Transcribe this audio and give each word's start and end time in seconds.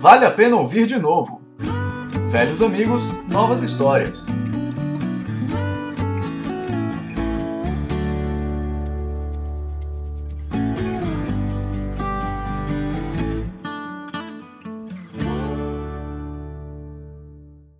Vale 0.00 0.24
a 0.24 0.30
pena 0.30 0.54
ouvir 0.54 0.86
de 0.86 0.96
novo. 0.96 1.42
Velhos 2.30 2.62
amigos, 2.62 3.12
novas 3.26 3.62
histórias. 3.62 4.28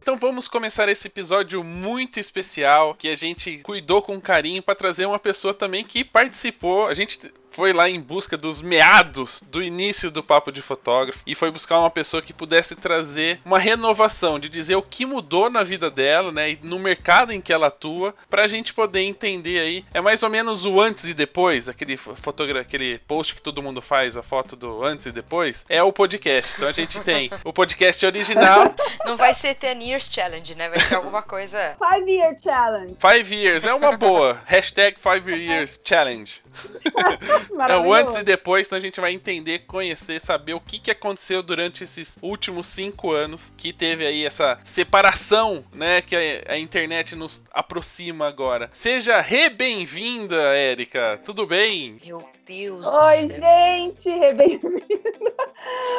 Então 0.02 0.18
vamos 0.18 0.48
começar 0.48 0.88
esse 0.88 1.06
episódio 1.06 1.62
muito 1.62 2.18
especial 2.18 2.96
que 2.96 3.06
a 3.06 3.14
gente 3.14 3.58
cuidou 3.58 4.02
com 4.02 4.20
carinho 4.20 4.60
para 4.60 4.74
trazer 4.74 5.06
uma 5.06 5.20
pessoa 5.20 5.54
também 5.54 5.84
que 5.84 6.04
participou. 6.04 6.88
A 6.88 6.94
gente 6.94 7.32
foi 7.50 7.72
lá 7.72 7.88
em 7.88 8.00
busca 8.00 8.36
dos 8.36 8.60
meados 8.60 9.42
do 9.50 9.62
início 9.62 10.10
do 10.10 10.22
Papo 10.22 10.52
de 10.52 10.62
Fotógrafo 10.62 11.20
e 11.26 11.34
foi 11.34 11.50
buscar 11.50 11.78
uma 11.78 11.90
pessoa 11.90 12.22
que 12.22 12.32
pudesse 12.32 12.76
trazer 12.76 13.40
uma 13.44 13.58
renovação, 13.58 14.38
de 14.38 14.48
dizer 14.48 14.76
o 14.76 14.82
que 14.82 15.04
mudou 15.04 15.50
na 15.50 15.62
vida 15.62 15.90
dela, 15.90 16.30
né, 16.32 16.50
e 16.50 16.58
no 16.62 16.78
mercado 16.78 17.32
em 17.32 17.40
que 17.40 17.52
ela 17.52 17.68
atua, 17.68 18.14
pra 18.28 18.46
gente 18.46 18.72
poder 18.72 19.00
entender 19.00 19.58
aí. 19.60 19.84
É 19.92 20.00
mais 20.00 20.22
ou 20.22 20.30
menos 20.30 20.64
o 20.64 20.80
antes 20.80 21.04
e 21.04 21.14
depois, 21.14 21.68
aquele 21.68 21.96
fotogra 21.96 22.60
aquele 22.60 22.98
post 22.98 23.34
que 23.34 23.42
todo 23.42 23.62
mundo 23.62 23.80
faz, 23.80 24.16
a 24.16 24.22
foto 24.22 24.56
do 24.56 24.84
antes 24.84 25.06
e 25.06 25.12
depois, 25.12 25.64
é 25.68 25.82
o 25.82 25.92
podcast. 25.92 26.54
Então 26.56 26.68
a 26.68 26.72
gente 26.72 27.00
tem 27.00 27.30
o 27.44 27.52
podcast 27.52 28.04
original. 28.04 28.74
Não 29.04 29.16
vai 29.16 29.34
ser 29.34 29.54
10 29.54 29.82
Years 29.82 30.08
Challenge, 30.12 30.54
né? 30.54 30.68
Vai 30.68 30.80
ser 30.80 30.96
alguma 30.96 31.22
coisa. 31.22 31.76
Five 31.78 32.10
Year 32.10 32.36
Challenge. 32.42 32.96
Five 32.98 33.34
Years, 33.34 33.64
é 33.64 33.74
uma 33.74 33.96
boa. 33.96 34.40
Hashtag 34.46 34.98
Five 34.98 35.30
Years 35.30 35.80
Challenge. 35.84 36.42
É 37.68 37.76
o 37.76 37.92
antes 37.92 38.14
e 38.16 38.22
depois, 38.22 38.66
então 38.66 38.78
a 38.78 38.80
gente 38.80 39.00
vai 39.00 39.12
entender, 39.12 39.60
conhecer, 39.60 40.20
saber 40.20 40.54
o 40.54 40.60
que, 40.60 40.78
que 40.78 40.90
aconteceu 40.90 41.42
durante 41.42 41.84
esses 41.84 42.16
últimos 42.22 42.66
cinco 42.66 43.12
anos 43.12 43.52
que 43.56 43.72
teve 43.72 44.06
aí 44.06 44.24
essa 44.24 44.58
separação, 44.64 45.64
né? 45.72 46.02
Que 46.02 46.16
a, 46.16 46.52
a 46.52 46.58
internet 46.58 47.14
nos 47.16 47.42
aproxima 47.52 48.26
agora. 48.26 48.68
Seja 48.72 49.20
re-bem-vinda, 49.20 50.36
Érica. 50.56 51.20
Tudo 51.24 51.46
bem? 51.46 51.98
Meu 52.04 52.24
Deus 52.46 52.86
Oi, 52.86 53.26
do 53.26 53.34
céu. 53.34 53.40
gente, 53.40 54.34
bem-vinda. 54.34 54.68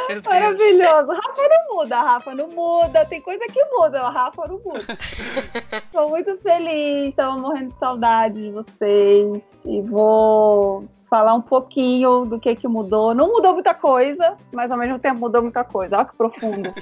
Meu 0.10 0.22
Deus. 0.22 0.24
Maravilhoso. 0.24 1.12
Rafa 1.12 1.48
não 1.50 1.76
muda, 1.76 2.02
Rafa 2.02 2.36
não 2.36 2.48
muda. 2.50 3.06
Tem 3.06 3.22
coisa 3.22 3.46
que 3.46 3.64
muda, 3.66 4.02
a 4.02 4.10
Rafa 4.10 4.48
não 4.48 4.60
muda. 4.60 4.82
Tô 5.92 6.08
muito 6.10 6.38
feliz, 6.38 7.14
tava 7.16 7.38
morrendo 7.38 7.72
de 7.72 7.80
saudade 7.80 8.42
de 8.42 8.52
vocês. 8.52 9.42
E 9.66 9.82
vou 9.82 10.88
falar 11.10 11.34
um 11.34 11.42
pouquinho 11.42 12.26
do 12.26 12.40
que 12.40 12.56
que 12.56 12.68
mudou. 12.68 13.14
Não 13.14 13.28
mudou 13.28 13.54
muita 13.54 13.74
coisa, 13.74 14.38
mas 14.52 14.70
ao 14.72 14.78
mesmo 14.78 15.00
tempo 15.00 15.20
mudou 15.20 15.42
muita 15.42 15.64
coisa. 15.64 15.98
Olha 15.98 16.06
que 16.06 16.16
profundo. 16.16 16.74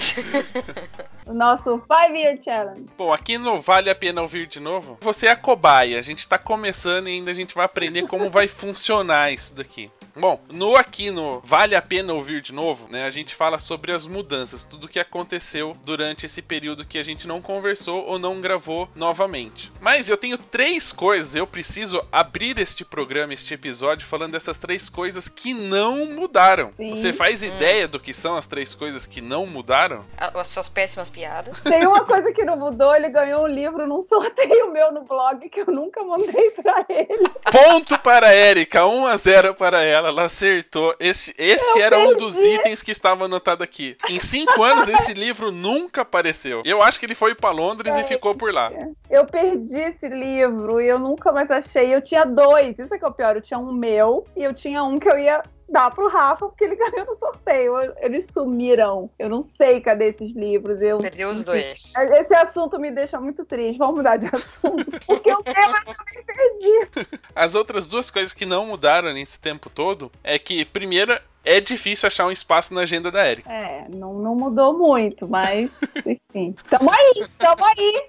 o 1.25 1.34
nosso 1.34 1.81
Five 1.88 2.19
Year 2.19 2.38
Challenge. 2.44 2.86
Bom, 2.97 3.14
aqui 3.14 3.38
no 3.38 3.61
Vale 3.61 3.89
a 3.89 3.95
Pena 3.95 4.22
Ouvir 4.22 4.47
de 4.47 4.59
Novo, 4.59 4.97
você 5.02 5.28
é 5.28 5.31
a 5.31 5.36
cobaia. 5.36 5.97
A 5.97 6.02
gente 6.02 6.28
tá 6.28 6.38
começando 6.38 7.08
e 7.08 7.11
ainda 7.11 7.31
a 7.31 7.34
gente 7.34 7.56
vai 7.56 7.66
aprender 7.66 8.08
como 8.08 8.30
vai 8.30 8.47
funcionar 8.47 9.31
isso 9.31 9.56
daqui. 9.56 9.89
Bom, 10.19 10.39
no 10.49 10.75
aqui 10.75 11.11
no 11.11 11.39
Vale 11.41 11.75
a 11.75 11.81
Pena 11.81 12.11
Ouvir 12.11 12.41
de 12.41 12.51
Novo, 12.51 12.87
né, 12.91 13.05
a 13.05 13.09
gente 13.11 13.35
fala 13.35 13.59
sobre 13.59 13.91
as 13.91 14.07
mudanças, 14.07 14.63
tudo 14.63 14.87
que 14.87 14.99
aconteceu 14.99 15.77
durante 15.85 16.25
esse 16.25 16.41
período 16.41 16.85
que 16.85 16.97
a 16.97 17.03
gente 17.03 17.27
não 17.27 17.39
conversou 17.39 18.03
ou 18.03 18.17
não 18.17 18.41
gravou 18.41 18.89
novamente. 18.95 19.71
Mas 19.79 20.09
eu 20.09 20.17
tenho 20.17 20.35
três 20.35 20.91
coisas, 20.91 21.35
eu 21.35 21.45
preciso 21.45 22.03
abrir 22.11 22.57
este 22.57 22.83
programa, 22.83 23.31
este 23.31 23.53
episódio, 23.53 24.07
falando 24.07 24.31
dessas 24.31 24.57
três 24.57 24.89
coisas 24.89 25.29
que 25.29 25.53
não 25.53 26.07
mudaram. 26.07 26.72
Sim. 26.77 26.89
Você 26.89 27.13
faz 27.13 27.44
ideia 27.44 27.88
do 27.88 28.00
que 28.00 28.11
são 28.11 28.35
as 28.35 28.47
três 28.47 28.73
coisas 28.73 29.06
que 29.06 29.22
não 29.22 29.45
mudaram? 29.45 30.03
As 30.17 30.47
suas 30.47 30.67
péssimas 30.67 31.11
piadas. 31.11 31.61
Tem 31.61 31.85
uma 31.85 32.03
coisa 32.06 32.31
que 32.31 32.44
não 32.44 32.57
mudou, 32.57 32.95
ele 32.95 33.09
ganhou 33.09 33.44
um 33.44 33.47
livro 33.47 33.85
num 33.85 34.01
sorteio 34.01 34.72
meu 34.72 34.91
no 34.91 35.03
blog 35.03 35.47
que 35.47 35.61
eu 35.61 35.67
nunca 35.67 36.03
mandei 36.03 36.50
pra 36.51 36.83
ele. 36.89 37.29
Ponto 37.51 38.00
para 38.00 38.29
a 38.29 38.35
Erika, 38.35 38.83
1 38.83 39.06
a 39.06 39.17
0 39.17 39.53
para 39.53 39.83
ela. 39.83 40.06
Ela 40.07 40.23
acertou. 40.23 40.95
Esse, 41.01 41.35
esse 41.38 41.78
Eu 41.78 41.84
era 41.84 42.00
um 42.00 42.16
dos 42.16 42.34
perdi. 42.34 42.56
itens 42.56 42.81
que 42.81 42.91
estava 42.91 43.25
anotado 43.25 43.62
aqui. 43.62 43.97
Em 44.09 44.19
cinco 44.19 44.63
anos, 44.63 44.88
esse 44.88 45.13
livro 45.13 45.51
nunca 45.51 46.03
apareceu. 46.03 46.62
Eu 46.63 46.81
acho 46.81 46.97
que 46.97 47.06
ele 47.06 47.13
foi 47.16 47.35
para 47.35 47.51
Londres 47.51 47.94
e 47.95 48.03
ficou 48.06 48.34
por 48.34 48.53
lá. 48.53 48.72
Eu 49.09 49.25
perdi 49.25 49.81
esse 49.81 50.07
livro 50.07 50.79
e 50.79 50.88
eu 50.88 50.97
nunca 50.97 51.31
mais 51.34 51.51
achei. 51.51 51.94
Eu 51.94 52.01
tinha 52.01 52.23
dois, 52.23 52.79
isso 52.79 52.95
é 52.95 52.97
que 52.97 53.03
é 53.03 53.07
o 53.07 53.12
pior. 53.13 53.35
Eu 53.35 53.41
tinha 53.41 53.59
um 53.59 53.73
meu 53.73 54.25
e 54.35 54.44
eu 54.44 54.53
tinha 54.53 54.81
um 54.81 54.97
que 54.97 55.09
eu 55.09 55.19
ia 55.19 55.41
dar 55.69 55.94
pro 55.94 56.07
Rafa 56.07 56.47
porque 56.47 56.63
ele 56.63 56.75
ganhou 56.78 57.05
no 57.05 57.16
sorteio. 57.16 57.73
Eles 57.97 58.28
sumiram. 58.31 59.09
Eu 59.17 59.29
não 59.29 59.41
sei 59.41 59.81
cadê 59.81 60.09
esses 60.09 60.31
livros. 60.31 60.81
Eu, 60.81 61.00
Perdeu 61.00 61.29
os 61.29 61.44
dois. 61.44 61.94
Esse 61.95 62.33
assunto 62.33 62.79
me 62.79 62.91
deixa 62.91 63.19
muito 63.19 63.45
triste. 63.45 63.77
Vamos 63.77 63.97
mudar 63.97 64.17
de 64.17 64.27
assunto. 64.27 64.85
Porque 65.06 65.31
o 65.31 65.44
meu 65.44 65.53
eu 65.88 65.95
também 65.95 66.23
perdi. 66.25 67.07
As 67.35 67.56
outras 67.56 67.85
duas 67.85 68.09
coisas 68.09 68.33
que 68.33 68.45
não 68.45 68.66
mudaram 68.66 69.13
nesse 69.13 69.39
tempo 69.39 69.69
todo 69.69 70.11
é 70.23 70.39
que, 70.39 70.66
primeiro, 70.66 71.19
é 71.44 71.61
difícil 71.61 72.07
achar 72.07 72.27
um 72.27 72.31
espaço 72.31 72.73
na 72.73 72.81
agenda 72.81 73.09
da 73.09 73.25
Erika. 73.25 73.51
É, 73.51 73.88
não, 73.95 74.13
não 74.16 74.35
mudou 74.35 74.77
muito, 74.77 75.27
mas 75.27 75.72
enfim. 76.06 76.53
Tamo 76.69 76.91
aí, 76.91 77.25
tamo 77.38 77.66
aí. 77.66 78.03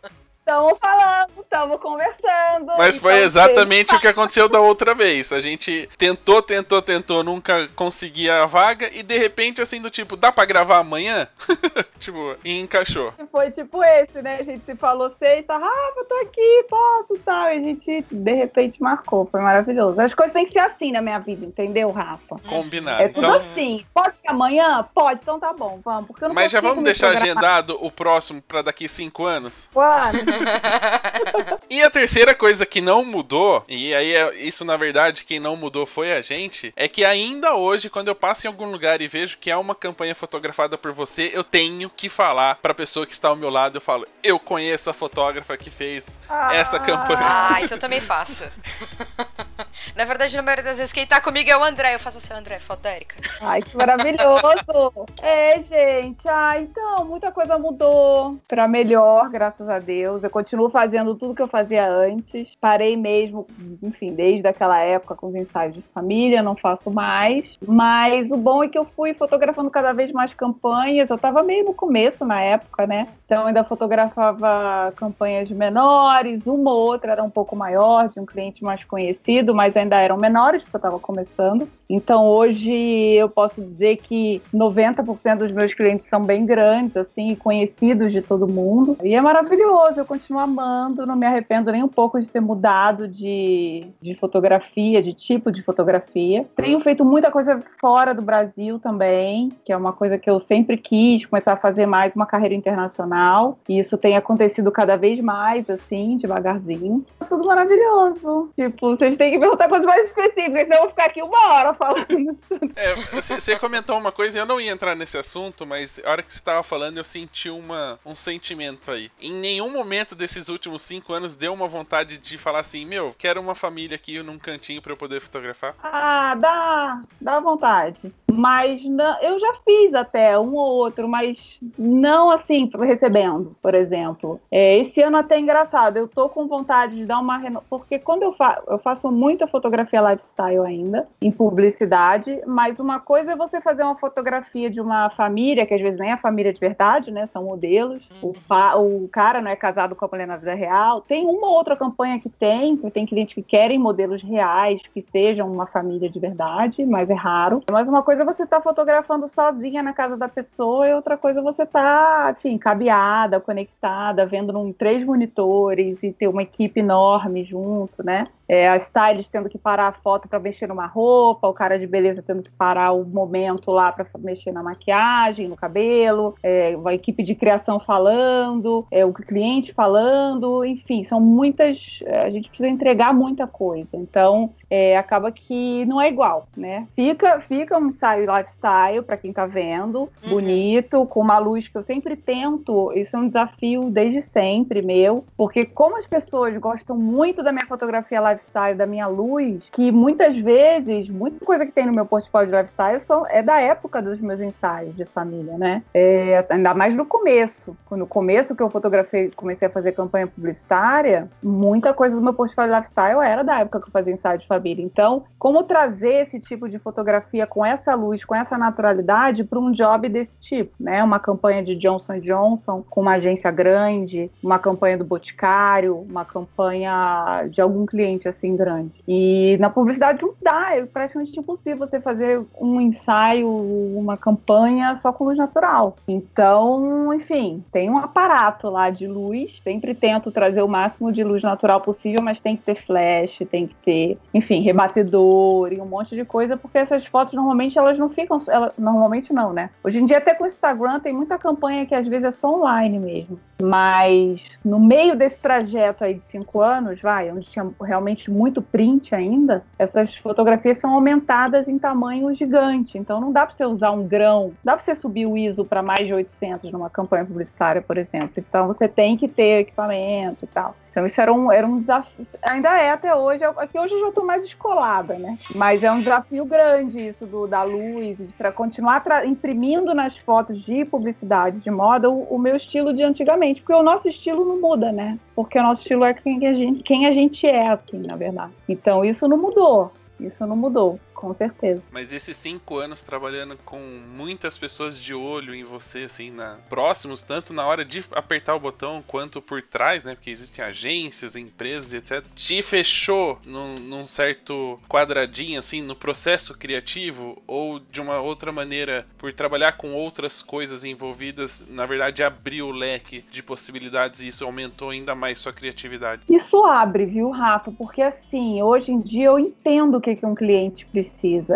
Tamo 0.49 0.75
falando, 0.81 1.45
tamo 1.51 1.79
conversando. 1.79 2.73
Mas 2.79 2.97
foi 2.97 3.13
Então, 3.17 3.25
exatamente 3.27 3.95
o 3.95 4.01
que 4.01 4.07
aconteceu 4.09 4.49
da 4.49 4.59
outra 4.59 4.95
vez. 4.95 5.31
A 5.31 5.41
gente 5.41 5.87
tentou, 5.99 6.41
tentou, 6.41 6.81
tentou, 6.81 7.23
nunca 7.23 7.69
conseguia 7.77 8.43
a 8.43 8.47
vaga 8.47 8.89
e 8.91 9.03
de 9.03 9.19
repente, 9.19 9.61
assim, 9.61 9.79
do 9.79 9.91
tipo, 9.91 10.17
dá 10.17 10.33
pra 10.33 10.47
gravar 10.47 10.79
amanhã? 10.79 11.29
tipo, 12.01 12.35
e 12.43 12.59
encaixou. 12.59 13.13
Foi 13.31 13.51
tipo 13.51 13.85
esse, 13.85 14.23
né? 14.23 14.39
A 14.41 14.43
gente 14.43 14.65
se 14.65 14.75
falou 14.75 15.15
sexta, 15.19 15.53
Rafa, 15.53 16.05
tô 16.09 16.15
aqui, 16.23 16.65
posso, 16.71 17.21
tal. 17.23 17.49
E 17.49 17.59
a 17.59 17.63
gente, 17.63 18.05
de 18.11 18.33
repente, 18.33 18.81
marcou. 18.83 19.29
Foi 19.31 19.43
maravilhoso. 19.43 20.01
As 20.01 20.15
coisas 20.15 20.33
têm 20.33 20.47
que 20.47 20.53
ser 20.53 20.61
assim 20.61 20.93
na 20.93 21.03
minha 21.03 21.19
vida, 21.19 21.45
entendeu, 21.45 21.91
Rafa? 21.91 22.37
Combinado. 22.49 23.03
É 23.03 23.09
tudo 23.09 23.19
Então, 23.19 23.35
assim. 23.35 23.85
Pode 23.93 24.15
ser 24.23 24.31
amanhã? 24.31 24.83
Pode, 24.95 25.21
então 25.21 25.39
tá 25.39 25.53
bom, 25.53 25.79
vamos. 25.85 26.07
Porque 26.07 26.25
eu 26.25 26.29
não 26.29 26.35
mas 26.35 26.51
já 26.51 26.63
vamos 26.63 26.83
deixar 26.83 27.09
programar. 27.11 27.35
agendado 27.43 27.77
o 27.85 27.91
próximo 27.91 28.41
pra 28.41 28.63
daqui 28.63 28.89
cinco 28.89 29.27
anos? 29.27 29.69
Claro. 29.75 30.17
E 31.71 31.83
a 31.83 31.91
terceira 31.91 32.35
coisa 32.35 32.65
que 32.65 32.81
não 32.81 33.05
mudou, 33.05 33.63
e 33.69 33.95
aí 33.95 34.15
é- 34.15 34.35
isso 34.37 34.65
na 34.65 34.75
verdade 34.77 35.25
quem 35.25 35.39
não 35.39 35.55
mudou 35.55 35.85
foi 35.85 36.13
a 36.13 36.23
gente, 36.23 36.73
é 36.75 36.89
que 36.89 37.05
ainda 37.05 37.55
hoje, 37.57 37.91
quando 37.91 38.09
eu 38.09 38.15
passo 38.15 38.47
em 38.47 38.49
algum 38.49 38.71
lugar 38.71 39.01
e 39.03 39.07
vejo 39.09 39.37
que 39.39 39.51
é 39.51 39.57
uma 39.57 39.75
campanha 39.75 40.15
fotografada 40.15 40.79
por 40.79 40.93
você, 40.93 41.31
eu 41.35 41.45
tenho 41.45 41.91
que 41.91 42.09
falar 42.09 42.57
pra 42.63 42.73
pessoa 42.73 43.07
que 43.07 43.13
está 43.13 43.29
ao 43.29 43.37
meu 43.37 43.51
lado, 43.51 43.77
eu 43.77 43.81
falo, 43.83 44.07
eu 44.23 44.39
conheço 44.39 44.89
a 44.89 44.95
fotógrafa 44.95 45.57
que 45.59 45.71
fez 45.71 46.19
essa 46.53 46.79
Ah. 46.79 46.81
campanha. 46.81 47.21
Ah, 47.23 47.61
isso 47.61 47.75
eu 47.75 47.79
também 47.79 48.01
faço. 48.01 48.45
Na 49.95 50.05
verdade, 50.05 50.37
na 50.37 50.43
maioria 50.43 50.65
das 50.65 50.79
vezes, 50.79 50.93
quem 50.93 51.07
tá 51.07 51.21
comigo 51.21 51.51
é 51.51 51.57
o 51.57 51.63
André. 51.65 51.95
Eu 51.95 52.01
faço 52.01 52.19
assim, 52.19 52.33
André, 52.33 52.59
foto 52.59 52.81
da 52.81 52.95
Erika. 52.95 53.17
Ai, 53.41 53.63
que 53.63 53.77
maravilhoso! 53.77 55.09
É, 55.23 55.61
gente. 55.63 56.27
Ah, 56.29 56.59
então, 56.61 57.05
muita 57.05 57.31
coisa 57.33 57.59
mudou 57.59 58.39
pra 58.47 58.67
melhor, 58.69 59.29
graças 59.29 59.69
a 59.69 59.79
Deus. 59.79 60.23
Eu 60.29 60.31
continuo 60.31 60.69
fazendo 60.69 61.15
tudo 61.15 61.35
que 61.35 61.41
eu 61.41 61.49
fazia 61.49 61.91
antes. 61.91 62.49
Parei 62.61 62.99
mesmo, 62.99 63.47
enfim, 63.83 64.13
desde 64.13 64.47
aquela 64.47 64.79
época 64.79 65.15
com 65.15 65.29
os 65.29 65.35
ensaios 65.35 65.75
de 65.75 65.81
família, 65.95 66.43
não 66.43 66.55
faço 66.55 66.91
mais. 66.91 67.45
Mas 67.67 68.31
o 68.31 68.37
bom 68.37 68.63
é 68.63 68.69
que 68.69 68.77
eu 68.77 68.85
fui 68.85 69.15
fotografando 69.15 69.71
cada 69.71 69.95
vez 69.95 70.13
mais 70.13 70.35
campanhas. 70.35 71.09
Eu 71.09 71.17
tava 71.17 71.43
meio 71.43 71.65
no 71.65 71.73
começo 71.73 72.27
na 72.27 72.43
época, 72.43 72.87
né? 72.87 73.07
Então, 73.25 73.47
ainda 73.47 73.65
fotografava 73.65 74.93
campanhas 74.97 75.49
menores, 75.49 76.47
uma 76.47 76.75
ou 76.75 76.91
outra 76.91 77.13
era 77.13 77.25
um 77.25 77.31
pouco 77.31 77.57
maior, 77.57 78.11
de 78.11 78.21
um 78.21 78.27
cliente 78.27 78.63
mais 78.63 78.85
conhecido, 78.85 79.55
mas 79.55 79.79
ainda 79.79 79.99
eram 79.99 80.19
menores, 80.19 80.63
porque 80.63 80.77
eu 80.77 80.79
estava 80.79 80.99
começando. 80.99 81.67
Então, 81.89 82.27
hoje 82.27 82.71
eu 83.15 83.31
posso 83.31 83.63
dizer 83.63 83.97
que 83.97 84.43
90% 84.55 85.39
dos 85.39 85.53
meus 85.53 85.73
clientes 85.73 86.07
são 86.11 86.23
bem 86.23 86.45
grandes, 86.45 86.95
assim, 86.99 87.35
conhecidos 87.35 88.13
de 88.13 88.21
todo 88.21 88.47
mundo. 88.47 88.97
E 89.03 89.15
é 89.15 89.21
maravilhoso, 89.23 89.99
eu 89.99 90.05
continuo 90.19 90.41
amando, 90.41 91.07
não 91.07 91.17
me 91.17 91.27
arrependo 91.27 91.73
nem 91.73 91.83
um 91.83 91.89
pouco 91.89 92.21
de 92.21 92.29
ter 92.29 92.41
mudado 92.41 93.07
de, 93.09 93.87
de 94.01 94.15
fotografia, 94.15 95.03
de 95.03 95.13
tipo 95.13 95.51
de 95.51 95.63
fotografia. 95.63 96.47
Tenho 96.57 96.81
feito 96.81 97.05
muita 97.05 97.31
coisa 97.31 97.63
fora 97.81 98.13
do 98.13 98.23
Brasil 98.23 98.79
também, 98.79 99.53
que 99.65 99.73
é 99.73 99.77
uma 99.77 99.93
coisa 99.93 100.19
que 100.19 100.29
eu 100.29 100.39
sempre 100.39 100.77
quis, 100.77 101.25
começar 101.25 101.53
a 101.53 101.57
fazer 101.57 101.87
mais 101.87 102.15
uma 102.15 102.27
carreira 102.27 102.55
internacional. 102.55 103.59
E 103.69 103.79
isso 103.79 103.97
tem 103.97 104.17
acontecido 104.17 104.71
cada 104.71 104.97
vez 104.97 105.21
mais, 105.21 105.71
assim, 105.71 106.17
devagarzinho. 106.17 107.05
É 107.21 107.25
tudo 107.25 107.47
maravilhoso. 107.47 108.51
Tipo, 108.57 108.91
vocês 108.91 109.17
têm 109.17 109.33
que 109.33 109.49
Contar 109.49 109.69
coisas 109.69 109.87
mais 109.87 110.07
específicas, 110.07 110.63
senão 110.65 110.77
eu 110.77 110.81
vou 110.81 110.89
ficar 110.91 111.07
aqui 111.07 111.23
uma 111.23 111.55
hora 111.55 111.75
falando. 111.75 112.09
É, 112.77 112.95
você 112.95 113.59
comentou 113.59 113.99
uma 113.99 114.13
coisa 114.13 114.39
e 114.39 114.41
eu 114.41 114.47
não 114.47 114.61
ia 114.61 114.71
entrar 114.71 114.95
nesse 114.95 115.19
assunto, 115.19 115.67
mas 115.67 116.01
a 116.05 116.11
hora 116.11 116.23
que 116.23 116.33
você 116.33 116.41
tava 116.41 116.63
falando 116.63 116.97
eu 116.97 117.03
senti 117.03 117.51
uma, 117.51 117.99
um 118.07 118.15
sentimento 118.15 118.91
aí. 118.91 119.11
Em 119.21 119.33
nenhum 119.33 119.69
momento 119.69 119.98
desses 120.15 120.49
últimos 120.49 120.83
cinco 120.83 121.13
anos 121.13 121.35
deu 121.35 121.53
uma 121.53 121.67
vontade 121.67 122.19
de 122.19 122.39
falar 122.39 122.61
assim, 122.61 122.85
meu, 122.85 123.15
quero 123.17 123.41
uma 123.41 123.55
família 123.55 123.97
aqui 123.97 124.23
num 124.23 124.39
cantinho 124.39 124.83
para 124.83 124.93
eu 124.93 124.97
poder 124.97 125.21
fotografar? 125.21 125.75
Ah, 125.83 126.35
dá, 126.35 127.03
dá 127.21 127.41
vontade. 127.41 128.13
Mas 128.31 128.85
não, 128.85 129.21
eu 129.21 129.41
já 129.41 129.55
fiz 129.65 129.95
até 129.95 130.39
um 130.39 130.55
ou 130.55 130.77
outro, 130.77 131.09
mas 131.09 131.59
não 131.77 132.31
assim, 132.31 132.71
recebendo, 132.79 133.57
por 133.61 133.75
exemplo. 133.75 134.41
É, 134.51 134.79
esse 134.79 135.03
ano 135.03 135.17
até 135.17 135.37
é 135.37 135.41
engraçado, 135.41 135.97
eu 135.97 136.07
tô 136.07 136.29
com 136.29 136.47
vontade 136.47 136.97
de 136.97 137.05
dar 137.05 137.19
uma. 137.19 137.39
Reno... 137.39 137.63
Porque 137.69 137.99
quando 137.99 138.23
eu, 138.23 138.33
fa... 138.33 138.63
eu 138.69 138.79
faço 138.79 139.11
muita 139.11 139.47
fotografia 139.47 140.01
lifestyle 140.01 140.67
ainda, 140.67 141.09
em 141.21 141.31
publicidade, 141.31 142.41
mas 142.47 142.79
uma 142.79 143.01
coisa 143.01 143.33
é 143.33 143.37
você 143.37 143.61
fazer 143.61 143.83
uma 143.83 143.97
fotografia 143.97 144.69
de 144.69 144.81
uma 144.81 145.11
família, 145.11 145.67
que 145.67 145.75
às 145.75 145.81
vezes 145.81 145.99
nem 145.99 146.13
é 146.13 146.17
família 146.17 146.53
de 146.53 146.61
verdade, 146.61 147.11
né? 147.11 147.27
São 147.29 147.45
modelos. 147.45 148.09
O, 148.23 148.35
fa... 148.35 148.77
o 148.77 149.09
cara 149.09 149.41
não 149.41 149.51
é 149.51 149.57
casado 149.57 149.88
com 149.95 150.05
a 150.05 150.09
mulher 150.09 150.27
na 150.27 150.37
vida 150.37 150.55
real. 150.55 151.01
Tem 151.01 151.25
uma 151.25 151.47
ou 151.47 151.55
outra 151.55 151.77
campanha 151.77 152.19
que 152.19 152.29
tem, 152.29 152.77
que 152.77 152.91
tem 152.91 153.07
clientes 153.07 153.35
que 153.35 153.43
querem 153.43 153.79
modelos 153.79 154.23
reais, 154.23 154.81
que 154.93 155.05
sejam 155.13 155.51
uma 155.51 155.67
família 155.67 156.09
de 156.09 156.19
verdade, 156.19 156.85
mas 156.85 157.11
é 157.11 157.15
raro. 157.15 157.63
Mas 157.71 157.89
uma 157.89 158.03
coisa 158.03 158.25
você 158.25 158.47
tá 158.47 158.61
fotografando 158.61 159.29
sozinha 159.29 159.83
na 159.83 159.93
casa 159.93 160.17
da 160.17 160.29
pessoa 160.29 160.89
e 160.89 160.95
outra 160.95 161.17
coisa 161.17 161.43
você 161.43 161.67
tá, 161.67 162.35
enfim, 162.39 162.59
cabeada, 162.59 163.41
conectada, 163.41 164.27
vendo 164.27 164.53
num 164.53 164.73
três 164.73 165.05
monitores 165.05 166.03
e 166.03 166.13
ter 166.13 166.29
uma 166.29 166.43
equipe 166.43 166.81
enorme 166.81 167.45
junto, 167.45 168.03
né? 168.05 168.27
É, 168.49 168.69
a 168.69 168.77
stylist 168.77 169.31
tendo 169.31 169.49
que 169.49 169.59
parar 169.59 169.89
a 169.89 169.93
foto 169.93 170.27
para 170.27 170.39
mexer 170.39 170.67
numa 170.67 170.87
roupa, 170.87 171.47
o 171.47 171.53
cara 171.53 171.79
de 171.79 171.87
beleza 171.87 172.23
tendo 172.23 172.43
que 172.43 172.51
parar 172.51 172.93
o 172.93 173.05
momento 173.05 173.71
lá 173.71 173.93
para 173.93 174.07
mexer 174.19 174.53
na 174.53 174.63
maquiagem, 174.63 175.49
no 175.49 175.57
cabelo, 175.57 176.35
é, 176.43 176.77
a 176.85 176.95
equipe 176.95 177.23
de 177.23 177.35
criação 177.35 177.79
falando, 177.79 178.87
é, 178.91 179.05
o 179.05 179.13
cliente 179.13 179.73
falando, 179.73 180.65
enfim, 180.65 181.03
são 181.03 181.21
muitas. 181.21 182.01
É, 182.07 182.21
a 182.21 182.31
gente 182.31 182.49
precisa 182.49 182.69
entregar 182.69 183.13
muita 183.13 183.47
coisa. 183.47 183.97
Então, 183.97 184.51
é, 184.71 184.97
acaba 184.97 185.31
que 185.31 185.85
não 185.85 186.01
é 186.01 186.09
igual, 186.09 186.49
né? 186.57 186.87
Fica, 186.95 187.41
fica 187.41 187.79
um 187.79 187.89
ensaio 187.89 188.27
lifestyle 188.31 189.03
para 189.03 189.17
quem 189.17 189.33
tá 189.33 189.47
vendo, 189.47 190.09
uhum. 190.23 190.31
bonito, 190.31 191.05
com 191.07 191.21
uma 191.21 191.39
luz 191.39 191.69
que 191.69 191.77
eu 191.77 191.83
sempre 191.83 192.17
tento. 192.17 192.93
Isso 192.95 193.17
é 193.17 193.19
um 193.19 193.27
desafio 193.27 193.91
desde 193.91 194.23
sempre 194.23 194.83
meu, 194.83 195.25
porque 195.37 195.65
como 195.65 195.97
as 195.97 196.07
pessoas 196.07 196.57
gostam 196.57 196.97
muito 196.97 197.43
da 197.43 197.53
minha 197.53 197.67
fotografia 197.67 198.21
lifestyle, 198.21 198.38
lifestyle, 198.39 198.77
da 198.77 198.87
minha 198.87 199.07
luz, 199.07 199.69
que 199.71 199.91
muitas 199.91 200.37
vezes, 200.39 201.09
muita 201.09 201.45
coisa 201.45 201.67
que 201.67 201.73
tem 201.73 201.87
no 201.87 201.93
meu 201.93 202.07
portfólio 202.07 202.51
de 202.51 202.57
lifestyle 202.57 203.01
são, 203.01 203.27
é 203.27 203.43
da 203.43 203.61
época 203.61 204.01
dos 204.01 204.21
meus 204.21 204.41
ensaios 204.41 204.97
de 204.97 205.05
família, 205.05 205.59
né? 205.59 205.83
É, 205.93 206.45
ainda 206.49 206.73
mais 206.73 206.95
no 206.95 207.05
começo. 207.05 207.77
No 207.91 208.07
começo 208.07 208.55
que 208.55 208.63
eu 208.63 208.71
fotografei, 208.71 209.31
comecei 209.35 209.69
a 209.69 209.71
fazer 209.71 209.93
campanha 209.93 210.27
publicitária, 210.27 211.29
muita 211.43 211.93
coisa 211.93 212.15
do 212.15 212.23
meu 212.23 212.33
portfólio 212.33 212.73
de 212.73 212.79
lifestyle 212.79 213.21
era 213.21 213.43
da 213.43 213.61
época 213.61 213.81
que 213.81 213.89
eu 213.89 213.93
fazia 213.93 214.13
ensaio 214.13 214.39
de 214.39 214.47
família. 214.47 214.85
Então, 214.85 215.25
como 215.39 215.65
trazer 215.65 216.27
esse 216.27 216.39
tipo 216.39 216.69
de 216.69 216.79
fotografia 216.79 217.47
com 217.47 217.65
essa 217.65 217.95
luz, 217.95 218.25
com 218.25 218.35
essa 218.35 218.57
naturalidade 218.57 219.45
para 219.45 219.59
um 219.59 219.73
job 219.73 220.09
desse 220.09 220.39
tipo, 220.39 220.73
né? 220.79 221.03
Uma 221.03 221.19
campanha 221.19 221.63
de 221.63 221.75
Johnson 221.75 222.21
Johnson 222.21 222.85
com 222.89 223.01
uma 223.01 223.15
agência 223.15 223.51
grande, 223.51 224.31
uma 224.43 224.59
campanha 224.59 224.97
do 224.97 225.05
Boticário, 225.05 225.97
uma 225.99 226.25
campanha 226.25 227.47
de 227.51 227.61
algum 227.61 227.87
cliente 227.87 228.28
assim 228.29 228.57
grande. 228.57 229.03
E 229.07 229.57
na 229.59 229.71
publicidade 229.71 230.23
não 230.23 230.35
dá, 230.41 230.77
é 230.77 230.85
praticamente 230.85 231.39
impossível 231.39 231.79
você 231.79 232.01
fazer 232.01 232.41
um 232.61 232.81
ensaio, 232.81 233.49
uma 233.49 234.17
campanha 234.17 234.97
só 234.97 235.13
com 235.13 235.25
luz 235.25 235.39
natural. 235.39 235.97
Então, 236.07 237.13
enfim, 237.15 237.65
tem 237.73 237.91
um 237.91 237.99
aparato 237.99 238.69
lá 238.69 238.91
de 238.91 239.07
luz, 239.07 239.61
sempre 239.63 239.95
tento 239.95 240.31
trazer 240.31 240.63
o 240.63 240.69
máximo 240.69 241.13
de 241.13 241.23
luz 241.25 241.43
natural 241.43 241.81
possível, 241.81 242.23
mas 242.23 242.41
tem 242.41 242.57
que 242.57 242.63
ter 242.63 242.75
flash, 242.75 243.39
tem 243.51 243.67
que 243.67 243.75
ter, 243.77 244.19
enfim, 244.33 244.61
rebatedor 244.61 245.73
e 245.73 245.81
um 245.81 245.87
monte 245.87 246.15
de 246.15 246.25
coisa, 246.25 246.57
porque 246.57 246.79
essas 246.79 247.07
fotos 247.07 247.35
normalmente 247.35 247.79
elas 247.79 247.99
não 247.99 248.09
ficam, 248.09 248.41
elas, 248.49 248.73
normalmente 248.79 249.33
não, 249.33 249.53
né? 249.53 249.71
Hoje 249.83 249.99
em 249.99 250.05
dia 250.05 250.19
até 250.19 250.35
com 250.35 250.45
o 250.45 250.47
Instagram 250.47 251.01
tem 251.01 251.13
muita 251.13 251.39
campanha 251.39 251.87
que 251.87 251.95
às 251.95 252.07
vezes 252.07 252.25
é 252.25 252.31
só 252.31 252.55
online 252.55 252.99
mesmo. 252.99 253.39
Mas 253.61 254.41
no 254.65 254.79
meio 254.79 255.17
desse 255.17 255.41
trajeto 255.41 256.05
aí 256.05 256.15
de 256.15 256.23
cinco 256.23 256.61
anos, 256.61 257.01
vai, 257.01 257.31
onde 257.31 257.49
tinha 257.49 257.69
realmente 257.81 258.18
muito 258.27 258.61
print 258.61 259.15
ainda, 259.15 259.63
essas 259.79 260.17
fotografias 260.17 260.79
são 260.79 260.93
aumentadas 260.93 261.69
em 261.69 261.79
tamanho 261.79 262.35
gigante. 262.35 262.99
Então 262.99 263.21
não 263.21 263.31
dá 263.31 263.47
para 263.47 263.55
você 263.55 263.65
usar 263.65 263.91
um 263.91 264.07
grão, 264.07 264.53
dá 264.65 264.75
para 264.75 264.85
você 264.85 264.95
subir 264.95 265.27
o 265.27 265.37
ISO 265.37 265.65
para 265.65 265.83
mais 265.83 266.07
de 266.07 266.15
800 266.15 266.73
numa 266.73 266.91
campanha 266.91 267.25
publicitária, 267.25 267.83
por 267.83 267.99
exemplo. 267.99 268.33
Então 268.37 268.67
você 268.67 268.89
tem 268.89 269.17
que 269.17 269.29
ter 269.29 269.61
equipamento 269.61 270.45
e 270.45 270.49
tal. 270.49 270.75
Então 270.91 271.07
isso 271.07 271.21
era 271.21 271.33
um, 271.33 271.53
era 271.53 271.67
um 271.67 271.81
desafio, 271.81 272.27
ainda 272.43 272.77
é 272.81 272.91
até 272.91 273.15
hoje, 273.15 273.45
aqui 273.45 273.77
é 273.77 273.81
hoje 273.81 273.95
eu 273.95 274.01
já 274.01 274.09
estou 274.09 274.25
mais 274.25 274.43
escolada, 274.43 275.15
né? 275.15 275.39
Mas 275.55 275.83
é 275.83 275.91
um 275.91 276.01
desafio 276.01 276.45
grande 276.45 277.09
isso 277.09 277.27
do, 277.27 277.47
da 277.47 277.63
luz, 277.63 278.19
de 278.19 278.53
continuar 278.53 279.05
imprimindo 279.27 279.95
nas 279.95 280.17
fotos 280.17 280.63
de 280.63 280.85
publicidade, 280.85 281.61
de 281.61 281.71
moda, 281.71 282.11
o, 282.11 282.23
o, 282.25 282.39
meu 282.39 282.57
estilo 282.57 282.93
de 282.93 283.03
antigamente, 283.03 283.61
porque 283.61 283.75
o 283.75 283.83
nosso 283.83 284.09
estilo 284.09 284.45
não 284.45 284.61
muda, 284.61 284.91
né? 284.91 285.19
Porque 285.35 285.59
o 285.59 285.63
nosso 285.63 285.83
estilo 285.83 286.05
é 286.05 286.15
quem 286.15 286.47
a 286.47 286.55
gente, 286.55 286.83
quem 286.83 287.07
a 287.07 287.13
gente 287.13 287.47
é, 287.47 287.69
assim, 287.69 288.03
na 288.07 288.17
verdade. 288.17 288.53
Então 288.69 289.05
isso 289.05 289.29
não 289.29 289.37
mudou. 289.37 289.93
Isso 290.21 290.45
não 290.47 290.57
mudou, 290.57 290.99
com 291.19 291.33
certeza. 291.33 291.83
Mas 291.93 292.13
esses 292.13 292.37
cinco 292.37 292.79
anos 292.79 293.03
trabalhando 293.03 293.57
com 293.65 293.79
muitas 293.79 294.59
pessoas 294.59 295.01
de 295.01 295.15
olho 295.15 295.55
em 295.55 295.65
você, 295.65 296.01
assim, 296.01 296.31
na... 296.31 296.57
próximos, 296.69 297.23
tanto 297.23 297.53
na 297.53 297.65
hora 297.65 297.85
de 297.85 298.05
apertar 298.13 298.55
o 298.55 298.61
botão 298.61 299.03
quanto 299.07 299.41
por 299.41 299.63
trás, 299.63 300.05
né? 300.05 300.15
Porque 300.15 300.31
existem 300.31 300.65
agências, 300.65 301.37
empresas, 301.37 301.93
etc. 301.93 302.25
Te 302.35 302.61
fechou 302.63 303.39
num, 303.45 303.75
num 303.77 304.07
certo 304.07 304.79
quadradinho, 304.89 305.59
assim, 305.59 305.81
no 305.81 305.95
processo 305.95 306.57
criativo? 306.57 307.41
Ou 307.47 307.79
de 307.79 308.01
uma 308.01 308.21
outra 308.21 308.51
maneira, 308.51 309.07
por 309.17 309.33
trabalhar 309.33 309.73
com 309.73 309.93
outras 309.93 310.43
coisas 310.43 310.85
envolvidas, 310.85 311.65
na 311.69 311.87
verdade 311.87 312.23
abriu 312.23 312.69
o 312.69 312.73
leque 312.73 313.25
de 313.31 313.43
possibilidades 313.43 314.21
e 314.21 314.29
isso 314.29 314.45
aumentou 314.45 314.91
ainda 314.91 315.15
mais 315.15 315.39
sua 315.39 315.53
criatividade? 315.53 316.23
Isso 316.29 316.65
abre, 316.65 317.07
viu, 317.07 317.31
Rafa? 317.31 317.71
Porque 317.73 318.03
assim, 318.03 318.63
hoje 318.63 318.91
em 318.91 319.01
dia 319.01 319.27
eu 319.27 319.39
entendo 319.39 320.01
que 320.01 320.09
que, 320.15 320.17
que 320.17 320.27
um 320.27 320.35
cliente 320.35 320.87
precisa, 320.87 321.08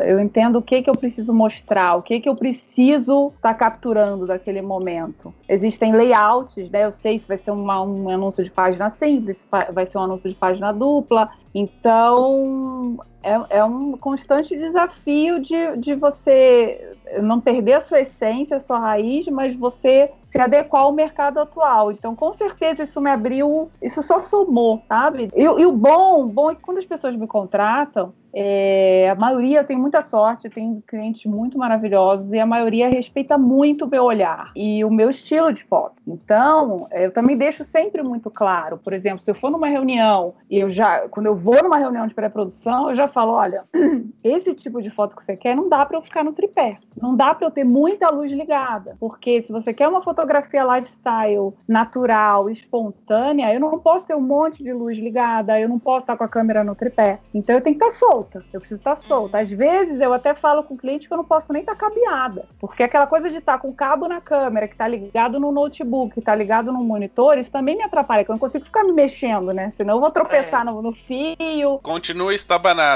eu 0.05 0.19
entendo 0.19 0.59
o 0.59 0.63
que, 0.63 0.83
que 0.83 0.91
eu 0.91 0.95
preciso 0.95 1.33
mostrar, 1.33 1.97
o 1.97 2.03
que, 2.03 2.21
que 2.21 2.29
eu 2.29 2.35
preciso 2.35 3.29
estar 3.37 3.53
tá 3.53 3.55
capturando 3.55 4.27
daquele 4.27 4.63
momento. 4.63 5.33
Existem 5.49 5.93
layouts, 5.93 6.71
né? 6.71 6.85
Eu 6.85 6.93
sei 6.93 7.19
se 7.19 7.29
vai 7.29 7.37
ser 7.37 7.51
uma, 7.51 7.83
um 7.83 8.09
anúncio 8.09 8.43
de 8.43 8.51
página 8.51 8.91
simples, 8.91 9.43
vai 9.73 9.87
ser 9.87 9.99
um 9.99 10.03
anúncio 10.03 10.29
de 10.29 10.35
página 10.35 10.73
dupla. 10.73 11.31
Então, 11.55 12.99
é, 13.23 13.59
é 13.59 13.65
um 13.65 13.97
constante 13.97 14.57
desafio 14.57 15.41
de, 15.41 15.77
de 15.77 15.95
você 15.95 16.97
não 17.21 17.41
perder 17.41 17.75
a 17.75 17.81
sua 17.81 18.01
essência, 18.01 18.57
a 18.57 18.61
sua 18.61 18.79
raiz, 18.79 19.27
mas 19.27 19.55
você 19.57 20.11
se 20.31 20.41
adequar 20.41 20.83
ao 20.83 20.93
mercado 20.93 21.39
atual. 21.39 21.93
Então, 21.93 22.17
com 22.17 22.33
certeza, 22.33 22.83
isso 22.83 23.01
me 23.01 23.11
abriu, 23.11 23.71
isso 23.83 24.03
só 24.03 24.19
somou, 24.19 24.83
sabe? 24.89 25.31
E, 25.35 25.43
e 25.43 25.67
o 25.67 25.73
bom, 25.73 26.27
bom 26.27 26.51
é 26.51 26.55
que 26.55 26.63
quando 26.63 26.79
as 26.79 26.87
pessoas 26.87 27.15
me 27.15 27.27
contratam, 27.27 28.15
é, 28.35 29.11
a 29.11 29.15
maioria 29.15 29.63
tem 29.63 29.77
muita 29.77 30.01
sorte, 30.01 30.49
tem 30.49 30.83
clientes 30.87 31.27
muito 31.27 31.59
maravilhosos 31.59 32.33
e 32.33 32.41
a 32.41 32.47
maioria 32.47 32.89
respeita 32.89 33.37
muito 33.37 33.85
o 33.85 33.89
meu 33.89 34.05
olhar 34.05 34.51
e 34.57 34.83
o 34.85 34.91
meu 34.91 35.11
estilo 35.11 35.53
de 35.53 35.63
foto. 35.65 35.97
Então, 36.07 36.89
eu 36.93 37.13
também 37.13 37.37
deixo 37.37 37.63
sempre 37.63 38.03
muito 38.03 38.31
claro. 38.31 38.79
Por 38.79 38.95
exemplo, 38.95 39.21
se 39.21 39.31
eu 39.31 39.35
for 39.35 39.51
numa 39.51 39.67
reunião 39.67 40.35
e 40.49 40.59
eu 40.59 40.71
já, 40.71 41.07
quando 41.11 41.27
eu 41.27 41.37
vou 41.37 41.63
numa 41.63 41.77
reunião 41.77 42.07
de 42.07 42.15
pré-produção, 42.15 42.89
eu 42.89 42.97
já 42.97 43.07
falo: 43.13 43.33
olha, 43.33 43.65
esse 44.25 44.55
tipo 44.55 44.81
de 44.83 44.91
foto 44.91 45.17
que 45.17 45.25
você 45.25 45.37
quer 45.37 45.55
não 45.55 45.69
dá 45.69 45.85
para 45.85 45.99
eu 45.99 46.03
ficar 46.03 46.25
no 46.25 46.33
tripé, 46.33 46.79
não 47.01 47.15
dá 47.15 47.35
para 47.35 47.47
eu 47.47 47.51
ter 47.51 47.65
muita 47.65 48.09
luz 48.11 48.33
ligada, 48.33 48.97
porque 48.99 49.41
se 49.41 49.53
você 49.53 49.73
quer 49.73 49.89
uma 49.89 50.03
fotografia 50.03 50.65
lifestyle 50.65 51.55
natural, 51.69 52.49
espontânea, 52.51 53.53
eu 53.53 53.61
não 53.61 53.79
posso 53.79 54.07
ter 54.07 54.15
um 54.15 54.21
monte 54.21 54.63
de 54.63 54.73
luz 54.73 54.99
ligada, 54.99 55.59
eu 55.61 55.69
não 55.69 55.79
posso 55.79 56.05
estar 56.05 56.17
com 56.17 56.25
a 56.25 56.29
câmera 56.29 56.65
no 56.65 56.75
tripé. 56.75 57.19
Então, 57.35 57.57
eu 57.57 57.61
tenho 57.63 57.77
que 57.79 57.85
estar 57.85 57.97
solto 57.97 58.13
solta. 58.33 58.45
Eu 58.53 58.61
preciso 58.61 58.81
estar 58.81 58.97
solta. 58.97 59.39
Às 59.41 59.51
vezes 59.51 60.01
eu 60.01 60.13
até 60.13 60.35
falo 60.35 60.63
com 60.63 60.75
o 60.75 60.77
cliente 60.77 61.07
que 61.07 61.13
eu 61.13 61.17
não 61.17 61.25
posso 61.25 61.53
nem 61.53 61.61
estar 61.61 61.75
cabeada. 61.75 62.47
Porque 62.59 62.83
aquela 62.83 63.07
coisa 63.07 63.29
de 63.29 63.37
estar 63.37 63.59
com 63.59 63.69
o 63.69 63.75
cabo 63.75 64.09
na 64.09 64.21
câmera, 64.21 64.67
que 64.69 64.75
está 64.75 64.87
ligado 64.87 65.39
no 65.41 65.53
notebook, 65.53 66.13
que 66.13 66.21
está 66.21 66.35
ligado 66.35 66.73
no 66.73 66.83
monitor, 66.83 67.39
isso 67.39 67.51
também 67.51 67.77
me 67.77 67.83
atrapalha, 67.83 68.25
que 68.25 68.31
eu 68.31 68.35
não 68.35 68.41
consigo 68.41 68.65
ficar 68.65 68.85
me 68.85 68.93
mexendo, 68.93 69.53
né? 69.53 69.71
Senão 69.71 69.95
eu 69.95 70.01
vou 70.01 70.11
tropeçar 70.11 70.63
É. 70.63 70.65
no, 70.65 70.83
no 70.83 70.93
fio. 70.93 71.79
Continua 71.83 72.35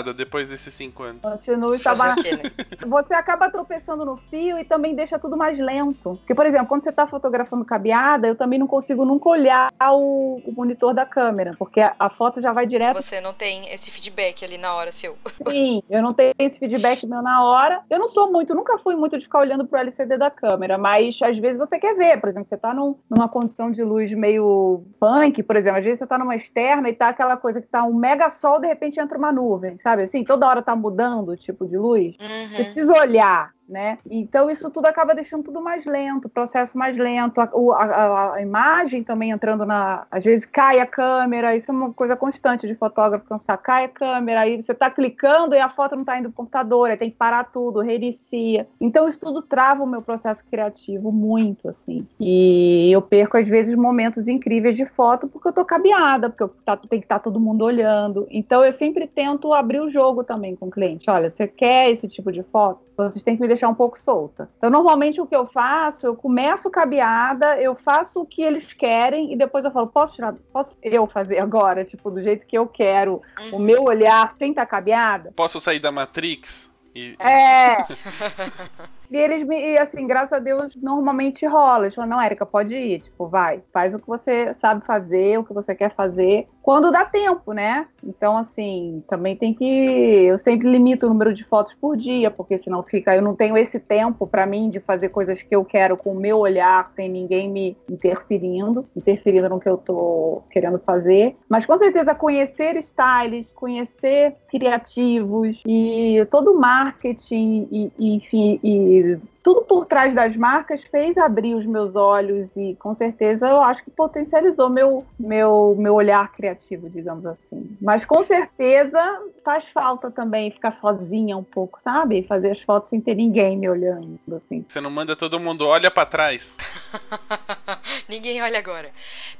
estabanada 0.06 0.14
depois 0.14 0.48
desses 0.48 0.72
cinco 0.72 1.02
anos. 1.02 1.22
Continue 1.22 1.78
trabalhando. 1.78 2.22
né? 2.22 2.50
Você 2.86 3.14
acaba 3.14 3.50
tropeçando 3.50 4.04
no 4.04 4.16
fio 4.16 4.58
e 4.58 4.64
também 4.64 4.94
deixa 4.94 5.18
tudo 5.18 5.36
mais 5.36 5.58
lento. 5.58 6.16
Porque, 6.18 6.34
por 6.34 6.46
exemplo, 6.46 6.66
quando 6.66 6.82
você 6.84 6.90
está 6.90 7.06
fotografando 7.06 7.64
cabeada, 7.64 8.26
eu 8.28 8.36
também 8.36 8.58
não 8.58 8.66
consigo 8.66 9.04
nunca 9.04 9.28
olhar 9.28 9.68
o, 9.92 10.40
o 10.44 10.52
monitor 10.52 10.94
da 10.94 11.04
câmera, 11.06 11.54
porque 11.58 11.80
a, 11.80 11.94
a 11.98 12.10
foto 12.10 12.40
já 12.40 12.52
vai 12.52 12.66
direto 12.66 12.94
Você 12.96 13.20
não 13.20 13.32
tem 13.32 13.72
esse 13.72 13.90
feedback 13.90 14.44
ali 14.44 14.58
na 14.58 14.74
hora 14.74 14.92
seu. 14.92 15.16
Sim, 15.48 15.82
eu 15.88 16.02
não 16.02 16.12
tenho 16.12 16.32
esse 16.38 16.58
feedback 16.58 17.06
meu 17.06 17.22
na 17.22 17.42
hora. 17.44 17.80
Eu 17.90 17.98
não 17.98 18.08
sou 18.08 18.30
muito, 18.30 18.54
nunca 18.54 18.78
fui 18.78 18.94
muito 18.94 19.16
de 19.18 19.24
ficar 19.24 19.40
olhando 19.40 19.66
pro 19.66 19.78
LCD 19.78 20.16
da 20.16 20.30
câmera, 20.30 20.78
mas 20.78 21.18
às 21.22 21.36
vezes 21.38 21.58
você 21.58 21.78
quer 21.78 21.94
ver, 21.94 22.20
por 22.20 22.28
exemplo, 22.28 22.48
você 22.48 22.56
tá 22.56 22.72
num- 22.74 22.96
numa 23.10 23.28
condição 23.28 23.70
de 23.70 23.82
luz 23.82 24.12
meio 24.12 24.84
punk, 25.00 25.42
por 25.42 25.56
exemplo, 25.56 25.78
às 25.78 25.84
vezes 25.84 25.98
você 25.98 26.06
tá 26.06 26.18
numa 26.18 26.36
externa 26.36 26.88
e 26.88 26.94
tá 26.94 27.08
aquela 27.08 27.36
coisa 27.36 27.60
que 27.60 27.66
tá 27.66 27.82
um 27.84 27.94
mega 27.94 28.28
sol, 28.30 28.60
de 28.60 28.66
repente 28.66 29.00
entra 29.00 29.16
uma 29.18 29.32
nuvem, 29.32 29.76
sabe? 29.78 29.95
Assim, 30.04 30.24
toda 30.24 30.46
hora 30.46 30.62
tá 30.62 30.74
mudando 30.76 31.30
o 31.30 31.36
tipo 31.36 31.66
de 31.66 31.76
luz. 31.76 32.16
Você 32.18 32.62
Uhum. 32.62 32.64
precisa 32.72 32.92
olhar, 32.94 33.52
né? 33.68 33.98
Então 34.10 34.50
isso 34.50 34.70
tudo 34.70 34.86
acaba 34.86 35.14
deixando 35.14 35.44
tudo 35.44 35.60
mais 35.60 35.84
lento, 35.84 36.26
o 36.26 36.28
processo 36.28 36.76
mais 36.78 36.96
lento, 36.96 37.40
a, 37.40 37.44
a- 37.44 38.34
a- 38.34 38.42
imagem 38.42 39.02
também 39.02 39.30
entrando 39.30 39.64
na. 39.64 40.06
Às 40.10 40.24
vezes 40.24 40.46
cai 40.46 40.78
a 40.80 40.86
câmera, 40.86 41.56
isso 41.56 41.70
é 41.70 41.74
uma 41.74 41.92
coisa 41.92 42.14
constante 42.16 42.66
de 42.66 42.74
fotógrafo, 42.74 43.26
cansar, 43.26 43.58
cai 43.58 43.84
a 43.84 43.88
câmera, 43.88 44.40
aí 44.40 44.62
você 44.62 44.74
tá 44.74 44.90
clicando 44.90 45.54
e 45.54 45.58
a 45.60 45.68
foto 45.68 45.96
não 45.96 46.04
tá 46.04 46.18
indo 46.18 46.28
pro 46.28 46.36
computador, 46.36 46.90
aí 46.90 46.96
tem 46.96 47.10
que 47.10 47.16
parar 47.16 47.44
tudo, 47.44 47.80
reinicia. 47.80 48.66
Então 48.80 49.08
isso 49.08 49.18
tudo 49.18 49.42
trava 49.42 49.82
o 49.82 49.86
meu 49.86 50.02
processo 50.02 50.44
criativo 50.50 51.10
muito, 51.10 51.68
assim. 51.68 52.06
E 52.20 52.90
eu 52.92 53.02
perco, 53.02 53.36
às 53.36 53.48
vezes, 53.48 53.74
momentos 53.74 54.28
incríveis 54.28 54.76
de 54.76 54.84
foto 54.86 55.26
porque 55.28 55.48
eu 55.48 55.52
tô 55.52 55.64
cabeada, 55.64 56.30
porque 56.30 56.52
tá- 56.64 56.76
tem 56.76 57.00
que 57.00 57.04
estar 57.06 57.18
todo 57.18 57.40
mundo 57.40 57.64
olhando. 57.64 58.26
Então 58.30 58.64
eu 58.64 58.72
sempre 58.72 59.06
tento 59.06 59.52
abrir 59.52 59.80
o 59.80 59.88
jogo 59.88 60.22
também 60.22 60.54
com 60.54 60.66
o 60.66 60.70
cliente. 60.70 61.10
Olha, 61.10 61.28
você 61.30 61.46
quer 61.48 61.90
esse 61.90 62.06
tipo 62.08 62.30
de 62.30 62.42
foto? 62.44 62.80
Vocês 62.96 63.22
têm 63.22 63.36
que 63.36 63.42
me 63.42 63.48
deixar 63.56 63.68
um 63.68 63.74
pouco 63.74 63.98
solta. 63.98 64.48
Então, 64.58 64.70
normalmente, 64.70 65.20
o 65.20 65.26
que 65.26 65.34
eu 65.34 65.46
faço, 65.46 66.06
eu 66.06 66.14
começo 66.14 66.70
cabeada, 66.70 67.60
eu 67.60 67.74
faço 67.74 68.20
o 68.20 68.26
que 68.26 68.42
eles 68.42 68.72
querem 68.72 69.32
e 69.32 69.36
depois 69.36 69.64
eu 69.64 69.70
falo, 69.70 69.88
posso 69.88 70.14
tirar, 70.14 70.34
posso 70.52 70.76
eu 70.82 71.06
fazer 71.06 71.38
agora, 71.38 71.84
tipo, 71.84 72.10
do 72.10 72.22
jeito 72.22 72.46
que 72.46 72.56
eu 72.56 72.66
quero, 72.66 73.20
o 73.50 73.58
meu 73.58 73.84
olhar 73.84 74.32
sem 74.38 74.50
estar 74.50 74.66
cabeada? 74.66 75.32
Posso 75.34 75.58
sair 75.58 75.80
da 75.80 75.90
Matrix? 75.90 76.70
E... 76.94 77.16
É. 77.18 77.84
E 79.10 79.16
eles 79.16 79.44
me, 79.44 79.56
e 79.56 79.78
assim, 79.78 80.06
graças 80.06 80.32
a 80.32 80.38
Deus, 80.38 80.74
normalmente 80.76 81.46
rola. 81.46 81.84
Eles 81.84 81.94
falam, 81.94 82.10
não, 82.10 82.20
Érica, 82.20 82.44
pode 82.44 82.74
ir. 82.74 83.00
Tipo, 83.00 83.28
vai, 83.28 83.62
faz 83.72 83.94
o 83.94 83.98
que 83.98 84.06
você 84.06 84.52
sabe 84.54 84.84
fazer, 84.84 85.38
o 85.38 85.44
que 85.44 85.52
você 85.52 85.74
quer 85.74 85.94
fazer, 85.94 86.48
quando 86.66 86.90
dá 86.90 87.04
tempo, 87.04 87.52
né? 87.52 87.86
Então, 88.02 88.36
assim, 88.36 89.00
também 89.08 89.36
tem 89.36 89.54
que. 89.54 89.64
Eu 89.64 90.36
sempre 90.36 90.68
limito 90.68 91.06
o 91.06 91.08
número 91.08 91.32
de 91.32 91.44
fotos 91.44 91.72
por 91.74 91.96
dia, 91.96 92.28
porque 92.28 92.58
senão 92.58 92.82
fica. 92.82 93.14
Eu 93.14 93.22
não 93.22 93.36
tenho 93.36 93.56
esse 93.56 93.78
tempo 93.78 94.26
pra 94.26 94.44
mim 94.44 94.68
de 94.68 94.80
fazer 94.80 95.10
coisas 95.10 95.40
que 95.40 95.54
eu 95.54 95.64
quero 95.64 95.96
com 95.96 96.10
o 96.10 96.18
meu 96.18 96.38
olhar, 96.38 96.90
sem 96.96 97.08
ninguém 97.08 97.48
me 97.48 97.76
interferindo, 97.88 98.84
interferindo 98.96 99.48
no 99.48 99.60
que 99.60 99.68
eu 99.68 99.76
tô 99.76 100.42
querendo 100.50 100.80
fazer. 100.80 101.36
Mas 101.48 101.64
com 101.64 101.78
certeza 101.78 102.16
conhecer 102.16 102.74
styles, 102.78 103.48
conhecer 103.54 104.34
criativos 104.48 105.62
e 105.64 106.26
todo 106.32 106.50
o 106.50 106.58
marketing 106.58 107.68
e, 107.70 107.92
e, 107.96 108.16
enfim, 108.16 108.58
e 108.64 109.16
tudo 109.46 109.62
por 109.62 109.86
trás 109.86 110.12
das 110.12 110.36
marcas 110.36 110.82
fez 110.82 111.16
abrir 111.16 111.54
os 111.54 111.64
meus 111.64 111.94
olhos 111.94 112.50
e 112.56 112.74
com 112.80 112.92
certeza 112.94 113.46
eu 113.48 113.62
acho 113.62 113.84
que 113.84 113.92
potencializou 113.92 114.68
meu, 114.68 115.06
meu, 115.16 115.76
meu 115.78 115.94
olhar 115.94 116.32
criativo, 116.32 116.90
digamos 116.90 117.24
assim. 117.24 117.76
Mas 117.80 118.04
com 118.04 118.24
certeza 118.24 119.00
faz 119.44 119.64
falta 119.68 120.10
também 120.10 120.50
ficar 120.50 120.72
sozinha 120.72 121.36
um 121.36 121.44
pouco, 121.44 121.78
sabe? 121.80 122.24
Fazer 122.24 122.50
as 122.50 122.60
fotos 122.60 122.90
sem 122.90 123.00
ter 123.00 123.14
ninguém 123.14 123.56
me 123.56 123.68
olhando, 123.68 124.18
assim. 124.34 124.64
Você 124.66 124.80
não 124.80 124.90
manda 124.90 125.14
todo 125.14 125.38
mundo, 125.38 125.64
olha 125.64 125.92
pra 125.92 126.04
trás. 126.04 126.56
Ninguém 128.08 128.40
olha 128.42 128.58
agora. 128.58 128.90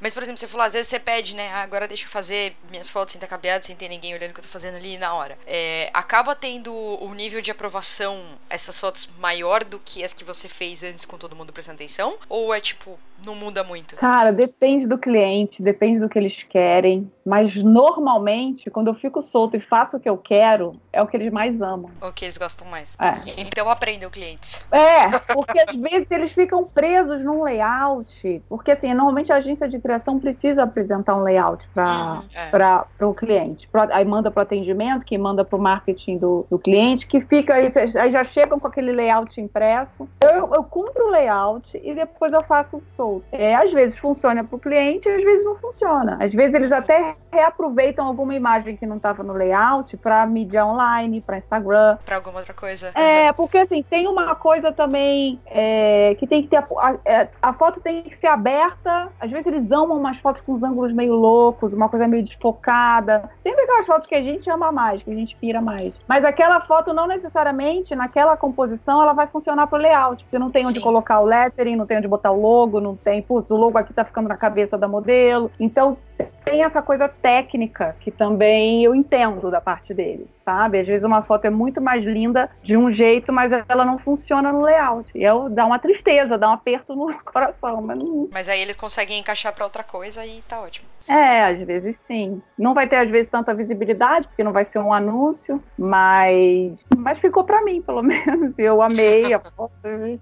Mas, 0.00 0.12
por 0.12 0.22
exemplo, 0.22 0.38
você 0.38 0.48
falou, 0.48 0.66
às 0.66 0.72
vezes 0.72 0.88
você 0.88 0.98
pede, 0.98 1.34
né? 1.36 1.50
"Ah, 1.52 1.62
agora 1.62 1.86
deixa 1.86 2.04
eu 2.04 2.08
fazer 2.08 2.56
minhas 2.68 2.90
fotos 2.90 3.12
sem 3.12 3.18
estar 3.18 3.28
cabeado, 3.28 3.64
sem 3.64 3.76
ter 3.76 3.88
ninguém 3.88 4.12
olhando 4.14 4.30
o 4.30 4.34
que 4.34 4.40
eu 4.40 4.44
tô 4.44 4.50
fazendo 4.50 4.76
ali 4.76 4.98
na 4.98 5.14
hora. 5.14 5.38
É, 5.46 5.88
acaba 5.94 6.34
tendo 6.34 6.72
o 6.75 7.14
nível 7.14 7.40
de 7.40 7.50
aprovação, 7.50 8.25
essas 8.50 8.78
fotos, 8.78 9.08
maior 9.18 9.62
do 9.64 9.78
que 9.78 9.95
as 10.04 10.12
que 10.12 10.24
você 10.24 10.48
fez 10.48 10.82
antes 10.82 11.04
com 11.04 11.16
todo 11.16 11.34
mundo 11.36 11.52
prestando 11.52 11.76
atenção? 11.76 12.14
Ou 12.28 12.52
é 12.54 12.60
tipo, 12.60 12.98
não 13.24 13.34
muda 13.34 13.62
muito? 13.64 13.96
Cara, 13.96 14.30
depende 14.32 14.86
do 14.86 14.98
cliente, 14.98 15.62
depende 15.62 15.98
do 16.00 16.08
que 16.08 16.18
eles 16.18 16.42
querem. 16.42 17.10
Mas 17.24 17.54
normalmente, 17.56 18.70
quando 18.70 18.86
eu 18.88 18.94
fico 18.94 19.20
solto 19.20 19.56
e 19.56 19.60
faço 19.60 19.96
o 19.96 20.00
que 20.00 20.08
eu 20.08 20.16
quero, 20.16 20.72
é 20.92 21.02
o 21.02 21.06
que 21.06 21.16
eles 21.16 21.32
mais 21.32 21.60
amam. 21.60 21.90
Ou 22.00 22.12
que 22.12 22.24
eles 22.24 22.36
gostam 22.38 22.66
mais? 22.68 22.96
É. 23.00 23.40
Então 23.40 23.68
aprendam, 23.68 24.08
clientes. 24.10 24.64
É, 24.70 25.18
porque 25.34 25.58
às 25.58 25.74
vezes 25.76 26.08
eles 26.10 26.32
ficam 26.32 26.64
presos 26.64 27.22
num 27.24 27.42
layout. 27.42 28.42
Porque, 28.48 28.70
assim, 28.70 28.92
normalmente 28.94 29.32
a 29.32 29.36
agência 29.36 29.68
de 29.68 29.78
criação 29.80 30.18
precisa 30.20 30.62
apresentar 30.62 31.16
um 31.16 31.22
layout 31.22 31.66
para 31.74 32.22
É. 32.34 32.50
para 32.50 32.86
o 33.08 33.14
cliente. 33.14 33.66
Pro- 33.68 33.92
Aí 33.92 34.04
manda 34.04 34.30
para 34.30 34.40
o 34.40 34.42
atendimento, 34.42 35.04
que 35.04 35.16
manda 35.18 35.44
para 35.44 35.56
o 35.56 35.60
marketing 35.60 36.18
do, 36.18 36.46
do 36.50 36.58
cliente, 36.58 37.06
que 37.06 37.20
fica 37.20 37.54
aí, 37.54 37.72
aí 38.00 38.10
já 38.10 38.22
chegam 38.24 38.58
com 38.60 38.66
aquele 38.68 38.92
layout 38.92 39.40
impresso. 39.40 39.85
Eu, 40.20 40.54
eu 40.54 40.64
cumpro 40.64 41.06
o 41.06 41.10
layout 41.10 41.80
e 41.82 41.94
depois 41.94 42.32
eu 42.32 42.42
faço 42.42 42.82
solto. 42.96 43.24
É, 43.32 43.54
às 43.54 43.72
vezes 43.72 43.98
funciona 43.98 44.42
para 44.44 44.56
o 44.56 44.58
cliente, 44.58 45.08
às 45.08 45.22
vezes 45.22 45.44
não 45.44 45.56
funciona. 45.56 46.18
Às 46.20 46.32
vezes 46.32 46.54
eles 46.54 46.72
até 46.72 47.14
reaproveitam 47.32 48.06
alguma 48.06 48.34
imagem 48.34 48.76
que 48.76 48.86
não 48.86 48.96
estava 48.96 49.22
no 49.22 49.32
layout 49.32 49.96
para 49.96 50.24
mídia 50.26 50.64
online, 50.64 51.20
para 51.20 51.38
Instagram. 51.38 51.98
Pra 52.04 52.16
alguma 52.16 52.38
outra 52.38 52.54
coisa? 52.54 52.90
É, 52.94 53.32
porque 53.32 53.58
assim, 53.58 53.82
tem 53.82 54.06
uma 54.06 54.34
coisa 54.34 54.72
também 54.72 55.40
é, 55.46 56.14
que 56.18 56.26
tem 56.26 56.42
que 56.42 56.48
ter. 56.48 56.56
A, 56.56 56.64
a- 56.78 56.96
é, 57.04 57.28
a 57.40 57.52
foto 57.52 57.80
tem 57.80 58.02
que 58.02 58.16
ser 58.16 58.26
aberta. 58.28 59.08
Às 59.20 59.30
vezes 59.30 59.46
eles 59.46 59.70
amam 59.70 59.96
umas 59.98 60.18
fotos 60.18 60.40
com 60.42 60.52
os 60.54 60.62
ângulos 60.62 60.92
meio 60.92 61.14
loucos, 61.14 61.72
uma 61.72 61.88
coisa 61.88 62.06
meio 62.08 62.22
desfocada. 62.24 63.28
Sempre 63.42 63.62
aquelas 63.62 63.86
fotos 63.86 64.06
que 64.06 64.14
a 64.14 64.22
gente 64.22 64.48
ama 64.50 64.72
mais, 64.72 65.02
que 65.02 65.10
a 65.10 65.14
gente 65.14 65.36
pira 65.36 65.60
mais. 65.60 65.94
Mas 66.08 66.24
aquela 66.24 66.60
foto 66.60 66.92
não 66.92 67.06
necessariamente, 67.06 67.94
naquela 67.94 68.36
composição, 68.36 69.00
ela 69.02 69.12
vai 69.12 69.26
funcionar 69.26 69.65
pro 69.66 69.78
layout. 69.78 70.25
Porque 70.25 70.38
não 70.38 70.49
tem 70.49 70.66
onde 70.66 70.78
Sim. 70.78 70.85
colocar 70.85 71.20
o 71.20 71.25
lettering, 71.25 71.76
não 71.76 71.87
tem 71.87 71.99
onde 71.99 72.08
botar 72.08 72.30
o 72.30 72.40
logo, 72.40 72.80
não 72.80 72.96
tem. 72.96 73.23
Putz, 73.23 73.50
o 73.50 73.56
logo 73.56 73.76
aqui 73.78 73.92
tá 73.92 74.04
ficando 74.04 74.28
na 74.28 74.37
cabeça 74.37 74.78
da 74.78 74.88
modelo. 74.88 75.50
Então 75.58 75.96
tem 76.44 76.62
essa 76.62 76.80
coisa 76.80 77.08
técnica 77.08 77.96
que 78.00 78.11
também 78.11 78.85
eu 78.85 78.94
entendo 78.94 79.50
da 79.50 79.61
parte 79.61 79.92
dele, 79.92 80.26
sabe? 80.44 80.78
Às 80.78 80.87
vezes 80.87 81.04
uma 81.04 81.23
foto 81.23 81.44
é 81.46 81.50
muito 81.50 81.80
mais 81.80 82.04
linda 82.04 82.49
de 82.62 82.76
um 82.76 82.90
jeito, 82.90 83.32
mas 83.32 83.50
ela 83.68 83.85
não 83.85 83.99
funciona 83.99 84.52
no 84.52 84.62
layout. 84.62 85.11
E 85.14 85.23
eu, 85.23 85.49
dá 85.49 85.66
uma 85.66 85.78
tristeza, 85.78 86.38
dá 86.38 86.49
um 86.50 86.52
aperto 86.54 86.94
no 86.94 87.12
coração, 87.25 87.82
mas 87.82 87.99
não. 87.99 88.28
Mas 88.30 88.49
aí 88.49 88.61
eles 88.61 88.76
conseguem 88.76 89.18
encaixar 89.18 89.52
pra 89.54 89.64
outra 89.64 89.82
coisa 89.82 90.25
e 90.25 90.40
tá 90.42 90.61
ótimo. 90.61 90.87
É, 91.08 91.44
às 91.44 91.58
vezes 91.61 91.96
sim. 92.00 92.42
Não 92.58 92.75
vai 92.75 92.88
ter, 92.88 92.96
às 92.96 93.08
vezes, 93.08 93.30
tanta 93.30 93.54
visibilidade, 93.54 94.26
porque 94.26 94.42
não 94.42 94.50
vai 94.50 94.64
ser 94.64 94.80
um 94.80 94.92
anúncio, 94.92 95.62
mas. 95.78 96.75
Mas 96.96 97.18
ficou 97.20 97.44
pra 97.44 97.62
mim, 97.62 97.80
pelo 97.80 98.02
menos. 98.04 98.54
Eu 98.58 98.82
amei 98.82 99.32
a 99.32 99.38
foto 99.38 99.73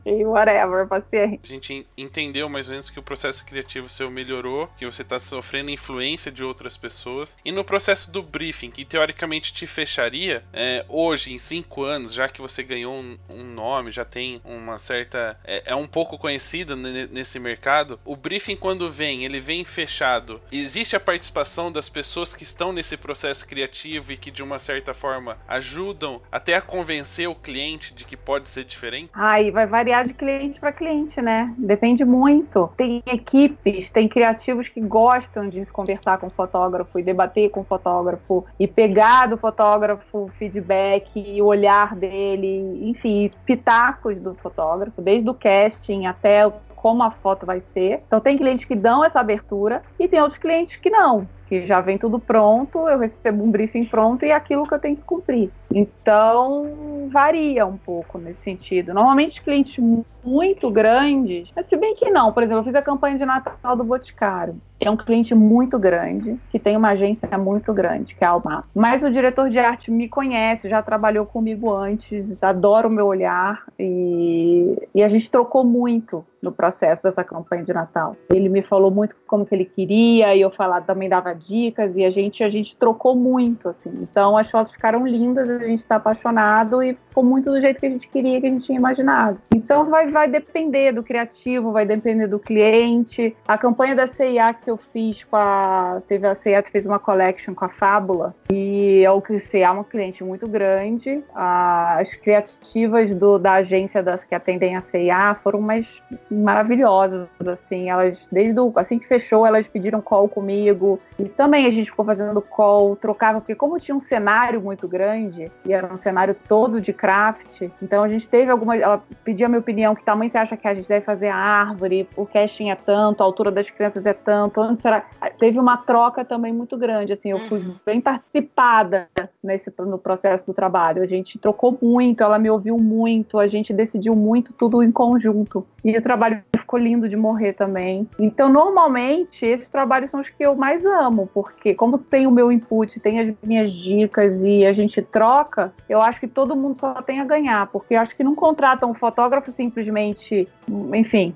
e 0.05 0.25
whatever, 0.27 0.87
passei. 0.87 1.41
A 1.43 1.47
gente 1.47 1.73
en- 1.73 1.87
entendeu 1.97 2.49
mais 2.51 2.67
ou 2.69 2.73
menos 2.73 2.91
que 2.91 2.99
o 2.99 3.03
processo 3.03 3.45
criativo 3.47 3.89
seu 3.89 4.11
melhorou, 4.11 4.69
que 4.77 4.85
você 4.85 5.03
tá 5.03 5.19
sofrendo 5.19 5.71
influência 5.85 6.33
de 6.33 6.43
outras 6.43 6.76
pessoas. 6.79 7.37
E 7.45 7.53
no 7.53 7.62
processo 7.62 8.11
do 8.11 8.23
briefing, 8.23 8.71
que 8.71 8.85
teoricamente 8.85 9.53
te 9.53 9.67
fecharia, 9.67 10.43
é, 10.53 10.85
hoje, 10.88 11.33
em 11.33 11.38
cinco 11.38 11.83
anos, 11.83 12.14
já 12.14 12.26
que 12.26 12.41
você 12.41 12.62
ganhou 12.62 12.95
um, 12.95 13.19
um 13.29 13.45
nome, 13.45 13.91
já 13.91 14.05
tem 14.05 14.41
uma 14.45 14.79
certa. 14.79 15.38
É, 15.45 15.62
é 15.67 15.75
um 15.75 15.87
pouco 15.87 16.17
conhecida 16.17 16.75
ne- 16.75 17.07
nesse 17.09 17.38
mercado, 17.38 18.00
o 18.05 18.17
briefing, 18.17 18.57
quando 18.57 18.91
vem, 18.91 19.25
ele 19.25 19.41
vem 19.41 19.64
fechado. 19.64 20.41
Existe 20.50 20.97
a 20.97 21.00
participação 21.00 21.71
das 21.71 21.88
pessoas 21.88 22.35
que 22.35 22.45
estão 22.45 22.73
nesse 22.73 22.97
processo 22.97 23.47
criativo 23.47 24.12
e 24.12 24.17
que, 24.17 24.31
de 24.31 24.43
uma 24.43 24.59
certa 24.59 24.95
forma, 24.95 25.37
ajudam 25.47 26.23
até 26.33 26.55
a 26.55 26.62
convencer 26.62 27.29
o 27.29 27.35
cliente 27.35 27.93
de 27.93 28.05
que 28.05 28.17
pode 28.17 28.49
ser 28.49 28.64
diferente? 28.64 29.11
Aí 29.12 29.50
vai 29.50 29.67
variar 29.67 30.07
de 30.07 30.14
cliente 30.14 30.59
para 30.59 30.73
cliente, 30.73 31.21
né? 31.21 31.55
Depende 31.59 32.05
muito. 32.05 32.73
Tem 32.76 33.03
equipes, 33.07 33.91
tem 33.91 34.09
criativos 34.09 34.69
que 34.69 34.81
gostam 34.81 35.49
de 35.49 35.61
conversar 35.75 36.19
com 36.19 36.28
o 36.28 36.31
fotógrafo 36.31 36.99
e 36.99 37.02
debater 37.02 37.50
com 37.50 37.61
o 37.61 37.64
fotógrafo 37.64 38.47
e 38.59 38.66
pegar 38.66 39.26
do 39.26 39.37
fotógrafo 39.37 40.31
feedback 40.38 41.11
e 41.16 41.43
o 41.43 41.47
olhar 41.47 41.97
dele, 41.97 42.88
enfim, 42.88 43.28
pitacos 43.45 44.16
do 44.19 44.35
fotógrafo, 44.35 45.02
desde 45.02 45.28
o 45.28 45.35
casting 45.35 46.07
até 46.07 46.50
como 46.76 47.02
a 47.02 47.11
foto 47.11 47.45
vai 47.45 47.61
ser. 47.61 48.02
Então 48.07 48.21
tem 48.21 48.37
clientes 48.37 48.64
que 48.64 48.76
dão 48.76 49.04
essa 49.04 49.19
abertura 49.19 49.83
e 49.99 50.07
tem 50.07 50.21
outros 50.21 50.38
clientes 50.38 50.76
que 50.76 50.90
não. 50.90 51.26
Que 51.49 51.67
já 51.67 51.81
vem 51.81 51.99
tudo 51.99 52.19
pronto, 52.19 52.89
eu 52.89 52.99
recebo 52.99 53.45
um 53.45 53.51
briefing 53.51 53.85
pronto 53.85 54.25
e 54.25 54.31
é 54.31 54.35
aquilo 54.35 54.67
que 54.67 54.75
eu 54.75 54.79
tenho 54.79 54.97
que 54.97 55.03
cumprir. 55.03 55.51
Então, 55.75 57.09
varia 57.11 57.67
um 57.67 57.77
pouco 57.77 58.17
nesse 58.17 58.43
sentido. 58.43 58.95
Normalmente, 58.95 59.43
clientes 59.43 59.83
muito 60.23 60.71
grandes, 60.71 61.51
mas 61.55 61.67
se 61.67 61.77
bem 61.77 61.95
que 61.97 62.11
não, 62.11 62.33
por 62.33 62.43
exemplo, 62.43 62.61
eu 62.61 62.65
fiz 62.65 62.75
a 62.75 62.83
campanha 62.83 63.19
de 63.19 63.27
Natal 63.27 63.77
do 63.77 63.83
Boticário. 63.83 64.57
É 64.81 64.91
um 64.91 64.97
cliente 64.97 65.35
muito 65.35 65.79
grande, 65.79 66.39
que 66.51 66.59
tem 66.59 66.77
uma 66.77 66.91
agência 66.91 67.27
muito 67.39 67.73
grande, 67.73 68.15
que 68.15 68.23
é 68.23 68.27
a 68.27 68.31
Almar. 68.31 68.65
Mas 68.75 69.03
o 69.03 69.11
diretor 69.11 69.49
de 69.49 69.59
arte 69.59 69.91
me 69.91 70.09
conhece, 70.09 70.69
já 70.69 70.83
trabalhou 70.83 71.25
comigo 71.25 71.73
antes, 71.73 72.43
adora 72.43 72.87
o 72.87 72.91
meu 72.91 73.07
olhar 73.07 73.63
e, 73.79 74.77
e 74.95 75.03
a 75.03 75.09
gente 75.09 75.31
trocou 75.31 75.65
muito 75.65 76.25
no 76.43 76.53
processo 76.53 77.03
dessa 77.03 77.25
campanha 77.25 77.65
de 77.65 77.73
Natal. 77.73 78.17
Ele 78.29 78.49
me 78.49 78.63
falou 78.63 78.91
muito 78.91 79.17
como 79.27 79.47
que 79.47 79.55
ele 79.55 79.65
queria 79.65 80.35
e 80.35 80.41
eu 80.41 80.51
falar 80.51 80.83
também 80.83 81.09
dava 81.09 81.34
dicas 81.35 81.97
e 81.97 82.05
a 82.05 82.11
gente 82.11 82.43
a 82.43 82.49
gente 82.49 82.76
trocou 82.76 83.14
muito 83.14 83.69
assim. 83.69 83.91
Então 84.03 84.37
as 84.37 84.50
fotos 84.50 84.73
ficaram 84.73 85.07
lindas, 85.07 85.49
a 85.49 85.59
gente 85.59 85.79
está 85.79 85.97
apaixonado 85.97 86.83
e 86.83 86.95
ficou 87.09 87.25
muito 87.25 87.50
do 87.50 87.61
jeito 87.61 87.81
que 87.81 87.87
a 87.87 87.91
gente 87.91 88.09
queria, 88.09 88.41
que 88.41 88.47
a 88.47 88.50
gente 88.50 88.67
tinha 88.67 88.79
imaginado. 88.79 89.38
Então 89.55 89.91
vai 89.91 90.11
vai 90.11 90.29
depender 90.29 90.93
do 90.93 91.03
criativo, 91.03 91.73
vai 91.73 91.87
depender 91.87 92.26
do 92.26 92.38
cliente. 92.38 93.37
A 93.47 93.59
campanha 93.59 93.95
da 93.95 94.07
CIA 94.07 94.55
que 94.55 94.71
eu 94.71 94.76
fiz 94.76 95.25
com 95.25 95.37
a 95.37 96.03
teve 96.09 96.26
a 96.26 96.35
CIA 96.35 96.62
que 96.62 96.71
fez 96.71 96.87
uma 96.87 96.99
collection 96.99 97.55
com 97.55 97.64
a 97.64 97.69
Fábula 97.69 98.35
e 98.50 99.03
é 99.05 99.11
o 99.11 99.21
que 99.21 99.38
CIA 99.38 99.67
é 99.67 99.71
uma 99.71 99.85
cliente 99.85 100.23
muito 100.25 100.47
grande. 100.49 101.23
As 101.35 102.14
criativas 102.14 103.14
do, 103.14 103.38
da 103.38 103.55
agência 103.55 104.03
das 104.03 104.25
que 104.25 104.35
atendem 104.35 104.76
a 104.76 104.81
CIA 104.81 105.37
foram 105.43 105.61
mais 105.61 106.03
maravilhosas, 106.31 107.29
assim, 107.47 107.91
elas, 107.91 108.29
desde 108.31 108.59
o, 108.59 108.73
assim 108.76 108.99
que 108.99 109.07
fechou, 109.07 109.47
elas 109.47 109.67
pediram 109.67 110.00
call 110.00 110.29
comigo, 110.29 111.00
e 111.25 111.28
também 111.28 111.66
a 111.66 111.71
gente 111.71 111.90
ficou 111.90 112.04
fazendo 112.04 112.40
call, 112.40 112.97
trocava, 112.97 113.40
porque 113.40 113.54
como 113.54 113.78
tinha 113.78 113.95
um 113.95 114.00
cenário 114.00 114.61
muito 114.61 114.87
grande, 114.87 115.50
e 115.64 115.73
era 115.73 115.93
um 115.93 115.97
cenário 115.97 116.37
todo 116.49 116.81
de 116.81 116.93
craft, 116.93 117.62
então 117.83 118.02
a 118.02 118.09
gente 118.09 118.28
teve 118.28 118.50
alguma, 118.50 118.76
ela 118.76 119.02
pedia 119.25 119.47
a 119.47 119.49
minha 119.49 119.61
opinião, 119.61 119.95
que 119.95 120.04
tamanho 120.04 120.31
você 120.31 120.38
acha 120.38 120.57
que 120.57 120.66
a 120.66 120.75
gente 120.75 120.88
deve 120.88 121.04
fazer 121.04 121.28
a 121.28 121.37
árvore, 121.37 122.09
o 122.16 122.26
casting 122.26 122.71
é 122.71 122.75
tanto, 122.75 123.23
a 123.23 123.25
altura 123.25 123.50
das 123.50 123.71
crianças 123.71 124.04
é 124.07 124.12
tanto, 124.12 124.61
onde 124.61 124.81
será, 124.81 125.04
teve 125.38 125.59
uma 125.59 125.76
troca 125.76 126.25
também 126.25 126.52
muito 126.52 126.76
grande, 126.76 127.12
assim, 127.12 127.31
eu 127.31 127.38
fui 127.49 127.61
uhum. 127.61 127.76
bem 127.85 128.00
participada 128.00 129.09
nesse, 129.43 129.73
no 129.78 129.99
processo 129.99 130.47
do 130.47 130.54
trabalho, 130.54 131.02
a 131.02 131.07
gente 131.07 131.38
trocou 131.38 131.78
muito, 131.81 132.23
ela 132.23 132.38
me 132.38 132.50
ouviu 132.50 132.78
muito, 132.78 133.38
a 133.38 133.47
gente 133.47 133.73
decidiu 133.73 134.14
muito 134.14 134.52
tudo 134.52 134.83
em 134.83 134.90
conjunto, 134.90 135.66
e 135.85 135.97
o 135.97 136.02
trabalho 136.02 136.43
ficou 136.57 136.78
lindo 136.78 137.09
de 137.09 137.16
morrer 137.16 137.52
também. 137.52 138.09
Então, 138.19 138.49
normalmente, 138.49 139.45
esses 139.45 139.69
trabalhos 139.69 140.11
são 140.11 140.21
os 140.21 140.31
que 140.31 140.43
eu 140.43 140.54
mais 140.57 140.85
amo, 140.85 141.13
porque 141.33 141.75
como 141.75 141.99
tem 141.99 142.26
o 142.26 142.30
meu 142.30 142.50
input, 142.50 142.99
tem 143.00 143.21
as 143.21 143.35
minhas 143.42 143.73
dicas 143.73 144.42
e 144.42 144.66
a 144.66 144.73
gente 144.73 145.00
troca, 145.00 145.73
eu 145.88 146.00
acho 146.02 146.21
que 146.21 146.28
todo 146.28 146.56
mundo 146.56 146.76
só 146.76 147.00
tem 147.02 147.21
a 147.21 147.25
ganhar, 147.25 147.66
porque 147.68 147.94
acho 147.94 148.16
que 148.16 148.25
não 148.25 148.35
contratam 148.35 148.90
um 148.90 148.94
fotógrafo 148.94 149.50
simplesmente, 149.52 150.49
enfim, 150.92 151.35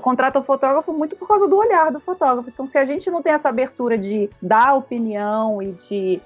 contrata 0.00 0.38
o 0.38 0.42
fotógrafo 0.42 0.92
muito 0.92 1.16
por 1.16 1.26
causa 1.26 1.46
do 1.46 1.56
olhar 1.56 1.90
do 1.90 2.00
fotógrafo. 2.00 2.48
Então, 2.48 2.66
se 2.66 2.78
a 2.78 2.84
gente 2.84 3.10
não 3.10 3.22
tem 3.22 3.32
essa 3.32 3.48
abertura 3.48 3.96
de 3.96 4.28
dar 4.40 4.74
opinião 4.74 5.62
e 5.62 5.72
de 5.88 6.20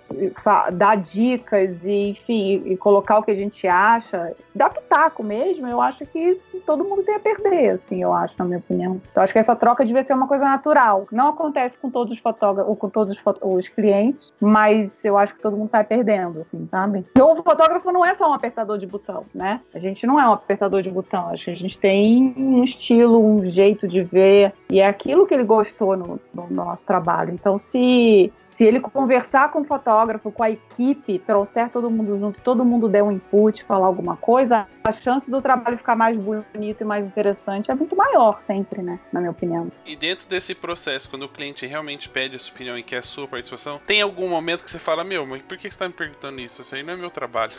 dar 0.72 0.96
dicas 0.96 1.84
e, 1.84 2.10
enfim, 2.10 2.62
e 2.66 2.76
colocar 2.76 3.18
o 3.18 3.22
que 3.22 3.30
a 3.30 3.34
gente 3.34 3.66
acha, 3.66 4.34
dar 4.54 4.70
pitaco 4.70 5.22
mesmo, 5.22 5.66
eu 5.66 5.80
acho 5.80 6.04
que 6.06 6.40
todo 6.66 6.84
mundo 6.84 7.02
tem 7.02 7.14
a 7.14 7.20
perder, 7.20 7.70
assim, 7.70 8.02
eu 8.02 8.12
acho, 8.12 8.34
na 8.38 8.44
minha 8.44 8.58
opinião. 8.58 9.00
Então, 9.10 9.22
acho 9.22 9.32
que 9.32 9.38
essa 9.38 9.56
troca 9.56 9.84
devia 9.84 10.02
ser 10.02 10.14
uma 10.14 10.26
coisa 10.26 10.44
natural. 10.44 11.06
Não 11.10 11.28
acontece 11.28 11.78
com 11.78 11.90
todos 11.90 12.12
os 12.12 12.18
fotógrafos, 12.18 12.68
ou 12.68 12.76
com 12.76 12.88
todos 12.88 13.16
os, 13.16 13.22
os 13.42 13.68
clientes, 13.68 14.32
mas 14.40 15.04
eu 15.04 15.16
acho 15.16 15.34
que 15.34 15.40
todo 15.40 15.56
mundo 15.56 15.70
sai 15.70 15.84
perdendo, 15.84 16.40
assim, 16.40 16.66
sabe? 16.70 17.04
Então, 17.10 17.32
o 17.32 17.42
fotógrafo 17.42 17.90
não 17.92 18.04
é 18.04 18.14
só 18.14 18.30
um 18.30 18.34
apertador 18.34 18.78
de 18.78 18.86
botão, 18.86 19.24
né? 19.34 19.60
A 19.74 19.78
gente 19.78 20.06
não 20.06 20.18
é 20.20 20.28
um 20.28 20.32
apertador 20.32 20.82
de 20.82 20.90
botão, 20.90 21.28
acho 21.28 21.44
que 21.44 21.50
a 21.50 21.56
gente 21.56 21.78
tem 21.78 22.34
um 22.36 22.62
estilo 22.64 23.19
um 23.20 23.48
jeito 23.48 23.86
de 23.86 24.02
ver, 24.02 24.52
e 24.68 24.80
é 24.80 24.86
aquilo 24.86 25.26
que 25.26 25.34
ele 25.34 25.44
gostou 25.44 25.96
no, 25.96 26.20
no 26.34 26.48
nosso 26.50 26.84
trabalho. 26.84 27.32
Então, 27.32 27.58
se 27.58 28.32
se 28.60 28.64
ele 28.66 28.78
conversar 28.78 29.50
com 29.50 29.62
o 29.62 29.64
fotógrafo, 29.64 30.30
com 30.30 30.42
a 30.42 30.50
equipe, 30.50 31.18
trouxer 31.20 31.70
todo 31.70 31.88
mundo 31.88 32.18
junto, 32.18 32.42
todo 32.42 32.62
mundo 32.62 32.90
der 32.90 33.02
um 33.02 33.10
input, 33.10 33.64
falar 33.64 33.86
alguma 33.86 34.18
coisa, 34.18 34.68
a 34.84 34.92
chance 34.92 35.30
do 35.30 35.40
trabalho 35.40 35.78
ficar 35.78 35.96
mais 35.96 36.14
bonito 36.14 36.82
e 36.82 36.84
mais 36.84 37.06
interessante 37.06 37.70
é 37.70 37.74
muito 37.74 37.96
maior 37.96 38.38
sempre, 38.42 38.82
né? 38.82 39.00
Na 39.10 39.18
minha 39.18 39.30
opinião. 39.30 39.72
E 39.86 39.96
dentro 39.96 40.28
desse 40.28 40.54
processo, 40.54 41.08
quando 41.08 41.22
o 41.22 41.28
cliente 41.30 41.66
realmente 41.66 42.06
pede 42.10 42.36
a 42.36 42.38
sua 42.38 42.52
opinião 42.52 42.76
e 42.76 42.82
quer 42.82 42.98
a 42.98 43.02
sua 43.02 43.26
participação, 43.26 43.80
tem 43.86 44.02
algum 44.02 44.28
momento 44.28 44.62
que 44.62 44.70
você 44.70 44.78
fala, 44.78 45.02
meu, 45.04 45.24
mas 45.24 45.40
por 45.40 45.56
que 45.56 45.70
você 45.70 45.78
tá 45.78 45.88
me 45.88 45.94
perguntando 45.94 46.38
isso? 46.38 46.60
Isso 46.60 46.74
aí 46.74 46.82
não 46.82 46.92
é 46.92 46.96
meu 46.96 47.10
trabalho. 47.10 47.52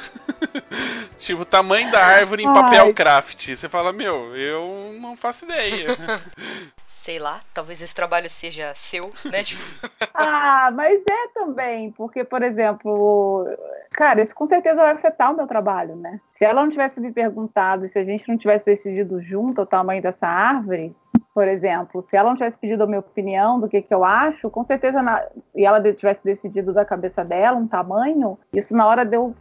tipo, 1.18 1.44
tamanho 1.46 1.92
da 1.92 2.04
árvore 2.04 2.44
em 2.44 2.54
papel 2.54 2.86
Ai. 2.86 2.94
craft. 2.94 3.56
Você 3.56 3.68
fala, 3.68 3.92
meu, 3.92 4.36
eu 4.36 4.96
não 5.00 5.16
faço 5.16 5.46
ideia. 5.46 5.88
Sei 6.86 7.20
lá, 7.20 7.42
talvez 7.54 7.82
esse 7.82 7.96
trabalho 7.96 8.30
seja 8.30 8.74
seu, 8.76 9.12
né? 9.24 9.44
Ah, 10.14 10.70
mas 10.72 10.91
mas 10.92 11.02
é 11.08 11.28
também, 11.34 11.92
porque, 11.92 12.24
por 12.24 12.44
exemplo, 12.44 13.48
cara, 13.92 14.22
isso 14.22 14.34
com 14.34 14.46
certeza 14.46 14.82
vai 14.82 14.92
afetar 14.92 15.32
o 15.32 15.36
meu 15.36 15.48
trabalho, 15.48 15.96
né? 15.96 16.20
Se 16.32 16.44
ela 16.44 16.62
não 16.62 16.70
tivesse 16.70 17.00
me 17.00 17.12
perguntado, 17.12 17.88
se 17.88 18.00
a 18.00 18.04
gente 18.04 18.28
não 18.28 18.38
tivesse 18.38 18.66
decidido 18.66 19.22
junto 19.22 19.62
o 19.62 19.66
tamanho 19.66 20.02
dessa 20.02 20.28
árvore, 20.28 20.96
por 21.34 21.48
exemplo, 21.48 22.04
se 22.04 22.16
ela 22.16 22.30
não 22.30 22.36
tivesse 22.36 22.58
pedido 22.58 22.84
a 22.84 22.88
minha 22.88 23.00
opinião 23.00 23.60
do 23.60 23.70
que, 23.70 23.82
que 23.82 23.94
eu 23.94 24.04
acho, 24.04 24.50
com 24.50 24.64
certeza, 24.64 25.02
na, 25.02 25.24
e 25.56 25.66
ela 25.66 25.82
tivesse 25.94 26.22
decidido 26.24 26.74
da 26.74 26.84
cabeça 26.84 27.24
dela 27.24 27.58
um 27.58 27.68
tamanho, 27.68 28.38
isso 28.54 28.76
na 28.76 28.86
hora 28.86 29.06
de 29.06 29.16
eu, 29.16 29.34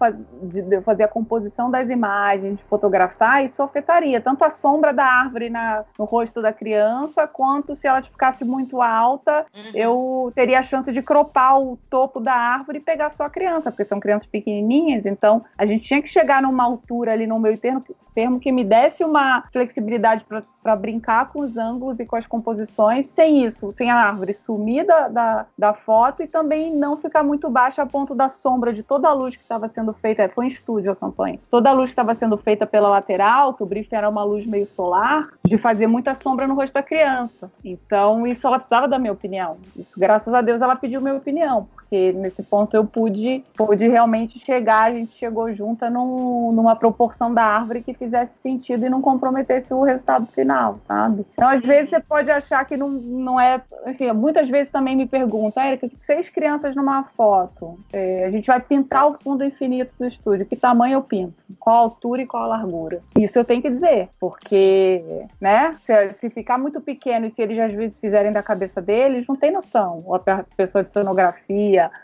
de, 0.43 0.63
de 0.63 0.77
eu 0.77 0.83
fazer 0.83 1.03
a 1.03 1.09
composição 1.09 1.69
das 1.71 1.91
imagens, 1.91 2.59
de 2.59 2.65
fotografar, 2.65 3.45
isso 3.45 3.61
afetaria 3.63 4.21
tanto 4.21 4.45
a 4.45 4.51
sombra 4.51 4.93
da 4.93 5.05
árvore 5.05 5.51
na, 5.51 5.85
no 5.99 6.05
rosto 6.05 6.41
da 6.41 6.53
criança, 6.53 7.27
quanto 7.27 7.75
se 7.75 7.89
ela 7.89 8.03
ficasse 8.03 8.45
muito 8.45 8.81
alta, 8.81 9.45
uhum. 9.53 9.71
eu 9.75 10.33
teria 10.35 10.61
a 10.61 10.63
chance 10.63 10.93
de 10.93 11.03
cropar 11.03 11.61
o 11.61 11.77
topo 11.91 12.21
da 12.21 12.35
árvore 12.35 12.79
e 12.79 12.83
pegar 12.83 13.11
só 13.11 13.25
a 13.25 13.31
criança, 13.31 13.71
porque 13.71 13.85
são 13.85 13.99
crianças 13.99 14.29
pequenininhas, 14.40 15.07
então 15.07 15.44
a 15.57 15.66
gente 15.66 15.85
tinha 15.85 16.03
que 16.03 16.09
chegar 16.09 16.42
numa 16.42 16.64
altura 16.64 17.12
ali 17.12 17.26
no 17.26 17.38
meio 17.38 17.59
termo, 17.59 17.85
termo 18.14 18.40
que 18.40 18.50
me 18.53 18.64
desse 18.64 19.05
uma 19.05 19.44
flexibilidade 19.53 20.24
para 20.62 20.76
brincar 20.76 21.33
com 21.33 21.40
os 21.40 21.57
ângulos 21.57 21.98
e 21.98 22.05
com 22.05 22.16
as 22.16 22.26
composições, 22.26 23.07
sem 23.07 23.44
isso, 23.44 23.72
sem 23.72 23.90
a 23.90 23.96
árvore 23.96 24.35
sumir 24.35 24.85
da, 24.85 25.09
da, 25.09 25.46
da, 25.57 25.72
foto 25.72 26.22
e 26.22 26.26
também 26.26 26.74
não 26.74 26.96
ficar 26.96 27.22
muito 27.22 27.48
baixa 27.48 27.83
a 27.83 27.87
ponto 27.87 28.14
da 28.14 28.29
sombra 28.29 28.72
de 28.72 28.83
toda 28.83 29.09
a 29.09 29.12
luz 29.12 29.37
que 29.37 29.42
estava 29.42 29.68
sendo 29.68 29.92
feita. 29.92 30.29
Foi 30.29 30.44
em 30.44 30.48
estúdio 30.48 30.92
a 30.92 30.96
campanha. 30.96 31.38
Toda 31.50 31.70
a 31.70 31.72
luz 31.72 31.87
que 31.87 31.92
estava 31.92 32.14
sendo 32.14 32.37
feita 32.37 32.66
pela 32.66 32.88
lateral, 32.88 33.55
que 33.55 33.62
o 33.62 33.66
briefing 33.66 33.96
era 33.96 34.09
uma 34.09 34.22
luz 34.22 34.44
meio 34.44 34.66
solar, 34.66 35.29
de 35.44 35.57
fazer 35.57 35.87
muita 35.87 36.14
sombra 36.14 36.46
no 36.46 36.55
rosto 36.55 36.74
da 36.74 36.83
criança. 36.83 37.50
Então, 37.64 38.26
isso 38.26 38.46
ela 38.46 38.59
precisava 38.59 38.87
da 38.87 38.98
minha 38.98 39.12
opinião. 39.12 39.57
Isso, 39.76 39.98
graças 39.98 40.33
a 40.35 40.42
Deus, 40.42 40.61
ela 40.61 40.76
pediu 40.76 41.00
minha 41.00 41.14
opinião, 41.14 41.68
porque 41.90 42.12
nesse 42.12 42.44
ponto 42.44 42.76
eu 42.76 42.85
pude, 42.85 43.42
pude 43.57 43.88
realmente 43.88 44.38
chegar, 44.38 44.85
a 44.85 44.90
gente 44.92 45.12
chegou 45.12 45.53
junta 45.53 45.90
num, 45.90 46.53
numa 46.53 46.76
proporção 46.76 47.35
da 47.35 47.42
árvore 47.42 47.83
que 47.83 47.92
fizesse 47.92 48.33
sentido 48.40 48.87
e 48.87 48.88
não 48.88 49.03
comprometesse 49.03 49.74
o 49.74 49.83
resultado 49.83 50.26
final, 50.26 50.79
sabe? 50.87 51.26
Então, 51.33 51.48
às 51.48 51.62
vezes, 51.62 51.90
você 51.90 51.98
pode 51.98 52.31
achar 52.31 52.64
que 52.64 52.76
não, 52.76 52.88
não 52.88 53.40
é. 53.40 53.61
Enfim, 53.88 54.12
muitas 54.12 54.48
vezes 54.48 54.70
também 54.70 54.94
me 54.94 55.07
perguntam, 55.07 55.64
Érica, 55.64 55.90
seis 55.98 56.29
crianças 56.29 56.76
numa 56.76 57.03
foto. 57.03 57.81
É, 57.92 58.24
a 58.24 58.31
gente 58.31 58.46
vai 58.46 58.61
pintar 58.61 59.09
o 59.09 59.14
fundo 59.14 59.42
infinito 59.42 59.92
do 59.98 60.07
estúdio. 60.07 60.46
Que 60.46 60.55
tamanho 60.55 60.94
eu 60.94 61.03
pinto? 61.03 61.35
Qual 61.59 61.76
a 61.76 61.81
altura 61.81 62.22
e 62.22 62.26
qual 62.26 62.44
a 62.44 62.46
largura? 62.46 63.00
Isso 63.18 63.37
eu 63.37 63.44
tenho 63.44 63.61
que 63.61 63.70
dizer, 63.70 64.11
porque, 64.20 65.03
né? 65.40 65.74
Se, 65.79 66.12
se 66.12 66.31
ficar 66.31 66.57
muito 66.57 66.81
pequeno 66.81 67.26
e 67.26 67.33
se 67.33 67.42
eles 67.42 67.59
às 67.59 67.72
vezes 67.72 67.98
fizerem 67.98 68.31
da 68.31 68.44
cabeça 68.44 68.81
deles, 68.81 69.26
não 69.26 69.35
tem 69.35 69.50
noção. 69.50 70.05
Ou 70.07 70.14
a 70.14 70.44
pessoa 70.57 70.85
de 70.85 70.90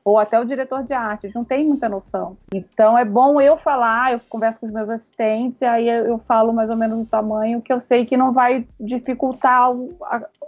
ou 0.04 0.18
até 0.18 0.38
o 0.38 0.44
diretor 0.44 0.82
de 0.82 0.92
arte, 0.92 1.30
não 1.34 1.44
tem 1.44 1.66
muita 1.66 1.88
noção. 1.88 2.36
Então 2.54 2.96
é 2.96 3.04
bom 3.04 3.40
eu 3.40 3.56
falar, 3.56 4.12
eu 4.12 4.20
converso 4.28 4.60
com 4.60 4.66
os 4.66 4.72
meus 4.72 4.88
assistentes, 4.88 5.62
aí 5.62 5.88
eu 5.88 6.18
falo 6.18 6.52
mais 6.52 6.70
ou 6.70 6.76
menos 6.76 7.00
o 7.00 7.06
tamanho 7.06 7.60
que 7.60 7.72
eu 7.72 7.80
sei 7.80 8.06
que 8.06 8.16
não 8.16 8.32
vai 8.32 8.66
dificultar 8.78 9.70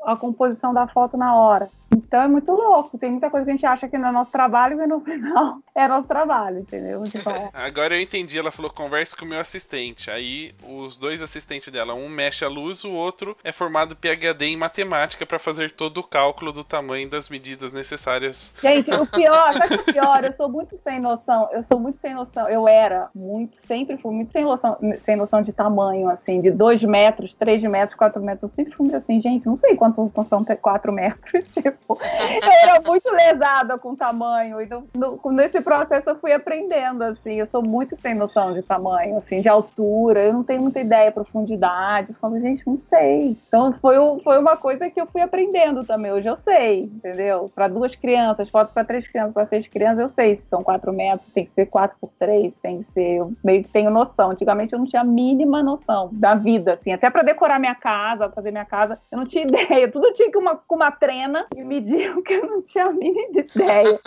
a 0.05 0.17
composição 0.17 0.73
da 0.73 0.87
foto 0.87 1.17
na 1.17 1.35
hora. 1.35 1.69
Então 1.91 2.21
é 2.23 2.29
muito 2.29 2.53
louco. 2.53 2.99
Tem 2.99 3.11
muita 3.11 3.31
coisa 3.31 3.45
que 3.45 3.51
a 3.51 3.55
gente 3.55 3.67
acha 3.67 3.89
que 3.89 3.97
não 3.97 4.09
é 4.09 4.13
nosso 4.13 4.31
trabalho 4.31 4.83
e 4.83 4.87
no 4.87 5.01
final 5.05 5.59
é 5.75 5.89
nosso 5.89 6.07
trabalho, 6.07 6.61
entendeu? 6.61 7.03
Tipo, 7.05 7.31
é. 7.31 7.51
Agora 7.53 7.97
eu 7.97 8.01
entendi. 8.01 8.39
Ela 8.39 8.51
falou: 8.51 8.71
converse 8.71 9.17
com 9.17 9.25
o 9.25 9.29
meu 9.29 9.41
assistente. 9.41 10.11
Aí 10.11 10.55
os 10.69 10.97
dois 10.97 11.23
assistentes 11.23 11.73
dela, 11.73 11.95
um 11.95 12.09
mexe 12.09 12.45
a 12.45 12.49
luz, 12.49 12.85
o 12.85 12.93
outro 12.93 13.37
é 13.43 13.53
formado 13.53 13.97
PhD 13.97 14.47
em 14.47 14.57
matemática 14.57 15.25
para 15.25 15.39
fazer 15.39 15.73
todo 15.73 15.99
o 15.99 16.03
cálculo 16.03 16.53
do 16.53 16.63
tamanho 16.63 17.09
das 17.09 17.29
medidas 17.29 17.73
necessárias. 17.73 18.53
Gente, 18.61 18.91
o 18.91 19.07
pior, 19.07 19.53
sabe 19.55 19.75
o 19.77 19.85
pior? 19.85 20.25
Eu 20.25 20.33
sou 20.33 20.49
muito 20.49 20.79
sem 20.83 21.01
noção. 21.01 21.49
Eu 21.53 21.63
sou 21.63 21.79
muito 21.81 21.99
sem 22.01 22.15
noção. 22.15 22.49
Eu 22.49 22.69
era 22.69 23.09
muito, 23.15 23.57
sempre 23.67 23.97
fui 23.97 24.15
muito 24.15 24.33
sem 24.33 24.45
noção, 24.45 24.77
sem 25.05 25.17
noção 25.17 25.43
de 25.43 25.53
tamanho, 25.53 26.09
assim, 26.09 26.41
de 26.41 26.51
2 26.51 26.85
metros, 26.85 27.35
3 27.35 27.63
metros, 27.63 27.97
4 27.97 28.23
metros. 28.23 28.51
Eu 28.51 28.55
sempre 28.55 28.75
fui 28.75 28.95
assim, 28.95 29.21
gente, 29.21 29.47
não 29.47 29.57
sei 29.57 29.75
quanto 29.75 29.88
são 29.93 30.45
4 30.45 30.93
metros, 30.93 31.45
tipo. 31.53 31.99
eu 32.01 32.53
era 32.63 32.81
muito 32.81 33.11
lesada 33.11 33.79
com 33.79 33.95
tamanho. 33.95 34.61
Então, 34.61 34.85
no, 34.95 35.21
nesse 35.33 35.61
processo 35.61 36.11
eu 36.11 36.17
fui 36.17 36.33
aprendendo, 36.33 37.03
assim. 37.03 37.35
Eu 37.35 37.47
sou 37.47 37.63
muito 37.63 37.97
sem 37.97 38.15
noção 38.15 38.53
de 38.53 38.63
tamanho, 38.63 39.19
assim, 39.19 39.41
de 39.41 39.49
altura. 39.49 40.25
Eu 40.25 40.33
não 40.33 40.43
tenho 40.43 40.63
muita 40.63 40.81
ideia, 40.81 41.13
profundidade. 41.13 42.11
Eu 42.11 42.17
falo, 42.17 42.41
gente, 42.41 42.67
não 42.67 42.79
sei. 42.79 43.37
Então 43.47 43.73
foi, 43.75 43.97
foi 44.23 44.39
uma 44.39 44.57
coisa 44.57 44.91
que 44.91 45.01
eu 45.01 45.07
fui 45.07 45.21
aprendendo 45.21 45.85
também. 45.85 46.13
Hoje 46.13 46.29
eu 46.29 46.37
sei, 46.37 46.85
entendeu? 46.85 47.51
Para 47.55 47.69
duas 47.69 47.95
crianças, 47.95 48.49
foto 48.49 48.73
para 48.73 48.85
três 48.85 49.07
crianças, 49.07 49.35
para 49.35 49.47
seis 49.47 49.67
crianças, 49.69 49.99
eu 49.99 50.09
sei 50.09 50.37
se 50.37 50.47
são 50.47 50.63
quatro 50.63 50.93
metros, 50.93 51.33
tem 51.33 51.45
que 51.45 51.53
ser 51.53 51.67
quatro 51.67 51.97
por 52.01 52.11
três, 52.19 52.57
tem 52.57 52.83
que 52.83 52.93
ser. 52.93 53.17
Eu 53.19 53.33
meio 53.45 53.63
que 53.65 53.71
tenho 53.71 53.91
noção. 53.91 54.31
Antigamente 54.31 54.73
eu 54.73 54.79
não 54.79 54.87
tinha 54.87 55.03
a 55.03 55.05
mínima 55.05 55.63
noção 55.63 56.11
da 56.13 56.35
vida, 56.35 56.75
assim. 56.75 56.93
Até 56.93 57.11
para 57.11 57.23
decorar 57.23 57.59
minha 57.59 57.75
casa, 57.75 58.29
fazer 58.31 58.51
minha 58.51 58.65
casa, 58.65 58.99
eu 59.11 59.19
não 59.19 59.25
tinha 59.25 59.45
ideia. 59.47 59.78
Tudo 59.87 60.13
tinha 60.13 60.31
que 60.31 60.39
uma, 60.39 60.57
com 60.57 60.75
uma 60.77 60.91
trena 60.91 61.47
e 61.55 61.63
mediam 61.63 62.21
que 62.23 62.35
eu 62.35 62.47
não 62.47 62.63
tinha 62.63 62.87
a 62.87 62.93
mínima 62.93 63.39
ideia 63.39 64.01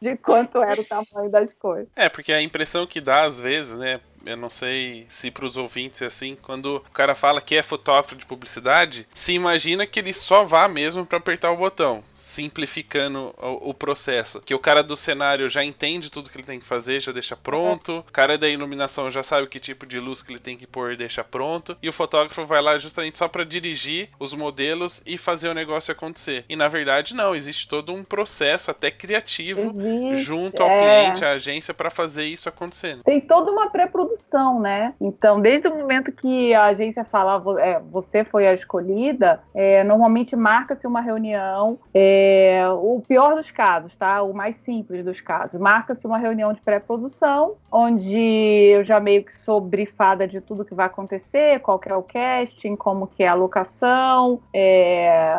de 0.00 0.16
quanto 0.16 0.60
era 0.62 0.80
o 0.80 0.84
tamanho 0.84 1.30
das 1.30 1.52
coisas. 1.54 1.88
É, 1.96 2.08
porque 2.08 2.32
a 2.32 2.42
impressão 2.42 2.86
que 2.86 3.00
dá 3.00 3.24
às 3.24 3.40
vezes, 3.40 3.74
né? 3.74 4.00
Eu 4.26 4.36
não 4.36 4.50
sei 4.50 5.04
se 5.08 5.30
para 5.30 5.46
os 5.46 5.56
ouvintes 5.56 6.02
é 6.02 6.06
assim, 6.06 6.36
quando 6.40 6.76
o 6.76 6.90
cara 6.92 7.14
fala 7.14 7.40
que 7.40 7.54
é 7.54 7.62
fotógrafo 7.62 8.16
de 8.16 8.26
publicidade, 8.26 9.06
se 9.14 9.32
imagina 9.32 9.86
que 9.86 10.00
ele 10.00 10.12
só 10.12 10.44
vá 10.44 10.68
mesmo 10.68 11.06
para 11.06 11.18
apertar 11.18 11.50
o 11.50 11.56
botão, 11.56 12.02
simplificando 12.14 13.34
o, 13.38 13.70
o, 13.70 13.74
processo. 13.74 14.40
Que 14.40 14.54
o 14.54 14.58
cara 14.58 14.82
do 14.82 14.96
cenário 14.96 15.48
já 15.48 15.64
entende 15.64 16.10
tudo 16.10 16.30
que 16.30 16.36
ele 16.36 16.46
tem 16.46 16.58
que 16.58 16.66
fazer, 16.66 17.00
já 17.00 17.12
deixa 17.12 17.36
pronto. 17.36 18.04
O 18.08 18.12
cara 18.12 18.36
da 18.36 18.48
iluminação 18.48 19.10
já 19.10 19.22
sabe 19.22 19.46
que 19.46 19.60
tipo 19.60 19.86
de 19.86 20.00
luz 20.00 20.22
que 20.22 20.32
ele 20.32 20.40
tem 20.40 20.56
que 20.56 20.66
pôr 20.66 20.92
e 20.92 20.96
deixa 20.96 21.22
pronto. 21.22 21.76
E 21.82 21.88
o 21.88 21.92
fotógrafo 21.92 22.44
vai 22.44 22.60
lá 22.60 22.76
justamente 22.78 23.18
só 23.18 23.28
para 23.28 23.44
dirigir 23.44 24.08
os 24.18 24.34
modelos 24.34 25.02
e 25.06 25.16
fazer 25.16 25.48
o 25.48 25.54
negócio 25.54 25.92
acontecer. 25.92 26.44
E 26.48 26.56
na 26.56 26.68
verdade 26.68 27.14
não, 27.14 27.34
existe 27.34 27.68
todo 27.68 27.92
um 27.92 28.02
processo 28.02 28.70
até 28.70 28.90
criativo 28.90 29.72
existe, 29.76 30.24
junto 30.24 30.62
ao 30.62 30.70
é. 30.70 30.78
cliente, 30.78 31.24
à 31.24 31.32
agência 31.32 31.72
para 31.72 31.90
fazer 31.90 32.24
isso 32.24 32.48
acontecer. 32.48 32.98
Tem 33.04 33.20
toda 33.20 33.50
uma 33.50 33.70
pré-produção 33.70 34.15
produção, 34.16 34.60
né? 34.60 34.94
Então, 35.00 35.40
desde 35.40 35.68
o 35.68 35.76
momento 35.76 36.10
que 36.10 36.54
a 36.54 36.66
agência 36.66 37.04
fala 37.04 37.42
é, 37.60 37.80
você 37.90 38.24
foi 38.24 38.46
a 38.46 38.54
escolhida, 38.54 39.40
é, 39.54 39.84
normalmente 39.84 40.34
marca-se 40.34 40.86
uma 40.86 41.00
reunião, 41.00 41.78
é, 41.92 42.62
o 42.68 43.02
pior 43.06 43.36
dos 43.36 43.50
casos, 43.50 43.96
tá? 43.96 44.22
O 44.22 44.34
mais 44.34 44.54
simples 44.56 45.04
dos 45.04 45.20
casos, 45.20 45.60
marca-se 45.60 46.06
uma 46.06 46.18
reunião 46.18 46.52
de 46.52 46.60
pré-produção, 46.60 47.54
onde 47.70 48.18
eu 48.18 48.82
já 48.82 48.98
meio 48.98 49.24
que 49.24 49.34
sou 49.34 49.60
brifada 49.60 50.26
de 50.26 50.40
tudo 50.40 50.64
que 50.64 50.74
vai 50.74 50.86
acontecer, 50.86 51.60
qual 51.60 51.78
que 51.78 51.90
é 51.90 51.94
o 51.94 52.02
casting, 52.02 52.76
como 52.76 53.06
que 53.06 53.22
é 53.22 53.28
a 53.28 53.34
locação, 53.34 54.40
é, 54.52 55.36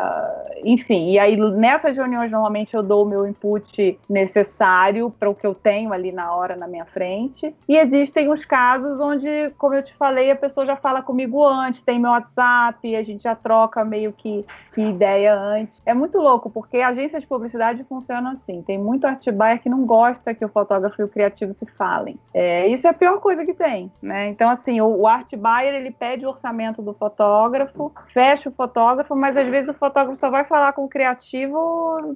enfim. 0.64 1.10
E 1.10 1.18
aí 1.18 1.36
nessas 1.36 1.96
reuniões 1.96 2.30
normalmente 2.30 2.74
eu 2.74 2.82
dou 2.82 3.04
o 3.04 3.08
meu 3.08 3.26
input 3.26 3.98
necessário 4.08 5.10
para 5.10 5.28
o 5.28 5.34
que 5.34 5.46
eu 5.46 5.54
tenho 5.54 5.92
ali 5.92 6.12
na 6.12 6.34
hora 6.34 6.56
na 6.56 6.68
minha 6.68 6.84
frente. 6.84 7.54
E 7.68 7.76
existem 7.76 8.30
os 8.30 8.44
casos 8.44 8.67
casos 8.68 9.00
onde, 9.00 9.50
como 9.56 9.74
eu 9.74 9.82
te 9.82 9.94
falei, 9.94 10.30
a 10.30 10.36
pessoa 10.36 10.66
já 10.66 10.76
fala 10.76 11.00
comigo 11.00 11.42
antes, 11.46 11.80
tem 11.80 11.98
meu 11.98 12.10
WhatsApp, 12.10 12.94
a 12.94 13.02
gente 13.02 13.22
já 13.22 13.34
troca 13.34 13.82
meio 13.82 14.12
que, 14.12 14.44
que 14.74 14.82
ideia 14.82 15.34
antes. 15.34 15.82
É 15.86 15.94
muito 15.94 16.18
louco, 16.18 16.50
porque 16.50 16.76
agências 16.76 17.22
de 17.22 17.26
publicidade 17.26 17.82
funcionam 17.84 18.32
assim. 18.32 18.60
Tem 18.60 18.76
muito 18.76 19.06
art 19.06 19.24
buyer 19.30 19.62
que 19.62 19.70
não 19.70 19.86
gosta 19.86 20.34
que 20.34 20.44
o 20.44 20.50
fotógrafo 20.50 21.00
e 21.00 21.04
o 21.04 21.08
criativo 21.08 21.54
se 21.54 21.64
falem. 21.64 22.18
É, 22.34 22.66
isso 22.68 22.86
é 22.86 22.90
a 22.90 22.92
pior 22.92 23.20
coisa 23.20 23.42
que 23.46 23.54
tem, 23.54 23.90
né? 24.02 24.28
Então, 24.28 24.50
assim, 24.50 24.82
o, 24.82 24.88
o 24.88 25.06
art 25.06 25.34
buyer, 25.34 25.74
ele 25.74 25.90
pede 25.90 26.26
o 26.26 26.28
orçamento 26.28 26.82
do 26.82 26.92
fotógrafo, 26.92 27.90
fecha 28.12 28.50
o 28.50 28.52
fotógrafo, 28.52 29.16
mas 29.16 29.34
às 29.38 29.48
vezes 29.48 29.70
o 29.70 29.74
fotógrafo 29.74 30.20
só 30.20 30.28
vai 30.28 30.44
falar 30.44 30.74
com 30.74 30.84
o 30.84 30.88
criativo 30.88 32.14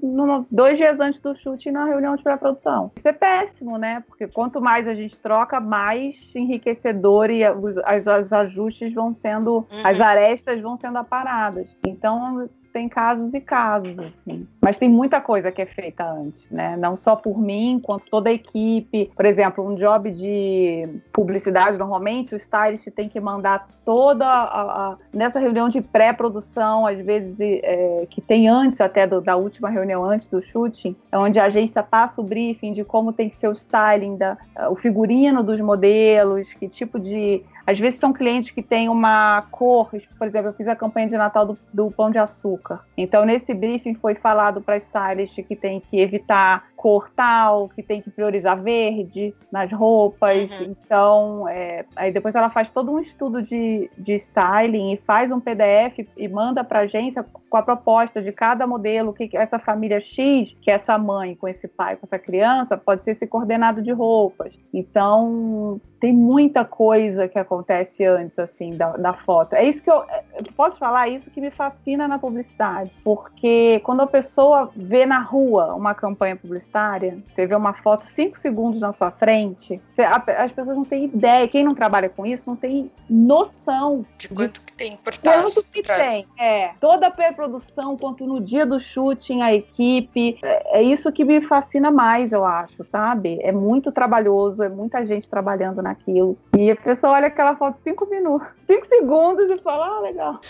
dois 0.51 0.77
dias 0.77 1.01
antes 1.01 1.19
do 1.19 1.35
shoot 1.35 1.71
na 1.71 1.87
reunião 1.87 2.15
de 2.15 2.23
pré-produção. 2.23 2.93
Isso 2.95 3.09
é 3.09 3.13
péssimo, 3.13 3.79
né? 3.79 4.05
Porque 4.07 4.29
quanto 4.29 4.61
mais 4.61 4.87
a 4.87 4.93
gente 4.93 5.19
troca, 5.19 5.59
mais 5.59 6.32
enriquecedor 6.39 7.31
e 7.31 7.49
os, 7.49 7.77
os 7.77 8.33
ajustes 8.33 8.93
vão 8.93 9.15
sendo, 9.15 9.59
uhum. 9.59 9.67
as 9.85 10.01
arestas 10.01 10.61
vão 10.61 10.77
sendo 10.77 10.99
aparadas. 10.99 11.67
Então, 11.87 12.49
tem 12.73 12.89
casos 12.89 13.33
e 13.35 13.41
casos, 13.41 13.97
assim. 13.99 14.47
Mas 14.61 14.79
tem 14.79 14.89
muita 14.89 15.21
coisa 15.21 15.53
que 15.53 15.61
é 15.61 15.67
feita 15.67 16.05
antes, 16.05 16.51
né? 16.51 16.77
Não 16.77 16.97
só 16.97 17.15
por 17.15 17.39
mim, 17.39 17.81
quanto 17.83 18.07
toda 18.11 18.31
a 18.31 18.33
equipe. 18.33 19.11
Por 19.15 19.25
exemplo, 19.25 19.67
um 19.67 19.75
job 19.75 20.11
de 20.11 20.89
publicidade, 21.13 21.79
normalmente 21.79 22.35
o 22.35 22.37
stylist 22.37 22.87
tem 22.91 23.09
que 23.09 23.21
mandar 23.21 23.69
toda 23.85 24.27
a, 24.27 24.91
a 24.93 24.97
nessa 25.13 25.39
reunião 25.39 25.69
de 25.69 25.81
pré-produção, 25.81 26.87
às 26.87 26.99
vezes 26.99 27.37
é, 27.41 28.07
que 28.09 28.21
tem 28.21 28.49
antes 28.49 28.81
até 28.81 29.07
do, 29.07 29.21
da 29.21 29.37
última 29.37 29.69
reunião 29.69 30.05
antes 30.05 30.27
do 30.27 30.41
shooting, 30.41 30.97
é 31.11 31.19
onde 31.19 31.39
a 31.39 31.45
agência 31.45 31.83
passa 31.83 32.21
o 32.21 32.25
briefing 32.25 32.73
de 32.73 32.85
como 32.85 33.13
tem 33.13 33.29
que 33.29 33.37
ser 33.37 33.49
o 33.49 33.53
styling, 33.53 34.17
da, 34.17 34.39
o 34.71 34.77
figurino 34.77 35.43
dos 35.43 35.61
modelos, 35.61 36.53
que 36.55 36.69
tipo 36.69 36.99
de 36.99 37.43
às 37.67 37.79
vezes 37.79 37.99
são 37.99 38.13
clientes 38.13 38.51
que 38.51 38.63
têm 38.63 38.89
uma 38.89 39.43
cor, 39.51 39.91
por 40.19 40.27
exemplo, 40.27 40.49
eu 40.49 40.55
fiz 40.55 40.69
a 40.69 40.77
campanha 40.77 41.07
de 41.07 41.17
Natal 41.17 41.47
do, 41.47 41.59
do 41.73 41.91
Pão 41.91 42.11
de 42.11 42.19
Açúcar. 42.19 42.81
Então, 42.97 43.25
nesse 43.25 43.55
briefing 43.55 43.95
foi 43.95 44.15
falado 44.15 44.61
para 44.61 44.75
a 44.75 44.79
stylist 44.79 45.43
que 45.43 45.57
tem 45.57 45.81
que 45.81 46.01
evitar 46.01 46.67
cor 46.83 47.09
tal, 47.15 47.69
que 47.69 47.81
tem 47.81 48.03
que 48.03 48.11
priorizar 48.11 48.61
verde 48.61 49.33
nas 49.53 49.71
roupas. 49.73 50.51
Uhum. 50.51 50.63
Então, 50.67 51.49
é, 51.49 51.85
aí 51.95 52.11
depois 52.11 52.35
ela 52.35 52.51
faz 52.51 52.69
todo 52.71 52.91
um 52.91 52.99
estudo 52.99 53.41
de, 53.41 53.89
de 53.97 54.15
styling 54.17 54.93
e 54.93 54.97
faz 54.97 55.31
um 55.31 55.39
PDF 55.39 56.09
e 56.17 56.27
manda 56.27 56.65
para 56.65 56.81
a 56.81 56.83
agência 56.83 57.25
com 57.49 57.57
a 57.57 57.63
proposta 57.63 58.21
de 58.21 58.33
cada 58.33 58.67
modelo, 58.67 59.13
que 59.13 59.31
essa 59.37 59.61
família 59.61 60.01
X, 60.01 60.57
que 60.61 60.73
é 60.73 60.75
essa 60.75 60.99
mãe 60.99 61.37
com 61.37 61.47
esse 61.47 61.69
pai, 61.69 61.95
com 61.95 62.05
essa 62.05 62.19
criança, 62.19 62.77
pode 62.77 63.05
ser 63.05 63.13
esse 63.13 63.29
coordenado 63.29 63.81
de 63.81 63.93
roupas. 63.93 64.53
Então, 64.75 65.81
tem 66.01 66.13
muita 66.13 66.65
coisa 66.65 67.29
que 67.29 67.39
acontece 67.39 68.05
antes, 68.05 68.37
assim, 68.37 68.77
da, 68.77 68.97
da 68.97 69.13
foto. 69.13 69.53
É 69.53 69.65
isso 69.65 69.81
que 69.81 69.89
eu, 69.89 70.03
eu 70.35 70.53
posso 70.57 70.77
falar, 70.79 71.09
isso 71.09 71.31
que 71.31 71.41
me 71.41 71.51
fascina 71.53 72.09
na 72.09 72.19
publicidade, 72.19 72.91
porque 73.05 73.81
quando 73.85 74.01
a 74.01 74.07
pessoa 74.09 74.69
vê 74.75 75.07
na 75.07 75.21
rua 75.21 75.77
uma 75.77 75.95
campanha 75.95 76.35
publicitária, 76.35 76.72
publicitária, 76.73 77.23
você 77.33 77.47
vê 77.47 77.55
uma 77.55 77.75
foto 77.75 78.05
cinco 78.07 78.39
segundos 78.39 78.81
na 78.81 78.93
sua 78.93 79.11
frente, 79.11 79.81
você, 79.95 80.03
a, 80.03 80.23
as 80.39 80.51
pessoas 80.51 80.77
não 80.77 80.85
têm 80.85 81.05
ideia, 81.05 81.47
quem 81.47 81.63
não 81.63 81.75
trabalha 81.75 82.09
com 82.09 82.25
isso 82.25 82.49
não 82.49 82.57
tem 82.57 82.91
noção 83.09 84.07
de 84.17 84.29
quanto 84.29 84.61
de, 84.61 84.67
que 84.67 84.73
tem 84.73 84.97
por 84.97 85.15
trás. 85.15 85.43
Quanto 85.43 85.63
que 85.65 85.83
tem, 85.83 86.27
é. 86.39 86.73
Toda 86.81 87.09
a 87.09 87.11
pré-produção, 87.11 87.97
quanto 87.97 88.27
no 88.27 88.41
dia 88.41 88.65
do 88.65 88.81
shooting, 88.81 89.43
a 89.43 89.55
equipe, 89.55 90.39
é, 90.43 90.79
é 90.79 90.83
isso 90.83 91.13
que 91.13 91.25
me 91.25 91.43
fascina 91.43 91.91
mais, 91.91 92.33
eu 92.33 92.45
acho, 92.45 92.85
sabe? 92.91 93.39
É 93.43 93.53
muito 93.53 93.93
trabalhoso, 93.93 94.63
é 94.63 94.69
muita 94.69 95.05
gente 95.05 95.29
trabalhando 95.29 95.83
naquilo. 95.83 96.39
E 96.57 96.71
a 96.71 96.77
pessoa 96.77 97.13
olha 97.15 97.27
aquela 97.27 97.55
foto 97.57 97.79
cinco 97.85 98.07
minutos, 98.07 98.49
cinco 98.67 98.87
segundos 98.87 99.51
e 99.51 99.59
fala, 99.59 99.99
ah, 99.99 100.01
legal. 100.01 100.41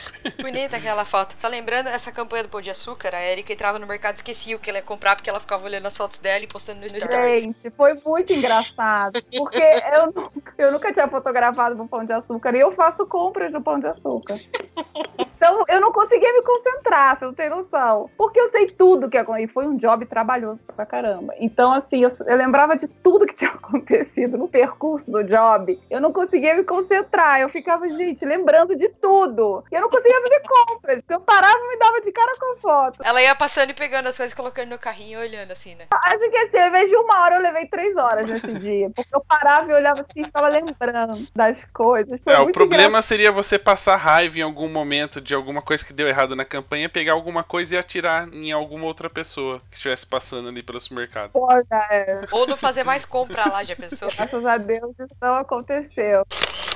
Bonita 0.40 0.76
aquela 0.76 1.04
foto. 1.04 1.36
Tá 1.40 1.48
lembrando 1.48 1.88
essa 1.88 2.12
campanha 2.12 2.44
do 2.44 2.48
Pão 2.48 2.60
de 2.60 2.70
Açúcar? 2.70 3.14
A 3.14 3.22
Erika 3.22 3.52
entrava 3.52 3.78
no 3.78 3.86
mercado 3.86 4.14
e 4.14 4.16
esquecia 4.16 4.56
o 4.56 4.58
que 4.58 4.70
ela 4.70 4.78
ia 4.78 4.84
comprar 4.84 5.16
porque 5.16 5.28
ela 5.28 5.40
ficava 5.40 5.64
olhando 5.64 5.86
as 5.86 5.96
fotos 5.96 6.11
fotos 6.12 6.18
dela 6.18 6.44
e 6.44 6.46
postando 6.46 6.80
no 6.80 6.88
Stories. 6.88 7.42
Gente, 7.42 7.70
foi 7.70 7.94
muito 8.04 8.32
engraçado. 8.32 9.22
Porque 9.36 9.62
eu 9.62 10.06
nunca, 10.06 10.54
eu 10.58 10.72
nunca 10.72 10.92
tinha 10.92 11.08
fotografado 11.08 11.74
no 11.74 11.88
Pão 11.88 12.04
de 12.04 12.12
Açúcar 12.12 12.54
e 12.54 12.60
eu 12.60 12.72
faço 12.72 13.06
compras 13.06 13.52
no 13.52 13.62
Pão 13.62 13.78
de 13.78 13.86
Açúcar. 13.86 14.40
Então 15.42 15.64
eu 15.66 15.80
não 15.80 15.90
conseguia 15.90 16.32
me 16.32 16.42
concentrar, 16.42 17.18
você 17.18 17.24
não 17.24 17.34
tem 17.34 17.50
noção. 17.50 18.08
Porque 18.16 18.40
eu 18.40 18.46
sei 18.46 18.68
tudo 18.68 19.10
que 19.10 19.18
aconteceu. 19.18 19.32
E 19.32 19.48
foi 19.48 19.66
um 19.66 19.76
job 19.76 20.06
trabalhoso 20.06 20.62
pra 20.64 20.86
caramba. 20.86 21.34
Então, 21.40 21.72
assim, 21.72 22.04
eu, 22.04 22.12
eu 22.26 22.36
lembrava 22.36 22.76
de 22.76 22.86
tudo 22.86 23.26
que 23.26 23.34
tinha 23.34 23.50
acontecido 23.50 24.38
no 24.38 24.46
percurso 24.46 25.10
do 25.10 25.24
job. 25.24 25.80
Eu 25.90 26.00
não 26.00 26.12
conseguia 26.12 26.54
me 26.54 26.62
concentrar. 26.62 27.40
Eu 27.40 27.48
ficava, 27.48 27.88
gente, 27.88 28.24
lembrando 28.24 28.76
de 28.76 28.88
tudo. 28.88 29.64
E 29.72 29.74
eu 29.74 29.80
não 29.80 29.90
conseguia 29.90 30.20
fazer 30.20 30.42
compras. 30.42 31.02
Eu 31.08 31.20
parava 31.20 31.58
e 31.58 31.68
me 31.70 31.78
dava 31.78 32.00
de 32.02 32.12
cara 32.12 32.36
com 32.38 32.52
a 32.52 32.56
foto. 32.58 33.00
Ela 33.02 33.20
ia 33.22 33.34
passando 33.34 33.70
e 33.70 33.74
pegando 33.74 34.06
as 34.06 34.16
coisas, 34.16 34.34
colocando 34.34 34.68
no 34.68 34.78
carrinho 34.78 35.18
e 35.18 35.26
olhando 35.26 35.50
assim, 35.50 35.74
né? 35.74 35.86
Acho 35.90 36.30
que 36.30 36.36
assim, 36.36 36.58
ao 36.58 36.68
invés 36.68 36.88
de 36.88 36.96
uma 36.96 37.20
hora, 37.20 37.36
eu 37.36 37.42
levei 37.42 37.66
três 37.66 37.96
horas 37.96 38.30
nesse 38.30 38.52
dia. 38.60 38.90
Porque 38.94 39.14
eu 39.14 39.24
parava 39.26 39.72
e 39.72 39.74
olhava 39.74 40.02
assim 40.02 40.20
e 40.20 40.24
ficava 40.24 40.48
lembrando 40.48 41.26
das 41.34 41.64
coisas. 41.72 42.20
Foi 42.22 42.32
é, 42.32 42.38
o 42.38 42.52
problema 42.52 42.82
engraçado. 42.82 43.08
seria 43.08 43.32
você 43.32 43.58
passar 43.58 43.96
raiva 43.96 44.38
em 44.38 44.42
algum 44.42 44.68
momento 44.68 45.20
de 45.20 45.31
alguma 45.34 45.62
coisa 45.62 45.84
que 45.84 45.92
deu 45.92 46.08
errado 46.08 46.36
na 46.36 46.44
campanha, 46.44 46.88
pegar 46.88 47.12
alguma 47.12 47.42
coisa 47.42 47.74
e 47.74 47.78
atirar 47.78 48.28
em 48.32 48.52
alguma 48.52 48.86
outra 48.86 49.08
pessoa 49.08 49.60
que 49.70 49.76
estivesse 49.76 50.06
passando 50.06 50.48
ali 50.48 50.62
pelo 50.62 50.80
supermercado. 50.80 51.30
Pô, 51.32 51.48
é. 51.50 52.24
Ou 52.30 52.46
não 52.46 52.56
fazer 52.56 52.84
mais 52.84 53.04
compra 53.04 53.48
lá, 53.48 53.64
já 53.64 53.76
pensou? 53.76 54.08
Graças 54.16 54.46
a 54.46 54.56
Deus 54.56 54.90
isso 54.98 55.16
não 55.20 55.36
aconteceu. 55.36 56.24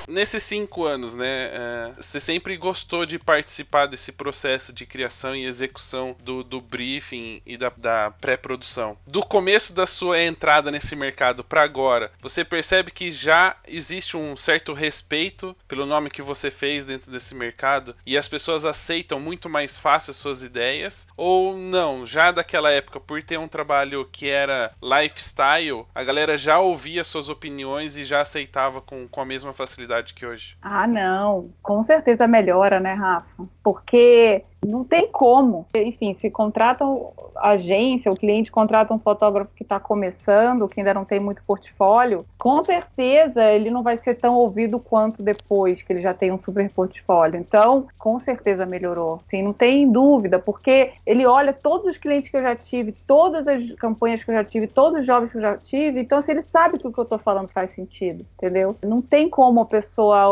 Nesses 0.07 0.41
cinco 0.41 0.85
anos, 0.85 1.15
né, 1.15 1.49
uh, 1.49 2.01
você 2.01 2.17
sempre 2.17 2.55
gostou 2.55 3.05
de 3.05 3.19
participar 3.19 3.87
desse 3.87 4.13
processo 4.13 4.71
de 4.71 4.85
criação 4.85 5.35
e 5.35 5.43
execução 5.43 6.15
do, 6.23 6.45
do 6.45 6.61
briefing 6.61 7.41
e 7.45 7.57
da, 7.57 7.69
da 7.75 8.11
pré-produção. 8.11 8.97
Do 9.05 9.21
começo 9.21 9.73
da 9.73 9.85
sua 9.85 10.21
entrada 10.21 10.71
nesse 10.71 10.95
mercado 10.95 11.43
para 11.43 11.61
agora, 11.61 12.09
você 12.21 12.45
percebe 12.45 12.89
que 12.89 13.11
já 13.11 13.57
existe 13.67 14.15
um 14.15 14.37
certo 14.37 14.71
respeito 14.71 15.53
pelo 15.67 15.85
nome 15.85 16.09
que 16.09 16.21
você 16.21 16.49
fez 16.49 16.85
dentro 16.85 17.11
desse 17.11 17.35
mercado 17.35 17.93
e 18.05 18.17
as 18.17 18.29
pessoas 18.29 18.63
aceitam 18.63 19.19
muito 19.19 19.49
mais 19.49 19.77
fácil 19.77 20.11
as 20.11 20.17
suas 20.17 20.41
ideias? 20.41 21.05
Ou 21.17 21.57
não, 21.57 22.05
já 22.05 22.31
daquela 22.31 22.71
época, 22.71 22.97
por 22.97 23.21
ter 23.21 23.37
um 23.37 23.47
trabalho 23.47 24.07
que 24.09 24.29
era 24.29 24.71
lifestyle, 24.81 25.85
a 25.93 26.01
galera 26.01 26.37
já 26.37 26.59
ouvia 26.59 27.03
suas 27.03 27.27
opiniões 27.27 27.97
e 27.97 28.05
já 28.05 28.21
aceitava 28.21 28.79
com, 28.79 29.05
com 29.05 29.19
a 29.19 29.25
mesma 29.25 29.51
facilidade? 29.51 29.96
Que 30.01 30.25
hoje? 30.25 30.57
Ah, 30.61 30.87
não. 30.87 31.49
Com 31.61 31.83
certeza 31.83 32.27
melhora, 32.27 32.79
né, 32.79 32.93
Rafa? 32.93 33.27
Porque 33.63 34.43
não 34.65 34.83
tem 34.83 35.11
como. 35.11 35.67
Enfim, 35.75 36.13
se 36.13 36.29
contratam 36.29 37.13
agência, 37.35 38.11
o 38.11 38.15
cliente 38.15 38.51
contrata 38.51 38.93
um 38.93 38.99
fotógrafo 38.99 39.51
que 39.55 39.63
está 39.63 39.79
começando, 39.79 40.67
que 40.67 40.79
ainda 40.79 40.93
não 40.93 41.05
tem 41.05 41.19
muito 41.19 41.43
portfólio, 41.43 42.25
com 42.37 42.63
certeza 42.63 43.43
ele 43.51 43.69
não 43.69 43.83
vai 43.83 43.97
ser 43.97 44.15
tão 44.15 44.35
ouvido 44.35 44.79
quanto 44.79 45.21
depois 45.21 45.81
que 45.81 45.93
ele 45.93 46.01
já 46.01 46.13
tem 46.13 46.31
um 46.31 46.39
super 46.39 46.69
portfólio. 46.71 47.39
Então, 47.39 47.87
com 47.97 48.19
certeza 48.19 48.65
melhorou. 48.65 49.21
Sim, 49.27 49.43
não 49.43 49.53
tem 49.53 49.89
dúvida, 49.91 50.39
porque 50.39 50.91
ele 51.05 51.25
olha 51.25 51.53
todos 51.53 51.87
os 51.87 51.97
clientes 51.97 52.29
que 52.29 52.37
eu 52.37 52.41
já 52.41 52.55
tive, 52.55 52.93
todas 53.05 53.47
as 53.47 53.71
campanhas 53.73 54.23
que 54.23 54.31
eu 54.31 54.35
já 54.35 54.43
tive, 54.43 54.67
todos 54.67 54.99
os 54.99 55.05
jovens 55.05 55.31
que 55.31 55.37
eu 55.37 55.41
já 55.41 55.57
tive. 55.57 56.01
Então, 56.01 56.17
assim, 56.17 56.31
ele 56.31 56.41
sabe 56.41 56.77
que 56.77 56.87
o 56.87 56.91
que 56.91 56.99
eu 56.99 57.03
estou 57.03 57.19
falando 57.19 57.47
faz 57.49 57.71
sentido, 57.71 58.25
entendeu? 58.37 58.75
Não 58.83 59.01
tem 59.01 59.29
como 59.29 59.61
a 59.61 59.65
pessoa 59.65 59.86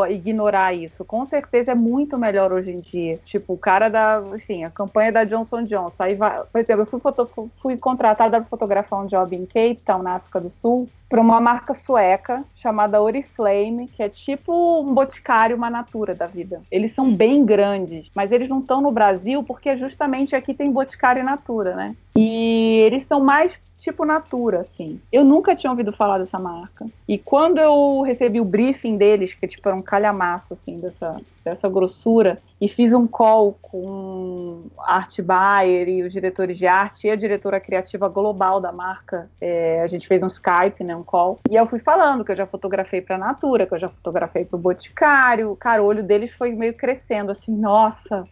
ignorar 0.10 0.74
isso. 0.74 1.04
Com 1.06 1.26
certeza 1.26 1.72
é 1.72 1.76
muito 1.76 2.18
melhor 2.18 2.52
hoje 2.52 2.72
em 2.72 2.80
dia. 2.80 3.20
Tipo, 3.24 3.54
o 3.54 3.58
cara 3.58 3.90
da, 3.90 4.22
enfim, 4.36 4.64
a 4.64 4.70
campanha 4.70 5.12
da 5.12 5.24
Johnson 5.24 5.64
Johnson. 5.64 6.04
Aí 6.04 6.16
vai, 6.16 6.44
por 6.44 6.60
exemplo, 6.60 6.82
eu 6.82 6.86
fui, 6.86 7.00
foto, 7.00 7.50
fui 7.62 7.78
contratada 7.78 8.40
para 8.40 8.50
fotografar 8.50 9.04
um 9.04 9.08
job 9.08 9.36
em 9.36 9.46
Cape 9.46 9.82
Town, 9.86 10.04
na 10.04 10.16
África 10.16 10.40
do 10.40 10.50
Sul, 10.50 10.90
para 11.08 11.22
uma 11.22 11.40
marca 11.40 11.74
sueca 11.74 12.44
chamada 12.56 13.02
Oriflame, 13.02 13.88
que 13.88 14.02
é 14.02 14.10
tipo 14.10 14.82
um 14.82 14.94
boticário, 14.94 15.56
uma 15.56 15.70
natura 15.70 16.16
da 16.16 16.26
vida. 16.26 16.62
Eles 16.72 16.92
são 16.92 17.14
bem 17.14 17.46
grandes, 17.46 18.10
mas 18.16 18.32
eles 18.32 18.50
não 18.50 18.60
estão 18.60 18.82
no 18.82 18.92
Brasil 18.92 19.44
porque 19.44 19.78
justamente 19.78 20.36
aqui 20.36 20.54
tem 20.54 20.72
boticário 20.72 21.22
e 21.22 21.24
natura, 21.24 21.76
né? 21.76 21.96
E 22.18 22.80
eles 22.86 23.04
são 23.04 23.20
mais 23.20 23.60
tipo 23.78 24.06
Natura, 24.06 24.62
assim. 24.62 25.00
Eu 25.12 25.24
nunca 25.24 25.54
tinha 25.54 25.70
ouvido 25.70 25.92
falar 25.92 26.18
dessa 26.18 26.40
marca. 26.40 26.88
E 27.08 27.18
quando 27.18 27.60
eu 27.60 28.02
recebi 28.02 28.40
o 28.40 28.46
briefing 28.46 28.98
deles, 28.98 29.34
que 29.34 29.48
tipo 29.48 29.68
era 29.68 29.76
um 29.76 29.82
calhamaço, 29.82 30.54
assim, 30.54 30.80
dessa, 30.80 31.18
dessa 31.44 31.68
grossura, 31.68 32.40
e 32.60 32.70
fiz 32.70 32.94
um 32.94 33.06
call 33.06 33.58
com 33.62 34.62
a 34.80 34.96
Art 34.96 35.22
Bayer 35.22 35.90
e 35.90 36.04
os 36.04 36.14
diretores 36.14 36.58
de 36.58 36.66
arte 36.66 37.08
e 37.08 37.12
a 37.12 37.16
diretora 37.16 37.60
criativa 37.60 38.08
global 38.08 38.62
da 38.62 38.72
marca, 38.72 39.30
é, 39.42 39.82
a 39.82 39.88
gente 39.88 40.08
fez 40.08 40.24
um 40.24 40.28
Skype, 40.28 40.84
né, 40.84 40.95
um 40.96 41.04
call, 41.04 41.40
e 41.50 41.56
eu 41.56 41.66
fui 41.68 41.80
falando 41.80 42.24
que 42.24 42.32
eu 42.32 42.36
já 42.36 42.46
fotografei 42.46 43.02
pra 43.02 43.18
Natura, 43.18 43.66
que 43.66 43.74
eu 43.74 43.80
já 43.80 43.90
fotografei 43.90 44.46
pro 44.46 44.58
Boticário, 44.58 45.56
cara, 45.56 45.82
o 45.82 45.86
olho 45.86 46.04
deles 46.04 46.32
foi 46.34 46.52
meio 46.54 46.74
crescendo, 46.74 47.32
assim, 47.32 47.52
nossa, 47.52 48.28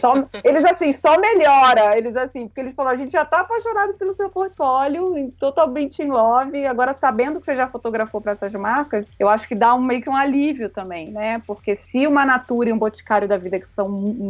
só, 0.00 0.14
eles 0.44 0.64
assim, 0.64 0.92
só 0.92 1.18
melhora, 1.18 1.96
eles 1.96 2.16
assim, 2.16 2.46
porque 2.46 2.60
eles 2.60 2.74
falaram, 2.74 2.96
a 2.96 3.00
gente 3.00 3.12
já 3.12 3.24
tá 3.24 3.40
apaixonado 3.40 3.94
pelo 3.94 4.14
seu 4.14 4.28
portfólio, 4.28 5.14
totalmente 5.38 6.02
em 6.02 6.10
love. 6.10 6.66
Agora, 6.66 6.94
sabendo 6.94 7.40
que 7.40 7.46
você 7.46 7.56
já 7.56 7.66
fotografou 7.66 8.20
para 8.20 8.32
essas 8.32 8.52
marcas, 8.52 9.06
eu 9.18 9.28
acho 9.28 9.46
que 9.46 9.54
dá 9.54 9.74
um, 9.74 9.80
meio 9.80 10.02
que 10.02 10.10
um 10.10 10.16
alívio 10.16 10.68
também, 10.68 11.10
né? 11.10 11.42
Porque 11.46 11.76
se 11.76 12.06
uma 12.06 12.24
Natura 12.24 12.70
e 12.70 12.72
um 12.72 12.78
Boticário 12.78 13.28
da 13.28 13.36
Vida, 13.36 13.60
que 13.60 13.66
são 13.74 13.88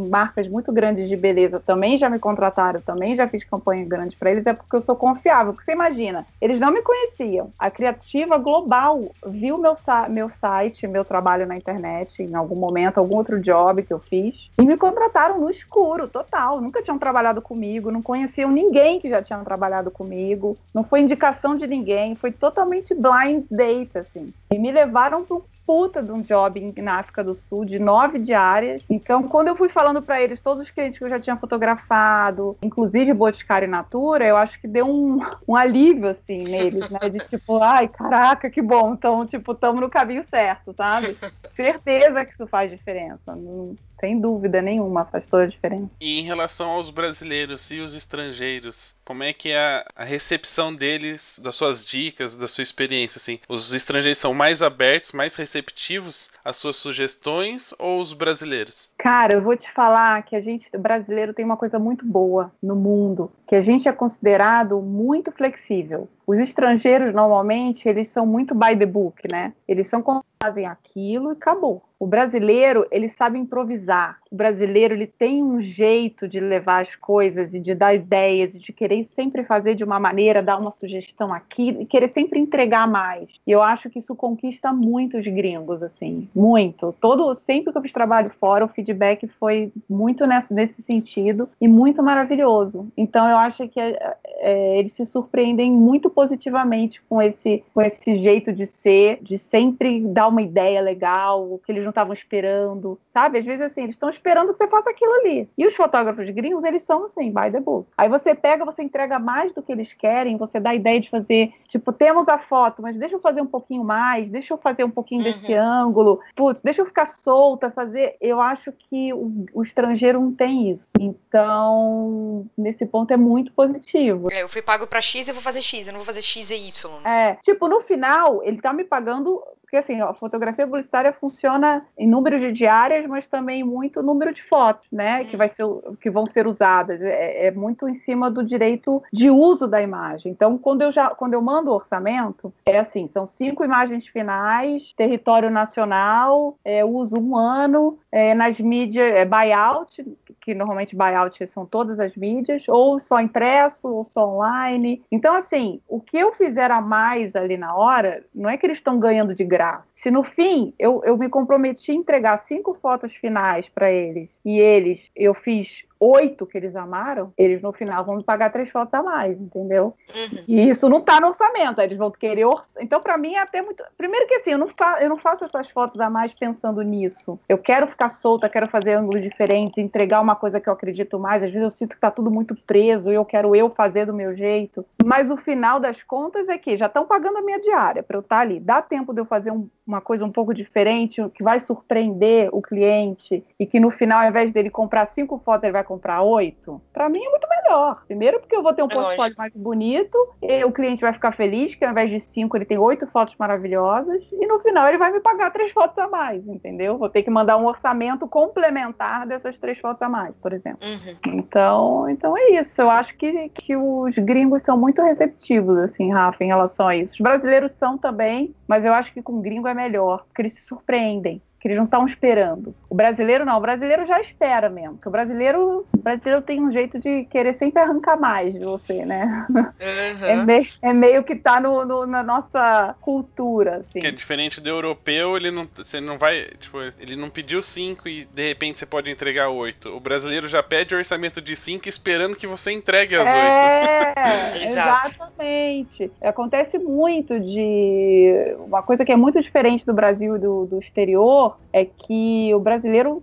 marcas 0.09 0.47
muito 0.47 0.71
grandes 0.71 1.07
de 1.07 1.15
beleza, 1.15 1.59
também 1.59 1.97
já 1.97 2.09
me 2.09 2.19
contrataram, 2.19 2.81
também 2.81 3.15
já 3.15 3.27
fiz 3.27 3.43
campanha 3.43 3.85
grande 3.85 4.15
para 4.15 4.31
eles, 4.31 4.45
é 4.45 4.53
porque 4.53 4.75
eu 4.75 4.81
sou 4.81 4.95
confiável. 4.95 5.53
Porque 5.53 5.65
você 5.65 5.71
imagina, 5.71 6.25
eles 6.41 6.59
não 6.59 6.71
me 6.71 6.81
conheciam. 6.81 7.49
A 7.57 7.69
Criativa 7.75 8.37
Global 8.37 9.01
viu 9.27 9.57
meu, 9.57 9.75
meu 10.09 10.29
site, 10.29 10.87
meu 10.87 11.03
trabalho 11.03 11.45
na 11.45 11.57
internet, 11.57 12.23
em 12.23 12.33
algum 12.33 12.55
momento, 12.55 12.99
algum 12.99 13.17
outro 13.17 13.37
job 13.41 13.83
que 13.83 13.93
eu 13.93 13.99
fiz, 13.99 14.49
e 14.57 14.63
me 14.63 14.77
contrataram 14.77 15.41
no 15.41 15.49
escuro, 15.49 16.07
total. 16.07 16.61
Nunca 16.61 16.81
tinham 16.81 16.97
trabalhado 16.97 17.41
comigo, 17.41 17.91
não 17.91 18.01
conheciam 18.01 18.49
ninguém 18.49 18.97
que 18.97 19.09
já 19.09 19.21
tinha 19.21 19.37
trabalhado 19.39 19.91
comigo, 19.91 20.57
não 20.73 20.85
foi 20.85 21.01
indicação 21.01 21.57
de 21.57 21.67
ninguém, 21.67 22.15
foi 22.15 22.31
totalmente 22.31 22.95
blind 22.95 23.43
date, 23.51 23.97
assim. 23.97 24.33
E 24.49 24.57
me 24.57 24.71
levaram 24.71 25.25
para 25.25 25.35
um 25.35 25.41
puta 25.65 26.01
de 26.01 26.11
um 26.11 26.21
job 26.21 26.73
na 26.77 26.99
África 26.99 27.23
do 27.23 27.33
Sul, 27.33 27.65
de 27.65 27.79
nove 27.79 28.19
diárias. 28.19 28.83
Então, 28.89 29.23
quando 29.23 29.47
eu 29.47 29.55
fui 29.55 29.69
falando 29.69 30.01
para 30.01 30.21
eles 30.21 30.39
todos 30.39 30.61
os 30.61 30.69
clientes 30.69 30.97
que 30.97 31.05
eu 31.05 31.09
já 31.09 31.19
tinha 31.19 31.35
fotografado, 31.37 32.55
inclusive 32.61 33.13
Boticário 33.13 33.65
e 33.65 33.69
Natura, 33.69 34.25
eu 34.25 34.37
acho 34.37 34.59
que 34.59 34.67
deu 34.67 34.85
um, 34.85 35.19
um 35.47 35.55
alívio, 35.55 36.09
assim, 36.09 36.43
neles, 36.43 36.89
né? 36.89 37.09
De 37.09 37.19
tipo, 37.19 37.57
ai, 37.63 37.87
caraca, 37.87 38.49
que 38.49 38.61
bom. 38.61 38.93
Então, 38.93 39.25
tipo, 39.25 39.51
estamos 39.53 39.81
no 39.81 39.89
caminho 39.89 40.23
certo, 40.29 40.73
sabe? 40.73 41.17
Certeza 41.55 42.25
que 42.25 42.33
isso 42.33 42.47
faz 42.47 42.69
diferença. 42.69 43.35
Não, 43.35 43.75
sem 43.99 44.19
dúvida 44.19 44.61
nenhuma, 44.61 45.05
faz 45.05 45.27
toda 45.27 45.43
a 45.43 45.47
diferença. 45.47 45.89
E 45.99 46.19
em 46.19 46.23
relação 46.23 46.69
aos 46.69 46.89
brasileiros 46.89 47.69
e 47.71 47.79
os 47.79 47.95
estrangeiros, 47.95 48.95
como 49.05 49.23
é 49.23 49.33
que 49.33 49.49
é 49.49 49.85
a 49.95 50.03
recepção 50.03 50.73
deles, 50.73 51.39
das 51.41 51.55
suas 51.55 51.85
dicas, 51.85 52.35
da 52.35 52.47
sua 52.47 52.63
experiência, 52.63 53.19
assim? 53.19 53.39
Os 53.47 53.73
estrangeiros 53.73 54.17
são 54.17 54.33
mais 54.33 54.61
abertos, 54.61 55.11
mais 55.11 55.35
receptivos 55.35 56.29
às 56.43 56.55
suas 56.55 56.75
sugestões 56.75 57.73
ou 57.77 57.99
os 57.99 58.13
brasileiros? 58.13 58.89
Cara, 58.97 59.33
eu 59.33 59.41
vou 59.41 59.55
te 59.55 59.71
falar 59.71 60.23
que 60.23 60.35
a 60.35 60.41
gente, 60.41 60.69
brasileiro, 60.77 61.33
tem 61.33 61.45
uma 61.45 61.57
coisa 61.57 61.77
muito 61.77 62.05
boa 62.05 62.51
no 62.61 62.75
mundo, 62.75 63.31
que 63.47 63.55
a 63.55 63.61
gente 63.61 63.87
é 63.87 63.91
considerado 63.91 64.81
muito 64.81 65.31
flexível. 65.31 66.09
Os 66.25 66.39
estrangeiros, 66.39 67.13
normalmente, 67.13 67.87
eles 67.87 68.07
são 68.07 68.25
muito 68.25 68.55
by 68.55 68.75
the 68.75 68.85
book, 68.85 69.21
né? 69.31 69.53
Eles 69.67 69.87
são 69.87 70.01
fazem 70.45 70.67
aquilo 70.67 71.31
e 71.31 71.33
acabou. 71.33 71.81
O 71.97 72.05
brasileiro, 72.05 72.85
ele 72.91 73.07
sabe 73.07 73.39
improvisar. 73.39 74.19
O 74.29 74.35
brasileiro, 74.35 74.93
ele 74.93 75.07
tem 75.07 75.41
um 75.41 75.61
jeito 75.61 76.27
de 76.27 76.41
levar 76.41 76.81
as 76.81 76.93
coisas 76.95 77.53
e 77.53 77.59
de 77.59 77.73
dar 77.73 77.95
ideias 77.95 78.53
e 78.53 78.59
de 78.59 78.73
querer 78.73 79.03
sempre 79.05 79.43
fazer 79.45 79.75
de 79.75 79.83
uma 79.83 79.99
maneira, 79.99 80.43
dar 80.43 80.59
uma 80.59 80.71
sugestão 80.71 81.27
aqui 81.31 81.69
e 81.79 81.85
querer 81.85 82.09
sempre 82.09 82.37
entregar 82.37 82.85
mais. 82.85 83.29
E 83.47 83.51
eu 83.51 83.63
acho 83.63 83.89
que 83.89 83.99
isso 83.99 84.13
conquista 84.13 84.73
muito 84.73 85.17
os 85.17 85.25
gringos, 85.25 85.81
assim, 85.81 86.27
muito. 86.35 86.93
Todo, 86.99 87.33
sempre 87.33 87.71
que 87.71 87.77
eu 87.77 87.81
fiz 87.81 87.93
trabalho 87.93 88.29
fora, 88.39 88.65
o 88.65 88.69
feedback 88.69 89.25
foi 89.39 89.71
muito 89.89 90.27
nesse, 90.27 90.53
nesse 90.53 90.81
sentido 90.81 91.47
e 91.61 91.67
muito 91.67 92.03
maravilhoso. 92.03 92.87
Então 92.97 93.27
eu 93.29 93.37
acho 93.37 93.69
que 93.69 93.79
é, 93.79 94.17
é, 94.37 94.77
eles 94.77 94.93
se 94.93 95.05
surpreendem 95.05 95.71
muito 95.71 96.09
positivamente 96.09 97.01
com 97.09 97.21
esse, 97.21 97.63
com 97.73 97.81
esse 97.81 98.15
jeito 98.15 98.51
de 98.51 98.65
ser, 98.65 99.19
de 99.21 99.37
sempre 99.37 100.01
dar 100.01 100.27
uma 100.27 100.41
ideia 100.41 100.81
legal, 100.81 101.59
que 101.65 101.71
eles 101.71 101.83
não 101.83 101.89
estavam 101.89 102.13
esperando, 102.13 102.99
sabe? 103.13 103.37
Às 103.37 103.45
vezes, 103.45 103.61
assim, 103.61 103.83
eles 103.83 103.95
estão 103.95 104.09
esperando 104.09 104.51
que 104.51 104.57
você 104.57 104.67
faça 104.67 104.89
aquilo 104.89 105.13
ali. 105.13 105.49
E 105.57 105.65
os 105.65 105.75
fotógrafos 105.75 106.29
gringos, 106.29 106.63
eles 106.63 106.83
são 106.83 107.05
assim, 107.05 107.31
by 107.31 107.51
the 107.51 107.59
book. 107.59 107.87
Aí 107.97 108.09
você 108.09 108.35
pega, 108.35 108.65
você 108.65 108.83
entrega 108.83 109.19
mais 109.19 109.51
do 109.51 109.61
que 109.61 109.71
eles 109.71 109.93
querem, 109.93 110.37
você 110.37 110.59
dá 110.59 110.71
a 110.71 110.75
ideia 110.75 110.99
de 110.99 111.09
fazer, 111.09 111.53
tipo, 111.67 111.91
temos 111.91 112.27
a 112.27 112.37
foto, 112.37 112.81
mas 112.81 112.97
deixa 112.97 113.15
eu 113.15 113.19
fazer 113.19 113.41
um 113.41 113.47
pouquinho 113.47 113.83
mais, 113.83 114.29
deixa 114.29 114.53
eu 114.53 114.57
fazer 114.57 114.83
um 114.83 114.89
pouquinho 114.89 115.21
uhum. 115.21 115.31
desse 115.31 115.53
ângulo, 115.53 116.19
putz, 116.35 116.61
deixa 116.61 116.81
eu 116.81 116.85
ficar 116.85 117.05
solta, 117.05 117.71
fazer. 117.71 118.15
Eu 118.19 118.41
acho 118.41 118.71
que 118.71 119.13
o, 119.13 119.45
o 119.53 119.63
estrangeiro 119.63 120.19
não 120.19 120.33
tem 120.33 120.71
isso. 120.71 120.87
Então, 120.99 122.45
nesse 122.57 122.85
ponto 122.85 123.11
é 123.11 123.17
muito 123.17 123.51
positivo. 123.53 124.24
É, 124.31 124.43
eu 124.43 124.49
fui 124.49 124.61
pago 124.61 124.87
para 124.87 125.01
X, 125.01 125.27
eu 125.27 125.33
vou 125.33 125.43
fazer 125.43 125.61
X, 125.61 125.87
eu 125.87 125.93
não 125.93 125.99
vou 125.99 126.05
fazer 126.05 126.21
X 126.21 126.49
e 126.49 126.55
Y. 126.55 127.01
É, 127.05 127.35
tipo, 127.43 127.67
no 127.67 127.81
final, 127.81 128.43
ele 128.43 128.61
tá 128.61 128.73
me 128.73 128.83
pagando 128.83 129.41
porque 129.75 129.91
assim, 129.91 129.99
a 129.99 130.13
fotografia 130.13 130.65
publicitária 130.65 131.11
funciona 131.11 131.85
em 131.97 132.07
número 132.07 132.39
de 132.39 132.51
diárias, 132.51 133.05
mas 133.05 133.27
também 133.27 133.61
muito 133.63 134.01
número 134.01 134.33
de 134.33 134.41
fotos, 134.41 134.87
né, 134.89 135.25
que 135.25 135.35
vai 135.35 135.49
ser 135.49 135.65
que 135.99 136.09
vão 136.09 136.25
ser 136.25 136.47
usadas. 136.47 137.01
É, 137.01 137.47
é, 137.47 137.51
muito 137.51 137.87
em 137.89 137.93
cima 137.93 138.31
do 138.31 138.43
direito 138.43 139.03
de 139.11 139.29
uso 139.29 139.67
da 139.67 139.81
imagem. 139.81 140.31
Então, 140.31 140.57
quando 140.57 140.81
eu 140.81 140.91
já 140.91 141.09
quando 141.09 141.33
eu 141.33 141.41
mando 141.41 141.71
o 141.71 141.73
orçamento, 141.73 142.53
é 142.65 142.77
assim, 142.77 143.09
são 143.11 143.25
cinco 143.25 143.65
imagens 143.65 144.07
finais, 144.07 144.93
território 144.95 145.49
nacional, 145.49 146.57
é, 146.63 146.85
uso 146.85 147.17
um 147.17 147.35
ano, 147.35 147.97
é, 148.11 148.33
nas 148.33 148.59
mídias 148.59 149.13
é 149.13 149.25
buyout, 149.25 150.05
que 150.39 150.53
normalmente 150.53 150.95
buyout 150.95 151.45
são 151.47 151.65
todas 151.65 151.99
as 151.99 152.15
mídias, 152.15 152.63
ou 152.67 152.99
só 152.99 153.19
impresso, 153.19 153.87
ou 153.87 154.05
só 154.05 154.27
online. 154.27 155.03
Então, 155.11 155.35
assim, 155.35 155.81
o 155.87 155.99
que 155.99 156.17
eu 156.17 156.31
fizer 156.31 156.71
a 156.71 156.79
mais 156.79 157.35
ali 157.35 157.57
na 157.57 157.75
hora, 157.75 158.23
não 158.33 158.49
é 158.49 158.55
que 158.57 158.65
eles 158.65 158.77
estão 158.77 158.99
ganhando 158.99 159.33
de 159.33 159.43
graça. 159.43 159.64
Se 159.93 160.11
no 160.11 160.23
fim 160.23 160.73
eu, 160.77 161.01
eu 161.03 161.17
me 161.17 161.29
comprometi 161.29 161.91
a 161.91 161.95
entregar 161.95 162.45
cinco 162.45 162.73
fotos 162.73 163.13
finais 163.15 163.67
para 163.69 163.91
eles 163.91 164.29
e 164.43 164.59
eles, 164.59 165.11
eu 165.15 165.33
fiz 165.33 165.85
oito 165.99 166.45
que 166.45 166.57
eles 166.57 166.75
amaram, 166.75 167.33
eles 167.37 167.61
no 167.61 167.71
final 167.71 168.03
vão 168.03 168.17
me 168.17 168.23
pagar 168.23 168.51
três 168.51 168.69
fotos 168.69 168.93
a 168.93 169.01
mais, 169.01 169.39
entendeu? 169.39 169.95
Uhum. 170.13 170.43
E 170.47 170.69
isso 170.69 170.89
não 170.89 171.01
tá 171.01 171.19
no 171.19 171.27
orçamento, 171.27 171.81
eles 171.81 171.97
vão 171.97 172.11
querer. 172.11 172.45
Or... 172.45 172.61
Então, 172.79 172.99
para 173.01 173.17
mim, 173.17 173.33
é 173.33 173.39
até 173.39 173.61
muito. 173.61 173.83
Primeiro 173.97 174.27
que 174.27 174.35
assim, 174.35 174.51
eu 174.51 174.57
não, 174.57 174.67
fa... 174.67 174.97
eu 175.01 175.09
não 175.09 175.17
faço 175.17 175.45
essas 175.45 175.69
fotos 175.69 175.99
a 175.99 176.09
mais 176.09 176.33
pensando 176.33 176.81
nisso. 176.81 177.39
Eu 177.47 177.57
quero 177.57 177.87
ficar 177.87 178.09
solta, 178.09 178.49
quero 178.49 178.67
fazer 178.67 178.93
ângulos 178.93 179.21
diferentes, 179.21 179.77
entregar 179.77 180.21
uma 180.21 180.35
coisa 180.35 180.59
que 180.59 180.69
eu 180.69 180.73
acredito 180.73 181.19
mais. 181.19 181.43
Às 181.43 181.51
vezes 181.51 181.63
eu 181.63 181.71
sinto 181.71 181.95
que 181.95 182.01
tá 182.01 182.11
tudo 182.11 182.29
muito 182.29 182.55
preso 182.55 183.11
e 183.11 183.15
eu 183.15 183.25
quero 183.25 183.55
eu 183.55 183.69
fazer 183.69 184.05
do 184.05 184.13
meu 184.13 184.35
jeito. 184.35 184.85
Mas 185.03 185.29
o 185.29 185.37
final 185.37 185.79
das 185.79 186.03
contas 186.03 186.49
é 186.49 186.57
que 186.57 186.77
já 186.77 186.87
estão 186.87 187.05
pagando 187.05 187.37
a 187.37 187.41
minha 187.41 187.59
diária 187.59 188.03
para 188.03 188.17
eu 188.17 188.21
estar 188.21 188.37
tá 188.37 188.41
ali. 188.41 188.59
Dá 188.59 188.81
tempo 188.81 189.13
de 189.13 189.21
eu 189.21 189.25
fazer 189.25 189.51
um, 189.51 189.67
uma 189.85 190.01
coisa 190.01 190.25
um 190.25 190.31
pouco 190.31 190.53
diferente, 190.53 191.21
que 191.35 191.43
vai 191.43 191.59
surpreender 191.59 192.49
o 192.51 192.61
cliente 192.61 193.43
e 193.59 193.65
que 193.65 193.79
no 193.79 193.91
final, 193.91 194.21
ao 194.21 194.29
invés 194.29 194.51
dele 194.51 194.69
comprar 194.69 195.05
cinco 195.07 195.37
fotos, 195.37 195.63
ele 195.63 195.73
vai 195.73 195.83
comprar 195.83 196.21
oito. 196.21 196.81
Para 196.91 197.07
mim 197.09 197.23
é 197.23 197.29
muito 197.29 197.47
melhor. 197.47 198.03
Primeiro 198.05 198.39
porque 198.39 198.55
eu 198.55 198.63
vou 198.63 198.73
ter 198.73 198.83
um 198.83 198.87
é 198.87 198.93
portfólio 198.93 199.35
mais 199.37 199.53
bonito, 199.53 200.17
e 200.41 200.63
o 200.63 200.71
cliente 200.71 201.01
vai 201.01 201.13
ficar 201.13 201.31
feliz 201.31 201.75
que 201.75 201.85
ao 201.85 201.91
invés 201.91 202.09
de 202.09 202.19
cinco 202.19 202.57
ele 202.57 202.65
tem 202.65 202.77
oito 202.77 203.05
fotos 203.07 203.35
maravilhosas 203.37 204.23
e 204.31 204.47
no 204.47 204.59
final 204.59 204.87
ele 204.87 204.97
vai 204.97 205.11
me 205.11 205.19
pagar 205.19 205.51
três 205.51 205.71
fotos 205.71 205.97
a 205.97 206.07
mais, 206.07 206.47
entendeu? 206.47 206.97
Vou 206.97 207.09
ter 207.09 207.23
que 207.23 207.29
mandar 207.29 207.57
um 207.57 207.65
orçamento 207.65 208.27
complementar 208.27 209.27
dessas 209.27 209.59
três 209.59 209.77
fotos 209.77 210.01
a 210.01 210.09
mais, 210.09 210.35
por 210.37 210.53
exemplo. 210.53 210.79
Uhum. 210.81 211.33
Então, 211.33 212.09
então 212.09 212.37
é 212.37 212.59
isso. 212.59 212.81
Eu 212.81 212.89
acho 212.89 213.15
que, 213.15 213.49
que 213.49 213.75
os 213.75 214.15
gringos 214.17 214.63
são 214.63 214.77
muito 214.77 215.01
receptivos, 215.01 215.77
assim, 215.77 216.11
Rafa, 216.11 216.43
em 216.43 216.47
relação 216.47 216.87
a 216.87 216.95
isso. 216.95 217.13
Os 217.13 217.19
brasileiros 217.19 217.71
são 217.71 217.97
também, 217.97 218.53
mas 218.67 218.85
eu 218.85 218.93
acho 218.93 219.13
que 219.13 219.21
com 219.21 219.41
gringo 219.41 219.67
é 219.67 219.74
melhor, 219.75 220.25
porque 220.25 220.41
eles 220.41 220.53
se 220.53 220.61
surpreendem 220.63 221.41
que 221.65 221.69
eles 221.69 221.77
não 221.77 221.85
estão 221.85 222.05
esperando. 222.05 222.75
O 222.87 222.93
brasileiro 222.93 223.43
não, 223.43 223.57
o 223.57 223.59
brasileiro 223.59 224.05
já 224.05 224.19
espera 224.19 224.69
mesmo, 224.69 224.93
porque 224.97 225.09
o 225.09 225.11
brasileiro, 225.11 225.83
o 225.91 225.97
brasileiro 225.97 226.43
tem 226.43 226.61
um 226.61 226.69
jeito 226.69 226.99
de 226.99 227.25
querer 227.25 227.55
sempre 227.55 227.81
arrancar 227.81 228.19
mais 228.19 228.53
de 228.53 228.59
você, 228.59 229.03
né? 229.03 229.47
Uhum. 229.49 229.65
É, 229.79 230.35
meio, 230.35 230.67
é, 230.79 230.93
meio, 230.93 231.23
que 231.23 231.35
tá 231.35 231.59
no, 231.59 231.83
no, 231.83 232.05
na 232.05 232.21
nossa 232.21 232.95
cultura, 233.01 233.77
assim. 233.77 233.99
Que 233.99 234.05
é 234.05 234.11
diferente 234.11 234.61
do 234.61 234.69
europeu, 234.69 235.35
ele 235.35 235.49
não, 235.49 235.67
você 235.75 235.99
não 235.99 236.19
vai, 236.19 236.49
tipo, 236.59 236.77
ele 236.99 237.15
não 237.15 237.31
pediu 237.31 237.63
cinco 237.63 238.07
e 238.07 238.25
de 238.25 238.47
repente 238.47 238.77
você 238.77 238.85
pode 238.85 239.09
entregar 239.09 239.49
oito. 239.49 239.89
O 239.89 239.99
brasileiro 239.99 240.47
já 240.47 240.61
pede 240.61 240.93
orçamento 240.93 241.41
de 241.41 241.55
cinco 241.55 241.89
esperando 241.89 242.35
que 242.35 242.45
você 242.45 242.71
entregue 242.71 243.15
as 243.15 243.27
é, 243.27 244.13
oito. 244.53 244.65
exatamente. 244.67 246.11
Acontece 246.21 246.77
muito 246.77 247.39
de 247.39 248.55
uma 248.59 248.83
coisa 248.83 249.03
que 249.03 249.11
é 249.11 249.15
muito 249.15 249.41
diferente 249.41 249.83
do 249.83 249.93
Brasil 249.95 250.35
e 250.35 250.39
do, 250.39 250.67
do 250.67 250.79
exterior 250.79 251.54
é 251.75 251.83
que 251.83 252.53
o 252.55 252.59
brasileiro, 252.59 253.21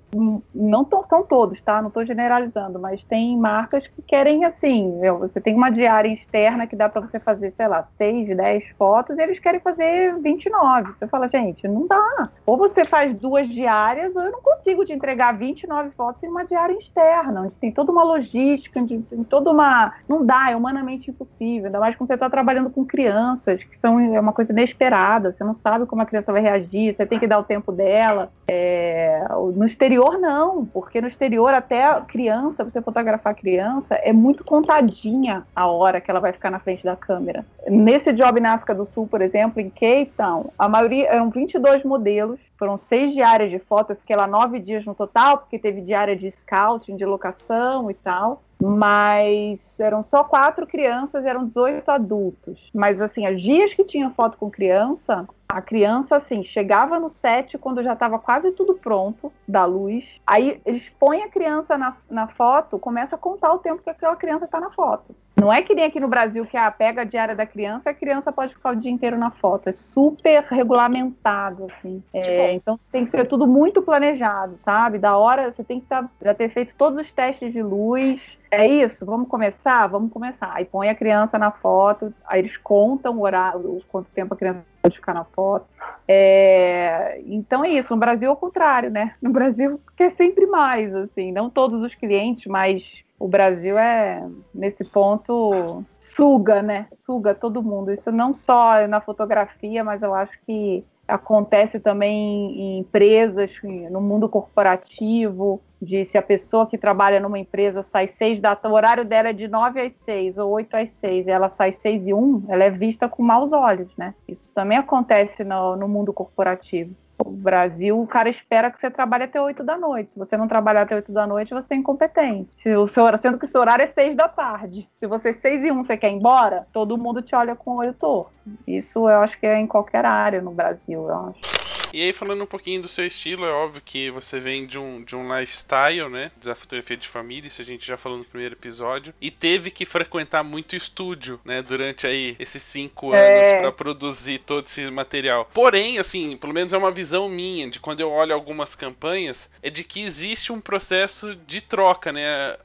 não 0.54 0.84
tão, 0.84 1.02
são 1.04 1.24
todos, 1.24 1.62
tá? 1.62 1.80
Não 1.80 1.88
estou 1.88 2.04
generalizando, 2.04 2.78
mas 2.78 3.02
tem 3.02 3.34
marcas 3.34 3.86
que 3.86 4.02
querem 4.02 4.44
assim, 4.44 5.00
você 5.18 5.40
tem 5.40 5.54
uma 5.54 5.70
diária 5.70 6.12
externa 6.12 6.66
que 6.66 6.76
dá 6.76 6.86
para 6.86 7.00
você 7.00 7.18
fazer, 7.18 7.52
sei 7.52 7.66
lá, 7.66 7.82
6, 7.82 8.36
10 8.36 8.68
fotos 8.76 9.16
e 9.16 9.22
eles 9.22 9.38
querem 9.38 9.58
fazer 9.58 10.18
29. 10.20 10.92
Você 10.92 11.06
fala, 11.06 11.28
gente, 11.28 11.66
não 11.66 11.86
dá. 11.86 12.28
Ou 12.44 12.58
você 12.58 12.84
faz 12.84 13.14
duas 13.14 13.48
diárias 13.48 14.14
ou 14.16 14.22
eu 14.22 14.32
não 14.32 14.42
consigo 14.42 14.84
te 14.84 14.92
entregar 14.92 15.32
29 15.32 15.90
fotos 15.92 16.22
em 16.22 16.28
uma 16.28 16.44
diária 16.44 16.76
externa, 16.76 17.42
onde 17.42 17.54
tem 17.56 17.72
toda 17.72 17.90
uma 17.90 18.04
logística, 18.04 18.78
onde 18.78 18.98
tem 18.98 19.24
toda 19.24 19.50
uma... 19.50 19.94
Não 20.06 20.26
dá, 20.26 20.50
é 20.50 20.56
humanamente 20.56 21.10
impossível, 21.10 21.66
ainda 21.66 21.80
mais 21.80 21.96
quando 21.96 22.08
você 22.08 22.14
está 22.14 22.28
trabalhando 22.28 22.68
com 22.68 22.84
crianças, 22.84 23.64
que 23.64 23.78
são 23.78 23.98
é 23.98 24.20
uma 24.20 24.34
coisa 24.34 24.52
inesperada, 24.52 25.32
você 25.32 25.42
não 25.42 25.54
sabe 25.54 25.86
como 25.86 26.02
a 26.02 26.06
criança 26.06 26.32
vai 26.32 26.42
reagir, 26.42 26.94
você 26.94 27.06
tem 27.06 27.18
que 27.18 27.26
dar 27.26 27.38
o 27.38 27.44
tempo 27.44 27.72
dela, 27.72 28.21
é, 28.46 29.24
no 29.54 29.64
exterior, 29.64 30.18
não, 30.18 30.64
porque 30.66 31.00
no 31.00 31.08
exterior, 31.08 31.52
até 31.54 32.00
criança, 32.02 32.64
você 32.64 32.80
fotografar 32.82 33.34
criança, 33.34 33.94
é 33.96 34.12
muito 34.12 34.44
contadinha 34.44 35.44
a 35.54 35.66
hora 35.66 36.00
que 36.00 36.10
ela 36.10 36.20
vai 36.20 36.32
ficar 36.32 36.50
na 36.50 36.58
frente 36.58 36.84
da 36.84 36.96
câmera. 36.96 37.44
Nesse 37.68 38.12
job 38.12 38.40
na 38.40 38.54
África 38.54 38.74
do 38.74 38.84
Sul, 38.84 39.06
por 39.06 39.22
exemplo, 39.22 39.60
em 39.60 39.70
Cape 39.70 40.12
Town, 40.16 40.50
a 40.58 40.68
maioria 40.68 41.08
eram 41.08 41.30
22 41.30 41.84
modelos, 41.84 42.40
foram 42.62 42.76
seis 42.76 43.12
diárias 43.12 43.50
de 43.50 43.58
foto, 43.58 43.90
eu 43.90 43.96
fiquei 43.96 44.14
lá 44.14 44.24
nove 44.24 44.60
dias 44.60 44.86
no 44.86 44.94
total, 44.94 45.38
porque 45.38 45.58
teve 45.58 45.80
diária 45.80 46.14
de 46.14 46.30
scouting, 46.30 46.94
de 46.94 47.04
locação 47.04 47.90
e 47.90 47.94
tal 47.94 48.40
mas 48.64 49.80
eram 49.80 50.04
só 50.04 50.22
quatro 50.22 50.64
crianças 50.68 51.26
eram 51.26 51.46
18 51.46 51.90
adultos. 51.90 52.70
Mas, 52.72 53.00
assim, 53.00 53.28
os 53.28 53.42
dias 53.42 53.74
que 53.74 53.82
tinha 53.82 54.08
foto 54.10 54.38
com 54.38 54.48
criança, 54.48 55.26
a 55.48 55.60
criança, 55.60 56.14
assim, 56.14 56.44
chegava 56.44 57.00
no 57.00 57.08
set 57.08 57.58
quando 57.58 57.82
já 57.82 57.94
estava 57.94 58.20
quase 58.20 58.52
tudo 58.52 58.74
pronto 58.74 59.32
da 59.48 59.64
luz. 59.64 60.20
Aí 60.24 60.60
eles 60.64 60.88
põem 60.88 61.24
a 61.24 61.28
criança 61.28 61.76
na, 61.76 61.96
na 62.08 62.28
foto, 62.28 62.78
começa 62.78 63.16
a 63.16 63.18
contar 63.18 63.52
o 63.52 63.58
tempo 63.58 63.82
que 63.82 63.90
aquela 63.90 64.14
criança 64.14 64.44
está 64.44 64.60
na 64.60 64.70
foto. 64.70 65.12
Não 65.42 65.52
é 65.52 65.60
que 65.60 65.74
nem 65.74 65.84
aqui 65.84 65.98
no 65.98 66.06
Brasil 66.06 66.46
que 66.46 66.56
a 66.56 66.70
pega 66.70 67.04
diária 67.04 67.34
da 67.34 67.44
criança, 67.44 67.90
a 67.90 67.94
criança 67.94 68.30
pode 68.30 68.54
ficar 68.54 68.70
o 68.70 68.76
dia 68.76 68.90
inteiro 68.90 69.18
na 69.18 69.30
foto. 69.30 69.68
É 69.68 69.72
super 69.72 70.42
regulamentado, 70.44 71.66
assim. 71.70 72.02
É, 72.12 72.54
então 72.54 72.78
tem 72.92 73.02
que 73.02 73.10
ser 73.10 73.26
tudo 73.26 73.44
muito 73.46 73.82
planejado, 73.82 74.56
sabe? 74.56 74.98
Da 74.98 75.16
hora 75.16 75.50
você 75.50 75.64
tem 75.64 75.80
que 75.80 75.86
tá, 75.86 76.08
já 76.22 76.32
ter 76.32 76.48
feito 76.48 76.76
todos 76.76 76.96
os 76.96 77.10
testes 77.12 77.52
de 77.52 77.60
luz. 77.60 78.38
É 78.52 78.66
isso, 78.66 79.04
vamos 79.04 79.28
começar? 79.28 79.86
Vamos 79.88 80.12
começar. 80.12 80.52
Aí 80.54 80.64
põe 80.64 80.88
a 80.88 80.94
criança 80.94 81.38
na 81.38 81.50
foto, 81.50 82.14
aí 82.26 82.38
eles 82.38 82.56
contam 82.56 83.18
o 83.18 83.22
horário, 83.22 83.78
quanto 83.88 84.10
tempo 84.10 84.34
a 84.34 84.36
criança 84.36 84.64
pode 84.80 84.96
ficar 84.96 85.14
na 85.14 85.24
foto. 85.24 85.66
É, 86.06 87.20
então 87.26 87.64
é 87.64 87.70
isso. 87.70 87.94
No 87.94 88.00
Brasil 88.00 88.28
é 88.28 88.32
o 88.32 88.36
contrário, 88.36 88.90
né? 88.90 89.14
No 89.20 89.30
Brasil 89.30 89.80
quer 89.96 90.10
sempre 90.10 90.46
mais, 90.46 90.94
assim. 90.94 91.32
Não 91.32 91.48
todos 91.48 91.80
os 91.82 91.94
clientes, 91.94 92.46
mas 92.46 93.02
o 93.22 93.28
Brasil 93.28 93.78
é, 93.78 94.28
nesse 94.52 94.82
ponto, 94.82 95.84
suga, 96.00 96.60
né? 96.60 96.88
Suga 96.98 97.32
todo 97.32 97.62
mundo. 97.62 97.92
Isso 97.92 98.10
não 98.10 98.34
só 98.34 98.84
na 98.88 99.00
fotografia, 99.00 99.84
mas 99.84 100.02
eu 100.02 100.12
acho 100.12 100.36
que 100.44 100.84
acontece 101.06 101.78
também 101.78 102.18
em 102.58 102.78
empresas, 102.80 103.60
no 103.92 104.00
mundo 104.00 104.28
corporativo, 104.28 105.62
de 105.80 106.04
se 106.04 106.18
a 106.18 106.22
pessoa 106.22 106.66
que 106.66 106.76
trabalha 106.76 107.20
numa 107.20 107.38
empresa 107.38 107.80
sai 107.80 108.08
seis 108.08 108.40
da 108.40 108.58
o 108.64 108.72
horário 108.72 109.04
dela 109.04 109.28
é 109.28 109.32
de 109.32 109.46
nove 109.46 109.80
às 109.80 109.92
seis 109.92 110.36
ou 110.36 110.50
oito 110.50 110.76
às 110.76 110.90
seis, 110.90 111.28
ela 111.28 111.48
sai 111.48 111.70
seis 111.70 112.08
e 112.08 112.12
um, 112.12 112.42
ela 112.48 112.64
é 112.64 112.70
vista 112.70 113.08
com 113.08 113.22
maus 113.22 113.52
olhos, 113.52 113.96
né? 113.96 114.14
Isso 114.26 114.52
também 114.52 114.78
acontece 114.78 115.44
no, 115.44 115.76
no 115.76 115.86
mundo 115.86 116.12
corporativo. 116.12 116.92
O 117.24 117.30
Brasil, 117.30 118.00
o 118.00 118.06
cara 118.06 118.28
espera 118.28 118.70
que 118.70 118.78
você 118.78 118.90
trabalhe 118.90 119.24
até 119.24 119.40
8 119.40 119.62
da 119.62 119.78
noite. 119.78 120.12
Se 120.12 120.18
você 120.18 120.36
não 120.36 120.48
trabalhar 120.48 120.82
até 120.82 120.94
8 120.96 121.12
da 121.12 121.26
noite, 121.26 121.54
você 121.54 121.74
é 121.74 121.76
incompetente. 121.76 122.50
Se 122.56 122.74
o 122.74 122.86
seu, 122.86 123.16
sendo 123.16 123.38
que 123.38 123.44
o 123.44 123.48
seu 123.48 123.60
horário 123.60 123.82
é 123.84 123.86
6 123.86 124.14
da 124.14 124.28
tarde. 124.28 124.88
Se 124.92 125.06
você 125.06 125.30
é 125.30 125.32
6 125.32 125.64
e 125.64 125.70
1 125.70 125.82
você 125.82 125.96
quer 125.96 126.10
ir 126.10 126.14
embora, 126.14 126.66
todo 126.72 126.98
mundo 126.98 127.22
te 127.22 127.34
olha 127.34 127.54
com 127.54 127.72
o 127.72 127.76
olho 127.76 127.94
torto. 127.94 128.34
Isso 128.66 129.08
eu 129.08 129.20
acho 129.20 129.38
que 129.38 129.46
é 129.46 129.58
em 129.58 129.66
qualquer 129.66 130.04
área 130.04 130.42
no 130.42 130.52
Brasil, 130.52 131.08
eu 131.08 131.16
acho. 131.28 131.61
E 131.92 132.00
aí, 132.00 132.12
falando 132.12 132.42
um 132.42 132.46
pouquinho 132.46 132.80
do 132.80 132.88
seu 132.88 133.06
estilo, 133.06 133.44
é 133.44 133.50
óbvio 133.50 133.82
que 133.84 134.10
você 134.10 134.40
vem 134.40 134.66
de 134.66 134.78
um, 134.78 135.04
de 135.04 135.14
um 135.14 135.38
lifestyle, 135.38 136.08
né? 136.08 136.32
Da 136.42 136.54
fotografia 136.54 136.96
de 136.96 137.06
família, 137.06 137.48
isso 137.48 137.60
a 137.60 137.64
gente 137.64 137.86
já 137.86 137.98
falou 137.98 138.16
no 138.16 138.24
primeiro 138.24 138.54
episódio. 138.54 139.12
E 139.20 139.30
teve 139.30 139.70
que 139.70 139.84
frequentar 139.84 140.42
muito 140.42 140.74
estúdio, 140.74 141.38
né? 141.44 141.60
Durante 141.60 142.06
aí 142.06 142.34
esses 142.38 142.62
cinco 142.62 143.12
anos 143.12 143.46
é. 143.46 143.60
para 143.60 143.72
produzir 143.72 144.38
todo 144.38 144.64
esse 144.64 144.90
material. 144.90 145.50
Porém, 145.52 145.98
assim, 145.98 146.34
pelo 146.38 146.54
menos 146.54 146.72
é 146.72 146.78
uma 146.78 146.90
visão 146.90 147.28
minha 147.28 147.68
de 147.68 147.78
quando 147.78 148.00
eu 148.00 148.10
olho 148.10 148.32
algumas 148.32 148.74
campanhas, 148.74 149.50
é 149.62 149.68
de 149.68 149.84
que 149.84 150.00
existe 150.02 150.50
um 150.50 150.62
processo 150.62 151.34
de 151.46 151.60
troca, 151.60 152.10
né? 152.10 152.56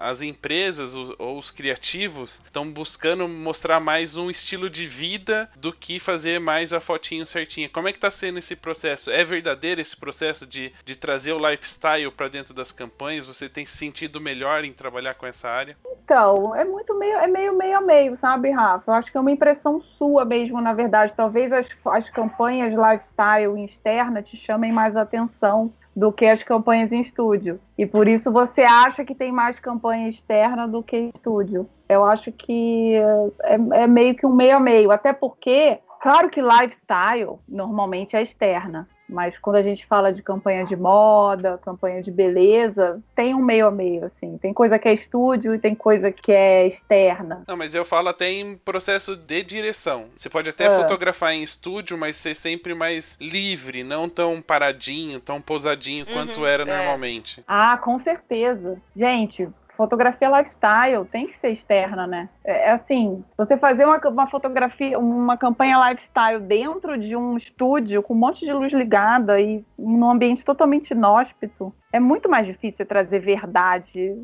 As 0.00 0.22
empresas 0.22 0.96
ou 0.96 1.38
os 1.38 1.52
criativos 1.52 2.42
estão 2.44 2.68
buscando 2.68 3.28
mostrar 3.28 3.78
mais 3.78 4.16
um 4.16 4.28
estilo 4.28 4.68
de 4.68 4.86
vida 4.86 5.48
do 5.54 5.72
que 5.72 6.00
fazer 6.00 6.40
mais 6.40 6.72
a 6.72 6.80
fotinho 6.80 7.24
certinha. 7.24 7.68
Como 7.68 7.86
é 7.86 7.92
que 7.92 7.98
tá 8.00 8.10
sendo 8.10 8.40
esse 8.40 8.56
processo? 8.56 8.71
Processo? 8.72 9.10
É 9.10 9.22
verdadeiro 9.22 9.80
esse 9.80 9.96
processo 9.96 10.46
de, 10.46 10.72
de 10.84 10.96
trazer 10.96 11.32
o 11.32 11.50
lifestyle 11.50 12.10
para 12.10 12.28
dentro 12.28 12.54
das 12.54 12.72
campanhas? 12.72 13.26
Você 13.26 13.48
tem 13.48 13.66
se 13.66 13.82
sentido 13.82 14.20
melhor 14.20 14.64
em 14.64 14.72
trabalhar 14.72 15.14
com 15.14 15.26
essa 15.26 15.48
área? 15.48 15.76
Então, 16.04 16.54
é 16.54 16.64
muito 16.64 16.96
meio, 16.98 17.16
é 17.18 17.26
meio 17.26 17.56
meio 17.56 17.78
a 17.78 17.80
meio, 17.80 18.16
sabe, 18.16 18.50
Rafa? 18.50 18.90
Eu 18.90 18.94
acho 18.94 19.10
que 19.10 19.16
é 19.16 19.20
uma 19.20 19.30
impressão 19.30 19.80
sua 19.80 20.24
mesmo, 20.24 20.60
na 20.60 20.72
verdade. 20.72 21.12
Talvez 21.14 21.52
as, 21.52 21.66
as 21.84 22.08
campanhas 22.08 22.74
lifestyle 22.74 23.62
externa 23.64 24.22
te 24.22 24.36
chamem 24.36 24.72
mais 24.72 24.96
atenção 24.96 25.72
do 25.94 26.10
que 26.10 26.24
as 26.24 26.42
campanhas 26.42 26.90
em 26.90 27.00
estúdio. 27.00 27.60
E 27.76 27.84
por 27.84 28.08
isso 28.08 28.32
você 28.32 28.62
acha 28.62 29.04
que 29.04 29.14
tem 29.14 29.30
mais 29.30 29.58
campanha 29.58 30.08
externa 30.08 30.66
do 30.66 30.82
que 30.82 31.10
estúdio. 31.14 31.68
Eu 31.88 32.04
acho 32.04 32.32
que 32.32 32.94
é, 33.42 33.82
é 33.82 33.86
meio 33.86 34.14
que 34.14 34.24
um 34.24 34.34
meio 34.34 34.56
a 34.56 34.60
meio, 34.60 34.90
até 34.90 35.12
porque 35.12 35.78
Claro 36.02 36.28
que 36.28 36.42
lifestyle 36.42 37.38
normalmente 37.48 38.16
é 38.16 38.22
externa, 38.22 38.88
Mas 39.08 39.38
quando 39.38 39.56
a 39.56 39.62
gente 39.62 39.84
fala 39.86 40.10
de 40.10 40.22
campanha 40.22 40.64
de 40.64 40.74
moda, 40.74 41.60
campanha 41.62 42.02
de 42.02 42.10
beleza, 42.10 43.00
tem 43.14 43.34
um 43.34 43.42
meio 43.42 43.66
a 43.66 43.70
meio, 43.70 44.06
assim. 44.06 44.38
Tem 44.38 44.54
coisa 44.54 44.78
que 44.78 44.88
é 44.88 44.94
estúdio 44.94 45.54
e 45.54 45.58
tem 45.58 45.74
coisa 45.74 46.10
que 46.10 46.32
é 46.32 46.66
externa. 46.66 47.44
Não, 47.46 47.56
mas 47.56 47.74
eu 47.74 47.84
falo 47.84 48.08
até 48.08 48.30
em 48.30 48.56
processo 48.56 49.14
de 49.14 49.42
direção. 49.42 50.06
Você 50.16 50.30
pode 50.30 50.48
até 50.48 50.64
é. 50.64 50.70
fotografar 50.70 51.34
em 51.34 51.42
estúdio, 51.42 51.98
mas 51.98 52.16
ser 52.16 52.34
sempre 52.34 52.74
mais 52.74 53.18
livre, 53.20 53.84
não 53.84 54.08
tão 54.08 54.40
paradinho, 54.40 55.20
tão 55.20 55.42
pousadinho 55.42 56.06
uhum, 56.06 56.12
quanto 56.14 56.46
era 56.46 56.62
é. 56.62 56.66
normalmente. 56.66 57.44
Ah, 57.46 57.76
com 57.76 57.98
certeza. 57.98 58.80
Gente, 58.96 59.46
fotografia 59.76 60.28
lifestyle 60.28 61.04
tem 61.10 61.26
que 61.26 61.36
ser 61.36 61.50
externa, 61.50 62.06
né? 62.06 62.28
É, 62.44 62.68
é 62.68 62.70
assim, 62.72 63.24
você 63.36 63.56
fazer 63.56 63.84
uma, 63.84 63.98
uma, 64.08 64.26
fotografia, 64.26 64.98
uma 64.98 65.36
campanha 65.36 65.80
lifestyle 65.88 66.40
dentro 66.40 66.98
de 66.98 67.16
um 67.16 67.36
estúdio 67.36 68.02
com 68.02 68.14
um 68.14 68.18
monte 68.18 68.44
de 68.44 68.52
luz 68.52 68.72
ligada 68.72 69.40
e 69.40 69.64
num 69.78 70.10
ambiente 70.10 70.44
totalmente 70.44 70.90
inóspito, 70.90 71.72
é 71.92 72.00
muito 72.00 72.28
mais 72.28 72.46
difícil 72.46 72.86
trazer 72.86 73.20
verdade 73.20 74.14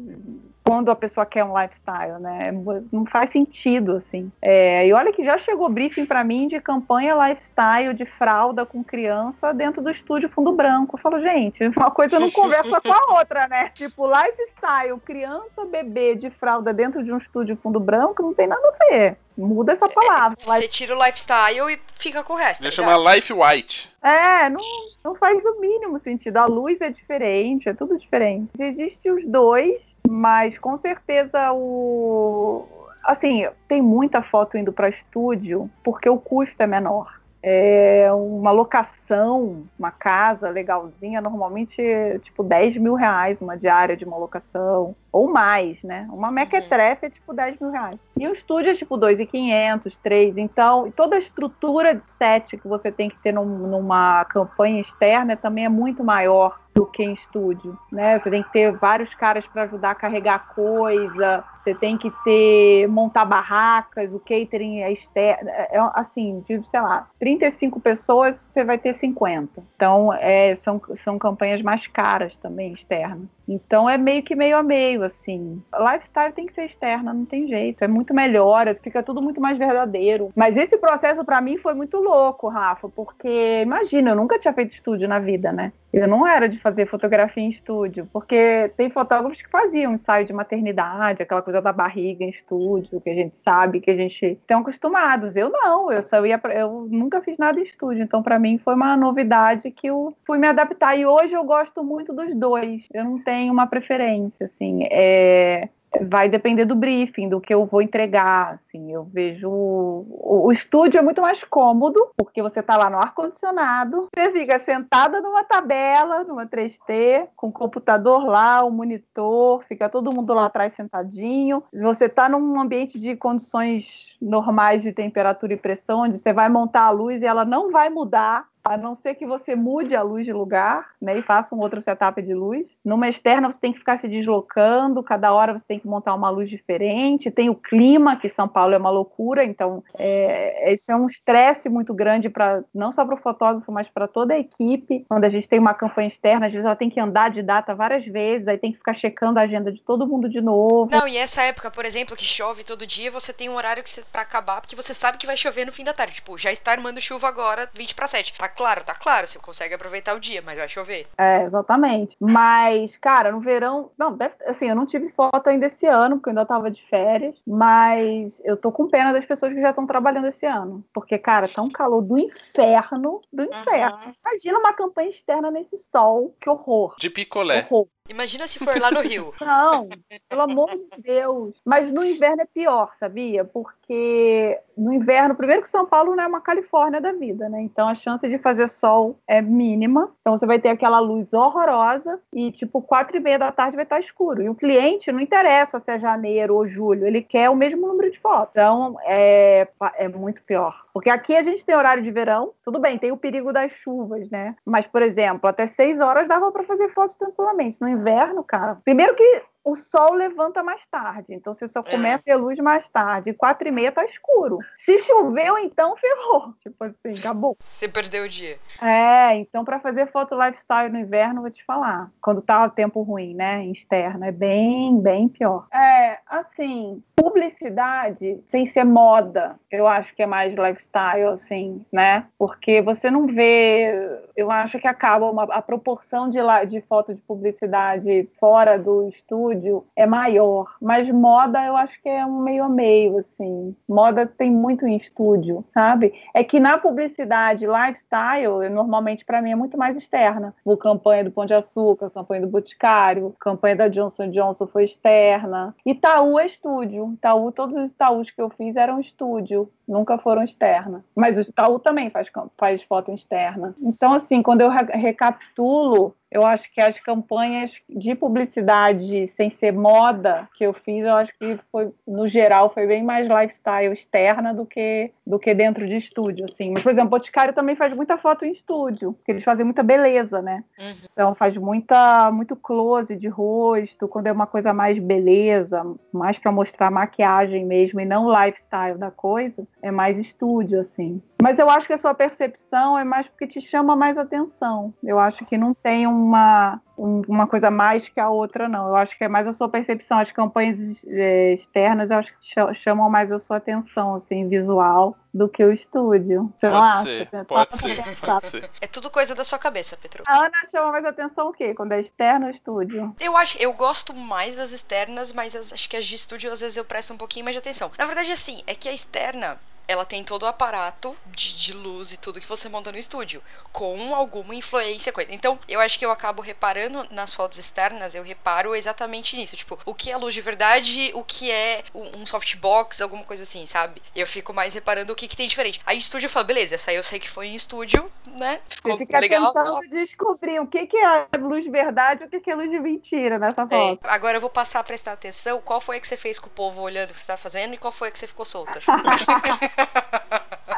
quando 0.69 0.91
a 0.91 0.95
pessoa 0.95 1.25
quer 1.25 1.43
um 1.45 1.59
lifestyle, 1.59 2.21
né? 2.21 2.53
Não 2.93 3.07
faz 3.07 3.31
sentido, 3.31 3.97
assim. 3.97 4.31
É, 4.43 4.87
e 4.87 4.93
olha 4.93 5.15
que 5.15 5.25
já 5.25 5.39
chegou 5.39 5.67
briefing 5.71 6.05
para 6.05 6.23
mim 6.23 6.47
de 6.47 6.61
campanha 6.61 7.15
lifestyle 7.15 7.95
de 7.95 8.05
fralda 8.05 8.67
com 8.67 8.85
criança 8.85 9.55
dentro 9.55 9.81
do 9.81 9.89
estúdio 9.89 10.29
Fundo 10.29 10.53
Branco. 10.53 10.97
Eu 10.97 11.01
falo, 11.01 11.23
gente, 11.23 11.65
uma 11.75 11.91
coisa 11.91 12.21
não 12.21 12.31
conversa 12.31 12.83
com 12.83 12.93
a 12.93 13.19
outra, 13.19 13.49
né? 13.49 13.71
Tipo, 13.79 14.07
lifestyle, 14.07 15.01
criança, 15.07 15.65
bebê 15.65 16.15
de 16.15 16.29
fralda 16.29 16.71
dentro 16.71 17.03
de 17.03 17.11
um 17.11 17.17
estúdio 17.17 17.57
Fundo 17.63 17.81
Branco 17.81 18.23
não 18.23 18.35
tem 18.35 18.47
nada 18.47 18.69
a 18.69 18.85
ver. 18.91 19.17
Muda 19.39 19.73
essa 19.73 19.89
palavra. 19.89 20.37
Você 20.45 20.67
tira 20.67 20.95
o 20.95 20.99
lifestyle 20.99 21.73
e 21.73 21.81
fica 21.95 22.25
com 22.25 22.33
o 22.33 22.37
resto. 22.37 22.61
Vai 22.61 22.71
tá 22.71 22.77
chamar 22.77 23.15
Life 23.15 23.33
White. 23.33 23.91
É, 24.03 24.51
não, 24.51 24.61
não 25.05 25.15
faz 25.15 25.43
o 25.45 25.61
mínimo 25.61 26.01
sentido. 26.01 26.39
A 26.39 26.47
luz 26.47 26.81
é 26.81 26.91
diferente, 26.91 27.69
é 27.69 27.73
tudo 27.73 27.97
diferente. 27.97 28.51
Existem 28.59 29.13
os 29.13 29.25
dois, 29.25 29.81
mas 30.09 30.59
com 30.59 30.77
certeza 30.79 31.53
o. 31.53 32.67
Assim, 33.05 33.47
tem 33.69 33.83
muita 33.83 34.23
foto 34.23 34.57
indo 34.57 34.73
para 34.73 34.89
estúdio 34.89 35.71
porque 35.85 36.09
o 36.09 36.19
custo 36.19 36.63
é 36.63 36.67
menor. 36.67 37.21
É 37.43 38.09
uma 38.13 38.51
locação, 38.51 38.98
uma 39.15 39.91
casa 39.91 40.49
legalzinha, 40.49 41.21
normalmente 41.21 41.83
tipo 42.23 42.43
10 42.43 42.77
mil 42.77 42.95
reais 42.95 43.41
uma 43.41 43.57
diária 43.57 43.97
de 43.97 44.05
uma 44.05 44.17
locação, 44.17 44.95
ou 45.11 45.31
mais, 45.31 45.83
né? 45.83 46.07
Uma 46.11 46.31
mequetrefe 46.31 47.07
é 47.07 47.11
tipo 47.11 47.33
10 47.33 47.59
mil 47.61 47.71
reais. 47.71 47.97
E 48.17 48.27
o 48.27 48.33
estúdio 48.33 48.71
é 48.71 48.75
tipo 48.75 48.97
2,500, 48.97 49.97
3. 49.97 50.37
Então, 50.37 50.91
toda 50.91 51.17
a 51.17 51.19
estrutura 51.19 51.95
de 51.95 52.09
set 52.09 52.57
que 52.57 52.69
você 52.69 52.93
tem 52.93 53.09
que 53.09 53.19
ter 53.19 53.33
num, 53.33 53.45
numa 53.45 54.25
campanha 54.27 54.81
externa 54.81 55.37
também 55.37 55.65
é 55.65 55.69
muito 55.69 56.05
maior 56.05 56.59
do 56.75 56.87
que 56.87 57.03
em 57.03 57.13
estúdio, 57.13 57.77
né? 57.91 58.19
Você 58.19 58.31
tem 58.31 58.43
que 58.43 58.53
ter 58.53 58.71
vários 58.71 59.13
caras 59.13 59.47
para 59.49 59.63
ajudar 59.65 59.91
a 59.91 59.95
carregar 59.97 60.55
coisa, 60.55 61.43
você 61.61 61.75
tem 61.75 61.99
que 61.99 62.09
ter 62.23 62.87
montar 62.87 63.25
barracas, 63.25 64.15
o 64.15 64.21
catering 64.21 64.83
é 64.83 64.93
externo, 64.93 65.49
é, 65.49 65.77
é 65.77 65.91
assim, 65.95 66.41
de, 66.47 66.63
sei 66.69 66.81
lá, 66.81 67.09
35 67.19 67.81
pessoas, 67.81 68.47
você 68.49 68.63
vai 68.63 68.79
ter 68.79 68.93
50. 68.99 69.63
Então, 69.75 70.13
é, 70.13 70.55
são, 70.55 70.81
são 70.95 71.19
campanhas 71.19 71.63
mais 71.63 71.87
caras 71.87 72.37
também 72.37 72.73
externas. 72.73 73.29
Então 73.49 73.89
é 73.89 73.97
meio 73.97 74.23
que 74.23 74.37
meio 74.37 74.59
a 74.59 74.63
meio, 74.63 75.03
assim. 75.03 75.63
Lifestyle 75.75 76.33
tem 76.35 76.47
que 76.47 76.53
ser 76.53 76.67
externa, 76.67 77.15
não 77.15 77.25
tem 77.25 77.49
jeito. 77.49 77.83
É 77.83 77.89
muito 77.89 78.13
melhor, 78.13 78.73
fica 78.83 79.03
tudo 79.03 79.23
muito 79.23 79.41
mais 79.41 79.57
verdadeiro. 79.57 80.31
Mas 80.37 80.57
esse 80.57 80.77
processo 80.77 81.25
para 81.25 81.41
mim 81.41 81.57
foi 81.57 81.73
muito 81.73 81.97
louco, 81.99 82.49
Rafa, 82.49 82.89
porque 82.89 83.63
imagina, 83.63 84.11
eu 84.11 84.17
nunca 84.17 84.39
tinha 84.39 84.53
feito 84.53 84.73
estúdio 84.73 85.09
na 85.09 85.19
vida, 85.19 85.51
né? 85.51 85.73
Eu 85.91 86.07
não 86.07 86.27
era 86.27 86.49
de 86.49 86.59
fazer 86.59 86.87
fotografia 86.87 87.43
em 87.43 87.49
estúdio, 87.49 88.07
porque 88.13 88.71
tem 88.77 88.91
fotógrafos 88.91 89.41
que 89.41 89.49
faziam 89.49 89.95
ensaio 89.95 90.27
de 90.27 90.35
maternidade, 90.35 91.23
aquela 91.23 91.41
coisa 91.41 91.63
da 91.63 91.73
barriga 91.73 92.23
em 92.23 92.29
estúdio, 92.29 93.01
que 93.01 93.09
a 93.09 93.15
gente 93.15 93.39
sabe, 93.39 93.81
que 93.81 93.91
a 93.91 93.95
gente 93.95 94.23
estão 94.27 94.61
acostumados. 94.61 95.35
Eu 95.35 95.49
não, 95.49 95.91
eu 95.91 96.03
só 96.03 96.25
ia 96.27 96.39
eu 96.55 96.87
nunca 96.91 97.23
fiz 97.23 97.39
nada 97.39 97.59
em 97.59 97.63
estúdio, 97.63 98.03
então 98.03 98.23
para 98.23 98.39
mim 98.39 98.59
foi 98.59 98.75
uma 98.75 98.88
novidade 98.97 99.71
que 99.71 99.87
eu 99.87 100.17
fui 100.27 100.39
me 100.39 100.47
adaptar 100.47 100.97
e 100.97 101.07
hoje 101.07 101.35
eu 101.35 101.45
gosto 101.45 101.83
muito 101.83 102.13
dos 102.13 102.35
dois. 102.35 102.83
Eu 102.93 103.05
não 103.05 103.19
tenho 103.19 103.53
uma 103.53 103.67
preferência, 103.67 104.47
assim. 104.47 104.85
É, 104.91 105.69
vai 106.03 106.29
depender 106.29 106.65
do 106.65 106.75
briefing, 106.75 107.29
do 107.29 107.41
que 107.41 107.53
eu 107.53 107.65
vou 107.65 107.81
entregar, 107.81 108.55
assim, 108.55 108.93
eu 108.93 109.05
vejo 109.05 109.49
o, 109.49 110.47
o 110.47 110.53
estúdio 110.53 110.99
é 110.99 111.03
muito 111.03 111.21
mais 111.23 111.43
cômodo, 111.45 112.11
porque 112.17 112.43
você 112.43 112.61
está 112.61 112.77
lá 112.77 112.91
no 112.91 112.99
ar 112.99 113.15
condicionado, 113.15 114.09
você 114.15 114.31
fica 114.33 114.59
sentada 114.59 115.21
numa 115.21 115.45
tabela, 115.45 116.25
numa 116.25 116.47
3T, 116.47 117.29
com 117.35 117.49
o 117.49 117.53
computador 117.53 118.25
lá, 118.27 118.63
o 118.65 118.71
monitor, 118.71 119.65
fica 119.65 119.89
todo 119.89 120.13
mundo 120.13 120.35
lá 120.35 120.47
atrás 120.47 120.73
sentadinho. 120.73 121.63
Você 121.73 122.07
está 122.07 122.29
num 122.29 122.61
ambiente 122.61 123.01
de 123.01 123.17
condições 123.17 124.17
normais 124.21 124.83
de 124.83 124.93
temperatura 124.93 125.55
e 125.55 125.57
pressão, 125.57 126.01
onde 126.01 126.19
você 126.19 126.33
vai 126.33 126.49
montar 126.49 126.83
a 126.83 126.91
luz 126.91 127.23
e 127.23 127.27
ela 127.27 127.45
não 127.45 127.71
vai 127.71 127.89
mudar 127.89 128.47
a 128.69 128.77
não 128.77 128.95
ser 128.95 129.15
que 129.15 129.27
você 129.27 129.55
mude 129.55 129.97
a 129.97 130.03
luz 130.03 130.25
de 130.25 130.33
lugar, 130.33 130.91
né, 131.01 131.19
e 131.19 131.23
faça 131.23 131.55
um 131.55 131.61
outro 131.61 131.81
setup 131.81 132.21
de 132.23 132.35
luz. 132.35 132.67
Numa 132.85 133.09
externa 133.09 133.51
você 133.51 133.59
tem 133.59 133.73
que 133.73 133.79
ficar 133.79 133.97
se 133.97 134.09
deslocando, 134.09 135.03
cada 135.03 135.33
hora 135.33 135.53
você 135.53 135.65
tem 135.67 135.79
que 135.79 135.87
montar 135.87 136.15
uma 136.15 136.31
luz 136.31 136.49
diferente. 136.49 137.31
Tem 137.31 137.49
o 137.49 137.55
clima, 137.55 138.17
que 138.17 138.29
São 138.29 138.49
Paulo 138.49 138.75
é 138.75 138.79
uma 138.79 138.91
loucura, 138.91 139.45
então 139.45 139.83
é, 139.99 140.73
esse 140.73 140.91
é 140.91 140.97
um 140.97 141.07
estresse 141.07 141.69
muito 141.69 141.95
grande 141.95 142.29
para 142.29 142.63
não 142.75 142.93
só 142.93 143.05
para 143.05 143.15
o 143.15 143.19
fotógrafo, 143.19 143.71
mas 143.73 143.89
para 143.89 144.07
toda 144.07 144.35
a 144.35 144.39
equipe. 144.39 145.05
Quando 145.09 145.25
a 145.25 145.29
gente 145.29 145.49
tem 145.49 145.59
uma 145.59 145.75
campanha 145.75 146.09
externa, 146.09 146.47
às 146.47 146.53
vezes 146.53 146.65
ela 146.65 146.77
tem 146.77 146.91
que 146.91 147.01
andar 147.01 147.31
de 147.31 147.43
data 147.43 147.75
várias 147.75 148.05
vezes, 148.07 148.49
aí 148.49 148.59
tem 148.59 148.73
que 148.73 148.79
ficar 148.79 148.93
checando 148.93 149.39
a 149.39 149.43
agenda 149.43 149.73
de 149.73 149.83
todo 149.83 150.07
mundo 150.07 150.29
de 150.29 150.41
novo. 150.41 150.91
Não, 150.93 151.07
e 151.07 151.17
essa 151.17 151.43
época, 151.43 151.71
por 151.71 151.85
exemplo, 151.85 152.17
que 152.17 152.25
chove 152.25 152.65
todo 152.65 152.87
dia, 152.87 153.11
você 153.11 153.33
tem 153.33 153.49
um 153.49 153.55
horário 153.55 153.83
para 154.13 154.23
acabar, 154.23 154.61
porque 154.61 154.77
você 154.77 154.93
sabe 154.93 155.19
que 155.19 155.27
vai 155.27 155.37
chover 155.37 155.65
no 155.65 155.73
fim 155.73 155.85
da 155.85 155.93
tarde. 155.93 156.15
Tipo, 156.15 156.37
já 156.37 156.51
está 156.51 156.73
armando 156.73 157.01
chuva 157.01 157.29
agora, 157.29 157.69
20 157.75 157.95
para 157.95 158.07
7. 158.07 158.35
Tá 158.37 158.47
claro, 158.59 158.83
tá 158.83 158.93
claro, 158.93 159.25
você 159.25 159.39
consegue 159.39 159.73
aproveitar 159.73 160.17
o 160.17 160.21
dia, 160.21 160.43
mas 160.43 160.59
vai 160.59 160.69
chover. 160.69 161.07
É, 161.17 161.45
exatamente. 161.45 162.17
Mas, 162.21 162.97
cara, 162.97 163.31
no 163.31 163.41
verão, 163.41 163.93
não, 163.97 164.17
deve, 164.17 164.35
assim, 164.47 164.69
eu 164.69 164.75
não 164.75 164.85
tive 164.85 165.11
foto 165.11 165.47
ainda 165.47 165.67
esse 165.67 165.87
ano, 165.87 166.17
porque 166.17 166.31
eu 166.31 166.33
ainda 166.33 166.45
tava 166.45 166.69
de 166.69 166.85
férias, 166.89 167.41
mas 167.47 168.41
eu 168.45 168.57
tô 168.57 168.73
com 168.73 168.89
pena 168.89 169.13
das 169.13 169.25
pessoas 169.25 169.55
que 169.55 169.61
já 169.61 169.71
estão 169.71 169.87
trabalhando 169.87 170.27
esse 170.27 170.45
ano. 170.45 170.85
Porque, 170.93 171.17
cara, 171.17 171.47
tá 171.47 171.63
um 171.63 171.71
calor 171.71 172.03
do 172.03 172.19
inferno, 172.19 173.21
do 173.33 173.45
inferno. 173.45 173.97
Uhum. 173.97 174.13
Imagina 174.27 174.59
uma 174.59 174.73
campanha 174.73 175.11
externa 175.11 175.53
nesse 175.53 175.79
sol, 175.79 176.35
que 176.41 176.51
horror. 176.51 176.97
De 176.99 177.09
picolé. 177.09 177.65
Horror. 177.71 177.87
Imagina 178.09 178.47
se 178.47 178.59
for 178.59 178.79
lá 178.81 178.91
no 178.91 179.01
Rio. 179.01 179.35
Não, 179.41 179.89
pelo 180.29 180.43
amor 180.43 180.71
de 180.71 181.03
Deus. 181.03 181.55
Mas 181.65 181.91
no 181.93 182.05
inverno 182.05 182.43
é 182.43 182.47
pior, 182.47 182.93
sabia? 182.99 183.45
Porque 183.45 184.59
no 184.77 184.93
inverno, 184.93 185.35
primeiro 185.35 185.63
que 185.63 185.69
São 185.69 185.85
Paulo 185.85 186.15
não 186.15 186.25
é 186.25 186.27
uma 186.27 186.41
Califórnia 186.41 187.01
da 187.01 187.13
vida, 187.13 187.49
né? 187.49 187.61
Então 187.61 187.89
a 187.89 187.95
chance 187.95 188.27
de 188.29 188.39
fazer 188.39 188.69
sol 188.69 189.19
é 189.27 189.43
mínima. 189.43 190.13
Então 190.21 190.37
você 190.37 190.47
vai 190.47 190.59
ter 190.59 190.71
aquela 190.71 190.99
luz 191.01 191.33
horrorosa 191.33 192.21
e 192.33 192.51
tipo 192.51 192.81
quatro 192.81 193.17
e 193.17 193.21
meia 193.21 193.39
da 193.39 193.53
tarde 193.53 193.77
vai 193.77 193.85
estar 193.85 193.99
escuro. 193.99 194.43
E 194.43 194.49
o 194.49 194.55
cliente 194.55 195.13
não 195.13 195.21
interessa 195.21 195.79
se 195.79 195.91
é 195.91 195.99
janeiro 195.99 196.55
ou 196.55 196.67
julho, 196.67 197.07
ele 197.07 197.23
quer 197.23 197.51
o 197.51 197.57
mesmo 197.57 197.87
número 197.87 198.11
de 198.11 198.19
fotos. 198.19 198.51
Então 198.53 198.97
é, 199.05 199.69
é 199.97 200.09
muito 200.09 200.43
pior. 200.43 200.85
Porque 200.99 201.11
aqui 201.11 201.37
a 201.37 201.43
gente 201.45 201.65
tem 201.65 201.77
horário 201.77 202.03
de 202.03 202.11
verão, 202.11 202.55
tudo 202.65 202.81
bem, 202.81 202.99
tem 202.99 203.13
o 203.13 203.17
perigo 203.17 203.53
das 203.53 203.71
chuvas, 203.71 204.29
né? 204.31 204.57
Mas, 204.67 204.85
por 204.85 205.01
exemplo, 205.01 205.49
até 205.49 205.65
seis 205.65 206.01
horas 206.01 206.27
dava 206.27 206.51
para 206.51 206.65
fazer 206.65 206.89
fotos 206.89 207.15
tranquilamente. 207.15 207.81
No 207.81 207.89
inverno, 207.89 208.43
cara. 208.43 208.81
Primeiro 208.85 209.15
que 209.15 209.43
o 209.65 209.77
sol 209.77 210.15
levanta 210.15 210.63
mais 210.63 210.85
tarde, 210.87 211.35
então 211.35 211.53
você 211.53 211.69
só 211.69 211.81
é. 211.81 211.91
começa 211.91 212.17
a 212.17 212.23
ter 212.23 212.37
luz 212.37 212.59
mais 212.59 212.89
tarde. 212.89 213.35
Quatro 213.35 213.69
e 213.69 213.71
meia 213.71 213.93
tá 213.93 214.05
escuro. 214.05 214.59
Se 214.77 214.99
choveu, 214.99 215.59
então 215.59 215.97
ferrou. 215.97 216.55
Tipo 216.61 216.85
assim, 216.85 217.19
acabou. 217.19 217.57
Você 217.69 217.89
perdeu 217.89 218.25
o 218.25 218.29
dia. 218.29 218.59
É, 218.81 219.37
então 219.37 219.65
para 219.65 219.81
fazer 219.81 220.07
foto 220.11 220.35
lifestyle 220.35 220.91
no 220.91 220.99
inverno, 220.99 221.43
vou 221.43 221.51
te 221.51 221.65
falar. 221.65 222.11
Quando 222.21 222.41
tá 222.41 222.65
o 222.65 222.71
tempo 222.71 223.03
ruim, 223.03 223.35
né, 223.35 223.67
externo, 223.67 224.25
é 224.25 224.33
bem, 224.33 225.01
bem 225.01 225.29
pior. 225.29 225.67
É, 225.73 226.19
assim, 226.27 227.03
publicidade 227.15 228.41
sem 228.47 228.65
ser 228.65 228.85
moda, 228.85 229.57
eu 229.71 229.87
acho 229.87 230.15
que 230.15 230.23
é 230.23 230.27
mais 230.27 230.55
lifestyle, 230.55 231.29
assim, 231.33 231.85
né? 231.93 232.27
Porque 232.39 232.81
você 232.81 233.11
não 233.11 233.27
vê, 233.27 234.21
eu 234.37 234.51
acho 234.51 234.79
que 234.79 234.87
acaba 234.87 235.31
uma, 235.31 235.45
a 235.45 235.61
proporção 235.61 236.31
de, 236.31 236.39
de 236.69 236.81
foto 236.83 237.15
de 237.15 237.21
publicidade 237.21 238.29
fora 238.39 238.79
do 238.79 239.09
estúdio 239.09 239.48
estúdio 239.49 239.87
é 239.97 240.07
maior, 240.07 240.75
mas 240.81 241.09
moda 241.11 241.65
eu 241.65 241.77
acho 241.77 242.01
que 242.03 242.09
é 242.09 242.25
um 242.25 242.41
meio 242.41 242.65
a 242.65 242.69
meio, 242.69 243.19
assim. 243.19 243.75
Moda 243.89 244.27
tem 244.27 244.51
muito 244.51 244.87
em 244.87 244.97
estúdio, 244.97 245.65
sabe? 245.73 246.13
É 246.35 246.45
que 246.45 246.61
na 246.61 246.79
publicidade, 246.79 247.67
lifestyle, 247.67 248.65
eu, 248.65 248.71
normalmente 248.71 249.25
para 249.25 249.41
mim 249.41 249.53
é 249.53 249.57
muito 249.57 249.79
mais 249.79 249.97
externa. 249.97 250.55
O 250.65 250.77
campanha 250.77 251.25
do 251.25 251.31
Pão 251.31 251.47
de 251.47 251.55
Açúcar, 251.55 252.11
campanha 252.11 252.43
do 252.43 252.49
Boticário, 252.49 253.35
campanha 253.41 253.77
da 253.77 253.89
Johnson 253.89 254.31
Johnson 254.31 254.67
foi 254.67 254.85
externa. 254.85 255.75
Itaú 255.85 256.39
é 256.39 256.47
estúdio. 256.47 257.13
Itaú, 257.15 257.51
todos 257.53 257.77
os 257.77 257.91
Itaús 257.91 258.31
que 258.31 258.41
eu 258.41 258.51
fiz 258.51 258.77
eram 258.77 259.01
estúdio 259.01 259.71
nunca 259.87 260.19
foram 260.19 260.43
externas. 260.43 261.03
Mas 261.17 261.39
o 261.39 261.41
Itaú 261.41 261.79
também 261.79 262.11
faz, 262.11 262.31
faz 262.59 262.83
foto 262.83 263.13
externa. 263.13 263.75
Então, 263.81 264.13
assim, 264.13 264.43
quando 264.43 264.61
eu 264.61 264.69
recapitulo, 264.69 266.15
eu 266.31 266.47
acho 266.47 266.71
que 266.73 266.81
as 266.81 266.99
campanhas 266.99 267.81
de 267.89 268.15
publicidade 268.15 269.27
sem 269.29 269.51
ser 269.51 269.73
moda 269.73 270.49
que 270.55 270.65
eu 270.65 270.73
fiz, 270.73 271.05
eu 271.05 271.15
acho 271.15 271.33
que 271.39 271.59
foi, 271.71 271.91
no 272.07 272.29
geral, 272.29 272.71
foi 272.71 272.87
bem 272.87 273.03
mais 273.03 273.29
lifestyle 273.29 273.93
externa 273.93 274.53
do 274.53 274.67
que, 274.67 275.11
do 275.27 275.39
que 275.39 275.55
dentro 275.55 275.87
de 275.87 275.97
estúdio, 275.97 276.47
assim. 276.51 276.71
Mas, 276.73 276.83
por 276.83 276.91
exemplo, 276.91 277.09
o 277.09 277.11
Boticário 277.11 277.55
também 277.55 277.75
faz 277.75 277.97
muita 277.97 278.19
foto 278.19 278.45
em 278.45 278.53
estúdio, 278.53 279.13
porque 279.15 279.33
eles 279.33 279.45
fazem 279.45 279.65
muita 279.65 279.83
beleza, 279.83 280.43
né? 280.43 280.63
Uhum. 280.79 280.95
Então 281.13 281.35
faz 281.35 281.57
muita, 281.57 282.31
muito 282.31 282.55
close 282.55 283.17
de 283.17 283.29
rosto, 283.29 284.07
quando 284.07 284.27
é 284.27 284.33
uma 284.33 284.47
coisa 284.47 284.73
mais 284.73 284.99
beleza, 284.99 285.83
mais 286.13 286.39
para 286.39 286.53
mostrar 286.53 286.91
maquiagem 286.91 287.65
mesmo 287.65 288.01
e 288.01 288.05
não 288.05 288.29
lifestyle 288.31 288.99
da 288.99 289.11
coisa 289.11 289.67
é 289.83 289.91
mais 289.91 290.19
estúdio, 290.19 290.81
assim. 290.81 291.23
Mas 291.41 291.59
eu 291.59 291.71
acho 291.71 291.87
que 291.87 291.93
a 291.93 291.99
sua 291.99 292.15
percepção 292.15 292.99
é 292.99 293.05
mais 293.05 293.29
porque 293.29 293.47
te 293.47 293.61
chama 293.61 293.95
mais 293.95 294.19
atenção. 294.19 294.93
Eu 295.03 295.19
acho 295.19 295.45
que 295.45 295.57
não 295.57 295.73
tem 295.73 296.07
uma, 296.19 296.81
uma 296.97 297.47
coisa 297.47 297.71
mais 297.71 298.09
que 298.09 298.19
a 298.19 298.29
outra, 298.29 298.69
não. 298.69 298.89
Eu 298.89 298.97
acho 298.97 299.17
que 299.17 299.25
é 299.25 299.29
mais 299.29 299.47
a 299.47 299.53
sua 299.53 299.69
percepção. 299.69 300.19
As 300.19 300.31
campanhas 300.31 301.05
é, 301.07 301.55
externas, 301.55 302.11
eu 302.11 302.19
acho 302.19 302.33
que 302.37 302.75
chamam 302.75 303.09
mais 303.09 303.31
a 303.31 303.39
sua 303.39 303.59
atenção, 303.59 304.17
assim, 304.17 304.49
visual, 304.49 305.17
do 305.33 305.49
que 305.49 305.65
o 305.65 305.73
estúdio. 305.73 306.53
Você 306.59 306.69
pode 306.69 307.03
ser, 307.03 307.45
pode 307.47 307.79
ser, 307.79 308.17
pode 308.21 308.47
ser. 308.47 308.71
É 308.81 308.87
tudo 308.87 309.11
coisa 309.11 309.35
da 309.35 309.45
sua 309.45 309.59
cabeça, 309.59 309.97
Petro. 309.97 310.25
A 310.27 310.39
Ana 310.39 310.59
chama 310.71 310.93
mais 310.93 311.05
atenção 311.05 311.49
o 311.49 311.53
quê? 311.53 311.75
Quando 311.75 311.93
é 311.93 312.01
externo 312.01 312.47
ou 312.47 312.51
estúdio? 312.51 313.15
Eu 313.21 313.37
acho, 313.37 313.57
eu 313.59 313.73
gosto 313.73 314.13
mais 314.13 314.57
das 314.57 314.73
externas, 314.73 315.33
mas 315.33 315.55
as, 315.55 315.73
acho 315.73 315.89
que 315.89 315.97
as 315.97 316.05
de 316.05 316.17
estúdio 316.17 316.53
às 316.53 316.61
vezes 316.61 316.77
eu 316.77 316.85
presto 316.85 317.13
um 317.13 317.17
pouquinho 317.17 317.45
mais 317.45 317.55
de 317.55 317.61
atenção. 317.61 317.91
Na 317.99 318.07
verdade, 318.07 318.33
assim, 318.33 318.63
é 318.67 318.75
que 318.75 318.89
a 318.89 318.93
externa 318.93 319.59
ela 319.89 320.05
tem 320.05 320.23
todo 320.23 320.43
o 320.43 320.47
aparato 320.47 321.17
de, 321.27 321.57
de, 321.57 321.73
luz 321.73 322.13
e 322.13 322.19
tudo 322.19 322.41
que 322.41 322.47
você 322.47 322.69
monta 322.69 322.93
no 322.93 322.99
estúdio, 322.99 323.43
com 323.73 324.15
alguma 324.15 324.55
influência, 324.55 325.11
coisa. 325.11 325.33
Então, 325.33 325.59
eu 325.67 325.81
acho 325.81 325.99
que 325.99 326.05
eu 326.05 326.11
acabo 326.11 326.43
reparando 326.43 327.07
nas 327.11 327.33
fotos 327.33 327.57
externas, 327.57 328.15
eu 328.15 328.23
reparo 328.23 328.75
exatamente 328.75 329.35
nisso. 329.35 329.57
Tipo, 329.57 329.79
o 329.87 329.95
que 329.95 330.11
é 330.11 330.17
luz 330.17 330.35
de 330.35 330.43
verdade, 330.43 331.11
o 331.15 331.25
que 331.25 331.51
é 331.51 331.83
um 331.95 332.27
softbox, 332.27 333.01
alguma 333.01 333.25
coisa 333.25 333.45
assim, 333.45 333.65
sabe? 333.65 334.03
Eu 334.15 334.27
fico 334.27 334.53
mais 334.53 334.75
reparando 334.75 335.13
o 335.13 335.17
que, 335.17 335.27
que 335.27 335.37
tem 335.37 335.49
diferente. 335.49 335.81
Aí, 335.87 335.97
estúdio, 335.97 336.27
eu 336.27 336.31
falo, 336.31 336.47
beleza, 336.47 336.75
essa 336.75 336.91
aí 336.91 336.97
eu 336.97 337.03
sei 337.03 337.19
que 337.19 337.31
foi 337.31 337.49
em 337.49 337.55
estúdio, 337.55 338.13
né? 338.27 338.61
Ficou 338.69 338.93
você 338.93 338.99
fica 338.99 339.19
legal. 339.19 339.53
tentando 339.53 339.81
descobrir 339.89 340.61
o 340.61 340.67
que, 340.67 340.87
que 340.87 340.99
é 340.99 341.29
luz 341.39 341.65
de 341.65 341.71
verdade 341.71 342.25
e 342.25 342.27
o 342.27 342.29
que, 342.29 342.41
que 342.41 342.51
é 342.51 342.55
luz 342.55 342.71
de 342.71 342.79
mentira 342.79 343.39
nessa 343.39 343.63
é, 343.63 343.67
foto. 343.67 344.07
É, 344.07 344.11
agora 344.11 344.37
eu 344.37 344.41
vou 344.41 344.51
passar 344.51 344.81
a 344.81 344.85
prestar 344.85 345.13
atenção 345.13 345.63
qual 345.63 345.81
foi 345.81 345.97
a 345.97 346.01
que 346.01 346.07
você 346.07 346.17
fez 346.17 346.39
com 346.39 346.49
o 346.49 346.51
povo 346.51 346.83
olhando 346.83 347.11
o 347.11 347.15
que 347.15 347.21
você 347.21 347.27
tá 347.27 347.39
fazendo 347.39 347.73
e 347.73 347.79
qual 347.79 347.91
foi 347.91 348.09
a 348.09 348.11
que 348.11 348.19
você 348.19 348.27
ficou 348.27 348.45
solta. 348.45 348.81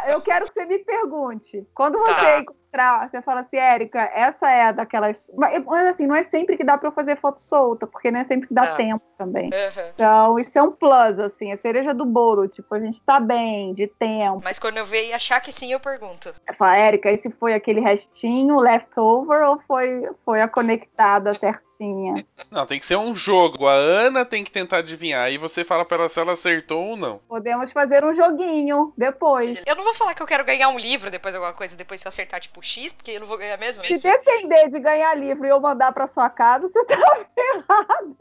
Eu 0.09 0.21
quero 0.21 0.47
que 0.47 0.53
você 0.55 0.65
me 0.67 0.79
pergunte. 0.79 1.67
Quando 1.75 1.99
você 1.99 2.45
tá. 2.45 2.53
Encontrar, 2.71 3.11
você 3.11 3.21
fala 3.21 3.41
assim, 3.41 3.57
Érica, 3.57 4.01
essa 4.15 4.49
é 4.49 4.73
daquelas. 4.73 5.31
Mas 5.37 5.89
assim, 5.89 6.07
não 6.07 6.15
é 6.15 6.23
sempre 6.25 6.57
que 6.57 6.65
dá 6.65 6.79
pra 6.79 6.89
eu 6.89 6.93
fazer 6.93 7.17
foto 7.17 7.41
solta, 7.41 7.87
porque 7.87 8.11
não 8.11 8.21
é 8.21 8.25
sempre 8.25 8.49
que 8.49 8.55
dá 8.55 8.65
é. 8.65 8.77
tempo 8.77 9.03
também. 9.19 9.47
Uhum. 9.47 9.91
Então, 9.95 10.39
isso 10.39 10.59
é 10.59 10.63
um 10.63 10.71
plus, 10.71 11.19
assim, 11.19 11.53
a 11.53 11.57
cereja 11.57 11.93
do 11.93 12.05
bolo. 12.05 12.49
Tipo, 12.49 12.75
a 12.75 12.81
gente 12.81 13.03
tá 13.03 13.19
bem, 13.21 13.75
de 13.75 13.87
tempo. 13.87 14.41
Mas 14.43 14.59
quando 14.59 14.79
eu 14.79 14.85
ver 14.85 15.09
e 15.09 15.13
achar 15.13 15.41
que 15.41 15.53
sim, 15.53 15.73
eu 15.73 15.81
pergunto. 15.81 16.33
Eu 16.47 16.55
falo, 16.55 16.73
Érica, 16.73 17.11
esse 17.11 17.31
foi 17.31 17.55
aquele 17.55 17.81
restinho, 17.81 18.59
leftover, 18.61 19.43
ou 19.43 19.61
foi, 19.67 20.09
foi 20.25 20.41
a 20.41 20.49
conectada 20.49 21.35
certinha? 21.35 21.71
Não, 22.51 22.67
tem 22.67 22.79
que 22.79 22.85
ser 22.85 22.97
um 22.97 23.17
jogo. 23.17 23.67
A 23.67 23.73
Ana 23.73 24.25
tem 24.25 24.45
que 24.45 24.53
tentar 24.53 24.79
adivinhar. 24.79 25.25
Aí 25.25 25.39
você 25.39 25.65
fala 25.65 25.85
pra 25.85 25.97
ela 25.97 26.09
se 26.09 26.21
ela 26.21 26.33
acertou 26.33 26.91
ou 26.91 26.97
não. 26.97 27.21
Podemos 27.27 27.73
fazer 27.73 28.05
um 28.05 28.15
joguinho 28.15 28.93
depois. 28.97 29.63
Eu 29.65 29.75
não 29.75 29.85
vou 29.85 29.95
falar 29.95 30.15
que 30.15 30.23
eu 30.23 30.27
quero 30.27 30.45
ganhar 30.45 30.69
um 30.69 30.79
livro 30.79 31.11
depois 31.11 31.35
alguma 31.35 31.55
coisa, 31.55 31.77
depois 31.77 32.01
se 32.01 32.07
eu 32.07 32.11
acertar 32.11 32.39
tipo 32.39 32.60
X, 32.63 32.93
porque 32.93 33.13
eu 33.13 33.21
não 33.21 33.27
vou 33.27 33.39
ganhar 33.39 33.57
mesmo. 33.59 33.85
Se 33.85 33.99
depender 33.99 34.69
de 34.69 34.79
ganhar 34.79 35.15
livro 35.15 35.47
e 35.47 35.51
eu 35.51 35.61
mandar 35.61 35.93
pra 35.93 36.07
sua 36.07 36.29
casa, 36.31 36.69
você 36.69 36.85
tá 36.85 36.97
ferrado. 37.35 38.17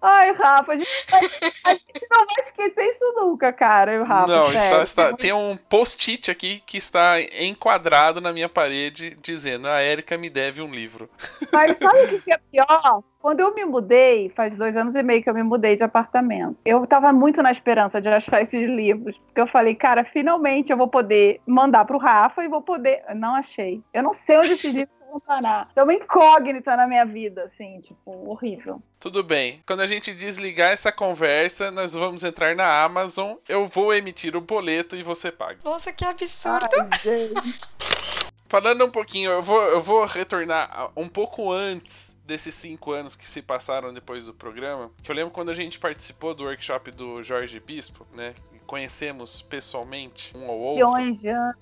Ai, 0.00 0.32
Rafa, 0.32 0.72
a 0.72 0.76
gente, 0.76 1.06
vai, 1.10 1.20
a 1.64 1.70
gente, 1.74 2.06
não 2.10 2.26
vai 2.26 2.44
esquecer 2.44 2.84
isso 2.88 3.12
nunca, 3.16 3.52
cara, 3.52 4.02
Rafa. 4.04 4.26
Não, 4.26 4.52
está, 4.52 4.82
está, 4.82 5.12
tem 5.14 5.32
um 5.32 5.56
post-it 5.56 6.30
aqui 6.30 6.62
que 6.66 6.76
está 6.76 7.20
enquadrado 7.20 8.20
na 8.20 8.32
minha 8.32 8.48
parede 8.48 9.16
dizendo: 9.22 9.68
a 9.68 9.80
Érica 9.80 10.18
me 10.18 10.28
deve 10.28 10.60
um 10.62 10.70
livro. 10.70 11.08
Mas 11.52 11.78
sabe 11.78 12.16
o 12.16 12.20
que 12.20 12.32
é 12.32 12.38
pior? 12.50 13.02
Quando 13.22 13.38
eu 13.38 13.54
me 13.54 13.64
mudei, 13.64 14.28
faz 14.30 14.56
dois 14.56 14.76
anos 14.76 14.96
e 14.96 15.02
meio 15.02 15.22
que 15.22 15.30
eu 15.30 15.34
me 15.34 15.44
mudei 15.44 15.76
de 15.76 15.84
apartamento. 15.84 16.58
Eu 16.64 16.84
tava 16.88 17.12
muito 17.12 17.40
na 17.40 17.52
esperança 17.52 18.00
de 18.00 18.08
achar 18.08 18.42
esses 18.42 18.68
livros. 18.68 19.16
Porque 19.16 19.40
eu 19.40 19.46
falei, 19.46 19.76
cara, 19.76 20.04
finalmente 20.04 20.72
eu 20.72 20.76
vou 20.76 20.88
poder 20.88 21.40
mandar 21.46 21.84
pro 21.84 21.98
Rafa 21.98 22.42
e 22.42 22.48
vou 22.48 22.60
poder. 22.60 23.04
Não 23.14 23.36
achei. 23.36 23.80
Eu 23.94 24.02
não 24.02 24.12
sei 24.12 24.38
onde 24.38 24.54
esses 24.54 24.74
livros 24.74 24.98
vão 25.08 25.20
parar. 25.20 25.68
É 25.76 25.82
uma 25.84 25.94
incógnita 25.94 26.76
na 26.76 26.84
minha 26.88 27.04
vida, 27.04 27.44
assim, 27.44 27.80
tipo, 27.82 28.28
horrível. 28.28 28.82
Tudo 28.98 29.22
bem. 29.22 29.62
Quando 29.64 29.82
a 29.82 29.86
gente 29.86 30.12
desligar 30.12 30.72
essa 30.72 30.90
conversa, 30.90 31.70
nós 31.70 31.94
vamos 31.94 32.24
entrar 32.24 32.56
na 32.56 32.82
Amazon. 32.82 33.36
Eu 33.48 33.68
vou 33.68 33.94
emitir 33.94 34.34
o 34.34 34.40
boleto 34.40 34.96
e 34.96 35.02
você 35.04 35.30
paga. 35.30 35.58
Nossa, 35.64 35.92
que 35.92 36.04
absurdo. 36.04 36.66
Ai, 36.76 36.90
Falando 38.48 38.84
um 38.84 38.90
pouquinho, 38.90 39.30
eu 39.30 39.42
vou, 39.42 39.62
eu 39.62 39.80
vou 39.80 40.04
retornar 40.04 40.90
um 40.94 41.08
pouco 41.08 41.50
antes 41.50 42.11
desses 42.24 42.54
cinco 42.54 42.92
anos 42.92 43.16
que 43.16 43.26
se 43.26 43.42
passaram 43.42 43.92
depois 43.92 44.26
do 44.26 44.34
programa, 44.34 44.90
que 45.02 45.10
eu 45.10 45.14
lembro 45.14 45.32
quando 45.32 45.50
a 45.50 45.54
gente 45.54 45.78
participou 45.78 46.34
do 46.34 46.44
workshop 46.44 46.90
do 46.90 47.22
Jorge 47.22 47.58
Bispo, 47.60 48.06
né? 48.14 48.34
Conhecemos 48.66 49.42
pessoalmente 49.42 50.34
um 50.34 50.48
ou 50.48 50.58
outro. 50.58 50.86
Milhões 50.86 51.20
de 51.20 51.28
anos. 51.28 51.56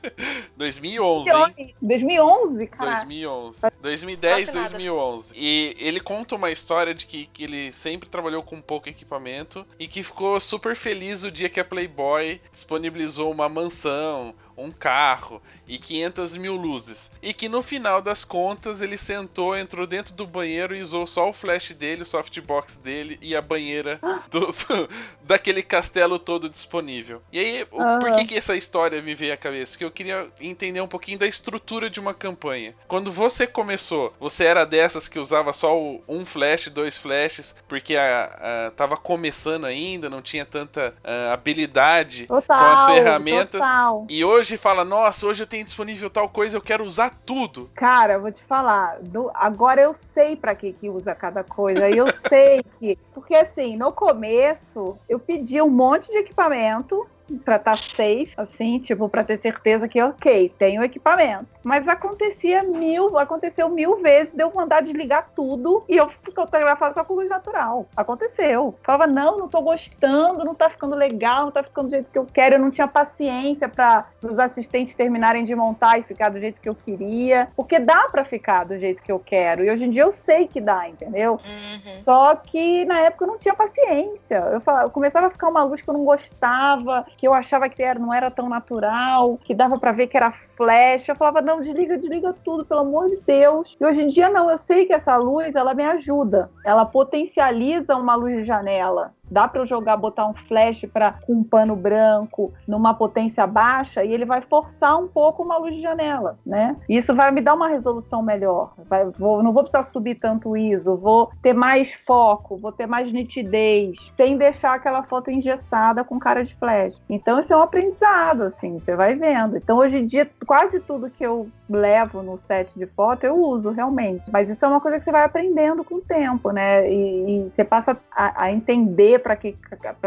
2011, 0.56 1.30
hein? 1.30 1.74
2011, 1.80 2.66
cara. 2.66 2.94
2011. 2.94 3.60
2010, 3.80 4.52
2011. 4.52 5.34
E 5.36 5.76
ele 5.78 6.00
conta 6.00 6.34
uma 6.34 6.50
história 6.50 6.92
de 6.92 7.06
que, 7.06 7.26
que 7.26 7.44
ele 7.44 7.70
sempre 7.70 8.08
trabalhou 8.08 8.42
com 8.42 8.60
pouco 8.60 8.88
equipamento 8.88 9.64
e 9.78 9.86
que 9.86 10.02
ficou 10.02 10.40
super 10.40 10.74
feliz 10.74 11.22
o 11.22 11.30
dia 11.30 11.48
que 11.48 11.60
a 11.60 11.64
Playboy 11.64 12.40
disponibilizou 12.50 13.30
uma 13.30 13.48
mansão, 13.48 14.34
um 14.56 14.70
carro 14.70 15.42
e 15.66 15.78
500 15.78 16.36
mil 16.36 16.54
luzes. 16.54 17.10
E 17.22 17.32
que 17.32 17.48
no 17.48 17.62
final 17.62 18.00
das 18.00 18.24
contas 18.24 18.82
ele 18.82 18.96
sentou, 18.96 19.56
entrou 19.56 19.86
dentro 19.86 20.14
do 20.14 20.26
banheiro 20.26 20.74
e 20.74 20.80
usou 20.80 21.06
só 21.06 21.28
o 21.28 21.32
flash 21.32 21.72
dele, 21.72 22.02
o 22.02 22.06
softbox 22.06 22.76
dele 22.76 23.18
e 23.20 23.34
a 23.34 23.42
banheira 23.42 24.00
do, 24.30 24.40
do, 24.40 24.88
daquele 25.22 25.62
castelo 25.62 26.18
todo 26.18 26.48
disponível. 26.48 27.20
E 27.32 27.38
aí, 27.38 27.66
uhum. 27.70 27.98
por 27.98 28.12
que, 28.12 28.24
que 28.26 28.36
essa 28.36 28.56
história 28.56 29.02
me 29.02 29.14
veio 29.14 29.34
à 29.34 29.36
cabeça? 29.36 29.72
Porque 29.72 29.84
eu 29.84 29.90
queria 29.90 30.28
entender 30.40 30.80
um 30.80 30.88
pouquinho 30.88 31.18
da 31.18 31.26
estrutura 31.26 31.90
de 31.90 32.00
uma 32.00 32.14
campanha. 32.14 32.74
Quando 32.86 33.10
você 33.12 33.46
começou, 33.46 34.12
você 34.18 34.44
era 34.44 34.64
dessas 34.64 35.08
que 35.08 35.18
usava 35.18 35.52
só 35.52 35.76
um 36.08 36.24
flash, 36.24 36.68
dois 36.68 36.98
flashes, 36.98 37.54
porque 37.68 37.96
a, 37.96 38.66
a 38.66 38.70
tava 38.72 38.96
começando 38.96 39.64
ainda, 39.64 40.08
não 40.08 40.22
tinha 40.22 40.44
tanta 40.44 40.94
a, 41.02 41.32
habilidade 41.32 42.26
total, 42.26 42.58
com 42.58 42.64
as 42.64 42.84
ferramentas. 42.86 43.60
Total. 43.60 44.06
E 44.08 44.24
hoje 44.24 44.45
fala, 44.56 44.84
nossa, 44.84 45.26
hoje 45.26 45.42
eu 45.42 45.46
tenho 45.46 45.64
disponível 45.64 46.10
tal 46.10 46.28
coisa, 46.28 46.58
eu 46.58 46.60
quero 46.60 46.84
usar 46.84 47.10
tudo. 47.24 47.70
Cara, 47.74 48.18
vou 48.18 48.30
te 48.30 48.42
falar, 48.44 48.98
do, 49.00 49.30
agora 49.32 49.80
eu 49.80 49.96
sei 50.12 50.36
para 50.36 50.54
que 50.54 50.74
que 50.74 50.90
usa 50.90 51.14
cada 51.14 51.42
coisa, 51.42 51.88
eu 51.88 52.06
sei 52.28 52.60
que, 52.78 52.98
porque 53.14 53.34
assim, 53.34 53.76
no 53.76 53.90
começo 53.90 54.98
eu 55.08 55.18
pedi 55.18 55.62
um 55.62 55.70
monte 55.70 56.10
de 56.10 56.18
equipamento 56.18 57.08
para 57.44 57.56
estar 57.56 57.72
tá 57.72 57.76
safe, 57.76 58.32
assim, 58.36 58.78
tipo, 58.78 59.08
para 59.08 59.24
ter 59.24 59.38
certeza 59.38 59.88
que, 59.88 60.00
ok, 60.00 60.52
tenho 60.58 60.82
equipamento. 60.82 61.46
Mas 61.64 61.88
acontecia 61.88 62.62
mil, 62.62 63.18
aconteceu 63.18 63.68
mil 63.68 63.96
vezes 63.96 64.32
de 64.32 64.42
eu 64.42 64.52
mandar 64.54 64.82
desligar 64.82 65.30
tudo 65.34 65.84
e 65.88 65.96
eu 65.96 66.08
fotografar 66.34 66.92
só 66.94 67.04
com 67.04 67.14
luz 67.14 67.28
natural. 67.28 67.86
Aconteceu. 67.96 68.74
Falava, 68.82 69.06
não, 69.06 69.38
não 69.38 69.48
tô 69.48 69.60
gostando, 69.60 70.44
não 70.44 70.54
tá 70.54 70.70
ficando 70.70 70.94
legal, 70.94 71.42
não 71.42 71.50
tá 71.50 71.62
ficando 71.62 71.88
do 71.88 71.90
jeito 71.90 72.10
que 72.10 72.18
eu 72.18 72.26
quero. 72.26 72.54
Eu 72.54 72.60
não 72.60 72.70
tinha 72.70 72.86
paciência 72.86 73.68
para 73.68 74.06
os 74.22 74.38
assistentes 74.38 74.94
terminarem 74.94 75.44
de 75.44 75.54
montar 75.54 75.98
e 75.98 76.02
ficar 76.02 76.28
do 76.28 76.38
jeito 76.38 76.60
que 76.60 76.68
eu 76.68 76.74
queria. 76.74 77.48
Porque 77.56 77.78
dá 77.78 78.08
para 78.10 78.24
ficar 78.24 78.64
do 78.64 78.78
jeito 78.78 79.02
que 79.02 79.10
eu 79.10 79.18
quero. 79.18 79.64
E 79.64 79.70
hoje 79.70 79.84
em 79.84 79.90
dia 79.90 80.02
eu 80.02 80.12
sei 80.12 80.46
que 80.46 80.60
dá, 80.60 80.88
entendeu? 80.88 81.32
Uhum. 81.44 82.04
Só 82.04 82.36
que 82.36 82.84
na 82.84 83.00
época 83.00 83.24
eu 83.24 83.28
não 83.28 83.38
tinha 83.38 83.54
paciência. 83.54 84.36
Eu, 84.52 84.60
falava, 84.60 84.86
eu 84.86 84.90
começava 84.90 85.26
a 85.26 85.30
ficar 85.30 85.48
uma 85.48 85.64
luz 85.64 85.80
que 85.80 85.88
eu 85.88 85.94
não 85.94 86.04
gostava 86.04 87.04
que 87.16 87.26
eu 87.26 87.34
achava 87.34 87.68
que 87.68 87.82
era, 87.82 87.98
não 87.98 88.12
era 88.12 88.30
tão 88.30 88.48
natural, 88.48 89.38
que 89.44 89.54
dava 89.54 89.78
para 89.78 89.92
ver 89.92 90.06
que 90.06 90.16
era 90.16 90.32
flash. 90.56 91.08
Eu 91.08 91.16
falava, 91.16 91.40
não, 91.40 91.60
desliga, 91.60 91.96
desliga 91.96 92.34
tudo, 92.44 92.64
pelo 92.64 92.80
amor 92.80 93.08
de 93.08 93.18
Deus. 93.26 93.76
E 93.80 93.84
hoje 93.84 94.02
em 94.02 94.08
dia 94.08 94.28
não, 94.30 94.50
eu 94.50 94.58
sei 94.58 94.86
que 94.86 94.92
essa 94.92 95.16
luz, 95.16 95.54
ela 95.54 95.74
me 95.74 95.84
ajuda. 95.84 96.50
Ela 96.64 96.84
potencializa 96.84 97.96
uma 97.96 98.14
luz 98.14 98.36
de 98.36 98.44
janela. 98.44 99.14
Dá 99.30 99.48
para 99.48 99.60
eu 99.60 99.66
jogar, 99.66 99.96
botar 99.96 100.26
um 100.26 100.34
flash 100.34 100.84
para 100.92 101.12
com 101.12 101.34
um 101.34 101.44
pano 101.44 101.74
branco 101.74 102.52
numa 102.66 102.94
potência 102.94 103.46
baixa 103.46 104.04
e 104.04 104.12
ele 104.12 104.24
vai 104.24 104.40
forçar 104.40 104.96
um 104.98 105.08
pouco 105.08 105.42
uma 105.42 105.58
luz 105.58 105.74
de 105.74 105.82
janela, 105.82 106.38
né? 106.46 106.76
Isso 106.88 107.14
vai 107.14 107.30
me 107.30 107.40
dar 107.40 107.54
uma 107.54 107.68
resolução 107.68 108.22
melhor. 108.22 108.72
Vai, 108.88 109.04
vou, 109.06 109.42
não 109.42 109.52
vou 109.52 109.64
precisar 109.64 109.82
subir 109.82 110.16
tanto 110.16 110.56
ISO, 110.56 110.96
vou 110.96 111.30
ter 111.42 111.52
mais 111.52 111.92
foco, 111.92 112.56
vou 112.56 112.70
ter 112.70 112.86
mais 112.86 113.10
nitidez, 113.10 113.96
sem 114.16 114.36
deixar 114.36 114.74
aquela 114.74 115.02
foto 115.02 115.30
engessada 115.30 116.04
com 116.04 116.18
cara 116.18 116.44
de 116.44 116.54
flash. 116.54 117.00
Então 117.10 117.40
isso 117.40 117.52
é 117.52 117.56
um 117.56 117.62
aprendizado, 117.62 118.42
assim, 118.42 118.78
você 118.78 118.94
vai 118.94 119.14
vendo. 119.14 119.56
Então 119.56 119.78
hoje 119.78 119.98
em 119.98 120.04
dia 120.04 120.30
quase 120.46 120.80
tudo 120.80 121.10
que 121.10 121.24
eu 121.24 121.48
levo 121.68 122.22
no 122.22 122.38
set 122.38 122.70
de 122.76 122.86
foto 122.86 123.24
eu 123.24 123.34
uso 123.36 123.70
realmente, 123.70 124.22
mas 124.30 124.48
isso 124.48 124.64
é 124.64 124.68
uma 124.68 124.80
coisa 124.80 124.98
que 124.98 125.04
você 125.04 125.10
vai 125.10 125.24
aprendendo 125.24 125.82
com 125.82 125.96
o 125.96 126.00
tempo, 126.00 126.50
né? 126.50 126.88
E, 126.90 127.46
e 127.46 127.50
você 127.50 127.64
passa 127.64 127.96
a, 128.10 128.44
a 128.44 128.52
entender 128.52 129.18
para 129.20 129.34
que, 129.36 129.56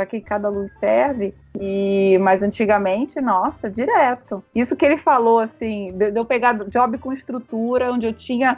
que 0.10 0.22
cada 0.22 0.50
luz 0.50 0.72
serve. 0.80 1.34
E, 1.60 2.18
mas 2.22 2.42
antigamente, 2.42 3.20
nossa, 3.20 3.70
direto. 3.70 4.44
Isso 4.56 4.76
que 4.76 4.86
ele 4.86 4.98
falou, 4.98 5.40
assim, 5.40 5.92
de, 5.94 6.12
de 6.12 6.20
eu 6.20 6.24
pegar 6.24 6.54
job 6.54 6.98
com 7.00 7.12
estrutura, 7.12 7.92
onde 7.92 8.06
eu 8.06 8.14
tinha 8.14 8.58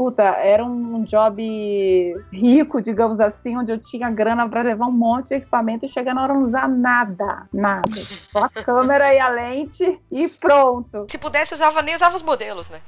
puta, 0.00 0.22
era 0.22 0.64
um 0.64 1.02
job 1.02 2.16
rico, 2.32 2.80
digamos 2.80 3.20
assim, 3.20 3.54
onde 3.54 3.70
eu 3.70 3.78
tinha 3.78 4.08
grana 4.08 4.48
para 4.48 4.62
levar 4.62 4.86
um 4.86 4.90
monte 4.90 5.28
de 5.28 5.34
equipamento 5.34 5.84
e 5.84 5.90
chegar 5.90 6.14
na 6.14 6.22
hora 6.22 6.32
não 6.32 6.44
usar 6.44 6.66
nada, 6.66 7.46
nada. 7.52 7.90
Só 8.32 8.44
a 8.44 8.48
câmera 8.48 9.12
e 9.12 9.18
a 9.18 9.28
lente 9.28 10.00
e 10.10 10.26
pronto. 10.26 11.04
Se 11.10 11.18
pudesse, 11.18 11.52
usava 11.52 11.82
nem 11.82 11.94
usava 11.94 12.16
os 12.16 12.22
modelos, 12.22 12.70
né? 12.70 12.80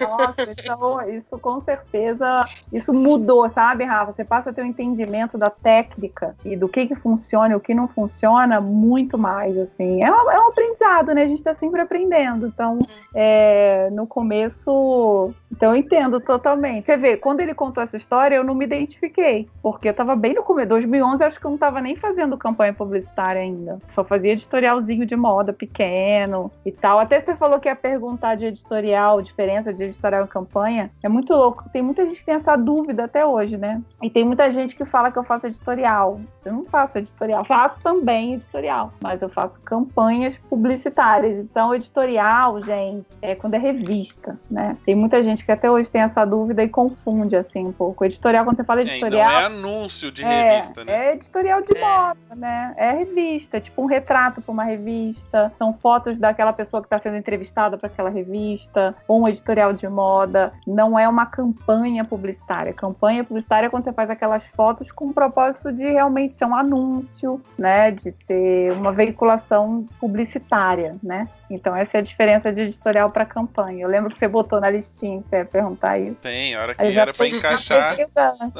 Nossa, 0.00 0.50
então, 0.50 1.08
isso 1.08 1.38
com 1.38 1.60
certeza, 1.60 2.44
isso 2.72 2.92
mudou, 2.92 3.48
sabe, 3.50 3.84
Rafa? 3.84 4.12
Você 4.14 4.24
passa 4.24 4.50
a 4.50 4.52
ter 4.52 4.62
um 4.62 4.66
entendimento 4.66 5.38
da 5.38 5.50
técnica 5.50 6.34
e 6.44 6.56
do 6.56 6.68
que 6.68 6.88
que 6.88 6.96
funciona 6.96 7.54
e 7.54 7.56
o 7.56 7.60
que 7.60 7.72
não 7.72 7.86
funciona 7.86 8.60
muito 8.60 9.16
mais, 9.16 9.56
assim. 9.56 10.02
É 10.02 10.10
um, 10.10 10.28
é 10.28 10.40
um 10.40 10.48
aprendizado, 10.48 11.14
né? 11.14 11.22
A 11.22 11.28
gente 11.28 11.40
tá 11.44 11.54
sempre 11.54 11.80
aprendendo. 11.80 12.48
Então, 12.48 12.80
é, 13.14 13.88
no 13.92 14.08
começo, 14.08 15.32
então 15.50 15.72
eu 15.72 15.76
entendo 15.76 16.20
totalmente. 16.20 16.86
Você 16.86 16.96
vê, 16.96 17.16
quando 17.16 17.40
ele 17.40 17.54
contou 17.54 17.82
essa 17.82 17.96
história, 17.96 18.36
eu 18.36 18.44
não 18.44 18.54
me 18.54 18.64
identifiquei. 18.64 19.48
Porque 19.62 19.88
eu 19.88 19.94
tava 19.94 20.14
bem 20.14 20.34
no 20.34 20.42
começo. 20.42 20.68
2011, 20.68 21.24
acho 21.24 21.40
que 21.40 21.46
eu 21.46 21.50
não 21.50 21.58
tava 21.58 21.80
nem 21.80 21.96
fazendo 21.96 22.36
campanha 22.36 22.72
publicitária 22.72 23.40
ainda. 23.40 23.78
Só 23.88 24.04
fazia 24.04 24.32
editorialzinho 24.32 25.06
de 25.06 25.16
moda 25.16 25.52
pequeno 25.52 26.50
e 26.64 26.70
tal. 26.70 26.98
Até 26.98 27.20
você 27.20 27.34
falou 27.34 27.58
que 27.58 27.68
ia 27.68 27.76
perguntar 27.76 28.36
de 28.36 28.46
editorial, 28.46 29.22
diferença 29.22 29.72
de 29.72 29.84
editorial 29.84 30.24
e 30.24 30.28
campanha. 30.28 30.90
É 31.02 31.08
muito 31.08 31.32
louco. 31.32 31.64
Tem 31.72 31.82
muita 31.82 32.04
gente 32.04 32.18
que 32.18 32.26
tem 32.26 32.34
essa 32.34 32.56
dúvida 32.56 33.04
até 33.04 33.24
hoje, 33.24 33.56
né? 33.56 33.82
E 34.02 34.10
tem 34.10 34.24
muita 34.24 34.50
gente 34.50 34.76
que 34.76 34.84
fala 34.84 35.10
que 35.10 35.18
eu 35.18 35.24
faço 35.24 35.46
editorial. 35.46 36.20
Eu 36.44 36.52
não 36.52 36.64
faço 36.64 36.98
editorial. 36.98 37.44
Faço 37.44 37.80
também 37.82 38.34
editorial. 38.34 38.92
Mas 39.00 39.22
eu 39.22 39.28
faço 39.28 39.58
campanhas 39.64 40.36
publicitárias. 40.48 41.38
Então, 41.38 41.74
editorial, 41.74 42.62
gente, 42.62 43.06
é 43.22 43.34
quando 43.34 43.54
é 43.54 43.58
revista, 43.58 44.38
né? 44.50 44.76
Tem 44.84 44.94
muita 44.94 45.22
gente 45.22 45.37
que 45.44 45.52
até 45.52 45.70
hoje 45.70 45.90
tem 45.90 46.02
essa 46.02 46.24
dúvida 46.24 46.62
e 46.62 46.68
confunde, 46.68 47.36
assim, 47.36 47.66
um 47.66 47.72
pouco. 47.72 48.04
Editorial, 48.04 48.44
quando 48.44 48.56
você 48.56 48.64
fala 48.64 48.82
editorial. 48.82 49.30
É, 49.30 49.34
não 49.34 49.40
é 49.40 49.44
anúncio 49.46 50.10
de 50.10 50.24
é, 50.24 50.52
revista, 50.52 50.84
né? 50.84 51.06
É 51.06 51.14
editorial 51.14 51.62
de 51.62 51.76
é. 51.76 51.80
moda, 51.80 52.34
né? 52.36 52.74
É 52.76 52.92
revista, 52.92 53.56
é 53.56 53.60
tipo 53.60 53.82
um 53.82 53.86
retrato 53.86 54.40
para 54.40 54.52
uma 54.52 54.64
revista. 54.64 55.52
São 55.58 55.72
fotos 55.74 56.18
daquela 56.18 56.52
pessoa 56.52 56.80
que 56.80 56.86
está 56.86 56.98
sendo 56.98 57.16
entrevistada 57.16 57.76
para 57.76 57.88
aquela 57.88 58.10
revista, 58.10 58.94
ou 59.06 59.22
um 59.22 59.28
editorial 59.28 59.72
de 59.72 59.88
moda. 59.88 60.52
Não 60.66 60.98
é 60.98 61.08
uma 61.08 61.26
campanha 61.26 62.04
publicitária. 62.04 62.72
Campanha 62.72 63.24
publicitária 63.24 63.66
é 63.66 63.70
quando 63.70 63.84
você 63.84 63.92
faz 63.92 64.10
aquelas 64.10 64.46
fotos 64.48 64.90
com 64.92 65.06
o 65.06 65.14
propósito 65.14 65.72
de 65.72 65.84
realmente 65.84 66.34
ser 66.34 66.44
um 66.44 66.54
anúncio, 66.54 67.40
né? 67.58 67.90
De 67.90 68.14
ser 68.24 68.72
uma 68.72 68.92
veiculação 68.92 69.86
publicitária, 70.00 70.96
né? 71.02 71.28
Então 71.50 71.74
essa 71.74 71.96
é 71.96 72.00
a 72.00 72.02
diferença 72.02 72.52
de 72.52 72.62
editorial 72.62 73.10
para 73.10 73.24
campanha. 73.24 73.84
Eu 73.84 73.88
lembro 73.88 74.10
que 74.10 74.18
você 74.18 74.28
botou 74.28 74.60
na 74.60 74.70
listinha, 74.70 75.18
perguntar 75.28 75.98
isso. 75.98 76.16
Tem, 76.16 76.54
a 76.54 76.62
hora 76.62 76.74
que 76.74 76.82
era 76.82 77.12
para 77.12 77.28
encaixar. 77.28 77.96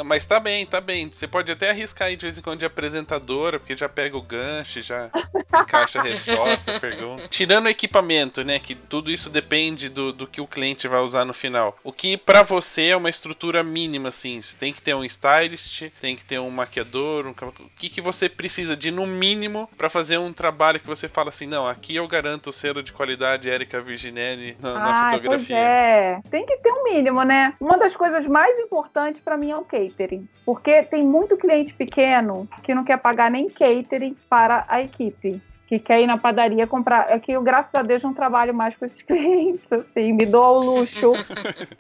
Mas 0.05 0.25
tá 0.25 0.39
bem, 0.39 0.65
tá 0.67 0.81
bem. 0.81 1.11
Você 1.13 1.27
pode 1.27 1.51
até 1.51 1.71
arriscar 1.71 2.09
aí 2.09 2.17
de 2.17 2.23
vez 2.23 2.39
em 2.39 2.43
quando 2.43 2.61
de 2.61 2.67
apresentadora, 2.67 3.59
porque 3.59 3.77
já 3.77 3.89
pega 3.89 4.17
o 4.17 4.23
gancho, 4.23 4.81
já 4.83 5.11
encaixa 5.63 6.01
a 6.01 6.03
resposta, 6.03 6.79
pergunta. 6.81 7.29
Tirando 7.29 7.67
o 7.67 7.69
equipamento, 7.69 8.45
né, 8.45 8.59
que 8.59 8.75
tudo 8.75 9.11
isso 9.11 9.31
depende 9.31 9.89
do, 9.89 10.13
do 10.13 10.27
que 10.27 10.41
o 10.41 10.47
cliente 10.47 10.89
vai 10.89 11.01
usar 11.01 11.25
no 11.25 11.35
final. 11.35 11.77
O 11.83 11.93
que 11.93 12.17
para 12.17 12.43
você 12.43 12.87
é 12.87 12.97
uma 12.97 13.11
estrutura 13.11 13.63
mínima, 13.63 14.09
assim, 14.09 14.41
você 14.41 14.57
tem 14.57 14.73
que 14.73 14.83
ter 14.83 14.95
um 14.95 15.05
stylist, 15.05 15.91
tem 16.01 16.17
que 16.17 16.25
ter 16.25 16.39
um 16.39 16.51
maquiador, 16.51 17.27
um... 17.27 17.31
o 17.31 17.71
que, 17.77 17.89
que 17.89 18.01
você 18.01 18.29
precisa 18.29 18.77
de 18.77 18.91
no 18.91 19.07
mínimo 19.07 19.69
para 19.77 19.89
fazer 19.89 20.19
um 20.19 20.33
trabalho 20.33 20.81
que 20.81 20.87
você 20.87 21.09
fala 21.09 21.29
assim, 21.31 21.47
não, 21.47 21.67
aqui 21.67 21.97
eu 21.97 22.07
garanto 22.07 22.53
ser 22.53 22.69
de 22.83 22.93
qualidade 22.93 23.49
Érica 23.49 23.81
Virginelli 23.81 24.57
na, 24.61 24.71
ah, 24.71 24.79
na 24.79 25.11
fotografia. 25.11 25.57
é, 25.57 26.21
tem 26.31 26.45
que 26.45 26.58
ter 26.59 26.73
um 26.73 26.85
mínimo, 26.85 27.23
né? 27.23 27.55
Uma 27.61 27.79
das 27.79 27.95
coisas 27.95 28.27
mais 28.27 28.59
importantes 28.59 29.21
para 29.21 29.37
mim 29.37 29.51
é 29.51 29.57
o 29.57 29.65
catering, 29.65 30.29
porque 30.45 30.83
tem 30.85 31.05
muito 31.05 31.37
cliente 31.37 31.73
pequeno 31.75 32.49
que 32.63 32.75
não 32.75 32.85
quer 32.85 32.99
pagar 32.99 33.31
nem 33.31 33.49
catering 33.49 34.17
para 34.29 34.65
a 34.69 34.83
equipe 34.83 35.41
que 35.69 35.79
quer 35.79 36.01
ir 36.01 36.07
na 36.07 36.17
padaria 36.17 36.67
comprar. 36.67 37.11
É 37.11 37.19
que 37.19 37.31
eu, 37.31 37.43
graças 37.43 37.73
a 37.75 37.83
Deus, 37.83 38.03
não 38.03 38.15
trabalho 38.15 38.55
mais 38.55 38.75
com 38.75 38.87
esses 38.87 39.03
clientes, 39.05 39.71
assim, 39.71 40.15
me 40.15 40.25
dou 40.25 40.43
ao 40.43 40.59
luxo 40.59 41.13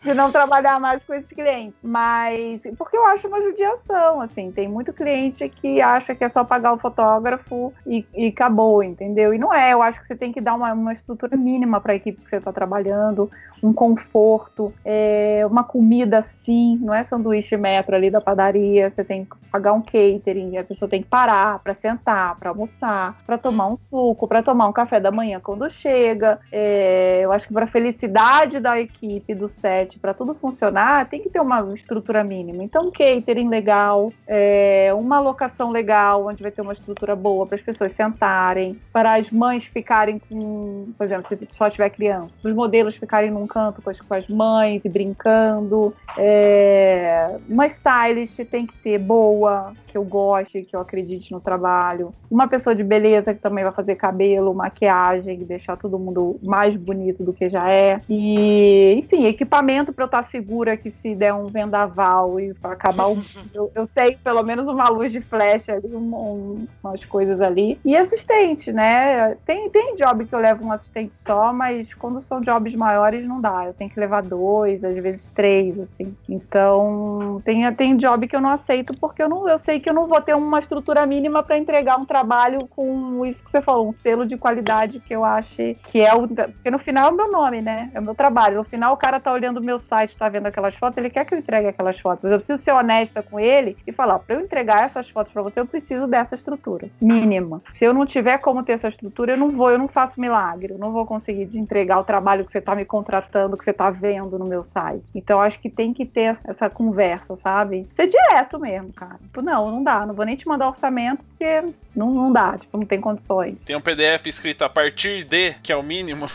de 0.03 0.13
não 0.13 0.31
trabalhar 0.31 0.79
mais 0.79 1.03
com 1.05 1.15
esses 1.15 1.33
clientes. 1.33 1.75
Mas, 1.83 2.63
porque 2.77 2.97
eu 2.97 3.07
acho 3.07 3.27
uma 3.27 3.41
judiação, 3.41 4.21
assim, 4.21 4.53
tem 4.53 4.69
muito 4.69 4.93
cliente 4.93 5.49
que 5.49 5.81
acha 5.81 6.15
que 6.15 6.23
é 6.23 6.29
só 6.29 6.45
pagar 6.45 6.75
o 6.75 6.79
fotógrafo 6.79 7.73
e, 7.87 8.07
e 8.15 8.29
acabou, 8.29 8.83
entendeu? 8.83 9.33
E 9.33 9.39
não 9.39 9.53
é, 9.53 9.73
eu 9.73 9.81
acho 9.81 9.99
que 10.01 10.07
você 10.07 10.15
tem 10.15 10.33
que 10.33 10.41
dar 10.41 10.55
uma, 10.55 10.73
uma 10.75 10.93
estrutura 10.93 11.35
mínima 11.35 11.81
para 11.81 11.95
a 11.95 11.97
equipe 11.97 12.23
que 12.23 12.29
você 12.29 12.37
está 12.37 12.53
trabalhando, 12.53 13.31
um 13.63 13.73
conforto, 13.73 14.73
é, 14.85 15.45
uma 15.49 15.65
comida 15.65 16.23
sim, 16.23 16.79
não 16.81 16.95
é 16.95 17.03
sanduíche 17.03 17.57
metro 17.57 17.95
ali 17.95 18.11
da 18.11 18.21
padaria, 18.21 18.91
você 18.91 19.05
tem 19.05 19.25
que 19.25 19.37
pagar 19.51 19.73
um 19.73 19.83
catering, 19.83 20.57
a 20.57 20.65
pessoa 20.65 20.89
tem 20.89 21.03
que 21.03 21.09
parar 21.09 21.59
para 21.59 21.75
sentar, 21.75 22.37
para 22.37 22.51
almoçar, 22.51 23.17
para 23.27 23.39
tomar 23.39 23.67
um 23.67 23.77
suco, 23.77 24.29
para 24.29 24.43
tomar 24.43 24.69
um 24.69 24.73
café 24.73 25.01
da 25.01 25.11
manhã 25.11 25.41
quando 25.41 25.69
chega. 25.71 26.39
É, 26.53 27.21
eu 27.23 27.33
acho 27.33 27.47
que 27.47 27.53
para 27.53 27.67
felicidade 27.67 28.61
da 28.61 28.79
equipe, 28.81 29.35
do 29.35 29.49
set, 29.49 29.99
para 29.99 30.15
tudo 30.15 30.35
funcionar, 30.35 31.09
tem 31.09 31.23
que 31.23 31.31
ter 31.31 31.41
uma 31.41 31.61
estrutura 31.75 32.23
mínima. 32.23 32.63
Então, 32.63 32.89
um 32.89 32.91
catering 32.91 33.49
legal, 33.49 34.13
é, 34.27 34.91
uma 34.95 35.21
locação 35.21 35.71
legal, 35.71 36.27
onde 36.27 36.43
vai 36.43 36.53
ter 36.53 36.63
uma 36.63 36.73
estrutura 36.73 37.17
boa 37.17 37.47
para 37.47 37.57
as 37.57 37.63
pessoas 37.63 37.93
sentarem, 37.93 38.79
para 38.93 39.17
as 39.17 39.31
mães 39.31 39.65
ficarem 39.65 40.19
com, 40.19 40.93
por 40.97 41.05
exemplo, 41.05 41.27
se 41.27 41.39
só 41.51 41.69
tiver 41.69 41.91
criança, 41.91 42.37
os 42.43 42.53
modelos 42.53 42.97
ficarem 42.97 43.31
num 43.31 43.47
canto 43.49 43.83
com 43.83 43.91
as, 43.91 44.01
com 44.01 44.15
as 44.15 44.29
mães 44.29 44.85
e 44.85 44.89
brincando. 44.89 45.95
É, 46.17 47.37
uma 47.49 47.67
stylist 47.67 48.39
tem 48.45 48.67
que 48.67 48.77
ter 48.79 48.99
boa, 48.99 49.73
que 49.89 49.97
eu 49.97 50.05
goste, 50.05 50.63
que 50.63 50.77
eu 50.77 50.81
acredite 50.81 51.33
no 51.33 51.41
trabalho. 51.41 52.15
Uma 52.31 52.47
pessoa 52.47 52.75
de 52.75 52.85
beleza 52.85 53.35
que 53.35 53.41
também 53.41 53.65
vai 53.65 53.73
fazer 53.73 53.97
cabelo, 53.97 54.55
maquiagem, 54.55 55.39
deixar 55.45 55.77
todo 55.77 55.99
mundo 55.99 56.39
mais 56.43 56.77
bonito 56.77 57.25
do 57.25 57.33
que 57.33 57.49
já 57.49 57.71
é. 57.71 58.01
E, 58.09 58.95
enfim, 58.99 59.27
equipamento 59.27 59.93
para 59.93 60.05
eu 60.05 60.07
estar 60.07 60.23
segura 60.23 60.77
que 60.77 60.91
se 60.91 61.15
der 61.15 61.33
um 61.33 61.47
vendaval 61.47 62.39
e 62.39 62.55
acabar 62.63 63.09
o. 63.09 63.19
eu, 63.55 63.71
eu 63.75 63.87
tenho 63.87 64.19
pelo 64.19 64.43
menos 64.43 64.69
uma 64.69 64.89
luz 64.89 65.11
de 65.11 65.21
flecha 65.21 65.73
ali, 65.73 65.95
um, 65.95 66.15
um, 66.15 66.67
umas 66.85 67.05
coisas 67.05 67.41
ali. 67.41 67.81
E 67.85 67.97
assistente, 67.97 68.73
né? 68.73 69.37
Tem, 69.47 69.71
tem 69.71 69.95
job 69.95 70.27
que 70.27 70.35
eu 70.35 70.39
levo 70.39 70.65
um 70.65 70.73
assistente 70.73 71.17
só, 71.17 71.53
mas 71.53 71.95
quando 71.95 72.21
são 72.21 72.41
jobs 72.41 72.75
maiores 72.75 73.27
não 73.27 73.38
dá. 73.41 73.67
Eu 73.67 73.75
tenho 73.75 73.91
que 73.91 74.01
levar 74.01 74.23
dois, 74.23 74.83
às 74.85 74.97
vezes 74.97 75.29
três, 75.29 75.79
assim. 75.79 76.17
Então, 76.29 77.41
tem, 77.45 77.73
tem 77.75 77.97
job 77.97 78.27
que 78.27 78.37
eu 78.37 78.41
não 78.41 78.51
aceito 78.51 78.95
porque 78.99 79.23
eu 79.23 79.29
não 79.29 79.49
eu 79.49 79.59
sei 79.59 79.81
que 79.81 79.89
eu 79.89 79.95
não 79.95 80.07
vou 80.07 80.21
ter 80.21 80.35
uma 80.35 80.59
estrutura 80.59 81.07
mínima 81.07 81.43
para 81.43 81.59
entregar 81.59 81.99
um 81.99 82.05
trabalho 82.05 82.67
com 82.69 83.25
isso 83.25 83.43
que 83.43 83.51
você 83.51 83.61
falou, 83.61 83.89
um 83.89 83.93
selo 83.93 84.27
de 84.27 84.37
qualidade 84.37 85.01
que 85.01 85.15
eu 85.15 85.25
acho 85.25 85.75
que 85.85 86.01
é 86.01 86.15
o. 86.15 86.29
Porque 86.29 86.71
no 86.71 86.79
final 86.79 87.11
é 87.11 87.13
o 87.13 87.17
meu 87.17 87.31
nome, 87.31 87.61
né? 87.63 87.91
É 87.95 88.01
o 88.01 88.03
meu 88.03 88.15
trabalho. 88.15 88.59
No 88.59 88.65
final, 88.65 88.95
o 88.95 88.97
cara 88.97 89.21
tá 89.21 89.33
olhando 89.33 89.59
o 89.59 89.63
meu 89.63 89.79
site, 89.79 90.17
tá 90.17 90.29
vendo 90.29 90.47
aquelas 90.47 90.75
fotos, 90.75 90.97
ele 90.99 91.11
quer 91.11 91.25
que 91.25 91.35
eu 91.35 91.39
entregue 91.39 91.69
aquelas 91.69 91.99
fotos. 91.99 92.25
Mas 92.25 92.33
eu 92.33 92.39
preciso 92.39 92.63
ser 92.63 92.73
honesta 92.73 93.23
com 93.23 93.39
ele 93.39 93.77
e 93.87 93.93
falar: 93.93 94.19
para 94.19 94.37
eu 94.37 94.41
entregar 94.41 94.85
essas 94.85 95.09
fotos 95.09 95.33
para 95.33 95.43
você, 95.43 95.61
eu 95.61 95.67
preciso 95.67 96.07
dessa 96.07 96.35
estrutura 96.35 96.89
mínima. 97.01 97.63
Se 97.71 97.85
eu 97.85 97.95
não 97.95 98.07
tiver 98.07 98.39
como 98.39 98.63
ter 98.63 98.73
essa 98.73 98.89
estrutura, 98.89 99.33
eu 99.33 99.37
não 99.37 99.51
vou, 99.51 99.71
eu 99.71 99.79
não 99.79 99.89
faço 99.89 100.21
milagre. 100.21 100.73
Eu 100.73 100.79
não 100.79 100.93
vou 100.93 101.07
conseguir 101.07 101.49
entregar 101.57 101.99
o 101.99 102.05
trabalho 102.05 102.45
que 102.45 102.53
você 102.53 102.61
tá 102.61 102.75
me 102.75 102.85
contratando, 102.85 103.28
que 103.57 103.65
você 103.65 103.73
tá 103.73 103.91
vendo 103.91 104.39
no 104.39 104.47
meu 104.47 104.65
site. 104.65 105.05
Então, 105.15 105.41
acho 105.41 105.59
que 105.59 105.69
tem 105.69 105.93
que 105.93 106.05
ter 106.05 106.37
essa 106.47 106.69
conversa, 106.69 107.37
sabe? 107.37 107.87
Ser 107.91 108.07
direto 108.07 108.59
mesmo, 108.59 108.93
cara. 108.93 109.17
Tipo, 109.23 109.43
não, 109.43 109.71
não 109.71 109.83
dá, 109.83 110.07
não 110.07 110.15
vou 110.15 110.25
nem 110.25 110.37
te 110.37 110.47
mandar 110.47 110.69
orçamento 110.69 111.23
porque 111.25 111.73
não, 111.95 112.13
não 112.13 112.33
dá, 112.33 112.57
tipo, 112.57 112.79
não 112.79 112.87
tem 112.87 113.01
condições. 113.01 113.57
Tem 113.65 113.77
um 113.77 113.81
PDF 113.81 114.27
escrito 114.27 114.63
a 114.63 114.69
partir 114.69 115.25
de, 115.25 115.55
que 115.63 115.73
é 115.73 115.77
o 115.77 115.83
mínimo. 115.83 116.27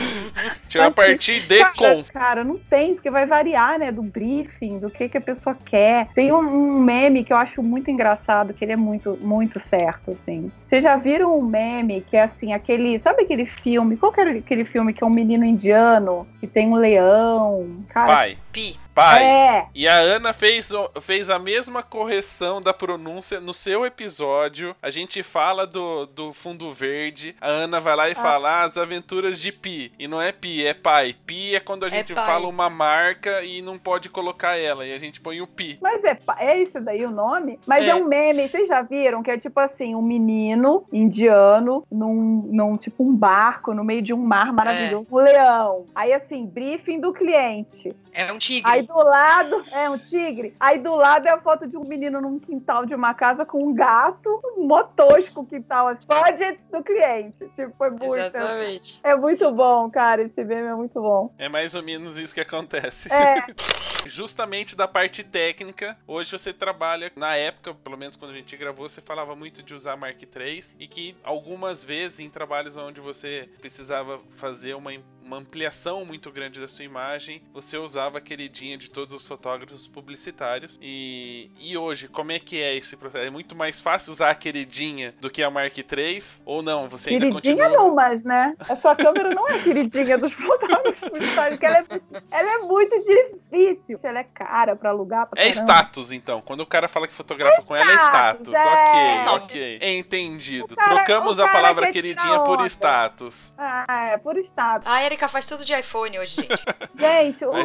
Tira 0.68 0.86
a 0.86 0.90
partir 0.90 1.46
de 1.46 1.58
cara, 1.58 1.72
com. 1.74 2.04
Cara, 2.04 2.44
não 2.44 2.58
tem, 2.58 2.94
porque 2.94 3.10
vai 3.10 3.24
variar, 3.24 3.78
né? 3.78 3.90
Do 3.90 4.02
briefing, 4.02 4.78
do 4.78 4.90
que, 4.90 5.08
que 5.08 5.16
a 5.16 5.20
pessoa 5.20 5.56
quer. 5.64 6.08
Tem 6.14 6.32
um, 6.32 6.38
um 6.38 6.80
meme 6.80 7.24
que 7.24 7.32
eu 7.32 7.36
acho 7.36 7.62
muito 7.62 7.90
engraçado, 7.90 8.52
que 8.52 8.64
ele 8.64 8.72
é 8.72 8.76
muito, 8.76 9.18
muito 9.20 9.58
certo, 9.58 10.10
assim. 10.10 10.52
Vocês 10.68 10.84
já 10.84 10.96
viram 10.96 11.38
um 11.38 11.42
meme 11.42 12.02
que 12.02 12.16
é 12.16 12.24
assim, 12.24 12.52
aquele. 12.52 12.98
Sabe 12.98 13.22
aquele 13.22 13.46
filme? 13.46 13.96
Qual 13.96 14.12
que 14.12 14.20
era 14.20 14.30
aquele 14.30 14.64
filme 14.64 14.92
que 14.92 15.02
é 15.02 15.06
um 15.06 15.10
menino 15.10 15.44
indiano 15.44 16.27
que 16.40 16.46
tem 16.46 16.68
um 16.68 16.76
leão? 16.76 17.84
Cara, 17.88 18.14
Pai. 18.14 18.38
Pi. 18.52 18.76
Pai. 18.98 19.22
É, 19.24 19.66
E 19.74 19.86
a 19.88 19.98
Ana 19.98 20.32
fez, 20.32 20.70
fez 21.00 21.30
a 21.30 21.38
mesma 21.38 21.82
correção 21.82 22.60
da 22.60 22.74
pronúncia 22.74 23.40
no 23.40 23.54
seu 23.54 23.84
episódio. 23.86 24.74
A 24.82 24.90
gente 24.90 25.22
fala 25.22 25.66
do, 25.66 26.06
do 26.06 26.32
fundo 26.32 26.72
verde. 26.72 27.34
A 27.40 27.48
Ana 27.48 27.80
vai 27.80 27.94
lá 27.96 28.08
e 28.08 28.14
fala 28.14 28.48
"Ah, 28.50 28.62
as 28.62 28.76
aventuras 28.76 29.40
de 29.40 29.52
Pi. 29.52 29.92
E 29.98 30.08
não 30.08 30.20
é 30.20 30.32
Pi, 30.32 30.66
é 30.66 30.74
pai. 30.74 31.14
Pi 31.26 31.54
é 31.54 31.60
quando 31.60 31.84
a 31.84 31.88
É 31.88 31.90
gente 31.90 32.14
pai. 32.14 32.26
fala 32.26 32.48
uma 32.48 32.68
marca 32.68 33.42
e 33.44 33.62
não 33.62 33.78
pode 33.78 34.08
colocar 34.08 34.56
ela. 34.56 34.86
E 34.86 34.92
a 34.92 34.98
gente 34.98 35.20
põe 35.20 35.40
o 35.40 35.46
Pi. 35.46 35.78
Mas 35.80 36.02
é, 36.04 36.18
é 36.38 36.60
esse 36.62 36.80
daí 36.80 37.04
o 37.04 37.10
nome? 37.10 37.58
Mas 37.66 37.84
é. 37.84 37.90
É. 37.90 37.94
um 37.94 38.04
meme, 38.06 38.48
vocês 38.48 38.68
já 38.68 38.82
viram? 38.82 39.22
Que 39.22 39.30
é 39.30 39.38
tipo 39.38 39.58
assim, 39.60 39.94
um 39.94 40.02
menino 40.02 40.84
indiano 40.92 41.84
num, 41.90 42.48
num 42.52 42.76
tipo 42.76 43.04
um 43.04 43.14
barco 43.14 43.72
no 43.74 43.82
meio 43.84 44.02
de 44.02 44.12
um 44.12 44.18
mar 44.18 44.52
maravilhoso, 44.52 45.06
um 45.10 45.16
leão. 45.16 45.86
Aí 45.94 46.12
assim, 46.12 46.46
briefing 46.46 47.00
do 47.00 47.12
cliente. 47.12 47.94
É 48.12 48.32
um 48.32 48.38
tigre. 48.38 48.70
Aí 48.70 48.87
do 48.88 48.96
lado, 48.96 49.64
é 49.70 49.88
um 49.88 49.98
tigre. 49.98 50.56
Aí 50.58 50.78
do 50.78 50.94
lado 50.94 51.28
é 51.28 51.30
a 51.30 51.38
foto 51.38 51.66
de 51.66 51.76
um 51.76 51.84
menino 51.84 52.20
num 52.20 52.38
quintal 52.38 52.86
de 52.86 52.94
uma 52.94 53.12
casa 53.12 53.44
com 53.44 53.62
um 53.62 53.74
gato, 53.74 54.40
um 54.56 54.66
motosco 54.66 55.44
quintal, 55.44 55.88
assim, 55.88 56.06
budget 56.08 56.64
do 56.72 56.82
cliente. 56.82 57.46
Tipo, 57.54 57.74
foi 57.76 57.90
muito. 57.90 58.14
Exatamente. 58.14 59.00
É 59.02 59.14
muito 59.14 59.52
bom, 59.52 59.90
cara. 59.90 60.22
Esse 60.22 60.42
meme 60.42 60.68
é 60.68 60.74
muito 60.74 61.00
bom. 61.00 61.32
É 61.38 61.48
mais 61.48 61.74
ou 61.74 61.82
menos 61.82 62.16
isso 62.16 62.34
que 62.34 62.40
acontece. 62.40 63.12
É, 63.12 63.44
Justamente 64.06 64.74
da 64.74 64.88
parte 64.88 65.22
técnica, 65.22 65.98
hoje 66.06 66.30
você 66.30 66.52
trabalha, 66.52 67.12
na 67.14 67.36
época, 67.36 67.74
pelo 67.74 67.96
menos 67.96 68.16
quando 68.16 68.30
a 68.30 68.34
gente 68.34 68.56
gravou, 68.56 68.88
você 68.88 69.00
falava 69.00 69.36
muito 69.36 69.62
de 69.62 69.74
usar 69.74 69.96
Mark 69.96 70.22
III 70.22 70.64
e 70.78 70.88
que 70.88 71.16
algumas 71.22 71.84
vezes 71.84 72.20
em 72.20 72.30
trabalhos 72.30 72.76
onde 72.76 73.00
você 73.00 73.48
precisava 73.60 74.20
fazer 74.36 74.74
uma, 74.74 74.92
uma 75.28 75.36
ampliação 75.36 76.06
muito 76.06 76.30
grande 76.32 76.58
da 76.58 76.66
sua 76.66 76.84
imagem, 76.86 77.42
você 77.52 77.76
usava 77.76 78.16
a 78.16 78.20
queridinha 78.20 78.78
de 78.78 78.90
todos 78.90 79.12
os 79.14 79.28
fotógrafos 79.28 79.86
publicitários. 79.86 80.78
E, 80.80 81.50
e 81.58 81.76
hoje, 81.76 82.08
como 82.08 82.32
é 82.32 82.38
que 82.38 82.58
é 82.60 82.74
esse 82.74 82.96
processo? 82.96 83.26
É 83.26 83.30
muito 83.30 83.54
mais 83.54 83.82
fácil 83.82 84.10
usar 84.12 84.30
a 84.30 84.34
queridinha 84.34 85.14
do 85.20 85.28
que 85.28 85.42
a 85.42 85.50
Mark 85.50 85.76
III? 85.76 86.18
Ou 86.46 86.62
não? 86.62 86.88
Você 86.88 87.10
ainda 87.10 87.26
queridinha 87.28 87.56
continua... 87.56 87.68
não, 87.68 87.94
mas, 87.94 88.24
né? 88.24 88.54
A 88.68 88.74
sua 88.76 88.96
câmera 88.96 89.28
não 89.34 89.46
é 89.48 89.58
queridinha 89.62 90.16
dos 90.16 90.32
fotógrafos 90.34 90.98
publicitários, 90.98 91.58
porque 91.58 91.66
ela 91.66 91.78
é, 91.78 91.86
ela 92.30 92.52
é 92.54 92.58
muito 92.60 92.96
difícil. 92.98 94.00
Ela 94.02 94.20
é 94.20 94.24
cara 94.24 94.74
pra 94.76 94.88
alugar, 94.90 95.26
pra 95.28 95.38
É 95.42 95.50
caramba. 95.52 95.72
status, 95.72 96.10
então. 96.10 96.40
Quando 96.40 96.60
o 96.60 96.66
cara 96.66 96.88
fala 96.88 97.06
que 97.06 97.12
fotografa 97.12 97.60
com 97.66 97.76
ela, 97.76 97.92
é 97.92 97.96
status. 97.96 98.48
status, 98.48 98.54
é. 98.54 99.24
Ok, 99.30 99.44
ok. 99.44 99.78
Entendido. 99.98 100.74
Cara- 100.74 100.88
Trocamos 101.04 101.38
a 101.38 101.48
palavra 101.48 101.90
queridinha 101.92 102.40
por 102.40 102.64
status. 102.64 103.52
Ah, 103.58 104.10
é, 104.12 104.16
por 104.16 104.38
status. 104.38 104.86
A 104.88 105.02
Erika 105.18 105.26
faz 105.28 105.46
tudo 105.46 105.64
de 105.64 105.74
iPhone 105.74 106.16
hoje, 106.16 106.36
gente. 106.42 106.64
Gente, 106.98 107.44
o- 107.44 107.52
a, 107.52 107.60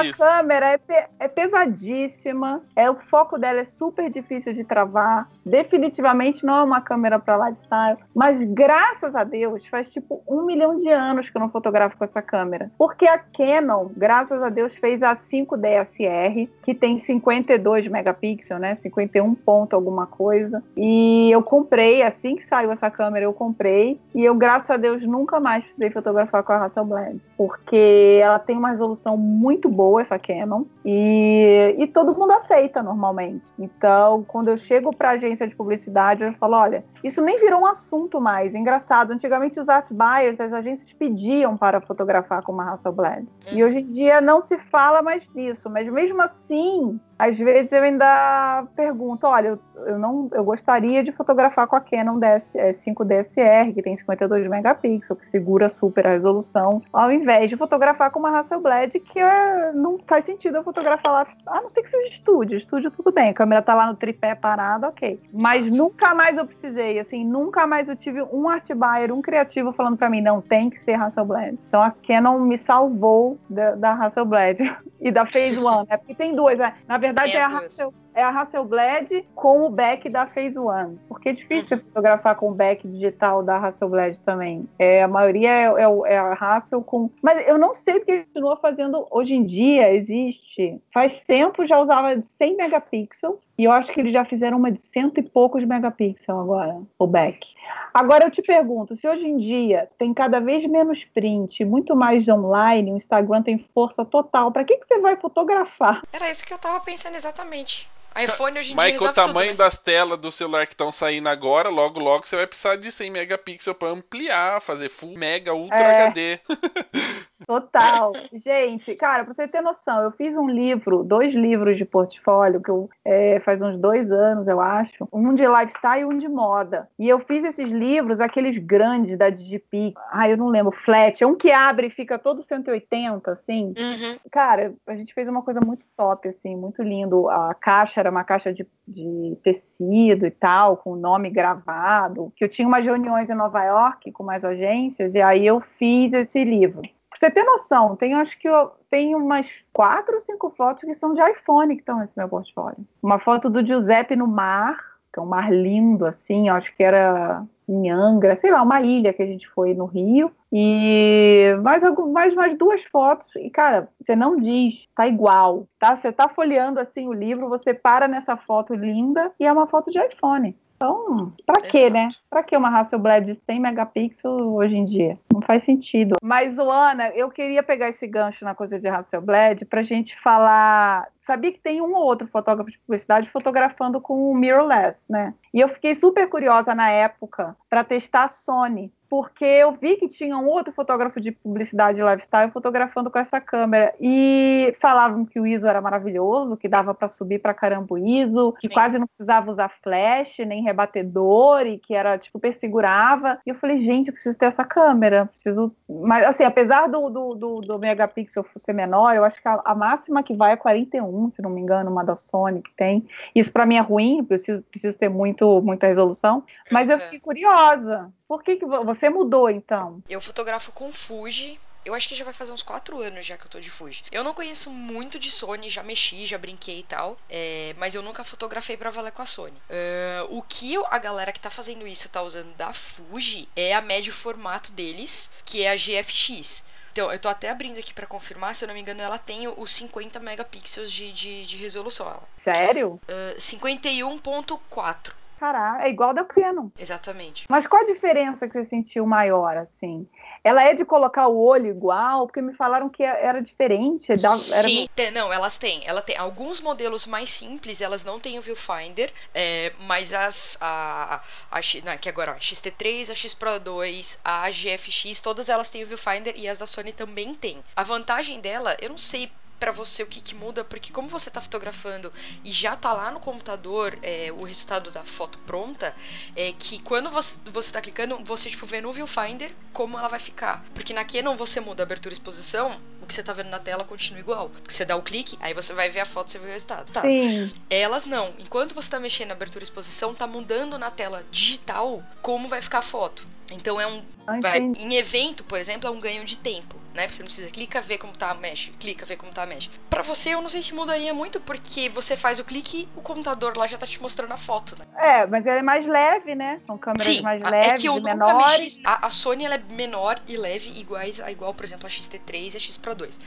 a 0.00 0.12
câmera 0.16 0.66
é, 0.72 0.78
pe- 0.78 1.06
é 1.18 1.28
pesadíssima. 1.28 2.62
É, 2.76 2.90
o 2.90 2.94
foco 2.96 3.38
dela 3.38 3.60
é 3.60 3.64
super 3.64 4.10
difícil 4.10 4.52
de 4.52 4.62
travar. 4.64 5.28
Definitivamente 5.44 6.44
não 6.44 6.58
é 6.58 6.62
uma 6.62 6.80
câmera 6.82 7.18
para 7.18 7.48
lifestyle. 7.48 7.98
Mas 8.14 8.38
graças 8.52 9.14
a 9.14 9.24
Deus, 9.24 9.66
faz 9.66 9.90
tipo 9.90 10.22
um 10.28 10.42
milhão 10.44 10.78
de 10.78 10.88
anos 10.90 11.28
que 11.30 11.36
eu 11.36 11.40
não 11.40 11.48
fotografo 11.50 11.96
com 11.96 12.04
essa 12.04 12.20
câmera. 12.22 12.70
Porque 12.78 13.06
a 13.06 13.18
Canon, 13.18 13.88
graças 13.96 14.42
a 14.42 14.48
Deus, 14.50 14.74
fez 14.76 15.02
a 15.02 15.14
5DSR, 15.14 16.48
que 16.62 16.74
tem 16.74 16.98
52 16.98 17.88
megapixels, 17.88 18.60
né? 18.60 18.76
51 18.82 19.34
ponto 19.34 19.74
alguma 19.74 20.06
coisa. 20.06 20.62
E 20.76 21.30
eu 21.30 21.42
comprei, 21.42 22.02
assim 22.02 22.36
que 22.36 22.46
saiu 22.46 22.70
essa 22.70 22.90
câmera, 22.90 23.24
eu 23.24 23.32
comprei. 23.32 23.98
E 24.14 24.24
eu, 24.24 24.34
graças 24.34 24.70
a 24.70 24.76
Deus, 24.76 25.04
nunca 25.04 25.40
mais 25.40 25.64
precisei 25.64 25.90
fotografar 25.90 26.42
com 26.42 26.52
a 26.52 26.58
Hasselblad. 26.94 27.20
Porque 27.36 28.20
ela 28.22 28.38
tem 28.38 28.56
uma 28.56 28.70
resolução 28.70 29.16
muito 29.16 29.68
boa, 29.68 30.00
essa 30.00 30.18
Canon. 30.18 30.64
E, 30.84 31.74
e 31.78 31.86
todo 31.86 32.14
mundo 32.14 32.32
aceita 32.32 32.82
normalmente. 32.82 33.44
Então, 33.58 34.24
quando 34.26 34.48
eu 34.48 34.56
chego 34.56 34.94
para 34.94 35.10
agência 35.10 35.46
de 35.46 35.54
publicidade, 35.54 36.24
eu 36.24 36.32
falo: 36.34 36.54
olha, 36.54 36.84
isso 37.02 37.20
nem 37.20 37.38
virou 37.38 37.62
um 37.62 37.66
assunto 37.66 38.20
mais. 38.20 38.54
Engraçado, 38.54 39.12
antigamente 39.12 39.58
os 39.58 39.68
art 39.68 39.88
buyers, 39.90 40.40
as 40.40 40.52
agências 40.52 40.92
pediam 40.92 41.56
para 41.56 41.80
fotografar 41.80 42.42
com 42.42 42.52
uma 42.52 42.72
Hasselblad. 42.72 43.26
E 43.50 43.64
hoje 43.64 43.78
em 43.78 43.90
dia 43.90 44.20
não 44.20 44.40
se 44.40 44.56
fala 44.58 45.02
mais 45.02 45.28
disso. 45.28 45.68
Mas 45.68 45.88
mesmo 45.88 46.22
assim, 46.22 47.00
às 47.18 47.38
vezes 47.38 47.72
eu 47.72 47.82
ainda 47.82 48.64
pergunto: 48.74 49.26
olha, 49.26 49.48
eu, 49.48 49.58
eu 49.86 49.98
não, 49.98 50.28
eu 50.32 50.44
gostaria 50.44 51.02
de 51.02 51.12
fotografar 51.12 51.66
com 51.66 51.76
a 51.76 51.80
Canon 51.80 52.18
DS, 52.18 52.46
é, 52.54 52.72
5DSR, 52.72 53.74
que 53.74 53.82
tem 53.82 53.96
52 53.96 54.46
megapixels, 54.46 55.20
que 55.20 55.28
segura 55.28 55.68
super 55.68 56.06
a 56.06 56.10
resolução, 56.10 56.82
ao 56.92 57.12
invés 57.12 57.50
de 57.50 57.56
fotografar 57.56 58.10
com 58.10 58.18
uma 58.18 58.38
Hasselblad, 58.38 58.98
que 59.00 59.18
é, 59.18 59.72
não 59.72 59.98
faz 60.06 60.24
sentido 60.24 60.56
eu 60.56 60.64
fotografar 60.64 61.12
lá. 61.12 61.26
A 61.46 61.60
não 61.60 61.68
ser 61.68 61.82
que 61.82 61.90
seja 61.90 62.08
estúdio. 62.08 62.56
Estúdio, 62.56 62.90
tudo 62.90 63.12
bem. 63.12 63.30
A 63.30 63.34
câmera 63.34 63.62
tá 63.62 63.74
lá 63.74 63.86
no 63.86 63.94
tripé 63.94 64.34
parado, 64.34 64.86
ok. 64.86 65.20
Mas 65.32 65.74
nunca 65.74 66.14
mais 66.14 66.36
eu 66.36 66.46
precisei, 66.46 66.98
assim, 66.98 67.24
nunca 67.24 67.66
mais 67.66 67.88
eu 67.88 67.96
tive 67.96 68.22
um 68.22 68.48
art 68.48 68.68
buyer, 68.72 69.12
um 69.12 69.22
criativo 69.22 69.72
falando 69.72 69.96
pra 69.96 70.10
mim: 70.10 70.20
não, 70.20 70.40
tem 70.40 70.70
que 70.70 70.78
ser 70.80 70.94
Hasselblad. 70.94 71.58
Então 71.68 71.82
a 71.82 71.90
Canon 71.90 72.40
me 72.40 72.58
salvou 72.58 73.38
da, 73.48 73.72
da 73.72 73.92
Hasselblad 73.92 74.58
e 75.00 75.10
da 75.10 75.24
Phase 75.24 75.58
One, 75.58 75.86
né? 75.88 75.96
Porque 75.96 76.14
tem 76.14 76.32
duas, 76.32 76.58
né? 76.58 76.74
Na 76.88 76.98
verdade, 77.04 77.32
Tem 77.32 77.40
é 77.40 77.44
a. 77.44 77.48
Hassel, 77.48 77.94
é 78.14 78.22
a 78.22 78.30
Hasselblad 78.30 79.10
com 79.34 79.66
o 79.66 79.70
back 79.70 80.08
da 80.08 80.26
Phase 80.26 80.58
One. 80.58 80.98
Porque 81.08 81.30
é 81.30 81.32
difícil 81.32 81.78
fotografar 81.78 82.36
com 82.36 82.50
o 82.50 82.54
back 82.54 82.86
digital 82.86 83.42
da 83.42 83.56
Hasselblad 83.56 84.18
também. 84.20 84.68
É, 84.78 85.02
a 85.02 85.08
maioria 85.08 85.50
é, 85.50 85.82
é 85.82 85.94
é 86.06 86.18
a 86.18 86.32
Hassel 86.32 86.82
com. 86.82 87.10
Mas 87.22 87.46
eu 87.46 87.58
não 87.58 87.72
sei 87.72 87.94
porque 87.94 88.24
continua 88.24 88.56
fazendo. 88.56 89.06
Hoje 89.10 89.34
em 89.34 89.44
dia 89.44 89.92
existe. 89.94 90.80
Faz 90.92 91.20
tempo 91.20 91.64
já 91.64 91.78
usava 91.78 92.16
de 92.16 92.24
100 92.24 92.56
megapixels. 92.56 93.40
E 93.56 93.64
eu 93.64 93.72
acho 93.72 93.92
que 93.92 94.00
eles 94.00 94.12
já 94.12 94.24
fizeram 94.24 94.58
uma 94.58 94.70
de 94.70 94.80
cento 94.80 95.18
e 95.18 95.22
poucos 95.22 95.64
megapixels 95.64 96.40
agora, 96.40 96.80
o 96.98 97.06
back. 97.06 97.46
Agora 97.92 98.26
eu 98.26 98.30
te 98.30 98.42
pergunto, 98.42 98.96
se 98.96 99.06
hoje 99.06 99.28
em 99.28 99.36
dia 99.36 99.88
tem 99.96 100.12
cada 100.12 100.40
vez 100.40 100.66
menos 100.66 101.04
print, 101.04 101.64
muito 101.64 101.94
mais 101.94 102.28
online, 102.28 102.92
o 102.92 102.96
Instagram 102.96 103.42
tem 103.42 103.58
força 103.72 104.04
total, 104.04 104.50
para 104.50 104.64
que, 104.64 104.76
que 104.76 104.86
você 104.86 104.98
vai 104.98 105.14
fotografar? 105.16 106.02
Era 106.12 106.28
isso 106.28 106.44
que 106.44 106.52
eu 106.52 106.58
tava 106.58 106.80
pensando 106.80 107.14
exatamente. 107.14 107.88
iPhone 108.22 108.58
hoje 108.58 108.72
em 108.72 108.76
dia 108.76 108.84
Mas 108.84 108.96
com 108.96 109.04
o 109.06 109.12
tamanho 109.12 109.50
tudo, 109.50 109.58
né? 109.58 109.64
das 109.64 109.78
telas 109.78 110.18
do 110.20 110.30
celular 110.30 110.66
que 110.66 110.74
estão 110.74 110.92
saindo 110.92 111.28
agora, 111.28 111.68
logo 111.68 111.98
logo 111.98 112.24
você 112.24 112.36
vai 112.36 112.46
precisar 112.46 112.76
de 112.76 112.90
100 112.92 113.10
megapixels 113.10 113.76
pra 113.76 113.88
ampliar, 113.88 114.60
fazer 114.60 114.88
full 114.88 115.16
mega 115.18 115.52
ultra 115.54 115.76
É. 115.78 116.02
HD. 116.06 116.40
Total. 117.46 118.12
Gente, 118.32 118.94
cara, 118.94 119.24
pra 119.24 119.34
você 119.34 119.48
ter 119.48 119.60
noção, 119.60 120.02
eu 120.02 120.10
fiz 120.12 120.36
um 120.36 120.48
livro, 120.48 121.02
dois 121.02 121.34
livros 121.34 121.76
de 121.76 121.84
portfólio, 121.84 122.62
que 122.62 122.70
eu 122.70 122.88
é, 123.04 123.40
faz 123.40 123.60
uns 123.60 123.76
dois 123.76 124.10
anos, 124.10 124.48
eu 124.48 124.60
acho. 124.60 125.08
Um 125.12 125.34
de 125.34 125.46
lifestyle 125.46 126.00
e 126.00 126.04
um 126.04 126.16
de 126.16 126.28
moda. 126.28 126.88
E 126.98 127.08
eu 127.08 127.18
fiz 127.18 127.44
esses 127.44 127.70
livros, 127.70 128.20
aqueles 128.20 128.56
grandes 128.58 129.18
da 129.18 129.30
Digipic. 129.30 129.94
Ah, 130.10 130.28
eu 130.28 130.36
não 130.36 130.48
lembro, 130.48 130.72
flat. 130.72 131.24
Um 131.24 131.34
que 131.34 131.50
abre 131.50 131.88
e 131.88 131.90
fica 131.90 132.18
todo 132.18 132.42
180, 132.42 133.30
assim. 133.30 133.74
Uhum. 133.76 134.18
Cara, 134.30 134.74
a 134.86 134.94
gente 134.94 135.12
fez 135.12 135.28
uma 135.28 135.42
coisa 135.42 135.60
muito 135.60 135.84
top, 135.96 136.28
assim, 136.28 136.56
muito 136.56 136.82
lindo. 136.82 137.28
A 137.28 137.54
caixa 137.54 138.00
era 138.00 138.10
uma 138.10 138.24
caixa 138.24 138.52
de, 138.52 138.66
de 138.86 139.36
tecido 139.42 140.26
e 140.26 140.30
tal, 140.30 140.76
com 140.76 140.92
o 140.92 140.96
nome 140.96 141.30
gravado. 141.30 142.32
Que 142.36 142.44
eu 142.44 142.48
tinha 142.48 142.66
umas 142.66 142.84
reuniões 142.84 143.28
em 143.28 143.34
Nova 143.34 143.62
York 143.64 144.12
com 144.12 144.22
mais 144.22 144.44
agências, 144.44 145.14
e 145.14 145.20
aí 145.20 145.46
eu 145.46 145.60
fiz 145.60 146.12
esse 146.12 146.42
livro. 146.44 146.82
Pra 147.14 147.28
você 147.28 147.30
ter 147.30 147.44
noção, 147.44 147.94
tem 147.94 148.12
acho 148.14 148.36
que 148.36 148.48
eu 148.48 148.72
tenho 148.90 149.18
umas 149.18 149.64
quatro 149.72 150.16
ou 150.16 150.20
cinco 150.20 150.50
fotos 150.50 150.82
que 150.82 150.94
são 150.94 151.14
de 151.14 151.22
iPhone 151.22 151.76
que 151.76 151.80
estão 151.80 151.98
nesse 151.98 152.12
meu 152.16 152.28
portfólio. 152.28 152.84
Uma 153.00 153.20
foto 153.20 153.48
do 153.48 153.64
Giuseppe 153.64 154.16
no 154.16 154.26
mar, 154.26 154.76
que 155.12 155.20
é 155.20 155.22
um 155.22 155.26
mar 155.26 155.52
lindo, 155.52 156.04
assim, 156.06 156.48
acho 156.48 156.74
que 156.74 156.82
era 156.82 157.44
em 157.68 157.88
Angra, 157.88 158.34
sei 158.34 158.50
lá, 158.50 158.60
uma 158.62 158.82
ilha 158.82 159.12
que 159.12 159.22
a 159.22 159.26
gente 159.26 159.48
foi 159.48 159.74
no 159.74 159.84
Rio. 159.84 160.32
E 160.52 161.54
mais, 161.62 161.84
mais, 162.12 162.34
mais 162.34 162.58
duas 162.58 162.82
fotos. 162.82 163.34
E, 163.36 163.48
cara, 163.48 163.88
você 164.00 164.16
não 164.16 164.36
diz, 164.36 164.88
tá 164.94 165.06
igual. 165.06 165.68
Tá? 165.78 165.94
Você 165.94 166.10
tá 166.10 166.28
folheando 166.28 166.80
assim 166.80 167.06
o 167.06 167.12
livro, 167.12 167.48
você 167.48 167.72
para 167.72 168.08
nessa 168.08 168.36
foto 168.36 168.74
linda 168.74 169.30
e 169.38 169.46
é 169.46 169.52
uma 169.52 169.68
foto 169.68 169.88
de 169.88 169.98
iPhone. 169.98 170.56
Então, 170.84 171.32
pra 171.46 171.62
quê, 171.62 171.88
né? 171.88 172.08
Pra 172.28 172.42
que 172.42 172.54
uma 172.54 172.68
Hasselblad 172.68 173.24
de 173.24 173.34
100 173.34 173.58
megapixels 173.58 174.42
hoje 174.42 174.76
em 174.76 174.84
dia? 174.84 175.18
Não 175.32 175.40
faz 175.40 175.62
sentido. 175.62 176.16
Mas, 176.22 176.58
Luana, 176.58 177.08
eu 177.14 177.30
queria 177.30 177.62
pegar 177.62 177.88
esse 177.88 178.06
gancho 178.06 178.44
na 178.44 178.54
coisa 178.54 178.78
de 178.78 178.86
Hasselblad 178.86 179.64
pra 179.64 179.82
gente 179.82 180.20
falar. 180.20 181.08
sabia 181.20 181.52
que 181.52 181.58
tem 181.58 181.80
um 181.80 181.94
ou 181.94 182.04
outro 182.04 182.28
fotógrafo 182.28 182.70
de 182.70 182.78
publicidade 182.78 183.30
fotografando 183.30 183.98
com 183.98 184.30
o 184.30 184.34
mirrorless, 184.34 184.98
né? 185.08 185.32
E 185.54 185.60
eu 185.60 185.68
fiquei 185.68 185.94
super 185.94 186.28
curiosa 186.28 186.74
na 186.74 186.90
época 186.90 187.56
para 187.70 187.82
testar 187.82 188.24
a 188.24 188.28
Sony, 188.28 188.92
porque 189.14 189.44
eu 189.44 189.70
vi 189.70 189.94
que 189.94 190.08
tinha 190.08 190.36
um 190.36 190.48
outro 190.48 190.72
fotógrafo 190.72 191.20
de 191.20 191.30
publicidade 191.30 192.00
e 192.00 192.04
lifestyle 192.04 192.50
fotografando 192.50 193.08
com 193.08 193.18
essa 193.20 193.40
câmera 193.40 193.94
e 194.00 194.74
falavam 194.80 195.24
que 195.24 195.38
o 195.38 195.46
ISO 195.46 195.68
era 195.68 195.80
maravilhoso, 195.80 196.56
que 196.56 196.66
dava 196.66 196.92
para 196.92 197.06
subir 197.06 197.38
para 197.38 197.54
caramba 197.54 197.94
o 197.94 197.96
ISO, 197.96 198.56
que 198.58 198.66
Sim. 198.66 198.74
quase 198.74 198.98
não 198.98 199.06
precisava 199.06 199.52
usar 199.52 199.70
flash 199.84 200.38
nem 200.44 200.64
rebatedor 200.64 201.64
e 201.64 201.78
que 201.78 201.94
era 201.94 202.18
tipo, 202.18 202.38
super 202.38 202.54
segurava. 202.54 203.38
E 203.46 203.50
eu 203.50 203.54
falei, 203.54 203.76
gente, 203.76 204.08
eu 204.08 204.12
preciso 204.12 204.36
ter 204.36 204.46
essa 204.46 204.64
câmera, 204.64 205.26
preciso. 205.26 205.72
Mas 205.88 206.24
assim, 206.24 206.42
apesar 206.42 206.88
do, 206.88 207.08
do, 207.08 207.34
do, 207.36 207.60
do 207.60 207.78
megapixel 207.78 208.44
ser 208.56 208.72
menor, 208.72 209.14
eu 209.14 209.22
acho 209.22 209.40
que 209.40 209.46
a, 209.46 209.62
a, 209.64 209.76
máxima 209.76 210.24
que 210.24 210.34
vai 210.34 210.54
é 210.54 210.56
41, 210.56 211.30
se 211.30 211.40
não 211.40 211.50
me 211.50 211.60
engano, 211.60 211.88
uma 211.88 212.02
da 212.02 212.16
Sony 212.16 212.62
que 212.62 212.74
tem. 212.74 213.06
Isso 213.32 213.52
para 213.52 213.64
mim 213.64 213.76
é 213.76 213.80
ruim, 213.80 214.24
preciso, 214.24 214.60
preciso 214.62 214.98
ter 214.98 215.08
muito, 215.08 215.62
muita 215.62 215.86
resolução. 215.86 216.42
Mas 216.68 216.90
eu 216.90 216.98
fiquei 216.98 217.20
curiosa. 217.20 218.12
Por 218.28 218.42
que, 218.42 218.56
que 218.56 218.66
você 218.66 219.08
mudou 219.08 219.50
então? 219.50 220.02
Eu 220.08 220.20
fotografo 220.20 220.72
com 220.72 220.90
Fuji. 220.90 221.60
Eu 221.84 221.92
acho 221.92 222.08
que 222.08 222.14
já 222.14 222.24
vai 222.24 222.32
fazer 222.32 222.50
uns 222.50 222.62
4 222.62 222.98
anos 222.98 223.26
já 223.26 223.36
que 223.36 223.44
eu 223.44 223.50
tô 223.50 223.60
de 223.60 223.70
Fuji. 223.70 224.04
Eu 224.10 224.24
não 224.24 224.32
conheço 224.32 224.70
muito 224.70 225.18
de 225.18 225.30
Sony, 225.30 225.68
já 225.68 225.82
mexi, 225.82 226.24
já 226.24 226.38
brinquei 226.38 226.78
e 226.80 226.82
tal. 226.82 227.18
É, 227.28 227.74
mas 227.76 227.94
eu 227.94 228.02
nunca 228.02 228.24
fotografei 228.24 228.74
para 228.74 228.90
valer 228.90 229.12
com 229.12 229.20
a 229.20 229.26
Sony. 229.26 229.56
Uh, 229.68 230.38
o 230.38 230.40
que 230.40 230.76
a 230.90 230.98
galera 230.98 231.30
que 231.30 231.40
tá 231.40 231.50
fazendo 231.50 231.86
isso 231.86 232.08
tá 232.08 232.22
usando 232.22 232.54
da 232.56 232.72
Fuji 232.72 233.48
é 233.54 233.74
a 233.74 233.82
médio 233.82 234.14
formato 234.14 234.72
deles, 234.72 235.30
que 235.44 235.62
é 235.62 235.70
a 235.70 235.76
GFX. 235.76 236.64
Então, 236.90 237.12
eu 237.12 237.18
tô 237.18 237.28
até 237.28 237.50
abrindo 237.50 237.76
aqui 237.78 237.92
para 237.92 238.06
confirmar, 238.06 238.54
se 238.54 238.64
eu 238.64 238.68
não 238.68 238.74
me 238.74 238.80
engano, 238.80 239.02
ela 239.02 239.18
tem 239.18 239.48
os 239.48 239.70
50 239.72 240.20
megapixels 240.20 240.90
de, 240.90 241.12
de, 241.12 241.44
de 241.44 241.56
resolução. 241.56 242.06
Ela. 242.06 242.22
Sério? 242.44 243.00
Uh, 243.08 243.36
51.4. 243.36 245.12
Caraca, 245.38 245.84
é 245.84 245.90
igual 245.90 246.14
da 246.14 246.24
Canon. 246.24 246.68
Exatamente. 246.78 247.46
Mas 247.48 247.66
qual 247.66 247.82
a 247.82 247.86
diferença 247.86 248.48
que 248.48 248.54
você 248.54 248.64
sentiu 248.64 249.06
maior, 249.06 249.56
assim? 249.56 250.06
Ela 250.42 250.62
é 250.64 250.74
de 250.74 250.84
colocar 250.84 251.26
o 251.28 251.42
olho 251.42 251.70
igual? 251.70 252.26
Porque 252.26 252.40
me 252.40 252.52
falaram 252.52 252.88
que 252.88 253.02
era 253.02 253.40
diferente. 253.40 254.12
Era... 254.12 254.18
Sim, 254.36 254.88
não, 255.12 255.32
elas 255.32 255.56
têm. 255.56 255.82
Ela 255.86 256.02
tem 256.02 256.16
alguns 256.16 256.60
modelos 256.60 257.06
mais 257.06 257.30
simples, 257.30 257.80
elas 257.80 258.04
não 258.04 258.20
têm 258.20 258.38
o 258.38 258.42
viewfinder, 258.42 259.12
é, 259.34 259.72
mas 259.80 260.12
as 260.12 260.58
a, 260.60 261.20
a, 261.50 261.58
a 261.58 261.60
não, 261.84 261.96
que 261.98 262.08
agora 262.08 262.32
a 262.32 262.36
XT3, 262.36 263.10
a 263.10 263.14
X 263.14 263.34
Pro 263.34 263.58
2, 263.58 264.20
a 264.24 264.50
GFX, 264.50 265.20
todas 265.20 265.48
elas 265.48 265.68
têm 265.68 265.82
o 265.82 265.86
viewfinder 265.86 266.34
e 266.36 266.48
as 266.48 266.58
da 266.58 266.66
Sony 266.66 266.92
também 266.92 267.34
têm. 267.34 267.62
A 267.74 267.82
vantagem 267.82 268.40
dela, 268.40 268.76
eu 268.80 268.90
não 268.90 268.98
sei 268.98 269.30
para 269.58 269.72
você 269.72 270.02
o 270.02 270.06
que, 270.06 270.20
que, 270.20 270.34
muda, 270.34 270.64
porque 270.64 270.92
como 270.92 271.08
você 271.08 271.28
está 271.28 271.40
fotografando 271.40 272.12
e 272.44 272.52
já 272.52 272.76
tá 272.76 272.92
lá 272.92 273.10
no 273.10 273.20
computador 273.20 273.98
é, 274.02 274.32
o 274.32 274.44
resultado 274.44 274.90
da 274.90 275.02
foto 275.04 275.38
pronta, 275.38 275.94
é 276.36 276.52
que 276.52 276.78
quando 276.80 277.10
você, 277.10 277.36
você 277.46 277.72
tá 277.72 277.80
clicando, 277.80 278.18
você 278.24 278.50
tipo 278.50 278.66
vê 278.66 278.80
no 278.80 278.92
viewfinder 278.92 279.52
como 279.72 279.98
ela 279.98 280.08
vai 280.08 280.20
ficar. 280.20 280.64
Porque 280.74 280.92
na 280.92 281.04
Canon 281.04 281.36
você 281.36 281.60
muda 281.60 281.82
a 281.82 281.84
abertura 281.84 282.14
e 282.14 282.18
exposição, 282.18 282.80
o 283.02 283.06
que 283.06 283.14
você 283.14 283.22
tá 283.22 283.32
vendo 283.32 283.50
na 283.50 283.58
tela 283.58 283.84
continua 283.84 284.20
igual. 284.20 284.50
Você 284.68 284.84
dá 284.84 284.96
o 284.96 285.02
clique, 285.02 285.36
aí 285.40 285.54
você 285.54 285.72
vai 285.72 285.90
ver 285.90 286.00
a 286.00 286.06
foto, 286.06 286.30
você 286.30 286.38
vê 286.38 286.46
o 286.46 286.52
resultado. 286.52 286.90
Tá. 286.92 287.02
Sim. 287.02 287.50
Elas 287.68 288.06
não. 288.06 288.34
Enquanto 288.38 288.74
você 288.74 288.90
tá 288.90 289.00
mexendo 289.00 289.28
na 289.28 289.34
abertura 289.34 289.62
e 289.62 289.66
exposição, 289.66 290.14
tá 290.14 290.26
mudando 290.26 290.78
na 290.78 290.90
tela 290.90 291.24
digital 291.30 292.02
como 292.22 292.48
vai 292.48 292.62
ficar 292.62 292.78
a 292.78 292.82
foto. 292.82 293.26
Então 293.50 293.80
é 293.80 293.86
um. 293.86 294.02
Vai, 294.40 294.58
em 294.58 294.94
evento, 294.94 295.44
por 295.44 295.58
exemplo, 295.58 295.88
é 295.88 295.90
um 295.90 296.00
ganho 296.00 296.24
de 296.24 296.38
tempo 296.38 296.84
né? 296.94 297.02
Porque 297.02 297.16
você 297.16 297.22
não 297.22 297.26
precisa 297.26 297.50
clica, 297.50 297.80
ver 297.80 297.98
como 297.98 298.12
tá 298.12 298.30
a 298.30 298.34
mesh, 298.34 298.72
clica, 298.78 299.04
ver 299.04 299.16
como 299.16 299.32
tá 299.32 299.42
a 299.42 299.46
mesh. 299.46 299.68
Pra 299.90 300.02
você, 300.02 300.30
eu 300.30 300.40
não 300.40 300.48
sei 300.48 300.62
se 300.62 300.72
mudaria 300.72 301.12
muito, 301.12 301.40
porque 301.40 301.88
você 301.88 302.16
faz 302.16 302.38
o 302.38 302.44
clique 302.44 302.88
e 302.96 302.98
o 302.98 303.02
computador 303.02 303.56
lá 303.56 303.66
já 303.66 303.76
tá 303.76 303.86
te 303.86 304.00
mostrando 304.00 304.32
a 304.32 304.36
foto, 304.36 304.78
né? 304.78 304.86
É, 304.96 305.26
mas 305.26 305.44
ela 305.44 305.58
é 305.58 305.62
mais 305.62 305.86
leve, 305.86 306.34
né? 306.34 306.60
São 306.66 306.78
câmeras 306.78 307.04
Sim, 307.04 307.22
mais 307.22 307.42
leves, 307.42 307.66
é 307.66 307.74
que 307.74 307.88
eu 307.88 308.00
menores. 308.00 308.76
Mexi, 308.76 308.82
a, 308.84 309.06
a, 309.06 309.10
Sony 309.10 309.44
ela 309.44 309.56
é 309.56 309.58
menor 309.58 310.20
e 310.28 310.36
leve, 310.36 310.70
iguais 310.78 311.20
a 311.20 311.30
igual, 311.30 311.52
por 311.52 311.64
exemplo, 311.64 311.86
a 311.86 311.90
XT3 311.90 312.54
e 312.54 312.56
a 312.56 312.60
X 312.60 312.76
Pro 312.76 312.94
2. 312.94 313.16
Uh, 313.16 313.20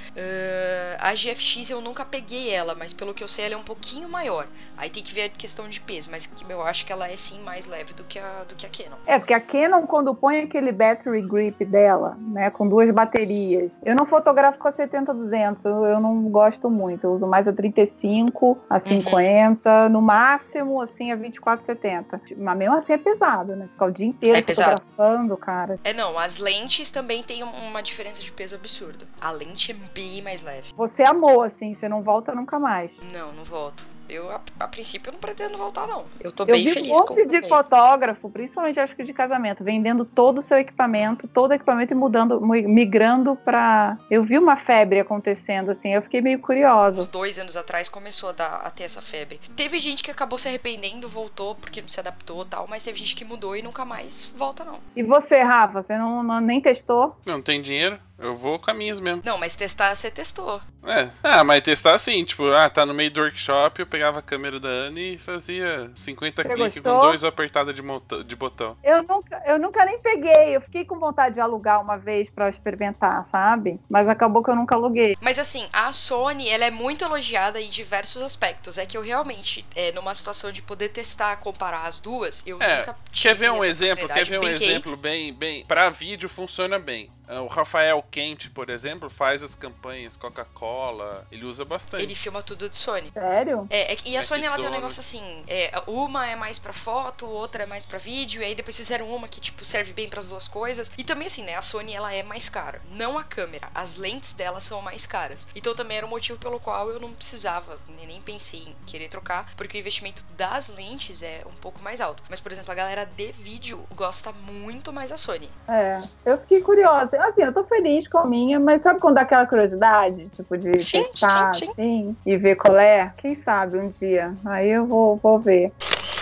a 0.99 1.13
GFX 1.13 1.69
eu 1.69 1.81
nunca 1.81 2.05
peguei 2.05 2.49
ela, 2.49 2.73
mas 2.73 2.93
pelo 2.93 3.13
que 3.13 3.23
eu 3.23 3.27
sei, 3.27 3.45
ela 3.45 3.55
é 3.55 3.57
um 3.57 3.63
pouquinho 3.63 4.07
maior. 4.07 4.47
Aí 4.77 4.89
tem 4.89 5.03
que 5.03 5.13
ver 5.13 5.23
a 5.23 5.29
questão 5.29 5.67
de 5.67 5.79
peso, 5.81 6.09
mas 6.09 6.31
eu 6.47 6.61
acho 6.63 6.85
que 6.85 6.93
ela 6.93 7.09
é 7.09 7.17
sim 7.17 7.41
mais 7.41 7.65
leve 7.65 7.93
do 7.93 8.03
que 8.05 8.17
a, 8.17 8.43
do 8.47 8.55
que 8.55 8.65
a 8.65 8.69
Canon. 8.69 8.97
É, 9.05 9.19
porque 9.19 9.33
a 9.33 9.41
Canon, 9.41 9.85
quando 9.85 10.15
põe 10.15 10.39
aquele 10.39 10.71
battery 10.87 11.21
grip 11.21 11.65
dela, 11.65 12.17
né, 12.19 12.49
com 12.49 12.67
duas 12.67 12.89
baterias. 12.91 13.71
Eu 13.83 13.95
não 13.95 14.05
fotografo 14.05 14.57
com 14.57 14.67
a 14.67 14.73
70-200, 14.73 15.65
eu 15.65 15.99
não 15.99 16.23
gosto 16.29 16.69
muito. 16.69 17.05
Eu 17.05 17.11
uso 17.13 17.27
mais 17.27 17.47
a 17.47 17.53
35, 17.53 18.57
a 18.69 18.79
50, 18.79 19.69
uhum. 19.69 19.89
no 19.89 20.01
máximo, 20.01 20.81
assim, 20.81 21.11
a 21.11 21.17
24-70. 21.17 22.21
Mas 22.37 22.57
mesmo 22.57 22.75
assim 22.75 22.93
é 22.93 22.97
pesado, 22.97 23.55
né? 23.55 23.67
Ficar 23.71 23.85
o 23.85 23.91
dia 23.91 24.07
inteiro 24.07 24.37
é 24.37 24.41
fotografando, 24.41 25.37
cara. 25.37 25.79
É, 25.83 25.93
não, 25.93 26.17
as 26.17 26.37
lentes 26.37 26.89
também 26.89 27.23
têm 27.23 27.43
uma 27.43 27.81
diferença 27.81 28.21
de 28.21 28.31
peso 28.31 28.55
absurdo. 28.55 29.05
A 29.19 29.31
lente 29.31 29.71
é 29.71 29.75
bem 29.93 30.21
mais 30.21 30.41
leve. 30.41 30.73
Você 30.75 31.03
amou, 31.03 31.41
assim, 31.41 31.73
você 31.73 31.89
não 31.89 32.01
volta 32.01 32.33
nunca 32.33 32.59
mais. 32.59 32.91
Não, 33.13 33.31
não 33.33 33.43
volto. 33.43 33.96
Eu, 34.09 34.29
a, 34.29 34.41
a, 34.59 34.67
princípio, 34.67 35.09
eu 35.09 35.13
não 35.13 35.19
pretendo 35.19 35.57
voltar, 35.57 35.87
não. 35.87 36.05
Eu 36.19 36.31
tô 36.31 36.43
eu 36.43 36.47
bem 36.47 36.67
feliz. 36.67 36.77
Eu 36.77 36.83
vi 36.83 36.91
um 36.91 36.93
monte 36.93 37.25
de 37.27 37.47
fotógrafo, 37.47 38.29
principalmente 38.29 38.79
acho 38.79 38.95
que 38.95 39.03
de 39.03 39.13
casamento, 39.13 39.63
vendendo 39.63 40.05
todo 40.05 40.39
o 40.39 40.41
seu 40.41 40.57
equipamento, 40.57 41.27
todo 41.27 41.51
o 41.51 41.53
equipamento 41.53 41.93
e 41.93 41.95
mudando, 41.95 42.39
migrando 42.41 43.35
pra. 43.35 43.97
Eu 44.09 44.23
vi 44.23 44.37
uma 44.37 44.55
febre 44.55 44.99
acontecendo, 44.99 45.71
assim, 45.71 45.93
eu 45.93 46.01
fiquei 46.01 46.21
meio 46.21 46.39
curiosa. 46.39 47.01
Uns 47.01 47.07
dois 47.07 47.37
anos 47.37 47.55
atrás 47.55 47.89
começou 47.89 48.29
a, 48.29 48.33
dar, 48.33 48.55
a 48.57 48.69
ter 48.69 48.83
essa 48.83 49.01
febre. 49.01 49.39
Teve 49.55 49.79
gente 49.79 50.01
que 50.03 50.11
acabou 50.11 50.37
se 50.37 50.47
arrependendo, 50.47 51.07
voltou 51.09 51.55
porque 51.55 51.81
não 51.81 51.89
se 51.89 51.99
adaptou 51.99 52.45
tal, 52.45 52.67
mas 52.67 52.83
teve 52.83 52.97
gente 52.97 53.15
que 53.15 53.25
mudou 53.25 53.55
e 53.55 53.61
nunca 53.61 53.83
mais 53.83 54.25
volta, 54.35 54.63
não. 54.63 54.79
E 54.95 55.03
você, 55.03 55.41
Rafa, 55.41 55.81
você 55.81 55.97
não, 55.97 56.23
não 56.23 56.39
nem 56.39 56.61
testou? 56.61 57.17
Não 57.25 57.41
tem 57.41 57.61
dinheiro? 57.61 57.99
Eu 58.19 58.35
vou 58.35 58.57
caminhos 58.57 58.99
mesmo. 58.99 59.21
Não, 59.23 59.37
mas 59.37 59.55
testar 59.55 59.95
você 59.95 60.09
testou. 60.09 60.59
É. 60.83 61.09
Ah, 61.21 61.43
mas 61.43 61.61
testar 61.61 61.93
assim, 61.93 62.23
tipo, 62.23 62.51
ah, 62.51 62.69
tá 62.69 62.85
no 62.85 62.93
meio 62.93 63.11
do 63.11 63.19
workshop, 63.19 63.79
eu 63.79 63.85
pegava 63.85 64.19
a 64.19 64.21
câmera 64.21 64.59
da 64.59 64.69
Anne 64.69 65.15
e 65.15 65.17
fazia 65.17 65.91
50 65.93 66.43
cliques 66.43 66.81
com 66.81 66.99
dois 66.99 67.23
apertadas 67.23 67.75
de, 67.75 67.81
de 68.25 68.35
botão. 68.35 68.77
Eu 68.83 69.03
nunca, 69.03 69.43
eu 69.45 69.59
nunca 69.59 69.85
nem 69.85 69.99
peguei. 69.99 70.55
Eu 70.55 70.61
fiquei 70.61 70.85
com 70.85 70.97
vontade 70.97 71.35
de 71.35 71.41
alugar 71.41 71.81
uma 71.81 71.97
vez 71.97 72.29
para 72.29 72.49
experimentar, 72.49 73.27
sabe? 73.31 73.79
Mas 73.89 74.07
acabou 74.07 74.43
que 74.43 74.49
eu 74.49 74.55
nunca 74.55 74.75
aluguei. 74.75 75.15
Mas 75.21 75.37
assim, 75.37 75.67
a 75.71 75.91
Sony, 75.91 76.49
ela 76.49 76.65
é 76.65 76.71
muito 76.71 77.03
elogiada 77.03 77.59
em 77.59 77.69
diversos 77.69 78.21
aspectos. 78.21 78.77
É 78.77 78.85
que 78.85 78.97
eu 78.97 79.01
realmente, 79.01 79.65
é, 79.75 79.91
numa 79.91 80.13
situação 80.15 80.51
de 80.51 80.61
poder 80.61 80.89
testar, 80.89 81.37
comparar 81.37 81.85
as 81.85 81.99
duas, 81.99 82.43
eu 82.47 82.61
é, 82.61 82.79
nunca 82.79 82.97
Quer 83.11 83.35
ver 83.35 83.51
um 83.51 83.63
exemplo? 83.63 84.07
Quer 84.07 84.25
ver 84.25 84.39
um 84.39 84.47
exemplo 84.47 84.95
bem, 84.95 85.33
bem. 85.33 85.65
Pra 85.65 85.89
vídeo 85.89 86.29
funciona 86.29 86.79
bem. 86.79 87.11
Ah, 87.27 87.41
o 87.41 87.47
Rafael 87.47 88.03
Quente, 88.09 88.49
por 88.49 88.69
exemplo, 88.69 89.09
faz 89.09 89.43
as 89.43 89.53
campanhas 89.53 90.15
Coca-Cola. 90.15 91.27
Ele 91.31 91.45
usa 91.45 91.65
bastante. 91.65 92.03
Ele 92.03 92.15
filma 92.15 92.41
tudo 92.41 92.69
de 92.69 92.77
Sony. 92.77 93.11
Sério? 93.11 93.67
É, 93.69 93.93
é 93.93 93.97
e 94.05 94.17
a 94.17 94.23
Sony 94.23 94.45
ela 94.45 94.55
tem 94.55 94.67
um 94.67 94.71
negócio 94.71 94.99
assim: 94.99 95.43
é, 95.47 95.71
uma 95.85 96.27
é 96.27 96.35
mais 96.35 96.57
pra 96.57 96.73
foto, 96.73 97.27
outra 97.27 97.63
é 97.63 97.65
mais 97.65 97.85
pra 97.85 97.97
vídeo. 97.97 98.41
E 98.41 98.45
aí 98.45 98.55
depois 98.55 98.77
fizeram 98.77 99.09
uma 99.13 99.27
que, 99.27 99.41
tipo, 99.41 99.65
serve 99.65 99.93
bem 99.93 100.09
para 100.09 100.19
as 100.19 100.27
duas 100.27 100.47
coisas. 100.47 100.91
E 100.97 101.03
também, 101.03 101.27
assim, 101.27 101.43
né? 101.43 101.55
A 101.55 101.61
Sony 101.61 101.93
ela 101.93 102.13
é 102.13 102.23
mais 102.23 102.47
cara. 102.47 102.81
Não 102.91 103.17
a 103.17 103.23
câmera. 103.23 103.67
As 103.75 103.95
lentes 103.95 104.33
dela 104.33 104.59
são 104.59 104.81
mais 104.81 105.05
caras. 105.05 105.47
Então 105.55 105.75
também 105.75 105.97
era 105.97 106.05
o 106.05 106.09
motivo 106.09 106.39
pelo 106.39 106.59
qual 106.59 106.89
eu 106.89 106.99
não 106.99 107.11
precisava, 107.11 107.77
nem 107.87 108.21
pensei 108.21 108.61
em 108.61 108.75
querer 108.85 109.09
trocar. 109.09 109.53
Porque 109.55 109.77
o 109.77 109.79
investimento 109.79 110.23
das 110.37 110.69
lentes 110.69 111.21
é 111.21 111.41
um 111.45 111.55
pouco 111.55 111.81
mais 111.81 111.99
alto. 111.99 112.23
Mas, 112.29 112.39
por 112.39 112.51
exemplo, 112.51 112.71
a 112.71 112.75
galera 112.75 113.05
de 113.05 113.31
vídeo 113.31 113.85
gosta 113.95 114.31
muito 114.31 114.93
mais 114.93 115.09
da 115.09 115.17
Sony. 115.17 115.49
É, 115.67 116.01
eu 116.25 116.37
fiquei 116.37 116.61
curiosa 116.61 117.16
assim, 117.23 117.43
eu 117.43 117.53
tô 117.53 117.63
feliz 117.65 118.07
com 118.07 118.17
a 118.19 118.25
minha, 118.25 118.59
mas 118.59 118.81
sabe 118.81 118.99
quando 118.99 119.15
dá 119.15 119.21
aquela 119.21 119.45
curiosidade? 119.47 120.29
Tipo, 120.29 120.57
de 120.57 120.83
sim, 120.83 121.03
testar, 121.03 121.53
sim, 121.55 121.65
sim. 121.65 121.71
assim, 121.71 122.17
e 122.25 122.37
ver 122.37 122.55
qual 122.55 122.77
é? 122.77 123.13
Quem 123.17 123.35
sabe 123.43 123.77
um 123.77 123.89
dia. 123.91 124.35
Aí 124.45 124.69
eu 124.69 124.85
vou, 124.87 125.19
vou 125.21 125.39
ver. 125.41 125.73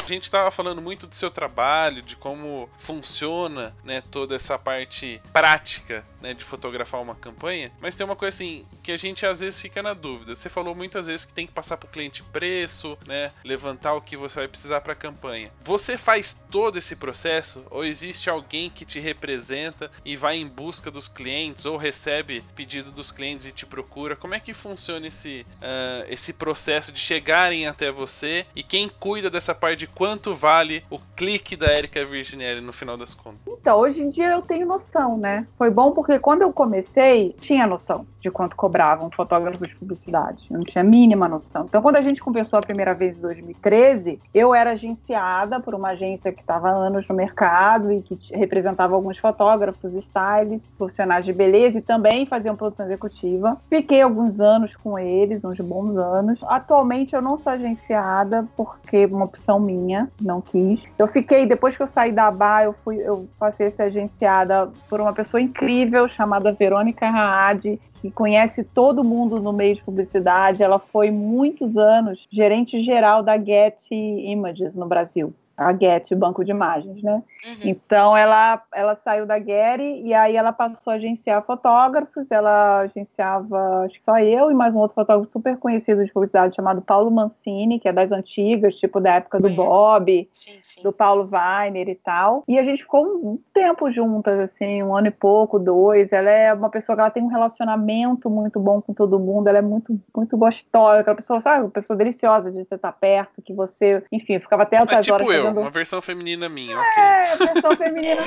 A 0.05 0.07
gente 0.07 0.25
estava 0.25 0.51
falando 0.51 0.83
muito 0.83 1.07
do 1.07 1.15
seu 1.15 1.31
trabalho, 1.31 2.03
de 2.03 2.15
como 2.15 2.69
funciona, 2.77 3.75
né, 3.83 4.03
toda 4.11 4.35
essa 4.35 4.55
parte 4.55 5.19
prática, 5.33 6.05
né, 6.21 6.31
de 6.35 6.43
fotografar 6.43 7.01
uma 7.01 7.15
campanha, 7.15 7.71
mas 7.81 7.95
tem 7.95 8.05
uma 8.05 8.15
coisa 8.15 8.35
assim 8.35 8.67
que 8.83 8.91
a 8.91 8.97
gente 8.97 9.25
às 9.25 9.39
vezes 9.39 9.59
fica 9.59 9.81
na 9.81 9.95
dúvida. 9.95 10.35
Você 10.35 10.47
falou 10.47 10.75
muitas 10.75 11.07
vezes 11.07 11.25
que 11.25 11.33
tem 11.33 11.47
que 11.47 11.53
passar 11.53 11.77
para 11.77 11.87
o 11.87 11.89
cliente 11.89 12.21
preço, 12.21 12.95
né, 13.07 13.31
levantar 13.43 13.95
o 13.95 14.01
que 14.01 14.15
você 14.15 14.41
vai 14.41 14.47
precisar 14.47 14.81
para 14.81 14.93
a 14.93 14.95
campanha. 14.95 15.51
Você 15.63 15.97
faz 15.97 16.39
todo 16.51 16.77
esse 16.77 16.95
processo 16.95 17.65
ou 17.71 17.83
existe 17.83 18.29
alguém 18.29 18.69
que 18.69 18.85
te 18.85 18.99
representa 18.99 19.89
e 20.05 20.15
vai 20.15 20.37
em 20.37 20.47
busca 20.47 20.91
dos 20.91 21.07
clientes 21.07 21.65
ou 21.65 21.77
recebe 21.77 22.43
pedido 22.55 22.91
dos 22.91 23.11
clientes 23.11 23.47
e 23.47 23.51
te 23.51 23.65
procura? 23.65 24.15
Como 24.15 24.35
é 24.35 24.39
que 24.39 24.53
funciona 24.53 25.07
esse, 25.07 25.47
uh, 25.57 26.05
esse 26.09 26.31
processo 26.31 26.91
de 26.91 26.99
chegarem 26.99 27.65
até 27.65 27.89
você 27.89 28.45
e 28.55 28.61
quem 28.61 28.87
cuida 28.87 29.31
dessa 29.31 29.55
parte 29.55 29.79
de 29.79 29.94
quanto 29.95 30.35
vale 30.35 30.83
o 30.89 30.99
clique 31.15 31.55
da 31.55 31.73
Erika 31.73 32.03
Virginelli 32.05 32.61
no 32.61 32.73
final 32.73 32.97
das 32.97 33.15
contas? 33.15 33.54
Então, 33.65 33.79
hoje 33.79 34.03
em 34.03 34.09
dia 34.09 34.29
eu 34.29 34.43
tenho 34.43 34.63
noção, 34.63 35.17
né? 35.17 35.47
Foi 35.57 35.71
bom 35.71 35.91
porque 35.91 36.19
quando 36.19 36.43
eu 36.43 36.53
comecei, 36.53 37.35
tinha 37.39 37.65
noção 37.65 38.05
de 38.21 38.31
quanto 38.31 38.55
cobravam 38.55 39.09
fotógrafos 39.11 39.67
de 39.67 39.75
publicidade. 39.75 40.45
Eu 40.49 40.57
não 40.57 40.63
tinha 40.63 40.83
a 40.83 40.85
mínima 40.85 41.27
noção. 41.27 41.65
Então, 41.67 41.81
quando 41.81 41.95
a 41.95 42.01
gente 42.01 42.21
conversou 42.21 42.57
a 42.57 42.61
primeira 42.61 42.93
vez 42.93 43.17
em 43.17 43.21
2013, 43.21 44.19
eu 44.33 44.53
era 44.53 44.71
agenciada 44.71 45.59
por 45.59 45.75
uma 45.75 45.89
agência 45.89 46.31
que 46.31 46.41
estava 46.41 46.69
anos 46.69 47.07
no 47.07 47.13
mercado 47.13 47.91
e 47.91 48.01
que 48.01 48.17
representava 48.35 48.95
alguns 48.95 49.19
fotógrafos, 49.19 49.93
stylists, 49.93 50.71
profissionais 50.77 51.23
de 51.23 51.33
beleza 51.33 51.77
e 51.77 51.81
também 51.81 52.25
faziam 52.25 52.55
produção 52.55 52.85
executiva. 52.85 53.57
Fiquei 53.69 54.01
alguns 54.01 54.39
anos 54.39 54.75
com 54.75 54.97
eles, 54.97 55.43
uns 55.43 55.59
bons 55.59 55.95
anos. 55.95 56.39
Atualmente 56.43 57.15
eu 57.15 57.21
não 57.21 57.37
sou 57.37 57.53
agenciada 57.53 58.47
porque 58.57 59.05
uma 59.05 59.25
opção 59.25 59.59
minha, 59.59 60.09
não 60.19 60.41
quis. 60.41 60.87
Eu 60.97 61.07
fiquei, 61.07 61.45
depois 61.45 61.75
que 61.77 61.83
eu 61.83 61.87
saí 61.87 62.11
da 62.11 62.31
BA, 62.31 62.63
eu, 62.63 62.73
fui, 62.83 62.97
eu 62.97 63.27
passei 63.55 63.67
a 63.67 63.71
ser 63.71 63.83
agenciada 63.83 64.69
por 64.89 64.99
uma 64.99 65.13
pessoa 65.13 65.41
incrível 65.41 66.07
chamada 66.07 66.51
Verônica 66.51 67.09
Raad, 67.09 67.79
que 68.01 68.11
conhece 68.11 68.63
todo 68.63 69.03
mundo 69.03 69.39
no 69.41 69.53
meio 69.53 69.75
de 69.75 69.83
publicidade. 69.83 70.61
Ela 70.61 70.77
foi 70.77 71.09
muitos 71.09 71.77
anos 71.77 72.27
gerente 72.29 72.79
geral 72.79 73.23
da 73.23 73.37
Getty 73.37 73.95
Images 73.95 74.75
no 74.75 74.87
Brasil 74.87 75.33
a 75.57 75.73
Getty, 75.73 76.13
o 76.13 76.17
banco 76.17 76.43
de 76.43 76.51
imagens, 76.51 77.01
né? 77.01 77.23
Uhum. 77.45 77.57
Então 77.63 78.15
ela, 78.15 78.61
ela 78.73 78.95
saiu 78.95 79.25
da 79.25 79.39
Getty 79.39 80.01
e 80.03 80.13
aí 80.13 80.35
ela 80.35 80.51
passou 80.51 80.91
a 80.91 80.95
agenciar 80.97 81.41
fotógrafos, 81.43 82.29
ela 82.29 82.81
agenciava 82.81 83.85
acho 83.85 83.95
que 83.95 84.03
só 84.03 84.19
eu 84.19 84.51
e 84.51 84.53
mais 84.53 84.73
um 84.73 84.79
outro 84.79 84.95
fotógrafo 84.95 85.31
super 85.31 85.57
conhecido 85.57 86.03
de 86.03 86.11
publicidade 86.11 86.55
chamado 86.55 86.81
Paulo 86.81 87.09
Mancini, 87.09 87.79
que 87.79 87.87
é 87.87 87.93
das 87.93 88.11
antigas, 88.11 88.75
tipo 88.75 88.99
da 88.99 89.15
época 89.15 89.39
do 89.39 89.49
Bob, 89.49 90.27
sim, 90.31 90.59
sim. 90.61 90.83
do 90.83 90.91
Paulo 90.91 91.29
Weiner 91.31 91.87
e 91.87 91.95
tal. 91.95 92.43
E 92.47 92.59
a 92.59 92.63
gente 92.63 92.83
ficou 92.83 93.05
um 93.05 93.39
tempo 93.53 93.89
juntas, 93.91 94.39
assim, 94.39 94.83
um 94.83 94.95
ano 94.95 95.07
e 95.07 95.11
pouco, 95.11 95.57
dois. 95.57 96.11
Ela 96.11 96.29
é 96.29 96.53
uma 96.53 96.69
pessoa 96.69 96.95
que 96.95 97.01
ela 97.01 97.09
tem 97.09 97.23
um 97.23 97.27
relacionamento 97.27 98.29
muito 98.29 98.59
bom 98.59 98.81
com 98.81 98.93
todo 98.93 99.19
mundo, 99.19 99.47
ela 99.47 99.59
é 99.59 99.61
muito, 99.61 99.97
muito 100.15 100.37
gostosa, 100.37 100.99
aquela 100.99 101.15
pessoa, 101.15 101.39
sabe, 101.39 101.63
uma 101.63 101.71
pessoa 101.71 101.95
deliciosa 101.95 102.51
de 102.51 102.65
você 102.65 102.75
estar 102.75 102.91
perto, 102.91 103.41
que 103.41 103.53
você, 103.53 104.03
enfim, 104.11 104.39
ficava 104.39 104.63
até 104.63 104.77
altas 104.77 104.97
é, 104.97 105.01
tipo 105.01 105.13
horas 105.13 105.44
eu 105.44 105.44
uma 105.51 105.69
versão 105.69 106.01
feminina 106.01 106.49
minha, 106.49 106.77
ok. 106.77 107.03
É, 107.03 107.35
versão 107.37 107.75
feminina. 107.75 108.21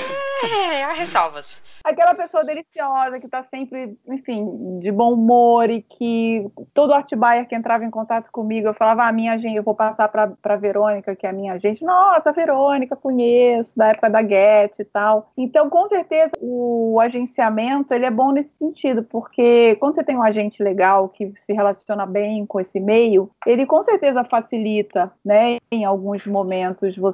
é, 0.72 0.84
há 0.84 0.92
ressalvas. 0.92 1.62
Aquela 1.84 2.14
pessoa 2.14 2.44
deliciosa 2.44 3.18
que 3.20 3.28
tá 3.28 3.42
sempre, 3.44 3.96
enfim, 4.08 4.78
de 4.80 4.90
bom 4.90 5.12
humor 5.12 5.70
e 5.70 5.82
que 5.82 6.46
todo 6.74 6.92
art 6.92 7.10
buyer 7.14 7.46
que 7.46 7.54
entrava 7.54 7.84
em 7.84 7.90
contato 7.90 8.30
comigo, 8.30 8.68
eu 8.68 8.74
falava, 8.74 9.04
ah, 9.04 9.12
minha 9.12 9.36
gente, 9.36 9.56
eu 9.56 9.62
vou 9.62 9.74
passar 9.74 10.08
pra, 10.08 10.28
pra 10.42 10.56
Verônica, 10.56 11.14
que 11.16 11.26
é 11.26 11.30
a 11.30 11.32
minha 11.32 11.58
gente. 11.58 11.84
Nossa, 11.84 12.32
Verônica, 12.32 12.96
conheço, 12.96 13.76
da 13.76 13.88
época 13.88 14.10
da 14.10 14.22
Get 14.22 14.78
e 14.78 14.84
tal. 14.84 15.30
Então, 15.36 15.70
com 15.70 15.86
certeza, 15.88 16.32
o 16.40 16.98
agenciamento, 17.00 17.94
ele 17.94 18.04
é 18.04 18.10
bom 18.10 18.32
nesse 18.32 18.56
sentido, 18.56 19.02
porque 19.02 19.76
quando 19.80 19.94
você 19.94 20.04
tem 20.04 20.16
um 20.16 20.22
agente 20.22 20.62
legal 20.62 21.08
que 21.08 21.32
se 21.36 21.52
relaciona 21.52 22.06
bem 22.06 22.44
com 22.46 22.60
esse 22.60 22.80
meio, 22.80 23.30
ele 23.46 23.66
com 23.66 23.82
certeza 23.82 24.24
facilita, 24.24 25.10
né, 25.24 25.58
em 25.70 25.84
alguns 25.84 26.26
momentos, 26.26 26.96
você 26.96 27.07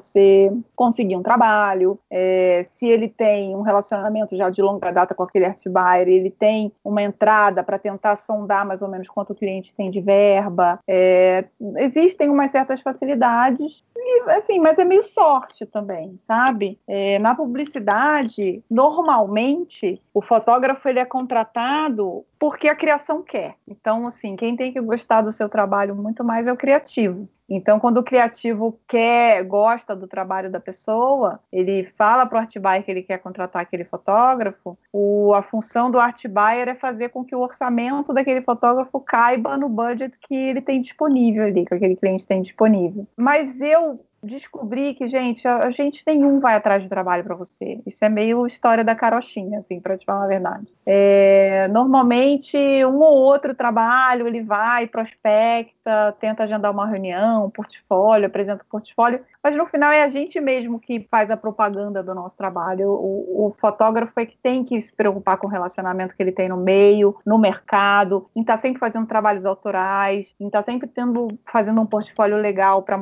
conseguir 0.74 1.16
um 1.16 1.22
trabalho, 1.22 1.98
é, 2.10 2.66
se 2.70 2.86
ele 2.86 3.08
tem 3.08 3.54
um 3.54 3.62
relacionamento 3.62 4.36
já 4.36 4.50
de 4.50 4.62
longa 4.62 4.90
data 4.90 5.14
com 5.14 5.22
aquele 5.22 5.46
art 5.46 5.62
buyer, 5.64 6.08
ele 6.08 6.30
tem 6.30 6.72
uma 6.84 7.02
entrada 7.02 7.62
para 7.62 7.78
tentar 7.78 8.16
sondar 8.16 8.66
mais 8.66 8.82
ou 8.82 8.88
menos 8.88 9.08
quanto 9.08 9.30
o 9.30 9.34
cliente 9.34 9.74
tem 9.74 9.90
de 9.90 10.00
verba. 10.00 10.78
É, 10.86 11.44
existem 11.78 12.28
umas 12.28 12.50
certas 12.50 12.80
facilidades, 12.80 13.84
e, 13.96 14.38
enfim, 14.38 14.58
mas 14.58 14.78
é 14.78 14.84
meio 14.84 15.02
sorte 15.02 15.66
também, 15.66 16.18
sabe? 16.26 16.78
É, 16.86 17.18
na 17.18 17.34
publicidade, 17.34 18.62
normalmente, 18.70 20.00
o 20.12 20.20
fotógrafo 20.20 20.88
ele 20.88 20.98
é 20.98 21.04
contratado 21.04 22.24
porque 22.38 22.68
a 22.68 22.74
criação 22.74 23.22
quer. 23.22 23.54
Então, 23.66 24.06
assim, 24.06 24.36
quem 24.36 24.54
tem 24.56 24.72
que 24.72 24.80
gostar 24.80 25.22
do 25.22 25.32
seu 25.32 25.48
trabalho 25.48 25.94
muito 25.94 26.22
mais 26.22 26.46
é 26.46 26.52
o 26.52 26.56
criativo. 26.56 27.28
Então, 27.48 27.78
quando 27.78 27.98
o 27.98 28.02
criativo 28.02 28.78
quer, 28.88 29.42
gosta 29.44 29.94
do 29.94 30.06
trabalho 30.06 30.50
da 30.50 30.58
pessoa, 30.58 31.40
ele 31.52 31.84
fala 31.96 32.24
para 32.24 32.36
o 32.36 32.40
art 32.40 32.58
buyer 32.58 32.82
que 32.82 32.90
ele 32.90 33.02
quer 33.02 33.18
contratar 33.18 33.62
aquele 33.62 33.84
fotógrafo, 33.84 34.78
o, 34.92 35.34
a 35.34 35.42
função 35.42 35.90
do 35.90 35.98
art 35.98 36.26
buyer 36.26 36.68
é 36.68 36.74
fazer 36.74 37.10
com 37.10 37.24
que 37.24 37.34
o 37.34 37.40
orçamento 37.40 38.12
daquele 38.12 38.40
fotógrafo 38.40 38.98
caiba 39.00 39.56
no 39.56 39.68
budget 39.68 40.18
que 40.20 40.34
ele 40.34 40.62
tem 40.62 40.80
disponível 40.80 41.44
ali, 41.44 41.66
que 41.66 41.74
aquele 41.74 41.96
cliente 41.96 42.26
tem 42.26 42.40
disponível. 42.40 43.06
Mas 43.16 43.60
eu 43.60 44.00
descobri 44.24 44.94
que, 44.94 45.06
gente, 45.06 45.46
a, 45.46 45.58
a 45.58 45.70
gente 45.70 46.02
nenhum 46.06 46.40
vai 46.40 46.56
atrás 46.56 46.82
de 46.82 46.88
trabalho 46.88 47.22
para 47.22 47.34
você. 47.34 47.80
Isso 47.86 48.04
é 48.04 48.08
meio 48.08 48.46
história 48.46 48.82
da 48.82 48.94
carochinha, 48.94 49.58
assim, 49.58 49.80
para 49.80 49.96
te 49.96 50.04
falar 50.04 50.24
a 50.24 50.28
verdade. 50.28 50.66
É, 50.86 51.68
normalmente, 51.68 52.56
um 52.84 53.00
ou 53.00 53.16
outro 53.16 53.54
trabalho, 53.54 54.26
ele 54.26 54.42
vai, 54.42 54.86
prospecta, 54.86 56.14
tenta 56.18 56.44
agendar 56.44 56.72
uma 56.72 56.86
reunião, 56.86 57.46
um 57.46 57.50
portfólio, 57.50 58.26
apresenta 58.26 58.62
o 58.62 58.66
portfólio, 58.66 59.20
mas 59.42 59.56
no 59.56 59.66
final 59.66 59.92
é 59.92 60.02
a 60.02 60.08
gente 60.08 60.40
mesmo 60.40 60.80
que 60.80 61.06
faz 61.10 61.30
a 61.30 61.36
propaganda 61.36 62.02
do 62.02 62.14
nosso 62.14 62.36
trabalho. 62.36 62.88
O, 62.88 63.48
o 63.48 63.56
fotógrafo 63.60 64.18
é 64.18 64.26
que 64.26 64.36
tem 64.38 64.64
que 64.64 64.80
se 64.80 64.92
preocupar 64.92 65.36
com 65.36 65.46
o 65.46 65.50
relacionamento 65.50 66.16
que 66.16 66.22
ele 66.22 66.32
tem 66.32 66.48
no 66.48 66.56
meio, 66.56 67.16
no 67.26 67.38
mercado, 67.38 68.28
em 68.34 68.40
estar 68.40 68.54
tá 68.54 68.58
sempre 68.58 68.80
fazendo 68.80 69.06
trabalhos 69.06 69.44
autorais, 69.44 70.34
em 70.40 70.46
estar 70.46 70.62
tá 70.62 70.72
sempre 70.72 70.88
tendo, 70.88 71.28
fazendo 71.50 71.80
um 71.80 71.86
portfólio 71.86 72.36
legal 72.36 72.82
para 72.82 72.98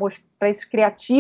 esses 0.49 0.65
criativos 0.65 1.12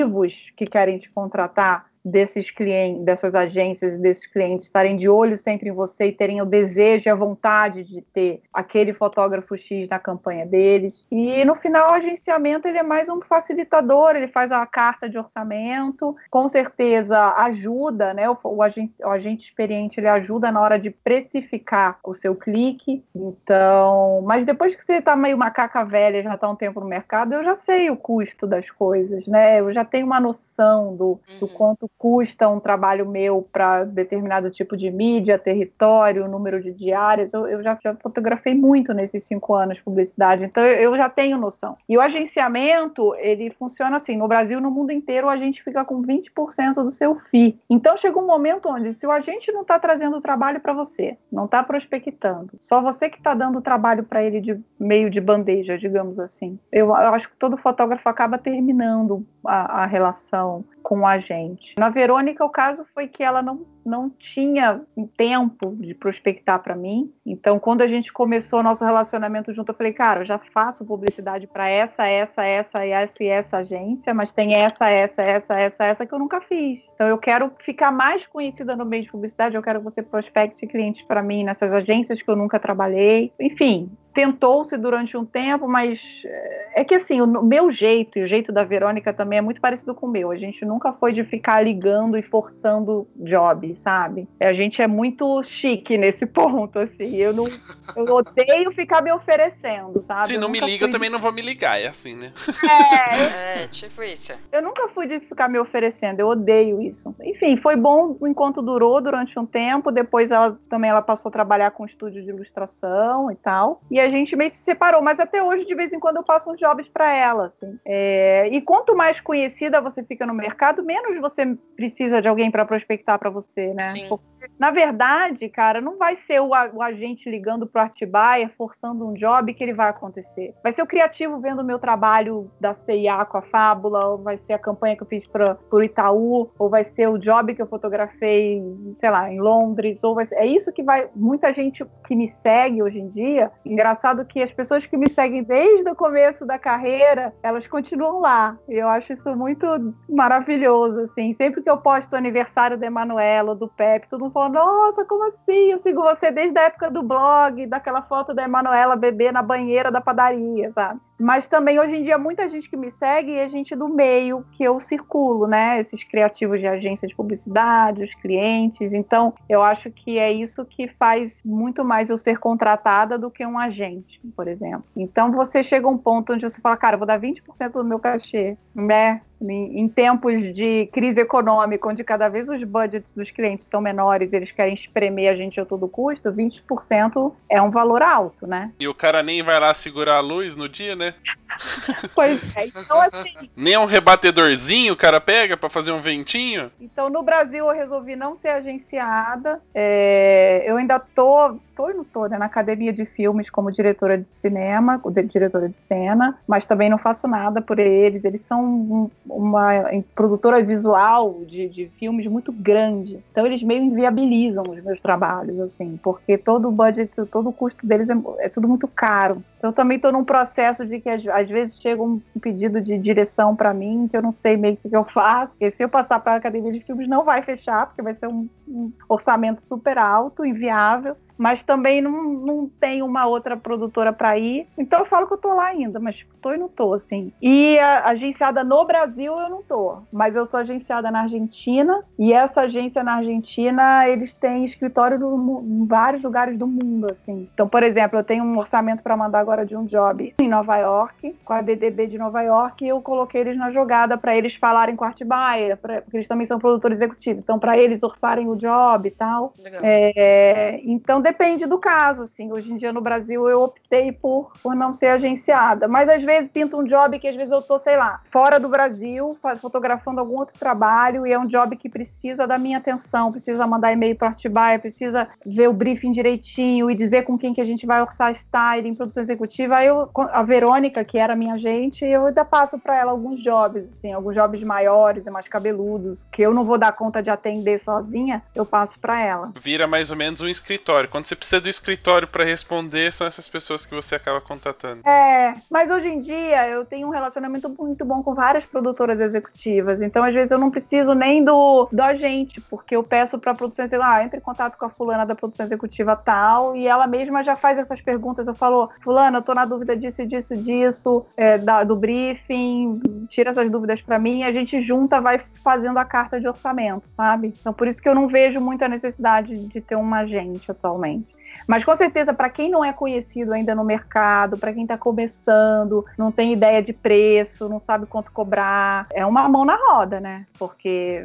que 0.56 0.66
querem 0.66 0.98
te 0.98 1.10
contratar 1.10 1.91
desses 2.04 2.50
clientes, 2.50 3.04
dessas 3.04 3.34
agências, 3.34 3.98
desses 4.00 4.26
clientes 4.26 4.66
estarem 4.66 4.96
de 4.96 5.08
olho 5.08 5.38
sempre 5.38 5.68
em 5.68 5.72
você 5.72 6.06
e 6.06 6.12
terem 6.12 6.42
o 6.42 6.46
desejo 6.46 7.04
e 7.06 7.10
a 7.10 7.14
vontade 7.14 7.84
de 7.84 8.02
ter 8.02 8.42
aquele 8.52 8.92
fotógrafo 8.92 9.56
X 9.56 9.88
na 9.88 9.98
campanha 9.98 10.44
deles. 10.44 11.06
E 11.10 11.44
no 11.44 11.54
final 11.54 11.90
o 11.90 11.94
agenciamento 11.94 12.66
ele 12.66 12.78
é 12.78 12.82
mais 12.82 13.08
um 13.08 13.20
facilitador, 13.20 14.16
ele 14.16 14.28
faz 14.28 14.50
a 14.50 14.64
carta 14.66 15.08
de 15.08 15.16
orçamento, 15.16 16.16
com 16.30 16.48
certeza 16.48 17.18
ajuda, 17.36 18.12
né? 18.12 18.28
O, 18.28 18.36
o, 18.42 18.62
agente, 18.62 18.94
o 19.00 19.08
agente 19.08 19.44
experiente 19.44 20.00
ele 20.00 20.08
ajuda 20.08 20.50
na 20.50 20.60
hora 20.60 20.78
de 20.78 20.90
precificar 20.90 21.98
o 22.04 22.14
seu 22.14 22.34
clique. 22.34 23.04
Então, 23.14 24.22
mas 24.26 24.44
depois 24.44 24.74
que 24.74 24.84
você 24.84 24.94
está 24.94 25.14
meio 25.14 25.38
macaca 25.38 25.84
velha, 25.84 26.22
já 26.22 26.34
está 26.34 26.50
um 26.50 26.56
tempo 26.56 26.80
no 26.80 26.86
mercado, 26.86 27.34
eu 27.34 27.44
já 27.44 27.54
sei 27.56 27.90
o 27.90 27.96
custo 27.96 28.46
das 28.46 28.70
coisas, 28.70 29.26
né? 29.26 29.60
Eu 29.60 29.72
já 29.72 29.84
tenho 29.84 30.06
uma 30.06 30.20
noção 30.20 30.96
do, 30.96 31.20
do 31.38 31.46
uhum. 31.46 31.52
quanto 31.54 31.90
custa 31.98 32.48
um 32.48 32.58
trabalho 32.58 33.08
meu 33.08 33.48
para 33.52 33.84
determinado 33.84 34.50
tipo 34.50 34.76
de 34.76 34.90
mídia, 34.90 35.38
território, 35.38 36.26
número 36.26 36.60
de 36.60 36.72
diárias. 36.72 37.32
Eu, 37.32 37.46
eu 37.46 37.62
já, 37.62 37.78
já, 37.80 37.94
fotografei 37.94 38.54
muito 38.54 38.92
nesses 38.92 39.22
cinco 39.22 39.54
anos 39.54 39.76
de 39.76 39.84
publicidade, 39.84 40.44
então 40.44 40.64
eu, 40.64 40.96
já 40.96 41.08
tenho 41.08 41.38
noção. 41.38 41.76
E 41.88 41.96
o 41.96 42.00
agenciamento, 42.00 43.14
ele 43.16 43.50
funciona 43.50 43.96
assim: 43.96 44.16
no 44.16 44.26
Brasil, 44.26 44.60
no 44.60 44.70
mundo 44.70 44.90
inteiro, 44.90 45.28
a 45.28 45.36
gente 45.36 45.62
fica 45.62 45.84
com 45.84 46.02
20% 46.02 46.74
do 46.74 46.90
seu 46.90 47.20
FII. 47.30 47.58
Então 47.70 47.96
chega 47.96 48.18
um 48.18 48.26
momento 48.26 48.68
onde, 48.68 48.92
se 48.92 49.06
o 49.06 49.12
agente 49.12 49.52
não 49.52 49.62
está 49.62 49.78
trazendo 49.78 50.20
trabalho 50.20 50.60
para 50.60 50.72
você, 50.72 51.16
não 51.30 51.44
está 51.44 51.62
prospectando, 51.62 52.50
só 52.58 52.80
você 52.80 53.08
que 53.08 53.18
está 53.18 53.32
dando 53.32 53.60
trabalho 53.60 54.02
para 54.02 54.24
ele 54.24 54.40
de 54.40 54.58
meio 54.78 55.08
de 55.08 55.20
bandeja, 55.20 55.78
digamos 55.78 56.18
assim. 56.18 56.58
Eu, 56.72 56.88
eu 56.88 57.14
acho 57.14 57.28
que 57.28 57.36
todo 57.36 57.56
fotógrafo 57.56 58.08
acaba 58.08 58.38
terminando 58.38 59.24
a, 59.46 59.82
a 59.82 59.86
relação 59.86 60.64
com 60.82 61.06
a 61.06 61.18
gente. 61.18 61.74
Na 61.78 61.88
Verônica, 61.88 62.44
o 62.44 62.50
caso 62.50 62.84
foi 62.92 63.08
que 63.08 63.22
ela 63.22 63.42
não, 63.42 63.64
não 63.84 64.10
tinha 64.10 64.82
tempo 65.16 65.76
de 65.76 65.94
prospectar 65.94 66.62
para 66.62 66.74
mim. 66.74 67.12
Então, 67.24 67.58
quando 67.58 67.82
a 67.82 67.86
gente 67.86 68.12
começou 68.12 68.62
nosso 68.62 68.84
relacionamento 68.84 69.52
junto, 69.52 69.70
eu 69.70 69.76
falei, 69.76 69.92
cara, 69.92 70.20
eu 70.20 70.24
já 70.24 70.38
faço 70.38 70.84
publicidade 70.84 71.46
para 71.46 71.68
essa, 71.68 72.06
essa, 72.06 72.44
essa, 72.44 72.84
essa 72.84 73.22
e 73.22 73.26
essa 73.26 73.56
agência, 73.58 74.12
mas 74.12 74.32
tem 74.32 74.54
essa, 74.54 74.88
essa, 74.88 75.22
essa, 75.22 75.54
essa, 75.54 75.84
essa 75.84 76.06
que 76.06 76.12
eu 76.12 76.18
nunca 76.18 76.40
fiz. 76.40 76.80
Então, 76.94 77.08
eu 77.08 77.18
quero 77.18 77.52
ficar 77.58 77.90
mais 77.90 78.26
conhecida 78.26 78.76
no 78.76 78.84
meio 78.84 79.04
de 79.04 79.10
publicidade, 79.10 79.54
eu 79.54 79.62
quero 79.62 79.78
que 79.78 79.84
você 79.84 80.02
prospecte 80.02 80.66
clientes 80.66 81.02
para 81.02 81.22
mim 81.22 81.44
nessas 81.44 81.72
agências 81.72 82.20
que 82.20 82.30
eu 82.30 82.36
nunca 82.36 82.58
trabalhei. 82.58 83.32
Enfim, 83.40 83.90
tentou-se 84.14 84.76
durante 84.76 85.16
um 85.16 85.24
tempo, 85.24 85.68
mas 85.68 86.22
eh, 86.24 86.70
é 86.76 86.84
que 86.84 86.94
assim, 86.94 87.20
o 87.20 87.42
meu 87.42 87.70
jeito 87.70 88.18
e 88.18 88.22
o 88.22 88.26
jeito 88.26 88.50
da 88.50 88.64
Verônica 88.64 89.12
também 89.12 89.38
é 89.38 89.42
muito 89.42 89.60
parecido 89.60 89.94
com 89.94 90.06
o 90.06 90.10
meu. 90.10 90.30
A 90.30 90.36
gente 90.36 90.64
nunca 90.64 90.92
foi 90.92 91.12
de 91.12 91.22
ficar 91.24 91.62
ligando 91.62 92.16
e 92.16 92.22
forçando 92.22 93.06
job, 93.16 93.74
sabe? 93.76 94.28
A 94.40 94.52
gente 94.52 94.80
é 94.80 94.86
muito 94.86 95.42
chique 95.42 95.96
nesse 95.98 96.24
ponto, 96.26 96.78
assim. 96.78 97.16
Eu 97.16 97.32
não 97.32 97.46
eu 97.94 98.14
odeio 98.14 98.70
ficar 98.70 99.02
me 99.02 99.12
oferecendo, 99.12 100.02
sabe? 100.06 100.28
Se 100.28 100.38
não 100.38 100.48
me 100.48 100.60
liga, 100.60 100.86
eu 100.86 100.90
também 100.90 101.10
não 101.10 101.18
vou 101.18 101.32
me 101.32 101.42
ligar, 101.42 101.80
é 101.80 101.86
assim, 101.86 102.14
né? 102.14 102.32
É, 102.62 103.62
é, 103.64 103.68
tipo 103.68 104.02
isso. 104.02 104.32
Eu 104.50 104.62
nunca 104.62 104.88
fui 104.88 105.06
de 105.06 105.20
ficar 105.20 105.48
me 105.48 105.58
oferecendo, 105.58 106.20
eu 106.20 106.28
odeio 106.28 106.80
isso. 106.80 107.14
Enfim, 107.22 107.42
enfim, 107.42 107.56
foi 107.56 107.76
bom 107.76 108.16
enquanto 108.22 108.62
durou 108.62 109.00
durante 109.00 109.38
um 109.38 109.44
tempo. 109.44 109.90
Depois 109.90 110.30
ela 110.30 110.58
também 110.68 110.90
ela 110.90 111.02
passou 111.02 111.28
a 111.28 111.32
trabalhar 111.32 111.72
com 111.72 111.84
estúdio 111.84 112.22
de 112.22 112.30
ilustração 112.30 113.30
e 113.30 113.34
tal. 113.34 113.82
E 113.90 113.98
a 114.02 114.08
gente 114.08 114.36
meio 114.36 114.50
se 114.50 114.58
separou, 114.58 115.02
mas 115.02 115.18
até 115.18 115.42
hoje 115.42 115.64
de 115.64 115.74
vez 115.74 115.92
em 115.92 116.00
quando 116.00 116.16
eu 116.16 116.24
faço 116.24 116.50
uns 116.50 116.58
jobs 116.58 116.88
para 116.88 117.12
ela, 117.14 117.46
assim. 117.46 117.78
É, 117.84 118.48
e 118.48 118.60
quanto 118.60 118.94
mais 118.94 119.20
conhecida 119.20 119.80
você 119.80 120.02
fica 120.02 120.26
no 120.26 120.34
mercado, 120.34 120.84
menos 120.84 121.20
você 121.20 121.56
precisa 121.76 122.20
de 122.20 122.28
alguém 122.28 122.50
para 122.50 122.64
prospectar 122.64 123.18
para 123.18 123.30
você, 123.30 123.72
né? 123.74 123.92
Porque, 124.08 124.24
na 124.58 124.70
verdade, 124.70 125.48
cara, 125.48 125.80
não 125.80 125.96
vai 125.96 126.16
ser 126.16 126.40
o, 126.40 126.48
o 126.48 126.82
agente 126.82 127.30
ligando 127.30 127.66
pro 127.66 127.82
Artibaia 127.82 128.50
forçando 128.56 129.08
um 129.08 129.14
job 129.14 129.52
que 129.54 129.62
ele 129.62 129.72
vai 129.72 129.88
acontecer. 129.88 130.54
Vai 130.62 130.72
ser 130.72 130.82
o 130.82 130.86
criativo 130.86 131.40
vendo 131.40 131.60
o 131.60 131.64
meu 131.64 131.78
trabalho 131.78 132.50
da 132.60 132.74
CIA 132.74 133.24
com 133.24 133.38
a 133.38 133.42
Fábula, 133.42 134.06
ou 134.06 134.18
vai 134.18 134.38
ser 134.38 134.54
a 134.54 134.58
campanha 134.58 134.96
que 134.96 135.02
eu 135.02 135.06
fiz 135.06 135.26
para 135.26 135.56
o 135.70 135.82
Itaú, 135.82 136.50
ou 136.58 136.68
vai 136.68 136.84
ser 136.84 137.08
o 137.08 137.18
job 137.18 137.54
que 137.54 137.62
eu 137.62 137.66
fotografei, 137.66 138.62
sei 138.98 139.10
lá, 139.10 139.30
em 139.30 139.40
Londres, 139.40 140.02
ou 140.02 140.14
vai 140.14 140.26
ser... 140.26 140.36
é 140.36 140.46
isso 140.46 140.72
que 140.72 140.82
vai 140.82 141.08
muita 141.14 141.52
gente 141.52 141.84
que 142.06 142.14
me 142.14 142.28
segue 142.42 142.82
hoje 142.82 142.98
em 142.98 143.08
dia. 143.08 143.50
Engraçado 143.64 144.24
que 144.24 144.42
as 144.42 144.52
pessoas 144.52 144.84
que 144.84 144.96
me 144.96 145.10
seguem 145.10 145.42
desde 145.42 145.88
o 145.90 145.94
começo 145.94 146.44
da 146.44 146.58
carreira, 146.58 147.34
elas 147.42 147.66
continuam 147.66 148.20
lá. 148.20 148.56
Eu 148.68 148.88
acho 148.88 149.12
isso 149.12 149.36
muito 149.36 149.66
maravilhoso, 150.08 151.00
assim. 151.00 151.34
Sempre 151.34 151.62
que 151.62 151.70
eu 151.70 151.78
posto 151.78 152.12
o 152.12 152.16
aniversário 152.16 152.78
da 152.78 152.86
Emanuela, 152.86 153.54
do 153.54 153.68
Pepe, 153.68 154.08
todo 154.08 154.31
fala: 154.32 154.48
"Nossa, 154.48 155.04
como 155.04 155.24
assim? 155.28 155.72
Eu 155.72 155.80
sigo 155.80 156.02
você 156.02 156.30
desde 156.30 156.58
a 156.58 156.64
época 156.64 156.90
do 156.90 157.02
blog, 157.02 157.66
daquela 157.66 158.02
foto 158.02 158.34
da 158.34 158.44
Emanuela 158.44 158.96
bebê 158.96 159.30
na 159.30 159.42
banheira 159.42 159.90
da 159.90 160.00
padaria, 160.00 160.72
sabe?" 160.72 161.00
Mas 161.22 161.46
também 161.46 161.78
hoje 161.78 161.96
em 161.96 162.02
dia 162.02 162.18
muita 162.18 162.48
gente 162.48 162.68
que 162.68 162.76
me 162.76 162.90
segue 162.90 163.36
é 163.36 163.48
gente 163.48 163.76
do 163.76 163.88
meio 163.88 164.44
que 164.52 164.64
eu 164.64 164.80
circulo, 164.80 165.46
né? 165.46 165.80
Esses 165.80 166.02
criativos 166.02 166.58
de 166.58 166.66
agência 166.66 167.06
de 167.06 167.14
publicidade, 167.14 168.02
os 168.02 168.12
clientes. 168.14 168.92
Então, 168.92 169.32
eu 169.48 169.62
acho 169.62 169.88
que 169.90 170.18
é 170.18 170.32
isso 170.32 170.64
que 170.64 170.88
faz 170.88 171.40
muito 171.44 171.84
mais 171.84 172.10
eu 172.10 172.18
ser 172.18 172.38
contratada 172.38 173.16
do 173.16 173.30
que 173.30 173.46
um 173.46 173.56
agente, 173.56 174.20
por 174.34 174.48
exemplo. 174.48 174.84
Então, 174.96 175.30
você 175.30 175.62
chega 175.62 175.86
a 175.86 175.90
um 175.90 175.96
ponto 175.96 176.32
onde 176.32 176.42
você 176.42 176.60
fala, 176.60 176.76
cara, 176.76 176.96
vou 176.96 177.06
dar 177.06 177.20
20% 177.20 177.72
do 177.72 177.84
meu 177.84 178.00
cachê, 178.00 178.56
né? 178.74 179.22
Em 179.50 179.88
tempos 179.88 180.52
de 180.52 180.88
crise 180.92 181.20
econômica, 181.20 181.88
onde 181.88 182.04
cada 182.04 182.28
vez 182.28 182.48
os 182.48 182.62
budgets 182.62 183.12
dos 183.12 183.30
clientes 183.30 183.64
estão 183.64 183.80
menores, 183.80 184.32
eles 184.32 184.50
querem 184.50 184.74
espremer 184.74 185.32
a 185.32 185.36
gente 185.36 185.60
a 185.60 185.64
todo 185.64 185.88
custo, 185.88 186.32
20% 186.32 187.32
é 187.48 187.60
um 187.60 187.70
valor 187.70 188.02
alto, 188.02 188.46
né? 188.46 188.72
E 188.78 188.88
o 188.88 188.94
cara 188.94 189.22
nem 189.22 189.42
vai 189.42 189.58
lá 189.58 189.72
segurar 189.74 190.16
a 190.16 190.20
luz 190.20 190.56
no 190.56 190.68
dia, 190.68 190.94
né? 190.94 191.14
pois 192.14 192.56
é, 192.56 192.66
então 192.66 193.00
assim. 193.00 193.50
Nem 193.56 193.76
um 193.76 193.84
rebatedorzinho 193.84 194.94
o 194.94 194.96
cara 194.96 195.20
pega 195.20 195.56
para 195.56 195.68
fazer 195.68 195.92
um 195.92 196.00
ventinho? 196.00 196.70
Então 196.80 197.10
no 197.10 197.22
Brasil 197.22 197.66
eu 197.66 197.74
resolvi 197.74 198.16
não 198.16 198.36
ser 198.36 198.48
agenciada. 198.48 199.60
É, 199.74 200.64
eu 200.66 200.76
ainda 200.76 200.98
tô, 200.98 201.56
tô 201.76 201.90
e 201.90 201.94
não 201.94 202.04
tô, 202.04 202.26
né, 202.26 202.38
na 202.38 202.46
academia 202.46 202.92
de 202.92 203.04
filmes 203.04 203.50
como 203.50 203.70
diretora 203.70 204.18
de 204.18 204.26
cinema, 204.40 205.00
diretora 205.30 205.68
de 205.68 205.76
cena, 205.88 206.38
mas 206.46 206.66
também 206.66 206.88
não 206.88 206.98
faço 206.98 207.28
nada 207.28 207.60
por 207.60 207.78
eles. 207.78 208.24
Eles 208.24 208.40
são 208.40 209.10
uma 209.36 209.90
produtora 210.14 210.62
visual 210.62 211.40
de, 211.46 211.68
de 211.68 211.88
filmes 211.98 212.26
muito 212.26 212.52
grande. 212.52 213.22
Então 213.30 213.46
eles 213.46 213.62
meio 213.62 213.82
inviabilizam 213.82 214.64
os 214.68 214.82
meus 214.82 215.00
trabalhos, 215.00 215.58
assim, 215.60 215.98
porque 216.02 216.36
todo 216.36 216.68
o 216.68 216.72
budget, 216.72 217.10
todo 217.30 217.48
o 217.48 217.52
custo 217.52 217.86
deles 217.86 218.08
é, 218.08 218.14
é 218.40 218.48
tudo 218.48 218.68
muito 218.68 218.86
caro. 218.88 219.42
Então 219.58 219.70
eu 219.70 219.74
também 219.74 219.96
estou 219.96 220.12
num 220.12 220.24
processo 220.24 220.84
de 220.84 221.00
que 221.00 221.08
às, 221.08 221.26
às, 221.26 221.48
vezes 221.48 221.80
chega 221.80 222.02
um 222.02 222.20
pedido 222.40 222.80
de 222.80 222.98
direção 222.98 223.54
para 223.54 223.72
mim 223.72 224.08
que 224.10 224.16
eu 224.16 224.22
não 224.22 224.32
sei 224.32 224.56
meio 224.56 224.74
o 224.74 224.88
que 224.88 224.96
eu 224.96 225.04
faço. 225.04 225.52
Porque 225.52 225.70
se 225.70 225.82
eu 225.82 225.88
passar 225.88 226.20
para 226.20 226.32
a 226.32 226.36
academia 226.36 226.72
de 226.72 226.80
filmes 226.80 227.08
não 227.08 227.24
vai 227.24 227.42
fechar, 227.42 227.86
porque 227.86 228.02
vai 228.02 228.14
ser 228.14 228.26
um, 228.26 228.48
um 228.68 228.92
orçamento 229.08 229.62
super 229.68 229.98
alto, 229.98 230.44
inviável 230.44 231.16
mas 231.42 231.64
também 231.64 232.00
não, 232.00 232.22
não 232.22 232.70
tem 232.78 233.02
uma 233.02 233.26
outra 233.26 233.56
produtora 233.56 234.12
para 234.12 234.38
ir. 234.38 234.68
Então 234.78 235.00
eu 235.00 235.04
falo 235.04 235.26
que 235.26 235.32
eu 235.32 235.38
tô 235.38 235.52
lá 235.52 235.66
ainda, 235.66 235.98
mas 235.98 236.24
tô 236.40 236.52
e 236.52 236.56
não 236.56 236.68
tô, 236.68 236.94
assim. 236.94 237.32
E 237.42 237.76
a, 237.80 238.10
agenciada 238.10 238.62
no 238.62 238.84
Brasil 238.84 239.36
eu 239.40 239.48
não 239.48 239.60
tô, 239.60 239.98
mas 240.12 240.36
eu 240.36 240.46
sou 240.46 240.60
agenciada 240.60 241.10
na 241.10 241.22
Argentina 241.22 242.04
e 242.16 242.32
essa 242.32 242.62
agência 242.62 243.02
na 243.02 243.14
Argentina, 243.14 244.08
eles 244.08 244.34
têm 244.34 244.64
escritório 244.64 245.18
no, 245.18 245.62
em 245.62 245.84
vários 245.84 246.22
lugares 246.22 246.56
do 246.56 246.66
mundo, 246.66 247.08
assim. 247.10 247.48
Então, 247.52 247.66
por 247.68 247.82
exemplo, 247.82 248.20
eu 248.20 248.24
tenho 248.24 248.44
um 248.44 248.56
orçamento 248.56 249.02
para 249.02 249.16
mandar 249.16 249.40
agora 249.40 249.66
de 249.66 249.76
um 249.76 249.84
job 249.84 250.34
em 250.40 250.48
Nova 250.48 250.76
York, 250.76 251.34
com 251.44 251.52
a 251.52 251.60
DDB 251.60 252.06
de 252.06 252.18
Nova 252.18 252.40
York, 252.42 252.84
e 252.84 252.88
eu 252.88 253.00
coloquei 253.00 253.40
eles 253.40 253.56
na 253.56 253.72
jogada 253.72 254.16
para 254.16 254.36
eles 254.36 254.54
falarem 254.54 254.94
com 254.94 255.04
a 255.04 255.08
Artibaia, 255.08 255.76
porque 255.76 256.18
eles 256.18 256.28
também 256.28 256.46
são 256.46 256.60
produtores 256.60 256.98
executivos. 256.98 257.42
Então, 257.42 257.58
para 257.58 257.76
eles 257.76 258.02
orçarem 258.02 258.48
o 258.48 258.54
job 258.54 259.08
e 259.08 259.10
tal. 259.10 259.52
É, 259.82 260.80
então, 260.84 261.20
depende 261.32 261.64
do 261.64 261.78
caso, 261.78 262.22
assim. 262.22 262.52
Hoje 262.52 262.70
em 262.70 262.76
dia 262.76 262.92
no 262.92 263.00
Brasil 263.00 263.48
eu 263.48 263.62
optei 263.62 264.12
por, 264.12 264.52
por 264.62 264.74
não 264.74 264.92
ser 264.92 265.06
agenciada, 265.06 265.88
mas 265.88 266.08
às 266.08 266.22
vezes 266.22 266.50
pinta 266.50 266.76
um 266.76 266.84
job 266.84 267.18
que 267.18 267.26
às 267.26 267.34
vezes 267.34 267.50
eu 267.50 267.62
tô, 267.62 267.78
sei 267.78 267.96
lá, 267.96 268.20
fora 268.30 268.60
do 268.60 268.68
Brasil, 268.68 269.36
fotografando 269.60 270.20
algum 270.20 270.38
outro 270.38 270.58
trabalho 270.58 271.26
e 271.26 271.32
é 271.32 271.38
um 271.38 271.46
job 271.46 271.74
que 271.76 271.88
precisa 271.88 272.46
da 272.46 272.58
minha 272.58 272.78
atenção, 272.78 273.32
precisa 273.32 273.66
mandar 273.66 273.92
e-mail 273.92 274.14
para 274.14 274.28
Artibaia, 274.28 274.78
precisa 274.78 275.26
ver 275.44 275.68
o 275.68 275.72
briefing 275.72 276.10
direitinho 276.10 276.90
e 276.90 276.94
dizer 276.94 277.24
com 277.24 277.38
quem 277.38 277.54
que 277.54 277.60
a 277.60 277.64
gente 277.64 277.86
vai 277.86 278.02
orçar 278.02 278.30
styling, 278.32 278.94
produção 278.94 279.22
executiva. 279.22 279.76
Aí 279.76 279.86
eu, 279.86 280.10
a 280.14 280.42
Verônica, 280.42 281.02
que 281.02 281.16
era 281.16 281.34
minha 281.34 281.54
agente, 281.54 282.04
eu 282.04 282.26
ainda 282.26 282.44
passo 282.44 282.78
para 282.78 282.96
ela 282.98 283.10
alguns 283.10 283.42
jobs, 283.42 283.84
assim, 283.96 284.12
alguns 284.12 284.34
jobs 284.34 284.62
maiores 284.62 285.24
e 285.26 285.30
mais 285.30 285.48
cabeludos, 285.48 286.26
que 286.30 286.42
eu 286.42 286.52
não 286.52 286.64
vou 286.64 286.76
dar 286.76 286.92
conta 286.92 287.22
de 287.22 287.30
atender 287.30 287.78
sozinha, 287.78 288.42
eu 288.54 288.66
passo 288.66 288.98
para 289.00 289.20
ela. 289.20 289.52
Vira 289.58 289.86
mais 289.86 290.10
ou 290.10 290.16
menos 290.16 290.42
um 290.42 290.48
escritório. 290.48 291.08
Quando 291.12 291.26
você 291.26 291.36
precisa 291.36 291.60
do 291.60 291.68
escritório 291.68 292.26
para 292.26 292.42
responder, 292.42 293.12
são 293.12 293.26
essas 293.26 293.46
pessoas 293.46 293.84
que 293.84 293.94
você 293.94 294.14
acaba 294.14 294.40
contatando. 294.40 295.06
É, 295.06 295.52
mas 295.70 295.90
hoje 295.90 296.08
em 296.08 296.18
dia 296.18 296.66
eu 296.66 296.86
tenho 296.86 297.06
um 297.06 297.10
relacionamento 297.10 297.68
muito 297.68 298.02
bom 298.02 298.22
com 298.22 298.34
várias 298.34 298.64
produtoras 298.64 299.20
executivas, 299.20 300.00
então 300.00 300.24
às 300.24 300.32
vezes 300.32 300.50
eu 300.50 300.56
não 300.56 300.70
preciso 300.70 301.12
nem 301.12 301.44
do, 301.44 301.86
do 301.92 302.00
agente, 302.00 302.62
porque 302.62 302.96
eu 302.96 303.04
peço 303.04 303.38
para 303.38 303.52
a 303.52 303.54
produção 303.54 303.84
executiva, 303.84 304.10
ah, 304.10 304.24
entre 304.24 304.38
em 304.38 304.42
contato 304.42 304.78
com 304.78 304.86
a 304.86 304.88
fulana 304.88 305.26
da 305.26 305.34
produção 305.34 305.66
executiva 305.66 306.16
tal, 306.16 306.74
e 306.74 306.86
ela 306.86 307.06
mesma 307.06 307.42
já 307.42 307.56
faz 307.56 307.76
essas 307.76 308.00
perguntas. 308.00 308.48
Eu 308.48 308.54
falo, 308.54 308.88
fulana, 309.04 309.36
eu 309.36 309.42
tô 309.42 309.52
na 309.52 309.66
dúvida 309.66 309.94
disso, 309.94 310.26
disso, 310.26 310.56
disso, 310.56 311.26
é, 311.36 311.58
da, 311.58 311.84
do 311.84 311.94
briefing, 311.94 313.26
tira 313.28 313.50
essas 313.50 313.70
dúvidas 313.70 314.00
para 314.00 314.18
mim, 314.18 314.40
e 314.40 314.44
a 314.44 314.52
gente 314.52 314.80
junta, 314.80 315.20
vai 315.20 315.42
fazendo 315.62 315.98
a 315.98 316.06
carta 316.06 316.40
de 316.40 316.48
orçamento, 316.48 317.04
sabe? 317.10 317.48
Então 317.60 317.74
por 317.74 317.86
isso 317.86 318.00
que 318.00 318.08
eu 318.08 318.14
não 318.14 318.28
vejo 318.28 318.62
muita 318.62 318.88
necessidade 318.88 319.66
de 319.66 319.80
ter 319.82 319.96
uma 319.96 320.20
agente 320.20 320.70
atualmente. 320.70 321.01
realmente. 321.02 321.41
Mas 321.66 321.84
com 321.84 321.94
certeza, 321.94 322.32
para 322.32 322.50
quem 322.50 322.70
não 322.70 322.84
é 322.84 322.92
conhecido 322.92 323.52
ainda 323.52 323.74
no 323.74 323.84
mercado, 323.84 324.58
para 324.58 324.72
quem 324.72 324.82
está 324.82 324.98
começando, 324.98 326.04
não 326.18 326.32
tem 326.32 326.52
ideia 326.52 326.82
de 326.82 326.92
preço, 326.92 327.68
não 327.68 327.80
sabe 327.80 328.06
quanto 328.06 328.32
cobrar, 328.32 329.06
é 329.12 329.24
uma 329.24 329.48
mão 329.48 329.64
na 329.64 329.76
roda, 329.76 330.20
né? 330.20 330.46
Porque 330.58 331.24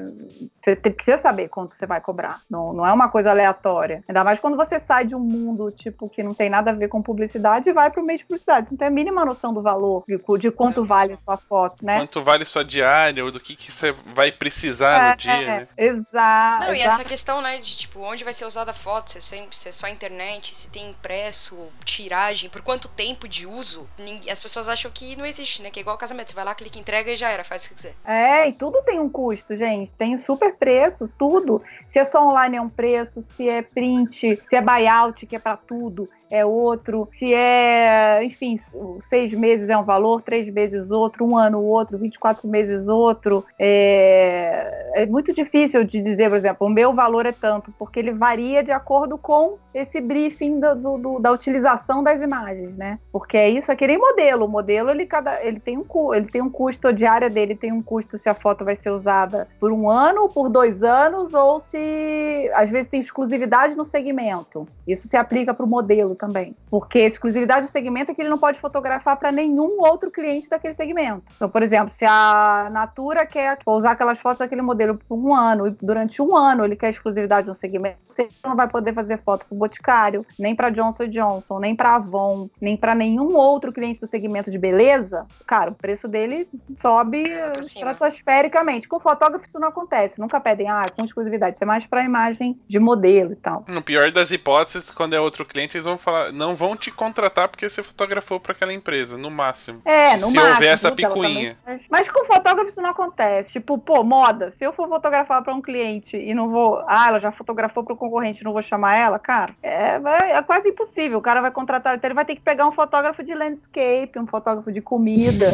você 0.61 0.75
precisa 0.75 1.17
saber 1.17 1.49
quanto 1.49 1.75
você 1.75 1.85
vai 1.85 2.01
cobrar. 2.01 2.41
Não, 2.49 2.73
não 2.73 2.85
é 2.85 2.91
uma 2.91 3.09
coisa 3.09 3.29
aleatória. 3.29 4.03
Ainda 4.07 4.23
mais 4.23 4.39
quando 4.39 4.57
você 4.57 4.79
sai 4.79 5.05
de 5.05 5.15
um 5.15 5.19
mundo 5.19 5.71
tipo 5.71 6.09
que 6.09 6.23
não 6.23 6.33
tem 6.33 6.49
nada 6.49 6.71
a 6.71 6.73
ver 6.73 6.87
com 6.87 7.01
publicidade 7.01 7.69
e 7.69 7.73
vai 7.73 7.89
para 7.89 8.01
o 8.01 8.05
meio 8.05 8.17
de 8.17 8.25
publicidade. 8.25 8.67
Você 8.67 8.73
não 8.73 8.77
tem 8.77 8.87
a 8.87 8.91
mínima 8.91 9.25
noção 9.25 9.53
do 9.53 9.61
valor, 9.61 10.03
de, 10.07 10.19
de 10.39 10.51
quanto 10.51 10.83
vale 10.83 11.13
a 11.13 11.17
sua 11.17 11.37
foto, 11.37 11.85
né? 11.85 11.99
Quanto 11.99 12.21
vale 12.23 12.45
sua 12.45 12.63
diária, 12.63 13.23
ou 13.23 13.31
do 13.31 13.39
que, 13.39 13.55
que 13.55 13.71
você 13.71 13.91
vai 14.13 14.31
precisar 14.31 14.99
é, 14.99 15.11
no 15.11 15.17
dia, 15.17 15.31
é, 15.31 15.45
né? 15.45 15.67
Exato. 15.77 16.65
Não, 16.65 16.73
e 16.73 16.81
essa 16.81 17.03
questão, 17.03 17.41
né, 17.41 17.59
de 17.59 17.77
tipo, 17.77 17.99
onde 17.99 18.23
vai 18.23 18.33
ser 18.33 18.45
usada 18.45 18.71
a 18.71 18.73
foto, 18.73 19.11
se 19.11 19.35
é, 19.35 19.47
se 19.51 19.69
é 19.69 19.71
só 19.71 19.87
internet, 19.87 20.16
se 20.43 20.69
tem 20.69 20.89
impresso, 20.89 21.55
tiragem, 21.83 22.49
por 22.49 22.61
quanto 22.61 22.87
tempo 22.87 23.27
de 23.27 23.45
uso, 23.45 23.87
as 24.29 24.39
pessoas 24.39 24.69
acham 24.69 24.91
que 24.91 25.15
não 25.15 25.25
existe, 25.25 25.61
né? 25.61 25.69
Que 25.69 25.79
é 25.79 25.81
igual 25.81 25.97
casamento, 25.97 26.29
você 26.29 26.35
vai 26.35 26.45
lá, 26.45 26.55
clica, 26.55 26.79
entrega 26.79 27.11
e 27.11 27.15
já 27.15 27.29
era, 27.29 27.43
faz 27.43 27.65
o 27.65 27.69
que 27.69 27.75
quiser. 27.75 27.95
É, 28.05 28.47
e 28.47 28.53
tudo 28.53 28.81
tem 28.83 28.99
um 28.99 29.09
custo, 29.09 29.55
gente. 29.55 29.93
Tem 29.93 30.17
super 30.17 30.55
preços, 30.55 31.09
tudo. 31.17 31.61
Se 31.87 31.99
é 31.99 32.03
só 32.03 32.25
online 32.25 32.57
é 32.57 32.61
um 32.61 32.69
preço, 32.69 33.21
se 33.35 33.47
é 33.47 33.61
print, 33.61 34.15
se 34.49 34.55
é 34.55 34.61
buyout, 34.61 35.25
que 35.25 35.35
é 35.35 35.39
para 35.39 35.57
tudo 35.57 36.09
é 36.29 36.45
outro, 36.45 37.07
se 37.11 37.33
é, 37.33 38.23
enfim, 38.23 38.57
seis 39.01 39.33
meses 39.33 39.69
é 39.69 39.77
um 39.77 39.83
valor, 39.83 40.21
três 40.21 40.51
meses 40.51 40.91
outro, 40.91 41.25
um 41.25 41.37
ano 41.37 41.61
outro, 41.61 41.97
24 41.97 42.47
meses 42.47 42.87
outro. 42.87 43.45
É, 43.57 45.01
é 45.01 45.05
muito 45.05 45.33
difícil 45.33 45.83
de 45.83 46.01
dizer, 46.01 46.29
por 46.29 46.37
exemplo, 46.37 46.67
o 46.67 46.69
meu 46.69 46.93
valor 46.93 47.25
é 47.25 47.31
tanto, 47.31 47.73
porque 47.77 47.99
ele 47.99 48.11
varia 48.11 48.63
de 48.63 48.71
acordo 48.71 49.17
com 49.17 49.57
esse 49.73 50.01
briefing 50.01 50.59
do, 50.59 50.75
do, 50.75 50.97
do, 50.97 51.19
da 51.19 51.31
utilização 51.31 52.03
das 52.03 52.21
imagens, 52.21 52.75
né? 52.75 52.99
Porque 53.11 53.37
é 53.37 53.49
isso, 53.49 53.71
é 53.71 53.87
nem 53.87 53.97
modelo. 53.97 54.45
O 54.45 54.49
modelo 54.49 54.89
ele, 54.89 55.05
cada, 55.05 55.41
ele, 55.43 55.59
tem 55.59 55.77
um, 55.77 56.13
ele 56.13 56.27
tem 56.27 56.41
um 56.41 56.49
custo, 56.49 56.87
a 56.87 56.91
diária 56.91 57.29
dele 57.29 57.55
tem 57.55 57.71
um 57.71 57.81
custo 57.81 58.17
se 58.17 58.27
a 58.27 58.33
foto 58.33 58.65
vai 58.65 58.75
ser 58.75 58.89
usada 58.89 59.47
por 59.59 59.71
um 59.71 59.89
ano, 59.89 60.27
por 60.29 60.49
dois 60.49 60.83
anos, 60.83 61.33
ou 61.33 61.61
se 61.61 62.51
às 62.53 62.69
vezes 62.69 62.89
tem 62.89 62.99
exclusividade 62.99 63.75
no 63.75 63.85
segmento. 63.85 64.67
Isso 64.87 65.07
se 65.07 65.15
aplica 65.15 65.53
para 65.53 65.65
o 65.65 65.69
modelo 65.69 66.15
também. 66.17 66.55
Porque 66.69 66.99
exclusividade 66.99 67.65
do 67.65 67.71
segmento 67.71 68.11
é 68.11 68.15
que 68.15 68.21
ele 68.21 68.29
não 68.29 68.37
pode 68.37 68.59
fotografar 68.59 69.17
para 69.17 69.31
nenhum 69.31 69.79
outro 69.79 70.11
cliente 70.11 70.49
daquele 70.49 70.73
segmento. 70.73 71.23
Então, 71.35 71.49
por 71.49 71.63
exemplo, 71.63 71.91
se 71.91 72.05
a 72.05 72.69
Natura 72.71 73.25
quer 73.25 73.59
usar 73.65 73.91
aquelas 73.91 74.19
fotos 74.19 74.39
daquele 74.39 74.61
modelo 74.61 74.99
por 75.07 75.17
um 75.17 75.33
ano, 75.33 75.67
e 75.67 75.71
durante 75.81 76.21
um 76.21 76.35
ano 76.35 76.65
ele 76.65 76.75
quer 76.75 76.89
exclusividade 76.89 77.47
no 77.47 77.55
segmento, 77.55 77.97
você 78.07 78.27
não 78.43 78.55
vai 78.55 78.67
poder 78.67 78.93
fazer 78.93 79.17
foto 79.19 79.45
para 79.45 79.55
o 79.55 79.57
Boticário, 79.57 80.25
nem 80.37 80.55
para 80.55 80.69
Johnson 80.69 81.07
Johnson, 81.07 81.59
nem 81.59 81.75
para 81.75 81.95
Avon, 81.95 82.49
nem 82.59 82.75
para 82.75 82.95
nenhum 82.95 83.35
outro 83.35 83.71
cliente 83.71 83.99
do 83.99 84.07
segmento 84.07 84.49
de 84.49 84.57
beleza, 84.57 85.25
cara, 85.45 85.71
o 85.71 85.75
preço 85.75 86.07
dele 86.07 86.47
sobe 86.77 87.23
estratosfericamente. 87.59 88.87
Com 88.87 88.99
fotógrafo 88.99 89.45
isso 89.47 89.59
não 89.59 89.69
acontece. 89.69 90.19
Nunca 90.19 90.39
pedem, 90.39 90.69
ah, 90.69 90.85
com 90.95 91.03
exclusividade. 91.03 91.55
Isso 91.55 91.63
é 91.63 91.67
mais 91.67 91.85
para 91.85 92.03
imagem 92.03 92.59
de 92.67 92.79
modelo 92.79 93.33
e 93.33 93.35
tal. 93.35 93.65
No 93.67 93.81
pior 93.81 94.11
das 94.11 94.31
hipóteses, 94.31 94.91
quando 94.91 95.13
é 95.13 95.19
outro 95.19 95.45
cliente, 95.45 95.77
eles 95.77 95.85
vão 95.85 95.97
falar, 96.07 96.31
não 96.31 96.55
vão 96.55 96.77
te 96.77 96.89
contratar 96.89 97.49
porque 97.49 97.67
você 97.67 97.83
fotografou 97.83 98.39
para 98.39 98.53
aquela 98.53 98.71
empresa, 98.71 99.17
no 99.17 99.29
máximo. 99.29 99.81
É, 99.83 100.13
no 100.13 100.27
se 100.27 100.35
máximo. 100.35 100.41
Se 100.41 100.51
houver 100.53 100.69
essa 100.69 100.91
picuinha. 100.91 101.57
Mas 101.89 102.09
com 102.09 102.23
fotógrafo 102.25 102.69
isso 102.69 102.81
não 102.81 102.91
acontece. 102.91 103.51
Tipo, 103.51 103.77
pô, 103.77 104.03
moda. 104.03 104.53
Se 104.57 104.63
eu 104.63 104.71
for 104.71 104.87
fotografar 104.87 105.43
para 105.43 105.53
um 105.53 105.61
cliente 105.61 106.15
e 106.15 106.33
não 106.33 106.49
vou, 106.49 106.81
ah, 106.87 107.07
ela 107.09 107.19
já 107.19 107.31
fotografou 107.31 107.83
para 107.83 107.93
o 107.93 107.97
concorrente, 107.97 108.43
não 108.43 108.53
vou 108.53 108.61
chamar 108.61 108.95
ela, 108.95 109.19
cara, 109.19 109.53
é, 109.61 109.99
é 110.31 110.41
quase 110.43 110.69
impossível. 110.69 111.19
O 111.19 111.21
cara 111.21 111.41
vai 111.41 111.51
contratar, 111.51 111.97
então 111.97 112.07
ele 112.07 112.15
vai 112.15 112.25
ter 112.25 112.35
que 112.35 112.41
pegar 112.41 112.65
um 112.65 112.71
fotógrafo 112.71 113.21
de 113.21 113.33
landscape, 113.33 114.17
um 114.17 114.27
fotógrafo 114.27 114.71
de 114.71 114.81
comida. 114.81 115.53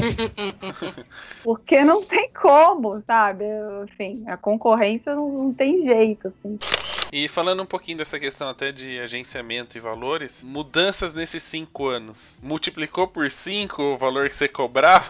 porque 1.43 1.83
não 1.83 2.03
tem 2.03 2.29
como, 2.29 3.01
sabe? 3.07 3.45
Enfim, 3.85 4.23
a 4.27 4.37
concorrência 4.37 5.15
não, 5.15 5.29
não 5.29 5.53
tem 5.53 5.81
jeito, 5.81 6.27
assim. 6.27 6.59
E 7.11 7.27
falando 7.27 7.61
um 7.61 7.65
pouquinho 7.65 7.97
dessa 7.97 8.19
questão 8.19 8.49
até 8.49 8.71
de 8.71 8.99
agenciamento 8.99 9.77
e 9.77 9.79
valores, 9.79 10.42
mudanças 10.43 11.13
nesses 11.13 11.41
cinco 11.41 11.87
anos. 11.87 12.39
Multiplicou 12.43 13.07
por 13.07 13.31
cinco 13.31 13.81
o 13.81 13.97
valor 13.97 14.29
que 14.29 14.35
você 14.35 14.47
cobrava? 14.47 15.05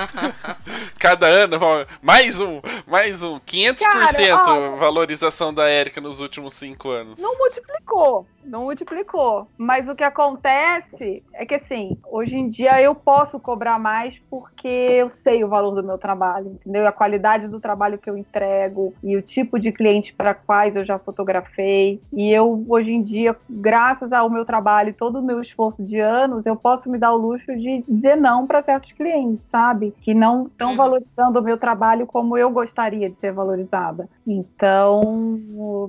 Cada 0.98 1.26
ano, 1.26 1.58
mais 2.02 2.40
um, 2.40 2.60
mais 2.86 3.22
um. 3.22 3.40
500% 3.40 3.78
Cara, 3.78 4.52
ó, 4.52 4.76
valorização 4.76 5.52
da 5.52 5.68
Érica 5.68 6.00
nos 6.00 6.20
últimos 6.20 6.54
cinco 6.54 6.90
anos. 6.90 7.18
Não 7.18 7.36
multiplicou 7.38 8.26
não 8.46 8.64
multiplicou. 8.64 9.48
Mas 9.58 9.88
o 9.88 9.94
que 9.94 10.04
acontece 10.04 11.22
é 11.34 11.44
que, 11.44 11.54
assim, 11.54 11.98
hoje 12.06 12.36
em 12.36 12.48
dia 12.48 12.80
eu 12.80 12.94
posso 12.94 13.38
cobrar 13.38 13.78
mais 13.78 14.18
porque 14.30 14.68
eu 14.68 15.10
sei 15.10 15.44
o 15.44 15.48
valor 15.48 15.74
do 15.74 15.82
meu 15.82 15.98
trabalho, 15.98 16.52
entendeu? 16.52 16.86
A 16.86 16.92
qualidade 16.92 17.48
do 17.48 17.60
trabalho 17.60 17.98
que 17.98 18.08
eu 18.08 18.16
entrego 18.16 18.94
e 19.02 19.16
o 19.16 19.22
tipo 19.22 19.58
de 19.58 19.72
cliente 19.72 20.14
para 20.14 20.32
quais 20.32 20.76
eu 20.76 20.84
já 20.84 20.98
fotografei. 20.98 22.00
E 22.12 22.32
eu, 22.32 22.64
hoje 22.68 22.92
em 22.92 23.02
dia, 23.02 23.36
graças 23.48 24.12
ao 24.26 24.30
meu 24.30 24.44
trabalho 24.44 24.90
e 24.90 24.92
todo 24.92 25.18
o 25.18 25.22
meu 25.22 25.40
esforço 25.40 25.82
de 25.82 25.98
anos, 25.98 26.46
eu 26.46 26.56
posso 26.56 26.90
me 26.90 26.98
dar 26.98 27.12
o 27.12 27.16
luxo 27.16 27.54
de 27.56 27.82
dizer 27.88 28.16
não 28.16 28.46
para 28.46 28.62
certos 28.62 28.92
clientes, 28.92 29.44
sabe? 29.48 29.94
Que 30.00 30.14
não 30.14 30.46
estão 30.46 30.70
uhum. 30.70 30.76
valorizando 30.76 31.40
o 31.40 31.42
meu 31.42 31.58
trabalho 31.58 32.06
como 32.06 32.36
eu 32.36 32.50
gostaria 32.50 33.10
de 33.10 33.16
ser 33.16 33.32
valorizada. 33.32 34.08
Então, 34.26 35.40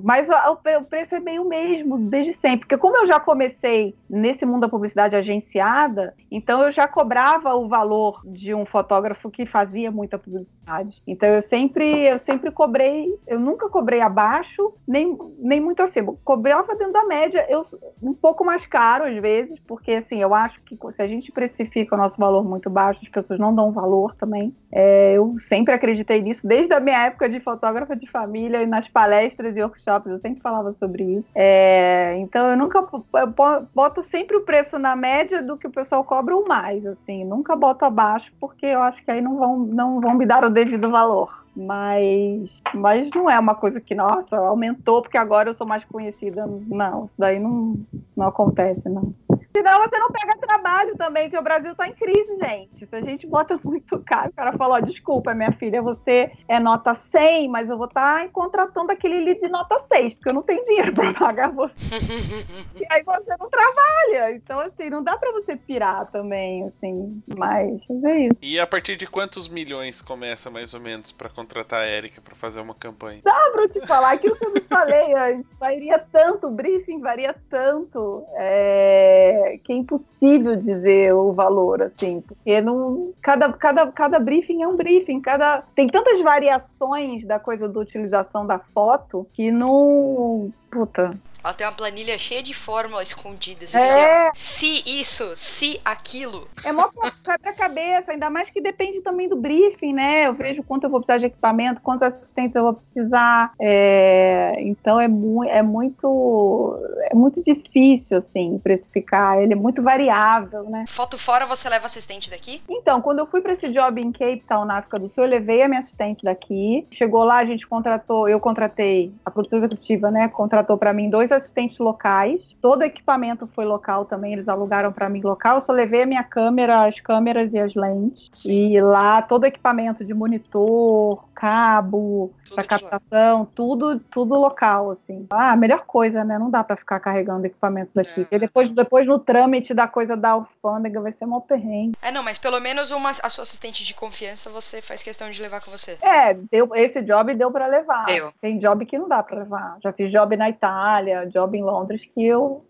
mas 0.03 0.27
o 0.29 0.83
preço 0.83 1.15
é 1.15 1.19
meio 1.19 1.45
mesmo, 1.45 1.97
desde 1.97 2.33
sempre 2.33 2.47
sempre, 2.47 2.59
porque 2.59 2.77
como 2.77 2.97
eu 2.97 3.05
já 3.05 3.19
comecei 3.19 3.93
nesse 4.09 4.45
mundo 4.45 4.61
da 4.61 4.69
publicidade 4.69 5.15
agenciada, 5.15 6.13
então 6.31 6.63
eu 6.63 6.71
já 6.71 6.87
cobrava 6.87 7.53
o 7.55 7.67
valor 7.67 8.21
de 8.25 8.53
um 8.53 8.65
fotógrafo 8.65 9.29
que 9.29 9.45
fazia 9.45 9.91
muita 9.91 10.17
publicidade. 10.17 11.01
Então 11.05 11.29
eu 11.29 11.41
sempre, 11.41 12.05
eu 12.05 12.17
sempre 12.17 12.51
cobrei, 12.51 13.13
eu 13.27 13.39
nunca 13.39 13.69
cobrei 13.69 14.01
abaixo, 14.01 14.73
nem, 14.87 15.17
nem 15.39 15.59
muito 15.59 15.81
acima. 15.81 16.15
Cobrava 16.23 16.75
dentro 16.75 16.93
da 16.93 17.05
média, 17.05 17.45
eu 17.49 17.63
um 18.01 18.13
pouco 18.13 18.26
mais 18.45 18.65
caro 18.65 19.05
às 19.05 19.17
vezes, 19.17 19.59
porque 19.67 19.91
assim, 19.91 20.21
eu 20.21 20.33
acho 20.33 20.59
que 20.61 20.77
se 20.93 21.01
a 21.01 21.07
gente 21.07 21.31
precifica 21.31 21.95
o 21.95 21.97
nosso 21.97 22.17
valor 22.17 22.43
muito 22.43 22.69
baixo, 22.69 23.01
as 23.03 23.09
pessoas 23.09 23.39
não 23.39 23.53
dão 23.53 23.71
valor 23.71 24.15
também. 24.15 24.55
É, 24.71 25.13
eu 25.13 25.35
sempre 25.39 25.73
acreditei 25.73 26.21
nisso, 26.21 26.47
desde 26.47 26.73
a 26.73 26.79
minha 26.79 27.05
época 27.05 27.27
de 27.27 27.39
fotógrafa 27.39 27.95
de 27.95 28.09
família 28.09 28.63
e 28.63 28.65
nas 28.65 28.87
palestras 28.87 29.55
e 29.55 29.61
workshops, 29.61 30.11
eu 30.11 30.19
sempre 30.19 30.41
falava 30.41 30.73
sobre 30.73 31.03
isso. 31.03 31.27
É, 31.35 32.15
então 32.19 32.37
então 32.37 32.51
eu 32.51 32.57
nunca 32.57 32.79
eu 32.79 33.67
boto 33.73 34.03
sempre 34.03 34.37
o 34.37 34.41
preço 34.41 34.77
na 34.77 34.95
média 34.95 35.41
do 35.41 35.57
que 35.57 35.65
o 35.65 35.71
pessoal 35.71 36.03
cobra 36.03 36.35
ou 36.35 36.47
mais, 36.47 36.85
assim, 36.85 37.25
nunca 37.25 37.55
boto 37.55 37.83
abaixo 37.83 38.31
porque 38.39 38.67
eu 38.67 38.81
acho 38.83 39.03
que 39.03 39.09
aí 39.09 39.21
não 39.21 39.37
vão 39.37 39.57
não 39.57 39.99
vão 39.99 40.13
me 40.13 40.23
dar 40.23 40.45
o 40.45 40.49
devido 40.49 40.91
valor. 40.91 41.46
Mas, 41.59 42.61
mas 42.75 43.09
não 43.15 43.27
é 43.27 43.39
uma 43.39 43.55
coisa 43.55 43.81
que, 43.81 43.95
nossa, 43.95 44.37
aumentou 44.37 45.01
porque 45.01 45.17
agora 45.17 45.49
eu 45.49 45.55
sou 45.55 45.65
mais 45.65 45.83
conhecida. 45.85 46.45
Não, 46.45 47.05
isso 47.05 47.15
daí 47.17 47.39
não, 47.39 47.75
não 48.15 48.27
acontece, 48.27 48.87
não. 48.87 49.11
Senão 49.55 49.79
você 49.79 49.97
não 49.97 50.11
pega 50.11 50.37
trabalho 50.37 50.95
também, 50.95 51.29
que 51.29 51.37
o 51.37 51.41
Brasil 51.41 51.75
tá 51.75 51.87
em 51.87 51.93
crise, 51.93 52.37
gente. 52.37 52.85
Se 52.85 52.95
a 52.95 53.01
gente 53.01 53.27
bota 53.27 53.59
muito 53.63 53.99
caro, 53.99 54.29
o 54.29 54.33
cara 54.33 54.53
fala, 54.53 54.81
desculpa, 54.81 55.33
minha 55.33 55.51
filha, 55.53 55.81
você 55.81 56.31
é 56.47 56.59
nota 56.59 56.93
100, 56.93 57.49
mas 57.49 57.69
eu 57.69 57.77
vou 57.77 57.87
estar 57.87 58.23
tá 58.23 58.29
contratando 58.29 58.91
aquele 58.91 59.19
lead 59.23 59.39
de 59.39 59.49
nota 59.49 59.77
6, 59.91 60.13
porque 60.15 60.29
eu 60.29 60.35
não 60.35 60.43
tenho 60.43 60.63
dinheiro 60.63 60.93
para 60.93 61.13
pagar 61.13 61.51
você. 61.51 61.73
e 62.75 62.85
aí 62.89 63.03
você 63.03 63.35
não 63.39 63.49
trabalha. 63.49 64.31
Então, 64.35 64.59
assim, 64.59 64.89
não 64.89 65.03
dá 65.03 65.17
para 65.17 65.31
você 65.33 65.55
pirar 65.55 66.09
também, 66.11 66.65
assim, 66.67 67.21
mas 67.35 67.81
é 68.03 68.19
isso. 68.19 68.37
E 68.41 68.59
a 68.59 68.67
partir 68.67 68.95
de 68.95 69.07
quantos 69.07 69.47
milhões 69.47 70.01
começa, 70.01 70.49
mais 70.49 70.73
ou 70.73 70.79
menos, 70.79 71.11
para 71.11 71.29
contratar 71.29 71.81
a 71.81 71.87
Erika 71.87 72.21
para 72.21 72.35
fazer 72.35 72.59
uma 72.59 72.73
campanha? 72.73 73.21
Dá 73.23 73.49
pra 73.51 73.67
te 73.67 73.85
falar 73.85 74.13
aquilo 74.13 74.35
que 74.35 74.45
eu 74.45 74.53
me 74.53 74.61
falei 74.61 75.13
antes. 75.13 75.45
Varia 75.59 75.99
tanto, 76.11 76.47
o 76.47 76.51
briefing 76.51 76.99
varia 76.99 77.35
tanto. 77.49 78.25
É 78.35 79.46
que 79.57 79.71
é 79.71 79.75
impossível 79.75 80.55
dizer 80.55 81.13
o 81.13 81.31
valor, 81.31 81.81
assim, 81.81 82.21
porque 82.21 82.59
não, 82.61 83.13
cada, 83.21 83.51
cada, 83.53 83.91
cada 83.91 84.19
briefing 84.19 84.63
é 84.63 84.67
um 84.67 84.75
briefing, 84.75 85.21
cada, 85.21 85.63
tem 85.75 85.87
tantas 85.87 86.21
variações 86.21 87.25
da 87.25 87.39
coisa 87.39 87.67
da 87.69 87.79
utilização 87.79 88.45
da 88.45 88.59
foto 88.59 89.27
que 89.33 89.51
não. 89.51 90.51
Puta, 90.69 91.17
ela 91.47 91.53
tem 91.53 91.65
uma 91.65 91.73
planilha 91.73 92.17
cheia 92.17 92.43
de 92.43 92.53
fórmulas 92.53 93.07
escondidas. 93.09 93.73
É. 93.73 94.29
Se 94.33 94.83
isso, 94.85 95.31
se 95.35 95.79
aquilo. 95.85 96.45
É 96.63 96.73
mó 96.73 96.89
quebra-cabeça, 97.23 98.11
ainda 98.11 98.29
mais 98.29 98.49
que 98.49 98.59
depende 98.59 99.01
também 99.01 99.29
do 99.29 99.37
briefing, 99.37 99.93
né? 99.93 100.27
Eu 100.27 100.33
vejo 100.33 100.61
quanto 100.63 100.83
eu 100.83 100.89
vou 100.89 100.99
precisar 100.99 101.19
de 101.19 101.27
equipamento, 101.27 101.79
quantos 101.81 102.03
assistentes 102.03 102.55
eu 102.55 102.63
vou 102.63 102.73
precisar. 102.73 103.53
É... 103.61 104.55
Então 104.59 104.99
é, 104.99 105.07
mu 105.07 105.43
é 105.45 105.61
muito 105.61 106.77
é 107.09 107.15
muito 107.15 107.41
difícil, 107.41 108.17
assim, 108.17 108.59
precificar. 108.59 109.37
Ele 109.37 109.53
é 109.53 109.55
muito 109.55 109.81
variável, 109.81 110.63
né? 110.69 110.83
Foto 110.89 111.17
fora, 111.17 111.45
você 111.45 111.69
leva 111.69 111.85
assistente 111.85 112.29
daqui? 112.29 112.61
Então, 112.67 113.01
quando 113.01 113.19
eu 113.19 113.27
fui 113.27 113.39
para 113.39 113.53
esse 113.53 113.69
job 113.69 114.01
em 114.01 114.11
Cape 114.11 114.43
Town, 114.47 114.65
na 114.65 114.79
África 114.79 114.99
do 114.99 115.07
Sul, 115.07 115.23
eu 115.23 115.29
levei 115.29 115.61
a 115.61 115.67
minha 115.67 115.79
assistente 115.79 116.25
daqui. 116.25 116.85
Chegou 116.91 117.23
lá, 117.23 117.37
a 117.37 117.45
gente 117.45 117.65
contratou, 117.65 118.27
eu 118.27 118.39
contratei, 118.39 119.13
a 119.25 119.31
produção 119.31 119.59
executiva, 119.59 120.11
né, 120.11 120.27
contratou 120.27 120.56
para 120.77 120.93
mim 120.93 121.09
dois 121.09 121.27
dois 121.27 121.31
assistentes 121.31 121.77
locais. 121.77 122.41
Todo 122.61 122.83
equipamento 122.83 123.47
foi 123.47 123.65
local 123.65 124.05
também, 124.05 124.33
eles 124.33 124.47
alugaram 124.47 124.91
para 124.91 125.09
mim 125.09 125.21
local. 125.21 125.55
Eu 125.55 125.61
só 125.61 125.73
levei 125.73 126.03
a 126.03 126.05
minha 126.05 126.23
câmera, 126.23 126.85
as 126.85 126.99
câmeras 126.99 127.53
e 127.53 127.59
as 127.59 127.75
lentes. 127.75 128.29
E 128.45 128.79
lá 128.81 129.21
todo 129.21 129.45
equipamento 129.45 130.05
de 130.05 130.13
monitor, 130.13 131.23
cabo, 131.37 132.33
para 132.49 132.63
captação, 132.63 133.45
tudo, 133.53 133.99
tudo 133.99 134.33
local, 134.33 134.89
assim. 134.89 135.27
Ah, 135.29 135.51
a 135.51 135.55
melhor 135.55 135.85
coisa, 135.85 136.23
né? 136.23 136.39
Não 136.39 136.49
dá 136.49 136.63
para 136.63 136.75
ficar 136.75 136.99
carregando 136.99 137.45
equipamento 137.45 137.91
daqui. 137.93 138.21
É. 138.21 138.23
Porque 138.23 138.39
depois, 138.39 138.71
depois 138.71 139.05
no 139.05 139.19
trâmite 139.19 139.71
da 139.71 139.87
coisa 139.87 140.17
da 140.17 140.31
alfândega 140.31 140.99
vai 140.99 141.11
ser 141.11 141.27
mó 141.27 141.39
perrengue. 141.39 141.95
É, 142.01 142.11
não, 142.11 142.23
mas 142.23 142.39
pelo 142.39 142.59
menos 142.59 142.89
uma, 142.89 143.09
a 143.09 143.29
sua 143.29 143.43
assistente 143.43 143.85
de 143.85 143.93
confiança 143.93 144.49
você 144.49 144.81
faz 144.81 145.03
questão 145.03 145.29
de 145.29 145.39
levar 145.39 145.61
com 145.61 145.69
você. 145.69 145.99
É, 146.01 146.33
deu, 146.33 146.75
esse 146.75 147.03
job 147.03 147.35
deu 147.35 147.51
para 147.51 147.67
levar. 147.67 148.05
Deu. 148.05 148.33
Tem 148.41 148.57
job 148.57 148.83
que 148.87 148.97
não 148.97 149.07
dá 149.07 149.21
para 149.21 149.37
levar. 149.37 149.77
Já 149.83 149.93
fiz 149.93 150.11
job 150.11 150.35
na 150.35 150.49
Itália, 150.49 151.27
job 151.27 151.55
em 151.55 151.63
Londres 151.63 152.03
que 152.03 152.25
eu 152.25 152.65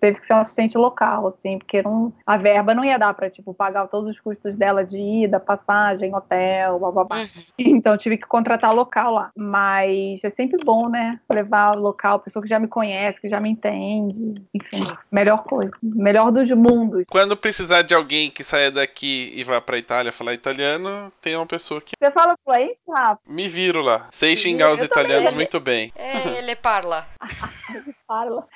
teve 0.00 0.20
que 0.20 0.26
ser 0.26 0.34
um 0.34 0.38
assistente 0.38 0.78
local, 0.78 1.28
assim, 1.28 1.58
porque 1.58 1.82
não, 1.82 2.12
a 2.26 2.36
verba 2.36 2.74
não 2.74 2.84
ia 2.84 2.98
dar 2.98 3.14
para 3.14 3.30
tipo 3.30 3.52
pagar 3.54 3.88
todos 3.88 4.10
os 4.10 4.20
custos 4.20 4.54
dela 4.56 4.84
de 4.84 4.98
ida, 4.98 5.38
passagem, 5.38 6.14
hotel, 6.14 6.78
blá 6.78 6.90
blá 6.90 7.04
blá. 7.04 7.18
Uhum. 7.18 7.26
Então 7.58 7.96
tive 7.96 8.16
que 8.16 8.26
contratar 8.26 8.74
local 8.74 9.12
lá. 9.12 9.30
Mas 9.36 10.22
é 10.24 10.30
sempre 10.30 10.62
bom, 10.64 10.88
né? 10.88 11.20
Levar 11.30 11.74
local, 11.76 12.20
pessoa 12.20 12.42
que 12.42 12.48
já 12.48 12.58
me 12.58 12.68
conhece, 12.68 13.20
que 13.20 13.28
já 13.28 13.40
me 13.40 13.50
entende. 13.50 14.34
Enfim, 14.54 14.86
melhor 15.10 15.44
coisa. 15.44 15.70
Melhor 15.82 16.30
dos 16.30 16.50
mundos. 16.50 17.04
Quando 17.10 17.36
precisar 17.36 17.82
de 17.82 17.94
alguém 17.94 18.30
que 18.30 18.42
saia 18.42 18.70
daqui 18.70 19.32
e 19.34 19.44
vá 19.44 19.60
pra 19.60 19.78
Itália 19.78 20.12
falar 20.12 20.34
italiano, 20.34 21.12
tem 21.20 21.36
uma 21.36 21.46
pessoa 21.46 21.80
que. 21.80 21.92
Você 22.00 22.10
fala 22.10 22.36
fluente, 22.44 22.80
Rafa? 22.88 23.20
Me 23.26 23.48
viro 23.48 23.82
lá. 23.82 24.06
Sei 24.10 24.36
xingar 24.36 24.72
os 24.72 24.82
italianos 24.82 25.24
também. 25.24 25.36
muito 25.36 25.60
bem. 25.60 25.92
É, 25.96 26.38
ele 26.38 26.56
parla. 26.56 27.06
ele 27.74 27.94
parla. 28.06 28.46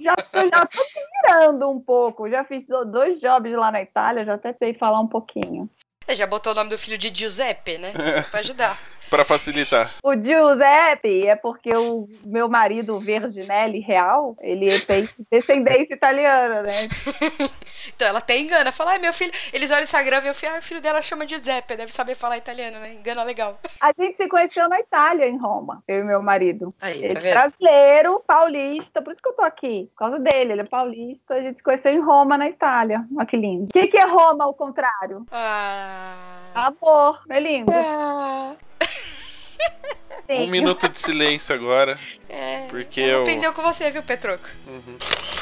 Já, 0.00 0.14
eu 0.32 0.48
já 0.48 0.66
tô 0.66 0.84
virando 1.22 1.70
um 1.70 1.80
pouco. 1.80 2.28
Já 2.28 2.44
fiz 2.44 2.64
dois 2.66 3.20
jobs 3.20 3.52
lá 3.52 3.70
na 3.70 3.82
Itália, 3.82 4.24
já 4.24 4.34
até 4.34 4.52
sei 4.54 4.74
falar 4.74 5.00
um 5.00 5.08
pouquinho. 5.08 5.68
já 6.16 6.26
botou 6.26 6.52
o 6.52 6.56
nome 6.56 6.70
do 6.70 6.78
filho 6.78 6.98
de 6.98 7.12
Giuseppe, 7.14 7.78
né? 7.78 7.92
Pra 8.30 8.40
ajudar. 8.40 8.78
Pra 9.08 9.24
facilitar. 9.24 9.90
O 10.02 10.14
Giuseppe 10.14 11.26
é 11.26 11.36
porque 11.36 11.72
o 11.74 12.08
meu 12.24 12.48
marido, 12.48 12.96
o 12.96 13.00
Verginelli 13.00 13.80
Real, 13.80 14.36
ele 14.40 14.78
tem 14.80 15.08
descendência 15.30 15.94
italiana, 15.94 16.62
né? 16.62 16.88
Então 17.96 18.06
ela 18.06 18.18
até 18.18 18.38
engana. 18.38 18.72
Fala, 18.72 18.92
ai, 18.92 18.98
meu 18.98 19.12
filho. 19.12 19.32
Eles 19.52 19.70
olham 19.70 19.80
o 19.80 19.84
Instagram 19.84 20.20
e 20.24 20.34
filho, 20.34 20.52
ah, 20.54 20.58
o 20.58 20.62
filho 20.62 20.80
dela 20.80 21.00
chama 21.00 21.26
Giuseppe, 21.26 21.76
deve 21.76 21.92
saber 21.92 22.14
falar 22.14 22.36
italiano, 22.36 22.78
né? 22.78 22.92
Engana 22.94 23.22
legal. 23.22 23.58
A 23.80 23.92
gente 23.98 24.16
se 24.16 24.28
conheceu 24.28 24.68
na 24.68 24.78
Itália, 24.80 25.26
em 25.26 25.38
Roma, 25.38 25.82
eu 25.88 26.00
e 26.00 26.04
meu 26.04 26.22
marido. 26.22 26.74
Aí, 26.80 27.02
Ele 27.02 27.14
tá 27.14 27.20
é 27.20 27.22
vendo? 27.22 27.32
brasileiro, 27.32 28.22
paulista, 28.26 29.00
por 29.02 29.12
isso 29.12 29.22
que 29.22 29.28
eu 29.28 29.34
tô 29.34 29.42
aqui. 29.42 29.88
Por 29.92 29.98
causa 29.98 30.18
dele, 30.18 30.52
ele 30.52 30.62
é 30.62 30.66
paulista. 30.66 31.34
A 31.34 31.40
gente 31.40 31.56
se 31.56 31.62
conheceu 31.62 31.92
em 31.92 32.00
Roma, 32.00 32.36
na 32.36 32.48
Itália. 32.48 33.04
Olha 33.16 33.26
que 33.26 33.36
lindo. 33.36 33.64
O 33.64 33.68
que, 33.68 33.86
que 33.86 33.96
é 33.96 34.04
Roma 34.06 34.44
ao 34.44 34.54
contrário? 34.54 35.24
Ah. 35.30 36.40
Amor, 36.54 37.22
é 37.30 37.40
lindo. 37.40 37.72
Ah. 37.74 38.54
Um 40.28 40.46
minuto 40.46 40.88
de 40.88 40.98
silêncio 40.98 41.54
agora. 41.54 41.98
É. 42.32 42.66
Porque 42.68 43.00
eu- 43.00 43.22
aprendeu 43.22 43.52
com 43.52 43.62
você, 43.62 43.90
viu, 43.90 44.02
Petroco? 44.02 44.48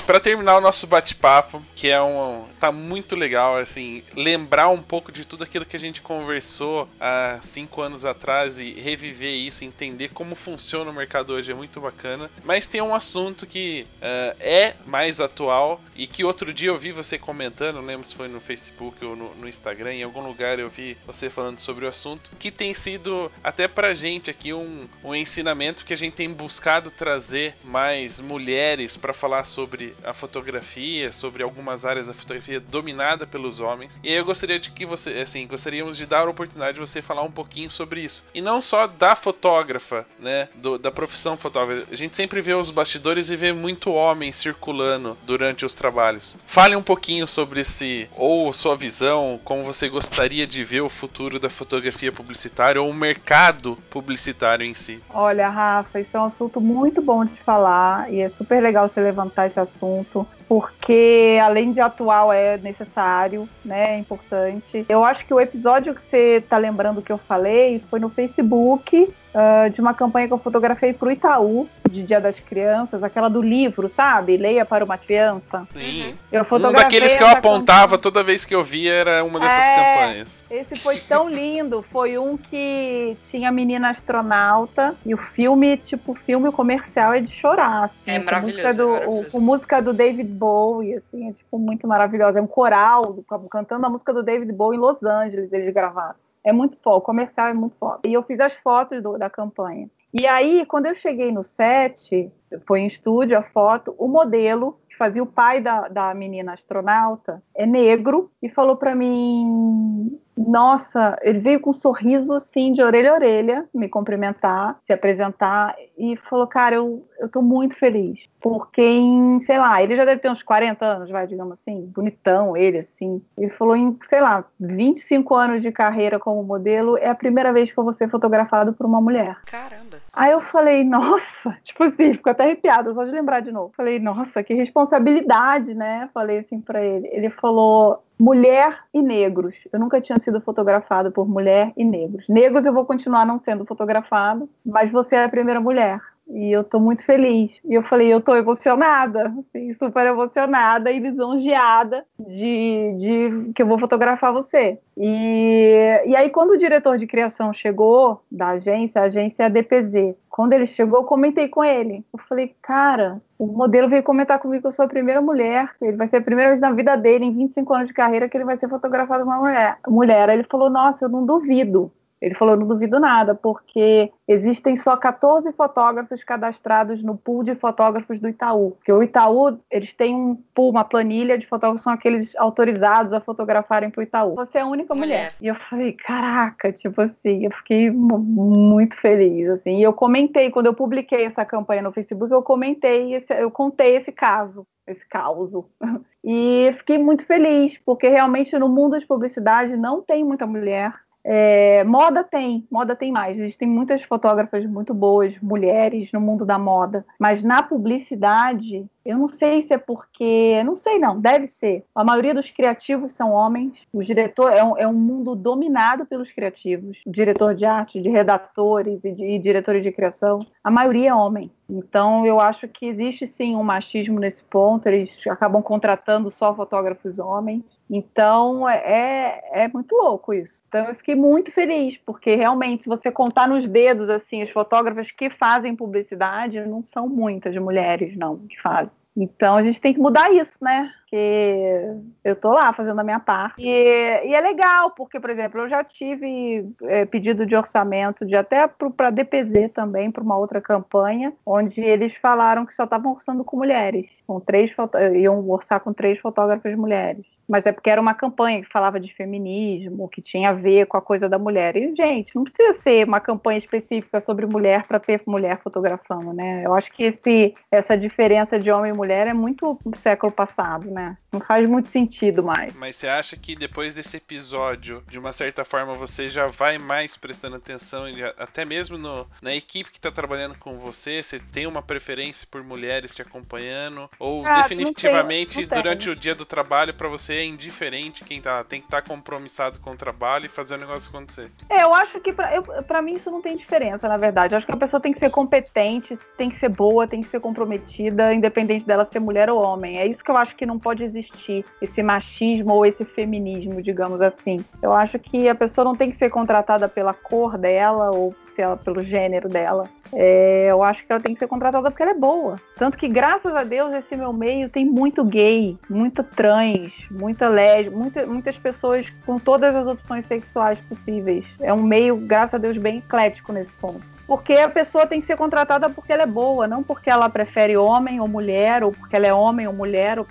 Pra 0.06 0.19
terminar 0.19 0.56
o 0.56 0.60
nosso 0.60 0.86
bate-papo, 0.86 1.62
que 1.74 1.89
é 1.89 2.01
um. 2.01 2.47
tá 2.59 2.73
muito 2.73 3.15
legal, 3.15 3.56
assim, 3.59 4.02
lembrar 4.16 4.69
um 4.70 4.81
pouco 4.82 5.12
de 5.12 5.24
tudo 5.24 5.44
aquilo 5.44 5.66
que 5.66 5.77
a 5.77 5.78
gente 5.78 6.01
conversou 6.01 6.89
há 6.98 7.39
cinco 7.43 7.82
anos 7.82 8.05
atrás 8.06 8.59
e 8.59 8.73
reviver 8.73 9.31
isso, 9.31 9.65
entender 9.65 10.09
como 10.09 10.35
funciona 10.35 10.90
o 10.90 10.94
mercado 10.94 11.35
hoje 11.35 11.52
é 11.52 11.55
muito 11.55 11.81
bacana. 11.81 12.31
Mas 12.43 12.66
tem 12.66 12.81
um 12.81 12.94
assunto 12.94 13.47
que 13.47 13.86
ah, 14.01 14.35
é 14.40 14.74
mais 14.86 15.20
atual 15.20 15.81
e 15.94 16.06
que 16.06 16.24
outro 16.24 16.52
dia 16.55 16.70
eu 16.70 16.78
vi 16.78 16.90
você 16.90 17.19
comentando, 17.19 17.77
não 17.77 17.82
lembro 17.85 18.06
se 18.06 18.15
foi 18.15 18.28
no 18.28 18.40
Facebook 18.40 19.05
ou 19.05 19.15
no, 19.15 19.35
no 19.35 19.48
Instagram, 19.48 19.93
em 19.94 20.02
algum 20.02 20.27
lugar 20.27 20.59
eu 20.59 20.69
vi 20.70 20.97
você 21.06 21.28
falando 21.28 21.59
sobre 21.59 21.85
o 21.85 21.89
assunto, 21.89 22.31
que 22.39 22.51
tem 22.51 22.73
sido 22.73 23.31
até 23.44 23.69
pra 23.69 23.93
gente 23.93 24.31
aqui 24.31 24.52
um, 24.55 24.89
um 25.05 25.15
ensinamento 25.15 25.85
que 25.85 25.93
a 25.93 25.97
gente 25.97 26.15
tem 26.15 26.32
buscado 26.32 26.77
trazer 26.90 27.55
mais 27.64 28.20
mulheres 28.20 28.96
pra 28.96 29.12
falar 29.12 29.44
sobre 29.44 29.94
a 30.05 30.12
fotografia, 30.12 31.10
sobre 31.12 31.42
algumas 31.42 31.84
áreas 31.84 32.06
da 32.06 32.14
fotografia 32.14 32.60
dominada 32.60 33.26
pelos 33.26 33.60
homens. 33.60 33.98
E 34.02 34.12
eu 34.12 34.24
gostaria 34.24 34.59
de 34.59 34.70
que 34.70 34.86
você, 34.86 35.10
assim, 35.10 35.46
gostaríamos 35.46 35.96
de 35.96 36.06
dar 36.06 36.26
a 36.26 36.30
oportunidade 36.30 36.74
de 36.74 36.80
você 36.80 37.02
falar 37.02 37.22
um 37.22 37.30
pouquinho 37.30 37.70
sobre 37.70 38.00
isso. 38.02 38.24
E 38.34 38.40
não 38.40 38.60
só 38.60 38.86
da 38.86 39.14
fotógrafa, 39.16 40.06
né, 40.18 40.48
do- 40.55 40.78
da 40.78 40.90
profissão 40.90 41.36
fotógrafa. 41.36 41.86
A 41.90 41.96
gente 41.96 42.16
sempre 42.16 42.40
vê 42.40 42.55
os 42.55 42.70
bastidores 42.70 43.30
e 43.30 43.36
vê 43.36 43.52
muito 43.52 43.90
homem 43.92 44.32
circulando 44.32 45.16
durante 45.24 45.64
os 45.64 45.74
trabalhos. 45.74 46.36
Fale 46.46 46.76
um 46.76 46.82
pouquinho 46.82 47.26
sobre 47.26 47.60
esse, 47.60 48.09
ou 48.16 48.52
sua 48.52 48.76
visão, 48.76 49.40
como 49.44 49.64
você 49.64 49.88
gostaria 49.88 50.46
de 50.46 50.62
ver 50.64 50.80
o 50.82 50.88
futuro 50.88 51.38
da 51.38 51.50
fotografia 51.50 52.12
publicitária 52.12 52.80
ou 52.80 52.88
o 52.90 52.94
mercado 52.94 53.76
publicitário 53.90 54.64
em 54.64 54.74
si. 54.74 55.00
Olha, 55.10 55.48
Rafa, 55.48 56.00
isso 56.00 56.16
é 56.16 56.20
um 56.20 56.24
assunto 56.24 56.60
muito 56.68 57.00
bom 57.00 57.24
de 57.24 57.32
se 57.32 57.40
falar 57.40 58.12
e 58.12 58.20
é 58.20 58.28
super 58.28 58.62
legal 58.62 58.88
você 58.88 59.00
levantar 59.00 59.46
esse 59.46 59.58
assunto, 59.58 60.26
porque 60.48 61.38
além 61.42 61.70
de 61.72 61.80
atual 61.80 62.32
é 62.32 62.56
necessário, 62.56 63.48
né? 63.64 63.96
É 63.96 63.98
importante. 63.98 64.84
Eu 64.88 65.04
acho 65.04 65.24
que 65.26 65.34
o 65.34 65.40
episódio 65.40 65.94
que 65.94 66.02
você 66.02 66.42
tá 66.48 66.56
lembrando 66.56 67.02
que 67.02 67.12
eu 67.12 67.18
falei 67.18 67.82
foi 67.90 68.00
no 68.00 68.08
Facebook. 68.08 69.12
ah, 69.34 69.68
de 69.68 69.78
uma 69.80 69.92
campanha 69.92 70.26
que 70.26 70.32
eu 70.32 70.38
fotografei 70.38 70.92
pro 70.94 71.12
Itaú, 71.12 71.68
de 71.88 72.02
Dia 72.02 72.18
das 72.20 72.40
Crianças, 72.40 73.02
aquela 73.04 73.28
do 73.28 73.42
livro, 73.42 73.88
sabe? 73.88 74.36
Leia 74.38 74.64
para 74.64 74.82
uma 74.84 74.96
criança. 74.96 75.64
Sim. 75.68 76.14
Eu 76.32 76.42
Um 76.42 76.44
fotografei 76.46 76.82
daqueles 76.84 77.14
que 77.14 77.22
eu 77.22 77.28
apontava 77.28 77.98
toda 77.98 78.22
vez 78.24 78.44
que 78.46 78.54
eu 78.54 78.64
via 78.64 78.92
era 78.92 79.22
uma 79.22 79.38
dessas 79.38 79.64
É. 79.64 79.74
campanhas. 79.76 80.44
Esse 80.50 80.76
foi 80.76 80.98
tão 81.00 81.28
lindo. 81.28 81.84
Foi 81.92 82.16
um 82.18 82.36
que 82.38 83.16
tinha 83.30 83.50
a 83.50 83.52
menina 83.52 83.90
astronauta 83.90 84.94
e 85.04 85.14
o 85.14 85.18
filme, 85.18 85.76
tipo, 85.76 86.12
o 86.12 86.14
filme 86.14 86.50
comercial 86.50 87.12
é 87.12 87.20
de 87.20 87.30
chorar. 87.30 87.84
Assim, 87.84 87.94
É 88.06 88.18
maravilhoso, 88.18 88.56
música 88.56 88.68
é 88.70 88.72
do, 88.74 88.88
maravilhoso. 88.90 89.28
o- 89.28 89.30
com 89.30 89.40
música 89.40 89.80
do 89.82 89.92
David 89.92 90.24
Bowie, 90.39 90.94
assim, 90.94 91.28
é 91.28 91.32
tipo 91.32 91.59
muito 91.59 91.86
maravilhosa. 91.86 92.39
É 92.39 92.43
um 92.43 92.47
coral 92.47 93.02
do- 93.12 93.23
cantando 93.51 93.85
a 93.86 93.90
música 93.90 94.12
do 94.12 94.23
David 94.23 94.52
Bowie 94.52 94.78
em 94.78 94.81
Los 94.81 95.02
Angeles, 95.02 95.52
eles 95.52 95.74
gravaram. 95.74 96.15
É 96.44 96.52
muito 96.52 96.77
foda, 96.82 96.97
o 96.98 97.01
comercial 97.02 97.48
é 97.48 97.52
muito 97.55 97.77
foda. 97.78 98.01
E 98.06 98.12
eu 98.15 98.23
fiz 98.23 98.39
as 98.40 98.55
fotos 98.55 99.02
do- 99.02 99.19
da 99.19 99.28
campanha. 99.28 99.90
E 100.15 100.27
aí, 100.27 100.65
quando 100.65 100.86
eu 100.86 100.94
cheguei 100.94 101.31
no 101.31 101.43
set, 101.43 102.32
foi 102.66 102.81
em 102.81 102.86
estúdio 102.86 103.36
a 103.36 103.43
foto, 103.43 103.94
o 103.98 104.09
modelo 104.09 104.78
que 104.89 104.97
fazia 104.97 105.23
o 105.23 105.27
pai 105.27 105.60
da, 105.60 105.86
da 105.89 106.15
menina 106.15 106.52
astronauta 106.55 107.43
é 107.55 107.66
negro 107.66 108.31
e 108.43 108.48
falou 108.48 108.77
pra 108.77 108.94
mim: 108.94 110.19
Nossa, 110.47 111.19
ele 111.23 111.40
veio 111.40 111.60
com 111.60 111.70
um 111.70 111.73
sorriso 111.73 112.32
assim, 112.32 112.73
de 112.73 112.82
orelha 112.82 113.10
a 113.10 113.15
orelha, 113.15 113.66
me 113.74 113.89
cumprimentar, 113.89 114.78
se 114.86 114.93
apresentar 114.93 115.74
e 115.97 116.16
falou: 116.28 116.47
Cara, 116.47 116.77
eu, 116.77 117.05
eu 117.19 117.28
tô 117.28 117.43
muito 117.43 117.77
feliz. 117.77 118.28
Porque 118.40 118.82
em, 118.82 119.40
sei 119.40 119.59
lá, 119.59 119.82
ele 119.82 119.97
já 119.97 120.05
deve 120.05 120.20
ter 120.20 120.31
uns 120.31 120.43
40 120.43 120.85
anos, 120.85 121.10
vai, 121.10 121.27
digamos 121.27 121.55
assim, 121.55 121.90
bonitão 121.94 122.56
ele, 122.56 122.78
assim. 122.78 123.20
Ele 123.36 123.51
falou: 123.51 123.77
Em, 123.77 123.98
sei 124.09 124.20
lá, 124.20 124.44
25 124.60 125.35
anos 125.35 125.62
de 125.62 125.73
carreira 125.73 126.19
como 126.19 126.43
modelo, 126.43 126.97
é 126.97 127.09
a 127.09 127.15
primeira 127.15 127.52
vez 127.52 127.73
que 127.73 127.78
eu 127.78 127.85
vou 127.85 127.93
ser 127.93 128.09
fotografado 128.09 128.73
por 128.73 128.86
uma 128.86 129.01
mulher. 129.01 129.36
Caramba. 129.47 129.98
Aí 130.12 130.32
eu 130.32 130.40
falei, 130.40 130.85
nossa, 130.85 131.56
tipo 131.62 131.85
assim, 131.85 132.15
fico 132.15 132.31
até 132.31 132.44
arrepiada 132.44 132.93
só 132.93 133.05
de 133.05 133.10
lembrar 133.10 133.40
de 133.40 133.52
novo. 133.52 133.73
Falei, 133.77 133.98
nossa, 133.98 134.43
que 134.43 134.55
responsabilidade, 134.55 135.74
né? 135.74 136.09
Falei 136.12 136.39
assim 136.39 136.60
pra 136.60 136.82
ele. 136.82 137.09
Ele 137.12 137.31
falou, 137.31 138.02
mulher 138.18 138.78
e 138.92 139.00
negros. 139.00 139.56
Eu 139.72 139.78
nunca 139.78 140.00
tinha 140.00 140.18
sido 140.18 140.40
fotografado 140.40 141.12
por 141.12 141.28
mulher 141.28 141.72
e 141.76 141.84
negros. 141.84 142.26
Negros 142.28 142.66
eu 142.66 142.72
vou 142.72 142.84
continuar 142.84 143.24
não 143.24 143.38
sendo 143.38 143.64
fotografado, 143.64 144.48
mas 144.64 144.90
você 144.90 145.16
é 145.16 145.24
a 145.24 145.28
primeira 145.28 145.60
mulher. 145.60 146.00
E 146.28 146.52
eu 146.52 146.62
tô 146.62 146.78
muito 146.78 147.02
feliz. 147.04 147.58
E 147.64 147.72
eu 147.72 147.82
falei, 147.82 148.12
eu 148.12 148.20
tô 148.20 148.36
emocionada, 148.36 149.32
assim, 149.38 149.72
super 149.74 150.06
emocionada 150.06 150.92
e 150.92 150.98
lisonjeada 150.98 152.04
de, 152.18 152.94
de 152.98 153.52
que 153.54 153.62
eu 153.62 153.66
vou 153.66 153.78
fotografar 153.78 154.32
você. 154.32 154.78
E, 154.96 156.02
e 156.06 156.14
aí, 156.14 156.28
quando 156.28 156.50
o 156.50 156.58
diretor 156.58 156.98
de 156.98 157.06
criação 157.06 157.52
chegou 157.52 158.20
da 158.30 158.48
agência, 158.48 159.00
a 159.00 159.04
agência 159.04 159.44
é 159.44 159.46
a 159.46 159.48
DPZ. 159.48 160.16
Quando 160.39 160.52
ele 160.52 160.66
chegou, 160.66 161.01
eu 161.01 161.05
comentei 161.05 161.48
com 161.48 161.65
ele. 161.65 162.05
Eu 162.12 162.20
falei, 162.28 162.55
cara, 162.62 163.20
o 163.36 163.44
modelo 163.44 163.89
veio 163.89 164.05
comentar 164.05 164.39
comigo 164.39 164.60
que 164.60 164.69
eu 164.69 164.73
sou 164.73 164.85
a 164.85 164.89
primeira 164.89 165.20
mulher. 165.20 165.74
Ele 165.82 165.97
vai 165.97 166.06
ser 166.06 166.19
a 166.19 166.23
primeira 166.23 166.51
vez 166.51 166.60
na 166.60 166.70
vida 166.70 166.94
dele, 166.94 167.24
em 167.24 167.35
25 167.35 167.74
anos 167.74 167.89
de 167.89 167.93
carreira, 167.93 168.28
que 168.28 168.36
ele 168.36 168.44
vai 168.44 168.56
ser 168.56 168.69
fotografado 168.69 169.24
por 169.24 169.32
uma 169.32 169.39
mulher. 169.40 169.78
mulher. 169.89 170.28
Ele 170.28 170.44
falou, 170.44 170.70
nossa, 170.70 171.06
eu 171.06 171.09
não 171.09 171.27
duvido. 171.27 171.90
Ele 172.20 172.34
falou, 172.34 172.56
não 172.56 172.66
duvido 172.66 172.98
nada, 172.98 173.34
porque 173.34 174.10
existem 174.26 174.74
só 174.76 174.96
14 174.96 175.52
fotógrafos 175.52 176.22
cadastrados 176.24 177.02
no 177.02 177.16
pool 177.16 177.42
de 177.44 177.54
fotógrafos 177.54 178.18
do 178.20 178.28
Itaú. 178.28 178.72
Porque 178.72 178.92
o 178.92 179.02
Itaú, 179.02 179.58
eles 179.70 179.92
têm 179.92 180.14
um 180.14 180.34
pool, 180.54 180.70
uma 180.70 180.84
planilha 180.84 181.38
de 181.38 181.46
fotógrafos, 181.46 181.82
são 181.82 181.92
aqueles 181.92 182.34
autorizados 182.36 183.12
a 183.12 183.20
fotografarem 183.20 183.90
para 183.90 184.00
o 184.00 184.02
Itaú. 184.02 184.34
Você 184.34 184.58
é 184.58 184.60
a 184.62 184.66
única 184.66 184.94
mulher. 184.94 185.08
Mulher. 185.08 185.34
E 185.40 185.46
eu 185.46 185.54
falei, 185.54 185.92
caraca, 185.92 186.72
tipo 186.72 187.00
assim, 187.00 187.44
eu 187.44 187.50
fiquei 187.52 187.90
mu- 187.90 188.18
muito 188.18 188.96
feliz, 189.00 189.48
assim. 189.50 189.78
E 189.78 189.82
eu 189.82 189.92
comentei, 189.92 190.50
quando 190.50 190.66
eu 190.66 190.74
publiquei 190.74 191.24
essa 191.24 191.44
campanha 191.44 191.82
no 191.82 191.92
Facebook, 191.92 192.32
eu 192.32 192.42
comentei, 192.42 193.14
esse- 193.14 193.32
eu 193.32 193.50
contei 193.50 193.96
esse 193.96 194.12
caso, 194.12 194.66
esse 194.86 195.06
caos. 195.08 195.52
E 196.30 196.74
fiquei 196.78 196.98
muito 196.98 197.24
feliz, 197.24 197.78
porque 197.86 198.06
realmente 198.08 198.58
no 198.58 198.68
mundo 198.68 198.98
de 198.98 199.06
publicidade 199.06 199.76
não 199.76 200.02
tem 200.02 200.22
muita 200.24 200.46
mulher. 200.46 200.92
É, 201.24 201.84
moda 201.84 202.24
tem, 202.24 202.66
moda 202.70 202.96
tem 202.96 203.12
mais. 203.12 203.38
Existem 203.38 203.68
muitas 203.68 204.02
fotógrafas 204.02 204.64
muito 204.64 204.94
boas, 204.94 205.38
mulheres 205.40 206.12
no 206.12 206.20
mundo 206.20 206.44
da 206.44 206.58
moda, 206.58 207.04
mas 207.18 207.42
na 207.42 207.62
publicidade, 207.62 208.86
eu 209.04 209.18
não 209.18 209.28
sei 209.28 209.62
se 209.62 209.74
é 209.74 209.78
porque, 209.78 210.62
não 210.64 210.76
sei 210.76 210.98
não, 210.98 211.20
deve 211.20 211.46
ser. 211.46 211.84
A 211.94 212.04
maioria 212.04 212.34
dos 212.34 212.50
criativos 212.50 213.12
são 213.12 213.32
homens. 213.32 213.72
O 213.92 214.02
diretor 214.02 214.52
é 214.52 214.62
um, 214.62 214.78
é 214.78 214.86
um 214.86 214.92
mundo 214.92 215.34
dominado 215.34 216.06
pelos 216.06 216.30
criativos, 216.30 216.98
diretor 217.06 217.54
de 217.54 217.64
arte, 217.64 218.00
de 218.00 218.08
redatores 218.08 219.04
e, 219.04 219.12
de, 219.12 219.24
e 219.24 219.38
diretores 219.38 219.82
de 219.82 219.92
criação. 219.92 220.38
A 220.62 220.70
maioria 220.70 221.10
é 221.10 221.14
homem. 221.14 221.50
Então 221.68 222.24
eu 222.24 222.40
acho 222.40 222.66
que 222.68 222.86
existe 222.86 223.26
sim 223.26 223.54
um 223.54 223.62
machismo 223.62 224.18
nesse 224.18 224.42
ponto. 224.44 224.86
Eles 224.86 225.26
acabam 225.26 225.62
contratando 225.62 226.30
só 226.30 226.54
fotógrafos 226.54 227.18
homens. 227.18 227.62
Então 227.90 228.69
é, 228.69 229.40
é 229.52 229.69
muito 229.69 229.94
louco 229.94 230.35
isso. 230.35 230.62
Então 230.69 230.86
eu 230.86 230.94
fiquei 230.94 231.15
muito 231.15 231.51
feliz, 231.52 231.97
porque 231.97 232.35
realmente, 232.35 232.85
se 232.85 232.89
você 232.89 233.10
contar 233.10 233.48
nos 233.48 233.66
dedos 233.66 234.10
assim, 234.10 234.43
as 234.43 234.51
fotógrafas 234.51 235.10
que 235.10 235.31
fazem 235.31 235.74
publicidade, 235.74 236.60
não 236.60 236.82
são 236.82 237.09
muitas 237.09 237.56
mulheres, 237.56 238.16
não, 238.16 238.39
que 238.39 238.60
fazem. 238.60 238.97
Então 239.20 239.56
a 239.56 239.65
gente 239.65 239.81
tem 239.81 239.93
que 239.93 239.98
mudar 239.98 240.32
isso, 240.32 240.56
né? 240.62 240.93
Porque 241.01 241.82
eu 242.23 242.36
tô 242.36 242.52
lá 242.52 242.73
fazendo 242.73 243.01
a 243.01 243.05
minha 243.05 243.19
parte. 243.19 243.60
E, 243.60 243.66
e 243.66 244.35
é 244.35 244.40
legal, 244.40 244.93
porque, 244.93 245.19
por 245.19 245.31
exemplo, 245.31 245.60
eu 245.60 245.69
já 245.69 245.82
tive 245.82 246.70
é, 246.82 247.05
pedido 247.05 247.44
de 247.44 247.56
orçamento 247.56 248.24
de 248.24 248.36
até 248.36 248.69
para 248.69 249.10
DPZ 249.10 249.73
também, 249.74 250.10
para 250.10 250.23
uma 250.23 250.36
outra 250.36 250.60
campanha, 250.60 251.32
onde 251.44 251.81
eles 251.81 252.15
falaram 252.15 252.65
que 252.65 252.74
só 252.74 252.85
estavam 252.85 253.12
orçando 253.12 253.43
com 253.43 253.56
mulheres. 253.56 254.06
Com 254.27 254.39
três 254.39 254.70
iam 255.16 255.48
orçar 255.51 255.81
com 255.81 255.93
três 255.93 256.19
fotógrafas 256.20 256.77
mulheres. 256.77 257.27
Mas 257.48 257.66
é 257.66 257.72
porque 257.72 257.88
era 257.88 258.00
uma 258.00 258.14
campanha 258.14 258.62
que 258.62 258.70
falava 258.70 259.00
de 259.00 259.12
feminismo, 259.14 260.08
que 260.08 260.20
tinha 260.20 260.50
a 260.50 260.52
ver 260.52 260.86
com 260.86 260.96
a 260.96 261.02
coisa 261.02 261.28
da 261.28 261.38
mulher. 261.38 261.76
E, 261.76 261.94
gente, 261.96 262.34
não 262.36 262.44
precisa 262.44 262.74
ser 262.82 263.06
uma 263.06 263.20
campanha 263.20 263.58
específica 263.58 264.20
sobre 264.20 264.44
mulher 264.46 264.86
para 264.86 265.00
ter 265.00 265.20
mulher 265.26 265.60
fotografando, 265.62 266.32
né? 266.32 266.62
Eu 266.64 266.74
acho 266.74 266.92
que 266.92 267.04
esse, 267.04 267.54
essa 267.70 267.96
diferença 267.96 268.58
de 268.58 268.70
homem 268.70 268.92
e 268.92 268.96
mulher 268.96 269.26
é 269.26 269.32
muito 269.32 269.78
do 269.84 269.96
século 269.96 270.30
passado, 270.30 270.90
né? 270.90 271.16
Não 271.32 271.40
faz 271.40 271.68
muito 271.68 271.88
sentido 271.88 272.42
mais. 272.42 272.74
Mas 272.74 272.96
você 272.96 273.08
acha 273.08 273.36
que 273.36 273.56
depois 273.56 273.94
desse 273.94 274.16
episódio, 274.16 275.02
de 275.08 275.18
uma 275.18 275.32
certa 275.32 275.64
forma, 275.64 275.94
você 275.94 276.28
já 276.28 276.46
vai 276.46 276.76
mais 276.78 277.16
prestando 277.16 277.56
atenção, 277.56 278.04
até 278.36 278.64
mesmo 278.64 278.98
no, 278.98 279.26
na 279.42 279.54
equipe 279.54 279.90
que 279.90 279.98
está 279.98 280.10
trabalhando 280.10 280.58
com 280.58 280.76
você? 280.78 281.22
Você 281.22 281.38
tem 281.38 281.66
uma 281.66 281.82
preferência 281.82 282.46
por 282.50 282.62
mulheres 282.62 283.14
te 283.14 283.22
acompanhando? 283.22 284.10
Ou 284.18 284.44
ah, 284.44 284.62
definitivamente, 284.62 285.60
não 285.60 285.66
não 285.68 285.82
durante 285.82 286.10
o 286.10 286.16
dia 286.16 286.34
do 286.34 286.44
trabalho, 286.44 286.92
para 286.92 287.08
você 287.08 287.38
é 287.40 287.44
indiferente 287.44 288.24
quem 288.24 288.40
tá, 288.40 288.62
tem 288.65 288.81
que 288.81 288.86
estar 288.86 289.02
tá 289.02 289.09
compromissado 289.09 289.78
com 289.81 289.90
o 289.90 289.97
trabalho 289.97 290.47
e 290.47 290.48
fazer 290.48 290.74
o 290.74 290.78
negócio 290.78 291.09
acontecer? 291.09 291.51
É, 291.69 291.82
eu 291.82 291.94
acho 291.94 292.20
que 292.20 292.32
para 292.32 293.02
mim 293.02 293.15
isso 293.15 293.31
não 293.31 293.40
tem 293.40 293.56
diferença, 293.56 294.09
na 294.09 294.16
verdade. 294.16 294.55
Eu 294.55 294.59
acho 294.59 294.66
que 294.66 294.73
a 294.73 294.77
pessoa 294.77 295.01
tem 295.01 295.12
que 295.12 295.19
ser 295.19 295.31
competente, 295.31 296.19
tem 296.36 296.51
que 296.51 296.56
ser 296.56 296.69
boa, 296.69 297.06
tem 297.06 297.23
que 297.23 297.28
ser 297.28 297.40
comprometida, 297.40 298.32
independente 298.32 298.86
dela 298.86 299.05
ser 299.05 299.20
mulher 299.20 299.51
ou 299.51 299.62
homem. 299.62 299.98
É 299.98 300.06
isso 300.06 300.23
que 300.23 300.31
eu 300.31 300.36
acho 300.36 300.55
que 300.56 300.66
não 300.66 300.78
pode 300.78 301.05
existir, 301.05 301.65
esse 301.81 302.02
machismo 302.02 302.74
ou 302.74 302.86
esse 302.86 303.05
feminismo, 303.05 303.82
digamos 303.82 304.20
assim. 304.20 304.65
Eu 304.82 304.93
acho 304.93 305.19
que 305.19 305.48
a 305.48 305.55
pessoa 305.55 305.85
não 305.85 305.97
tem 305.97 306.10
que 306.10 306.16
ser 306.16 306.31
contratada 306.31 306.89
pela 306.89 307.15
cor 307.15 307.56
dela 307.56 308.10
ou 308.10 308.35
ela, 308.62 308.77
pelo 308.77 309.02
gênero 309.02 309.48
dela. 309.48 309.85
É, 310.12 310.66
eu 310.70 310.82
acho 310.82 311.05
que 311.05 311.12
ela 311.12 311.20
tem 311.20 311.35
que 311.35 311.39
ser 311.39 311.47
contratada 311.47 311.90
porque 311.90 312.02
ela 312.02 312.12
é 312.12 312.19
boa. 312.19 312.56
Tanto 312.77 312.97
que, 312.97 313.09
graças 313.09 313.55
a 313.55 313.62
Deus, 313.62 313.94
esse 313.94 314.16
meu 314.16 314.32
meio 314.32 314.69
tem 314.69 314.85
muito 314.85 315.24
gay, 315.24 315.77
muito 315.89 316.23
trans, 316.23 317.09
muita 317.28 317.46
lésbica, 317.46 317.94
muita, 317.94 318.26
muitas 318.26 318.56
pessoas 318.56 319.12
com 319.26 319.38
todas 319.38 319.76
as 319.76 319.86
opções 319.86 320.24
sexuais 320.24 320.78
possíveis. 320.80 321.44
É 321.60 321.72
um 321.74 321.82
meio, 321.82 322.16
graças 322.16 322.55
a 322.55 322.59
Deus, 322.59 322.78
bem 322.78 322.98
eclético 322.98 323.52
nesse 323.52 323.70
ponto. 323.72 324.00
Porque 324.26 324.55
a 324.55 324.68
pessoa 324.68 325.06
tem 325.06 325.20
que 325.20 325.26
ser 325.26 325.36
contratada 325.36 325.90
porque 325.90 326.10
ela 326.10 326.22
é 326.22 326.26
boa, 326.26 326.66
não 326.66 326.82
porque 326.82 327.10
ela 327.10 327.28
prefere 327.28 327.76
homem 327.76 328.18
ou 328.18 328.26
mulher, 328.26 328.82
ou 328.82 328.92
porque 328.92 329.14
ela 329.14 329.26
é 329.26 329.32
homem 329.32 329.66
ou 329.66 329.74
mulher, 329.74 330.18
ou, 330.18 330.26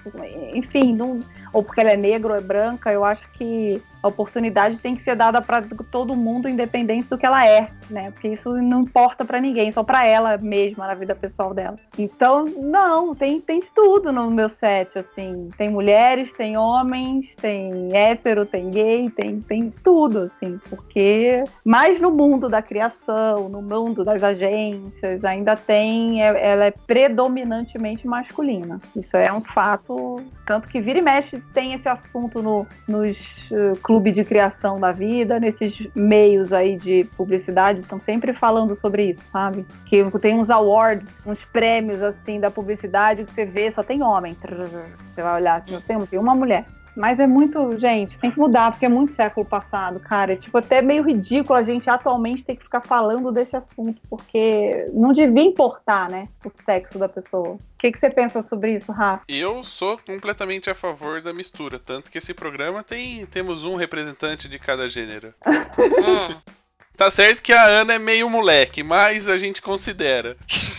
enfim, 0.53 0.95
não, 0.95 1.19
ou 1.57 1.63
porque 1.63 1.81
ela 1.81 1.89
é 1.89 1.97
negra 1.97 2.33
ou 2.33 2.37
é 2.37 2.41
branca. 2.41 2.91
Eu 2.91 3.03
acho 3.03 3.27
que 3.31 3.81
a 4.03 4.07
oportunidade 4.07 4.77
tem 4.77 4.95
que 4.95 5.01
ser 5.01 5.15
dada 5.15 5.41
para 5.41 5.63
todo 5.91 6.15
mundo, 6.15 6.47
independente 6.47 7.09
do 7.09 7.17
que 7.17 7.25
ela 7.25 7.45
é, 7.47 7.69
né? 7.89 8.11
Porque 8.11 8.27
isso 8.27 8.49
não 8.61 8.81
importa 8.81 9.25
para 9.25 9.41
ninguém, 9.41 9.71
só 9.71 9.83
para 9.83 10.07
ela 10.07 10.37
mesma, 10.37 10.85
na 10.85 10.93
vida 10.93 11.15
pessoal 11.15 11.53
dela. 11.53 11.75
Então, 11.97 12.45
não, 12.45 13.15
tem, 13.15 13.41
tem 13.41 13.59
de 13.59 13.71
tudo 13.71 14.11
no 14.11 14.29
meu 14.29 14.49
set, 14.49 14.97
assim. 14.99 15.49
Tem 15.57 15.69
mulheres, 15.69 16.31
tem 16.33 16.57
homens, 16.57 17.35
tem 17.35 17.89
hétero, 17.91 18.45
tem 18.45 18.69
gay, 18.69 19.09
tem, 19.09 19.41
tem 19.41 19.69
de 19.69 19.79
tudo, 19.79 20.19
assim. 20.19 20.59
Porque 20.69 21.43
mais 21.65 21.99
no 21.99 22.11
mundo 22.11 22.47
da 22.47 22.61
criação, 22.61 23.49
no 23.49 23.63
mundo 23.63 24.05
das 24.05 24.21
agências, 24.21 25.25
ainda 25.25 25.55
tem, 25.55 26.23
é, 26.23 26.51
ela 26.51 26.65
é 26.65 26.71
predominantemente 26.71 28.07
masculina. 28.07 28.79
Isso 28.95 29.17
é 29.17 29.33
um 29.33 29.41
fato, 29.41 30.21
tanto 30.45 30.67
que 30.67 30.79
vira 30.79 30.99
e 30.99 31.01
mexe 31.01 31.41
tem 31.53 31.73
esse 31.73 31.87
assunto 31.87 32.41
no, 32.41 32.67
nos 32.87 33.17
uh, 33.51 33.75
clube 33.81 34.11
de 34.11 34.23
criação 34.23 34.79
da 34.79 34.91
vida, 34.91 35.39
nesses 35.39 35.87
meios 35.95 36.53
aí 36.53 36.77
de 36.77 37.03
publicidade, 37.17 37.81
estão 37.81 37.99
sempre 37.99 38.33
falando 38.33 38.75
sobre 38.75 39.11
isso, 39.11 39.23
sabe? 39.31 39.65
Que 39.85 40.03
tem 40.19 40.35
uns 40.39 40.49
awards, 40.49 41.19
uns 41.25 41.43
prêmios 41.45 42.01
assim 42.01 42.39
da 42.39 42.51
publicidade 42.51 43.23
que 43.23 43.33
você 43.33 43.45
vê, 43.45 43.71
só 43.71 43.83
tem 43.83 44.03
homem. 44.03 44.35
Você 44.35 45.21
vai 45.21 45.35
olhar 45.35 45.55
assim, 45.55 45.79
tem, 45.81 45.99
tem 46.05 46.19
uma 46.19 46.35
mulher. 46.35 46.65
Mas 46.97 47.19
é 47.19 47.27
muito, 47.27 47.77
gente, 47.79 48.17
tem 48.17 48.31
que 48.31 48.39
mudar, 48.39 48.71
porque 48.71 48.87
é 48.87 48.89
muito 48.89 49.13
século 49.13 49.45
passado, 49.45 49.99
cara. 49.99 50.33
É 50.33 50.35
tipo 50.35 50.57
até 50.57 50.81
meio 50.81 51.03
ridículo 51.03 51.57
a 51.57 51.61
gente 51.61 51.87
atualmente 51.87 52.43
ter 52.43 52.55
que 52.55 52.63
ficar 52.63 52.81
falando 52.81 53.31
desse 53.31 53.55
assunto, 53.55 54.01
porque 54.09 54.87
não 54.93 55.13
devia 55.13 55.43
importar, 55.43 56.09
né, 56.09 56.27
o 56.43 56.51
sexo 56.63 56.97
da 56.97 57.07
pessoa. 57.07 57.49
O 57.49 57.59
que, 57.77 57.91
que 57.91 57.99
você 57.99 58.09
pensa 58.09 58.41
sobre 58.41 58.73
isso, 58.73 58.91
Rafa? 58.91 59.23
Eu 59.27 59.63
sou 59.63 59.95
completamente 59.99 60.71
a 60.71 60.75
favor 60.75 61.21
da 61.21 61.31
mistura, 61.31 61.77
tanto 61.77 62.09
que 62.09 62.17
esse 62.17 62.33
programa 62.33 62.81
tem 62.81 63.27
temos 63.27 63.63
um 63.63 63.75
representante 63.75 64.49
de 64.49 64.57
cada 64.57 64.89
gênero. 64.89 65.31
Tá 66.97 67.11
certo 67.11 67.43
que 67.43 67.53
a 67.53 67.63
Ana 67.63 67.93
é 67.93 67.99
meio 67.99 68.27
moleque, 68.27 68.81
mas 68.81 69.29
a 69.29 69.37
gente 69.37 69.61
considera. 69.61 70.35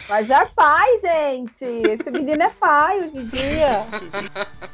Mas 0.09 0.29
é 0.29 0.45
pai, 0.47 0.99
gente. 0.99 1.65
Esse 1.65 2.11
menino 2.11 2.43
é 2.43 2.51
pai 2.51 2.99
hoje 2.99 3.19
em 3.19 3.27
dia. 3.29 3.87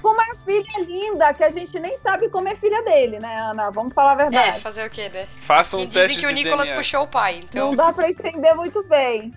Com 0.01 0.09
uma 0.09 0.25
filha 0.47 0.81
linda, 0.87 1.35
que 1.35 1.45
a 1.45 1.51
gente 1.51 1.79
nem 1.79 1.99
sabe 1.99 2.31
como 2.31 2.49
é 2.49 2.57
filha 2.57 2.83
dele, 2.83 3.19
né, 3.19 3.51
Ana? 3.51 3.71
Vamos 3.71 3.93
falar 3.93 4.12
a 4.12 4.15
verdade. 4.15 4.57
É, 4.57 4.61
fazer 4.61 4.87
o 4.87 4.91
quê, 4.91 5.11
né? 5.11 5.29
Faça 5.43 5.77
um 5.77 5.81
que 5.81 5.93
teste 5.93 6.15
Dizem 6.15 6.25
que 6.25 6.27
o 6.27 6.31
Nicolas 6.35 6.69
DNA. 6.69 6.81
puxou 6.81 7.03
o 7.03 7.09
pai, 7.09 7.45
então... 7.45 7.66
Não 7.66 7.77
dá 7.77 7.93
pra 7.93 8.09
entender 8.09 8.55
muito 8.55 8.83
bem. 8.85 9.31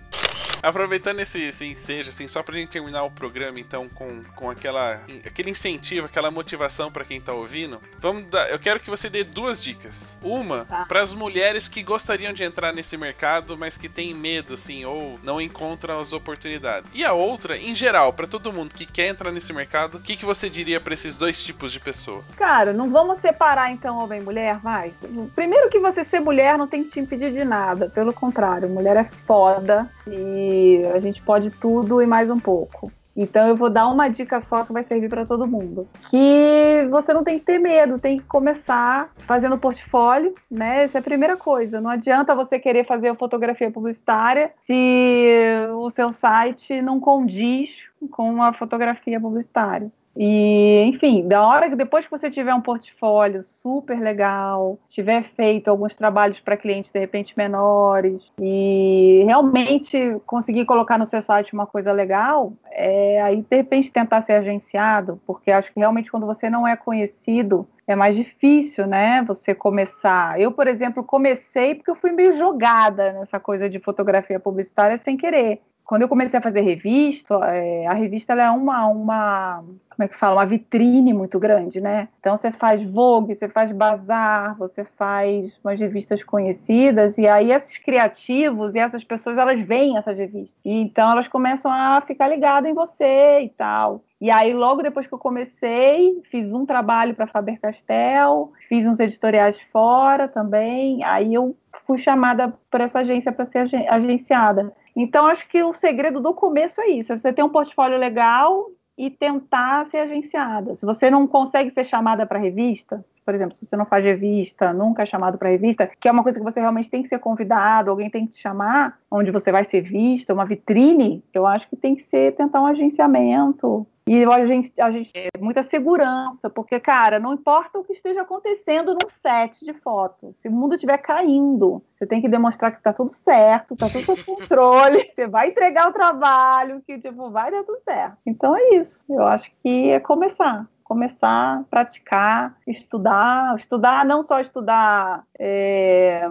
Aproveitando 0.62 1.20
esse, 1.20 1.40
esse 1.40 1.66
ensejo, 1.66 2.10
assim, 2.10 2.26
só 2.26 2.42
pra 2.42 2.54
gente 2.54 2.70
terminar 2.70 3.04
o 3.04 3.10
programa, 3.10 3.60
então, 3.60 3.88
com, 3.88 4.22
com 4.34 4.50
aquela, 4.50 5.00
aquele 5.24 5.50
incentivo, 5.50 6.06
aquela 6.06 6.30
motivação 6.30 6.90
para 6.90 7.04
quem 7.04 7.20
tá 7.20 7.32
ouvindo, 7.32 7.80
vamos 7.98 8.24
dar, 8.24 8.50
eu 8.50 8.58
quero 8.58 8.80
que 8.80 8.90
você 8.90 9.08
dê 9.08 9.24
duas 9.24 9.62
dicas. 9.62 10.16
Uma, 10.22 10.64
tá. 10.64 10.84
para 10.86 11.00
as 11.00 11.14
mulheres 11.14 11.68
que 11.68 11.82
gostariam 11.82 12.32
de 12.32 12.42
entrar 12.42 12.72
nesse 12.72 12.96
mercado, 12.96 13.56
mas 13.56 13.76
que 13.76 13.88
têm 13.88 14.14
medo, 14.14 14.54
assim, 14.54 14.84
ou 14.84 15.18
não 15.22 15.40
encontram 15.40 16.00
as 16.00 16.12
oportunidades. 16.12 16.90
E 16.92 17.04
a 17.04 17.12
outra, 17.12 17.56
em 17.56 17.74
geral, 17.74 18.12
para 18.12 18.26
todo 18.26 18.52
mundo 18.52 18.74
que 18.74 18.86
quer 18.86 19.08
entrar 19.08 19.30
nesse 19.30 19.52
mercado, 19.52 19.98
o 19.98 20.00
que, 20.00 20.16
que 20.16 20.24
você 20.24 20.50
diria 20.50 20.80
para 20.80 20.94
esses 20.94 21.16
dois 21.16 21.42
tipos 21.42 21.72
de 21.72 21.80
pessoa? 21.80 22.24
Cara, 22.36 22.72
não 22.72 22.90
vamos 22.90 23.18
separar, 23.20 23.70
então, 23.70 23.98
homem 23.98 24.20
e 24.20 24.24
mulher, 24.24 24.58
vai. 24.58 24.92
Primeiro 25.34 25.70
que 25.70 25.78
você 25.78 26.04
ser 26.04 26.20
mulher 26.20 26.58
não 26.58 26.66
tem 26.66 26.84
que 26.84 26.90
te 26.90 27.00
impedir 27.00 27.32
de 27.32 27.44
nada, 27.44 27.88
pelo 27.88 28.12
contrário, 28.12 28.68
mulher 28.68 28.96
é 28.96 29.10
foda 29.26 29.88
e 30.06 30.47
a 30.94 31.00
gente 31.00 31.22
pode 31.22 31.50
tudo 31.50 32.02
e 32.02 32.06
mais 32.06 32.30
um 32.30 32.38
pouco. 32.38 32.90
Então 33.18 33.48
eu 33.48 33.56
vou 33.56 33.68
dar 33.68 33.88
uma 33.88 34.08
dica 34.08 34.40
só 34.40 34.64
que 34.64 34.72
vai 34.72 34.84
servir 34.84 35.08
para 35.08 35.26
todo 35.26 35.44
mundo. 35.44 35.88
Que 36.08 36.86
você 36.88 37.12
não 37.12 37.24
tem 37.24 37.40
que 37.40 37.44
ter 37.44 37.58
medo, 37.58 37.98
tem 37.98 38.18
que 38.18 38.24
começar 38.24 39.10
fazendo 39.26 39.58
portfólio, 39.58 40.32
né? 40.48 40.84
Essa 40.84 40.98
é 40.98 41.00
a 41.00 41.02
primeira 41.02 41.36
coisa. 41.36 41.80
Não 41.80 41.90
adianta 41.90 42.32
você 42.32 42.60
querer 42.60 42.86
fazer 42.86 43.16
fotografia 43.16 43.72
publicitária 43.72 44.52
se 44.60 45.42
o 45.74 45.90
seu 45.90 46.10
site 46.10 46.80
não 46.80 47.00
condiz 47.00 47.88
com 48.12 48.40
a 48.40 48.52
fotografia 48.52 49.20
publicitária. 49.20 49.90
E, 50.20 50.82
enfim, 50.88 51.28
da 51.28 51.46
hora 51.46 51.70
que 51.70 51.76
depois 51.76 52.04
que 52.04 52.10
você 52.10 52.28
tiver 52.28 52.52
um 52.52 52.60
portfólio 52.60 53.40
super 53.44 54.00
legal, 54.00 54.76
tiver 54.88 55.22
feito 55.22 55.68
alguns 55.68 55.94
trabalhos 55.94 56.40
para 56.40 56.56
clientes 56.56 56.90
de 56.90 56.98
repente 56.98 57.34
menores 57.36 58.20
e 58.40 59.22
realmente 59.24 60.16
conseguir 60.26 60.64
colocar 60.64 60.98
no 60.98 61.06
seu 61.06 61.22
site 61.22 61.54
uma 61.54 61.68
coisa 61.68 61.92
legal, 61.92 62.52
é, 62.72 63.22
aí 63.22 63.44
de 63.48 63.56
repente 63.56 63.92
tentar 63.92 64.20
ser 64.22 64.32
agenciado, 64.32 65.20
porque 65.24 65.52
acho 65.52 65.72
que 65.72 65.78
realmente 65.78 66.10
quando 66.10 66.26
você 66.26 66.50
não 66.50 66.66
é 66.66 66.74
conhecido, 66.74 67.64
é 67.88 67.96
mais 67.96 68.14
difícil, 68.14 68.86
né? 68.86 69.24
Você 69.26 69.54
começar. 69.54 70.40
Eu, 70.40 70.52
por 70.52 70.66
exemplo, 70.68 71.02
comecei 71.02 71.74
porque 71.74 71.90
eu 71.90 71.96
fui 71.96 72.12
meio 72.12 72.32
jogada 72.32 73.12
nessa 73.14 73.40
coisa 73.40 73.68
de 73.68 73.78
fotografia 73.78 74.38
publicitária 74.38 74.96
sem 74.98 75.16
querer 75.16 75.60
quando 75.88 76.02
eu 76.02 76.08
comecei 76.08 76.38
a 76.38 76.42
fazer 76.42 76.60
revista, 76.60 77.34
é, 77.46 77.86
a 77.86 77.94
revista 77.94 78.34
é 78.34 78.50
uma, 78.50 78.86
uma, 78.88 79.64
como 79.88 80.04
é 80.04 80.06
que 80.06 80.14
fala, 80.14 80.34
uma 80.34 80.44
vitrine 80.44 81.14
muito 81.14 81.38
grande, 81.38 81.80
né? 81.80 82.08
Então 82.20 82.36
você 82.36 82.52
faz 82.52 82.84
Vogue, 82.84 83.34
você 83.34 83.48
faz 83.48 83.72
Bazar, 83.72 84.54
você 84.58 84.84
faz 84.84 85.58
umas 85.64 85.80
revistas 85.80 86.22
conhecidas 86.22 87.16
e 87.16 87.26
aí 87.26 87.52
esses 87.52 87.78
criativos 87.78 88.74
e 88.74 88.78
essas 88.78 89.02
pessoas 89.02 89.38
elas 89.38 89.62
veem 89.62 89.96
essas 89.96 90.18
revistas 90.18 90.54
e 90.62 90.72
então 90.72 91.10
elas 91.10 91.26
começam 91.26 91.72
a 91.72 92.02
ficar 92.02 92.28
ligadas 92.28 92.70
em 92.70 92.74
você 92.74 93.40
e 93.40 93.48
tal. 93.48 94.04
E 94.20 94.30
aí 94.30 94.52
logo 94.52 94.82
depois 94.82 95.06
que 95.06 95.14
eu 95.14 95.18
comecei, 95.18 96.20
fiz 96.30 96.52
um 96.52 96.66
trabalho 96.66 97.14
para 97.14 97.26
Faber 97.26 97.60
Castell, 97.60 98.52
fiz 98.68 98.84
uns 98.86 98.98
editoriais 98.98 99.60
fora 99.72 100.26
também. 100.26 101.04
Aí 101.04 101.34
eu 101.34 101.56
fui 101.86 101.98
chamada 101.98 102.52
por 102.70 102.80
essa 102.80 103.00
agência 103.00 103.30
para 103.30 103.46
ser 103.46 103.70
agenciada. 103.88 104.72
Então, 104.96 105.26
acho 105.26 105.48
que 105.48 105.62
o 105.62 105.72
segredo 105.72 106.20
do 106.20 106.34
começo 106.34 106.80
é 106.80 106.88
isso: 106.88 107.12
é 107.12 107.16
você 107.16 107.32
ter 107.32 107.42
um 107.42 107.48
portfólio 107.48 107.96
legal 107.96 108.66
e 108.96 109.08
tentar 109.08 109.86
ser 109.86 109.98
agenciada. 109.98 110.74
Se 110.74 110.84
você 110.84 111.08
não 111.08 111.26
consegue 111.26 111.70
ser 111.70 111.84
chamada 111.84 112.26
para 112.26 112.40
revista, 112.40 113.04
por 113.24 113.34
exemplo, 113.34 113.54
se 113.54 113.64
você 113.64 113.76
não 113.76 113.84
faz 113.84 114.02
revista, 114.02 114.72
nunca 114.72 115.02
é 115.02 115.06
chamado 115.06 115.38
para 115.38 115.50
revista, 115.50 115.88
que 116.00 116.08
é 116.08 116.10
uma 116.10 116.22
coisa 116.22 116.38
que 116.38 116.44
você 116.44 116.58
realmente 116.58 116.90
tem 116.90 117.02
que 117.02 117.08
ser 117.08 117.18
convidado, 117.18 117.90
alguém 117.90 118.10
tem 118.10 118.26
que 118.26 118.32
te 118.32 118.40
chamar, 118.40 118.98
onde 119.10 119.30
você 119.30 119.52
vai 119.52 119.64
ser 119.64 119.82
vista, 119.82 120.32
uma 120.32 120.46
vitrine, 120.46 121.22
eu 121.32 121.46
acho 121.46 121.68
que 121.68 121.76
tem 121.76 121.94
que 121.94 122.02
ser 122.02 122.34
tentar 122.34 122.60
um 122.62 122.66
agenciamento, 122.66 123.86
e 124.08 124.24
a 124.24 124.46
gente, 124.46 124.80
a 124.80 124.90
gente 124.90 125.10
é 125.14 125.28
muita 125.38 125.62
segurança, 125.62 126.48
porque, 126.48 126.80
cara, 126.80 127.18
não 127.18 127.34
importa 127.34 127.78
o 127.78 127.84
que 127.84 127.92
esteja 127.92 128.22
acontecendo 128.22 128.92
num 128.92 129.08
set 129.08 129.64
de 129.64 129.74
fotos, 129.74 130.34
se 130.40 130.48
o 130.48 130.52
mundo 130.52 130.74
estiver 130.74 130.98
caindo, 130.98 131.82
você 131.96 132.06
tem 132.06 132.20
que 132.20 132.28
demonstrar 132.28 132.72
que 132.72 132.78
está 132.78 132.92
tudo 132.92 133.10
certo, 133.10 133.74
está 133.74 133.88
tudo 133.88 134.04
sob 134.04 134.24
controle, 134.24 135.10
você 135.14 135.26
vai 135.26 135.48
entregar 135.48 135.88
o 135.88 135.92
trabalho, 135.92 136.82
que 136.86 136.98
tipo, 136.98 137.30
vai 137.30 137.50
dar 137.50 137.64
tudo 137.64 137.80
certo. 137.84 138.16
Então 138.26 138.56
é 138.56 138.76
isso. 138.76 139.04
Eu 139.10 139.26
acho 139.26 139.50
que 139.62 139.90
é 139.90 140.00
começar 140.00 140.66
começar 140.88 141.58
a 141.58 141.64
praticar, 141.68 142.56
estudar, 142.66 143.54
estudar, 143.56 144.06
não 144.06 144.22
só 144.22 144.40
estudar. 144.40 145.22
É, 145.38 146.26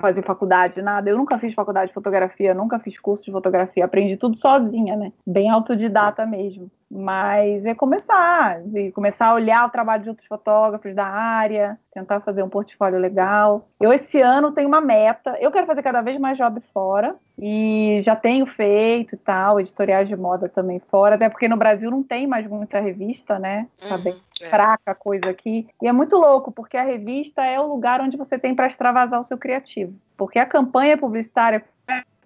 fazer 0.00 0.22
faculdade, 0.22 0.80
nada. 0.82 1.10
Eu 1.10 1.16
nunca 1.16 1.38
fiz 1.38 1.54
faculdade 1.54 1.88
de 1.88 1.94
fotografia, 1.94 2.54
nunca 2.54 2.78
fiz 2.78 2.98
curso 2.98 3.24
de 3.24 3.32
fotografia, 3.32 3.84
aprendi 3.84 4.16
tudo 4.16 4.36
sozinha, 4.36 4.96
né? 4.96 5.12
Bem 5.26 5.50
autodidata 5.50 6.24
mesmo. 6.26 6.70
Mas 6.90 7.66
é 7.66 7.74
começar, 7.74 8.62
e 8.74 8.90
começar 8.92 9.26
a 9.26 9.34
olhar 9.34 9.66
o 9.66 9.70
trabalho 9.70 10.02
de 10.02 10.08
outros 10.08 10.26
fotógrafos 10.26 10.94
da 10.94 11.06
área, 11.06 11.78
tentar 11.92 12.20
fazer 12.20 12.42
um 12.42 12.48
portfólio 12.48 12.98
legal. 12.98 13.68
Eu 13.78 13.92
esse 13.92 14.20
ano 14.20 14.52
tenho 14.52 14.68
uma 14.68 14.80
meta, 14.80 15.36
eu 15.38 15.50
quero 15.50 15.66
fazer 15.66 15.82
cada 15.82 16.00
vez 16.00 16.18
mais 16.18 16.38
job 16.38 16.60
fora 16.72 17.14
e 17.40 18.00
já 18.02 18.16
tenho 18.16 18.46
feito 18.46 19.14
e 19.14 19.18
tal, 19.18 19.60
editoriais 19.60 20.08
de 20.08 20.16
moda 20.16 20.48
também 20.48 20.80
fora, 20.90 21.14
até 21.14 21.28
porque 21.28 21.48
no 21.48 21.56
Brasil 21.56 21.90
não 21.90 22.02
tem 22.02 22.26
mais 22.26 22.46
muita 22.46 22.80
revista, 22.80 23.38
né? 23.38 23.66
Tá 23.88 23.96
Uhum, 23.96 24.02
bem 24.02 24.16
é. 24.40 24.48
fraca 24.48 24.90
a 24.90 24.94
coisa 24.94 25.30
aqui. 25.30 25.68
E 25.80 25.86
é 25.86 25.92
muito 25.92 26.16
louco, 26.16 26.50
porque 26.50 26.76
a 26.76 26.82
revista 26.82 27.44
é 27.44 27.58
o 27.60 27.66
lugar 27.66 28.00
onde 28.00 28.16
você 28.16 28.38
tem 28.38 28.54
para 28.54 28.66
extravasar 28.66 29.20
o 29.20 29.24
seu 29.24 29.38
criativo. 29.38 29.94
Porque 30.16 30.38
a 30.38 30.46
campanha 30.46 30.98
publicitária 30.98 31.64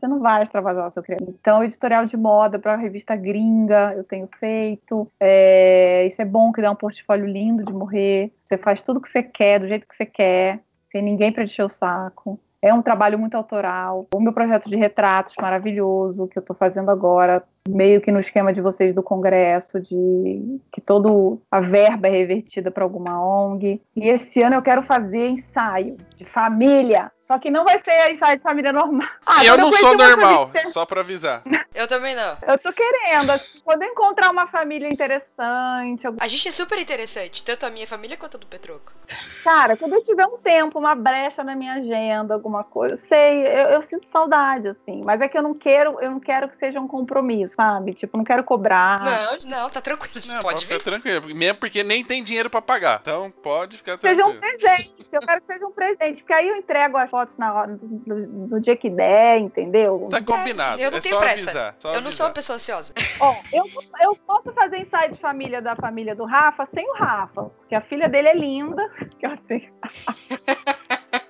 você 0.03 0.09
não 0.09 0.19
vai 0.19 0.43
extravasar 0.43 0.89
o 0.89 0.91
seu 0.91 1.03
criativo. 1.03 1.33
Então, 1.41 1.63
editorial 1.63 2.05
de 2.07 2.17
moda 2.17 2.59
para 2.59 2.75
revista 2.75 3.15
gringa, 3.15 3.95
eu 3.97 4.03
tenho 4.03 4.29
feito. 4.41 5.09
É, 5.21 6.05
isso 6.07 6.21
é 6.21 6.25
bom, 6.25 6.51
que 6.51 6.61
dá 6.61 6.73
um 6.73 6.77
portfólio 6.77 7.25
lindo 7.25 7.65
de 7.65 7.73
morrer. 7.73 8.33
Você 8.45 8.59
faz 8.59 8.83
tudo 8.83 9.01
que 9.01 9.09
você 9.09 9.23
quer, 9.23 9.61
do 9.61 9.69
jeito 9.69 9.87
que 9.87 9.95
você 9.95 10.05
quer, 10.05 10.59
sem 10.91 11.03
ninguém 11.03 11.31
para 11.31 11.45
encher 11.45 11.63
o 11.63 11.69
saco. 11.69 12.39
É 12.63 12.73
um 12.73 12.81
trabalho 12.81 13.19
muito 13.19 13.37
autoral. 13.37 14.07
O 14.15 14.21
meu 14.21 14.33
projeto 14.33 14.71
de 14.71 14.77
retratos 14.77 15.35
maravilhoso 15.41 16.29
que 16.29 16.39
eu 16.39 16.41
estou 16.41 16.55
fazendo 16.55 16.93
agora, 16.93 17.43
meio 17.69 18.01
que 18.01 18.13
no 18.13 18.21
esquema 18.21 18.53
de 18.53 18.61
vocês 18.61 18.95
do 18.95 19.03
Congresso, 19.03 19.81
de 19.81 20.61
que 20.71 20.81
toda 20.81 21.09
a 21.51 21.61
verba 21.61 22.07
é 22.07 22.11
revertida 22.11 22.71
para 22.71 22.85
alguma 22.85 23.21
ONG. 23.21 23.83
E 23.97 24.09
esse 24.09 24.41
ano 24.43 24.55
eu 24.55 24.63
quero 24.63 24.83
fazer 24.83 25.29
ensaio 25.29 25.97
de 26.17 26.25
família. 26.25 27.11
Só 27.33 27.39
que 27.39 27.51
não 27.51 27.65
vai 27.65 27.83
ser 27.83 28.13
ensaio 28.13 28.37
de 28.37 28.43
família 28.43 28.73
normal. 28.75 29.09
Ah, 29.25 29.43
eu 29.45 29.57
não 29.57 29.73
sou 29.73 29.97
normal, 29.97 30.49
família- 30.49 30.71
só 30.71 30.85
pra 30.85 31.01
avisar. 31.01 31.43
Eu 31.75 31.89
também 31.89 32.15
não. 32.15 32.37
Eu 32.47 32.59
tô 32.59 32.71
querendo, 32.71 33.31
assim, 33.31 33.59
quando 33.65 33.81
eu 33.83 33.89
encontrar 33.89 34.31
uma 34.31 34.47
família 34.47 34.87
interessante, 34.93 36.05
eu- 36.05 36.15
A 36.21 36.29
gente 36.29 36.47
é 36.47 36.51
super 36.51 36.79
interessante, 36.79 37.43
tanto 37.43 37.65
a 37.65 37.71
minha 37.71 37.87
família 37.87 38.15
quanto 38.15 38.37
a 38.37 38.41
do 38.41 38.47
Petroco. 38.47 38.93
cara, 39.43 39.75
quando 39.77 39.95
eu 39.95 40.03
tiver 40.03 40.27
um 40.27 40.37
tempo, 40.37 40.79
uma 40.79 40.95
brecha 40.95 41.43
na 41.43 41.57
minha 41.57 41.75
agenda, 41.75 42.35
alguma 42.35 42.63
coisa, 42.63 42.95
eu 42.95 42.99
sei, 43.09 43.47
eu, 43.47 43.71
eu 43.71 43.83
sinto 43.83 44.07
saudade, 44.09 44.69
assim, 44.69 45.01
mas 45.03 45.19
é 45.23 45.29
que 45.29 45.39
eu 45.39 45.43
não 45.43 45.55
quero, 45.55 45.99
eu 46.03 46.11
não 46.11 46.21
quero 46.21 46.47
que 46.51 46.57
seja 46.59 46.79
um 46.79 46.87
compromisso, 46.87 47.55
sabe? 47.55 47.95
Tipo, 47.95 48.19
não 48.19 48.25
quero 48.25 48.45
cobrar. 48.45 49.03
Não, 49.03 49.39
não, 49.63 49.71
tá 49.71 49.81
tranquilo, 49.81 50.13
Não, 50.29 50.41
pode 50.41 50.67
ficar 50.67 50.79
tranquilo. 50.83 51.35
Mesmo 51.35 51.59
porque 51.59 51.83
nem 51.83 52.05
tem 52.05 52.23
dinheiro 52.23 52.51
pra 52.51 52.61
pagar. 52.61 52.99
Então 53.01 53.31
pode 53.43 53.79
ficar 53.79 53.99
seja 53.99 54.27
um 54.27 54.33
tranquilo. 54.39 54.59
presente, 54.59 55.07
eu 55.11 55.21
quero 55.23 55.41
que 55.41 55.47
seja 55.47 55.67
um 55.67 55.73
presente, 55.73 56.23
porque 56.23 56.33
aí 56.35 56.49
eu 56.49 56.57
entrego 56.57 56.99
as 56.99 57.09
fotos 57.09 57.22
na 57.39 57.55
hora, 57.55 57.79
no, 58.07 58.17
no 58.49 58.61
dia 58.61 58.77
que 58.77 58.89
der, 58.91 59.39
entendeu? 59.39 60.09
Tá 60.11 60.21
combinado. 60.23 60.81
eu 60.81 60.91
não 60.91 60.99
é 60.99 61.01
tenho 61.01 61.15
só 61.15 61.21
pressa. 61.21 61.51
avisar. 61.51 61.75
só 61.79 61.95
Eu 61.95 62.01
não 62.01 62.13
sou 62.13 62.27
uma 62.27 62.31
avisar. 62.31 62.35
pessoa 62.35 62.57
ansiosa. 62.57 62.95
Ó, 63.21 63.35
eu, 63.53 63.65
eu 64.03 64.17
posso 64.27 64.53
fazer 64.53 64.79
ensaio 64.79 65.13
de 65.13 65.19
família 65.19 65.61
da 65.63 65.75
família 65.77 66.15
do 66.15 66.25
Rafa 66.25 66.67
sem 66.67 66.89
o 66.91 66.95
Rafa, 66.95 67.45
porque 67.45 67.75
a 67.75 67.81
filha 67.83 68.09
dele 68.09 68.29
é 68.29 68.35
linda. 68.35 68.83
Que 69.19 69.27
eu 69.27 69.39
sei. 69.47 69.71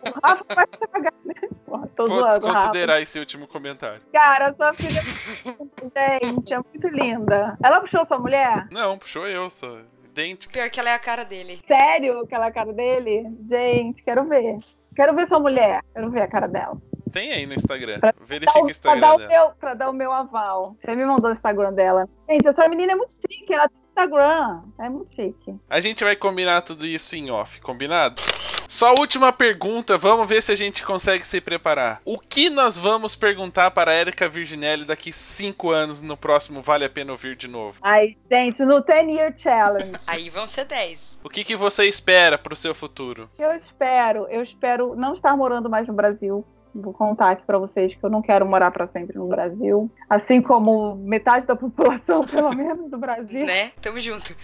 o 0.07 0.27
Rafa 0.27 0.45
vai 0.55 0.67
pagar, 0.67 1.13
né? 1.25 1.35
Porra, 1.67 1.87
tô 1.97 2.07
Vou 2.07 2.19
zoando, 2.19 2.27
Rafa. 2.27 2.41
desconsiderar 2.41 3.01
esse 3.03 3.19
último 3.19 3.47
comentário. 3.47 4.01
Cara, 4.13 4.55
sua 4.55 4.73
filha 4.73 5.03
gente, 5.03 6.53
é 6.55 6.57
muito 6.59 6.89
linda. 6.89 7.57
Ela 7.63 7.81
puxou 7.81 8.05
sua 8.05 8.19
mulher? 8.19 8.67
Não, 8.71 8.99
puxou 8.99 9.27
eu, 9.27 9.49
sou 9.51 9.81
idêntico. 10.05 10.53
Pior 10.53 10.69
que 10.71 10.79
ela 10.81 10.91
é 10.91 10.95
a 10.95 10.99
cara 10.99 11.25
dele. 11.25 11.61
Sério, 11.67 12.21
aquela 12.21 12.51
cara 12.51 12.73
dele? 12.73 13.25
Gente, 13.49 14.03
quero 14.03 14.25
ver. 14.29 14.59
Quero 14.95 15.15
ver 15.15 15.27
sua 15.27 15.39
mulher. 15.41 15.81
Quero 15.95 16.11
ver 16.11 16.23
a 16.23 16.29
cara 16.29 16.47
dela. 16.47 16.77
Tem 17.11 17.33
aí 17.33 17.45
no 17.47 17.55
Instagram. 17.55 18.01
Pra- 18.01 18.15
Verifica 18.27 18.53
Pra 18.53 18.61
o 18.63 18.65
dar 18.65 18.71
Instagram 18.71 19.13
o, 19.15 19.17
dela. 19.19 19.29
meu, 19.29 19.51
pra 19.59 19.75
dar 19.75 19.91
o 19.91 19.93
meu 19.93 20.13
aval. 20.13 20.77
Você 20.83 20.95
me 20.97 21.05
mandou 21.05 21.29
o 21.31 21.33
Instagram 21.33 21.73
dela. 21.75 22.09
Gente, 22.29 22.49
essa 22.49 22.69
menina 22.69 22.93
é 22.93 22.97
muito 22.97 23.13
chique. 23.13 23.53
Ela 23.53 23.69
tem 23.69 23.79
Instagram. 23.93 24.63
É 24.79 24.89
muito 24.89 25.13
chique. 25.13 25.55
A 25.69 25.79
gente 25.79 26.03
vai 26.03 26.17
combinar 26.17 26.63
tudo 26.63 26.87
isso 26.87 27.15
em 27.15 27.31
off, 27.31 27.61
combinado? 27.61 28.21
Só 28.67 28.89
a 28.89 28.99
última 28.99 29.31
pergunta, 29.31 29.99
vamos 29.99 30.27
ver 30.27 30.43
se 30.43 30.51
a 30.51 30.55
gente 30.55 30.83
consegue 30.83 31.27
se 31.27 31.43
preparar. 31.43 32.01
O 32.07 32.19
que 32.19 32.49
nós 32.49 32.79
vamos 32.79 33.15
perguntar 33.15 33.71
para 33.71 33.91
a 33.91 33.95
Erika 33.95 34.27
Virginelli 34.31 34.87
daqui 34.87 35.13
5 35.13 35.71
anos 35.71 36.01
no 36.01 36.17
próximo 36.17 36.63
Vale 36.63 36.87
a 36.87 36.89
Pena 36.89 37.13
Ouvir 37.13 37.37
de 37.37 37.47
novo? 37.47 37.79
Ai, 37.83 38.17
gente, 38.31 38.65
no 38.65 38.81
10 38.81 39.09
Year 39.09 39.35
Challenge. 39.37 39.93
Aí 40.07 40.31
vão 40.31 40.47
ser 40.47 40.65
10. 40.65 41.21
O 41.23 41.29
que, 41.29 41.45
que 41.45 41.55
você 41.55 41.85
espera 41.85 42.39
pro 42.39 42.57
seu 42.57 42.75
futuro? 42.75 43.29
Eu 43.39 43.55
espero, 43.57 44.27
eu 44.31 44.43
espero 44.43 44.97
não 44.97 45.13
estar 45.13 45.37
morando 45.37 45.69
mais 45.69 45.87
no 45.87 45.93
Brasil. 45.93 46.43
Vou 46.75 46.93
contar 46.93 47.31
aqui 47.31 47.43
pra 47.45 47.59
vocês 47.59 47.95
que 47.95 48.05
eu 48.05 48.11
não 48.11 48.23
quero 48.23 48.47
morar 48.47 48.71
pra 48.71 48.87
sempre 48.87 49.17
no 49.17 49.29
Brasil. 49.29 49.91
Assim 50.09 50.41
como 50.41 50.97
metade 50.97 51.47
da 51.47 51.55
população, 51.55 52.25
pelo 52.27 52.55
menos, 52.55 52.91
do 52.91 52.99
Brasil. 52.99 53.47
Né? 53.47 53.71
Tamo 53.81 54.01
junto. 54.01 54.35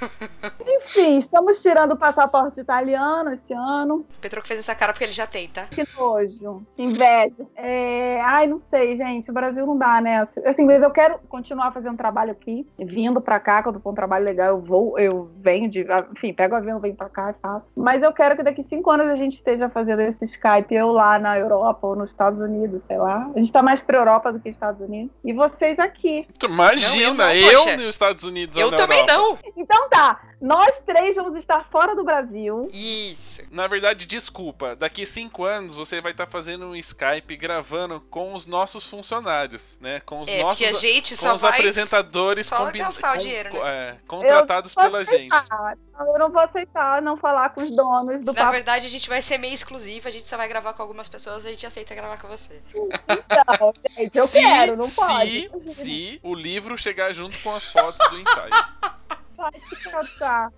Enfim, 0.66 1.18
estamos 1.18 1.60
tirando 1.60 1.92
o 1.92 1.96
passaporte 1.96 2.60
italiano 2.60 3.32
esse 3.32 3.52
ano. 3.52 4.06
O 4.18 4.20
Petroco 4.20 4.46
fez 4.46 4.60
essa 4.60 4.74
cara 4.74 4.92
porque 4.92 5.04
ele 5.04 5.12
já 5.12 5.26
tem, 5.26 5.48
tá? 5.48 5.66
Que 5.66 5.84
nojo, 5.96 6.62
que 6.74 6.82
inveja. 6.82 7.46
É, 7.54 8.20
Ai, 8.22 8.46
não 8.46 8.58
sei, 8.58 8.96
gente. 8.96 9.30
O 9.30 9.34
Brasil 9.34 9.66
não 9.66 9.76
dá, 9.76 10.00
né? 10.00 10.26
Assim, 10.44 10.64
mas 10.64 10.82
eu 10.82 10.90
quero 10.90 11.18
continuar 11.28 11.72
fazendo 11.72 11.96
trabalho 11.96 12.32
aqui, 12.32 12.66
vindo 12.78 13.20
pra 13.20 13.38
cá, 13.38 13.62
quando 13.62 13.80
for 13.80 13.90
um 13.90 13.94
trabalho 13.94 14.24
legal, 14.24 14.48
eu 14.48 14.60
vou, 14.60 14.98
eu 14.98 15.30
venho 15.38 15.68
de. 15.68 15.86
Enfim, 16.12 16.32
pego 16.32 16.54
o 16.54 16.58
avião, 16.58 16.80
venho 16.80 16.94
pra 16.94 17.08
cá 17.08 17.30
e 17.30 17.40
faço. 17.40 17.72
Mas 17.76 18.02
eu 18.02 18.12
quero 18.12 18.36
que 18.36 18.42
daqui 18.42 18.62
cinco 18.64 18.90
anos 18.90 19.06
a 19.06 19.16
gente 19.16 19.34
esteja 19.34 19.68
fazendo 19.68 20.00
esse 20.00 20.24
Skype, 20.24 20.74
eu 20.74 20.88
lá 20.92 21.18
na 21.18 21.38
Europa 21.38 21.65
ou 21.82 21.96
nos 21.96 22.10
Estados 22.10 22.40
Unidos, 22.40 22.82
sei 22.86 22.98
lá. 22.98 23.30
A 23.34 23.38
gente 23.38 23.52
tá 23.52 23.62
mais 23.62 23.80
pra 23.80 23.98
Europa 23.98 24.32
do 24.32 24.40
que 24.40 24.48
Estados 24.48 24.80
Unidos. 24.80 25.10
E 25.24 25.32
vocês 25.32 25.78
aqui. 25.78 26.26
Imagina, 26.42 27.14
Não, 27.26 27.32
eu 27.32 27.46
eu, 27.52 27.52
não, 27.58 27.64
poxa. 27.64 27.76
nos 27.78 27.86
Estados 27.94 28.24
Unidos 28.24 28.56
Eu 28.56 28.66
ou 28.66 28.70
na 28.70 28.76
também 28.76 29.00
Europa. 29.00 29.14
não. 29.16 29.38
Então 29.56 29.88
tá, 29.88 30.20
nós 30.40 30.80
três 30.84 31.16
vamos 31.16 31.38
estar 31.38 31.64
fora 31.70 31.94
do 31.94 32.04
Brasil. 32.04 32.68
Isso. 32.72 33.42
Na 33.50 33.66
verdade, 33.66 34.04
desculpa, 34.06 34.76
daqui 34.76 35.06
cinco 35.06 35.44
anos 35.44 35.76
você 35.76 36.00
vai 36.00 36.12
estar 36.12 36.26
fazendo 36.26 36.66
um 36.66 36.76
Skype 36.76 37.36
gravando 37.36 38.00
com 38.10 38.34
os 38.34 38.46
nossos 38.46 38.84
funcionários, 38.86 39.78
né? 39.80 40.00
Com 40.00 40.20
os 40.20 40.28
É, 40.28 40.42
nossos 40.42 40.66
a 40.66 40.72
gente 40.72 41.14
com 41.16 41.22
só 41.22 41.34
os 41.34 41.40
vai... 41.40 41.52
apresentadores 41.52 42.46
só 42.46 42.66
combin- 42.66 42.80
gastar 42.80 43.10
o 43.10 43.12
com- 43.14 43.18
dinheiro, 43.18 43.52
né? 43.54 43.60
é, 43.64 43.96
contratados 44.06 44.74
Eu 44.76 44.82
não 44.82 44.90
pela 44.90 45.04
vou 45.04 45.18
gente. 45.18 45.32
aceitar. 45.34 45.78
Eu 45.98 46.18
não 46.18 46.30
vou 46.30 46.42
aceitar 46.42 47.00
não 47.02 47.16
falar 47.16 47.48
com 47.50 47.62
os 47.62 47.70
donos 47.70 48.20
do 48.20 48.26
Na 48.32 48.34
papo. 48.34 48.52
verdade, 48.52 48.86
a 48.86 48.90
gente 48.90 49.08
vai 49.08 49.22
ser 49.22 49.38
meio 49.38 49.54
exclusivo, 49.54 50.06
a 50.06 50.10
gente 50.10 50.24
só 50.26 50.36
vai 50.36 50.46
gravar 50.46 50.74
com 50.74 50.82
algumas 50.82 51.08
pessoas, 51.08 51.46
a 51.46 51.50
gente 51.50 51.64
aceita 51.66 51.94
gravar 51.94 52.18
com 52.18 52.28
você. 52.28 52.60
Não, 52.74 53.72
gente, 53.96 54.18
eu 54.18 54.26
se, 54.26 54.38
quero, 54.38 54.76
não 54.76 54.84
se, 54.84 54.96
pode. 54.96 55.50
Se 55.70 56.20
o 56.22 56.34
livro 56.34 56.76
chegar 56.76 57.12
junto 57.14 57.38
com 57.38 57.54
as 57.54 57.64
fotos 57.66 58.06
do 58.10 58.18
ensaio. 58.20 58.52
Vai 59.46 59.60
te 59.60 59.90
catar. 59.90 60.52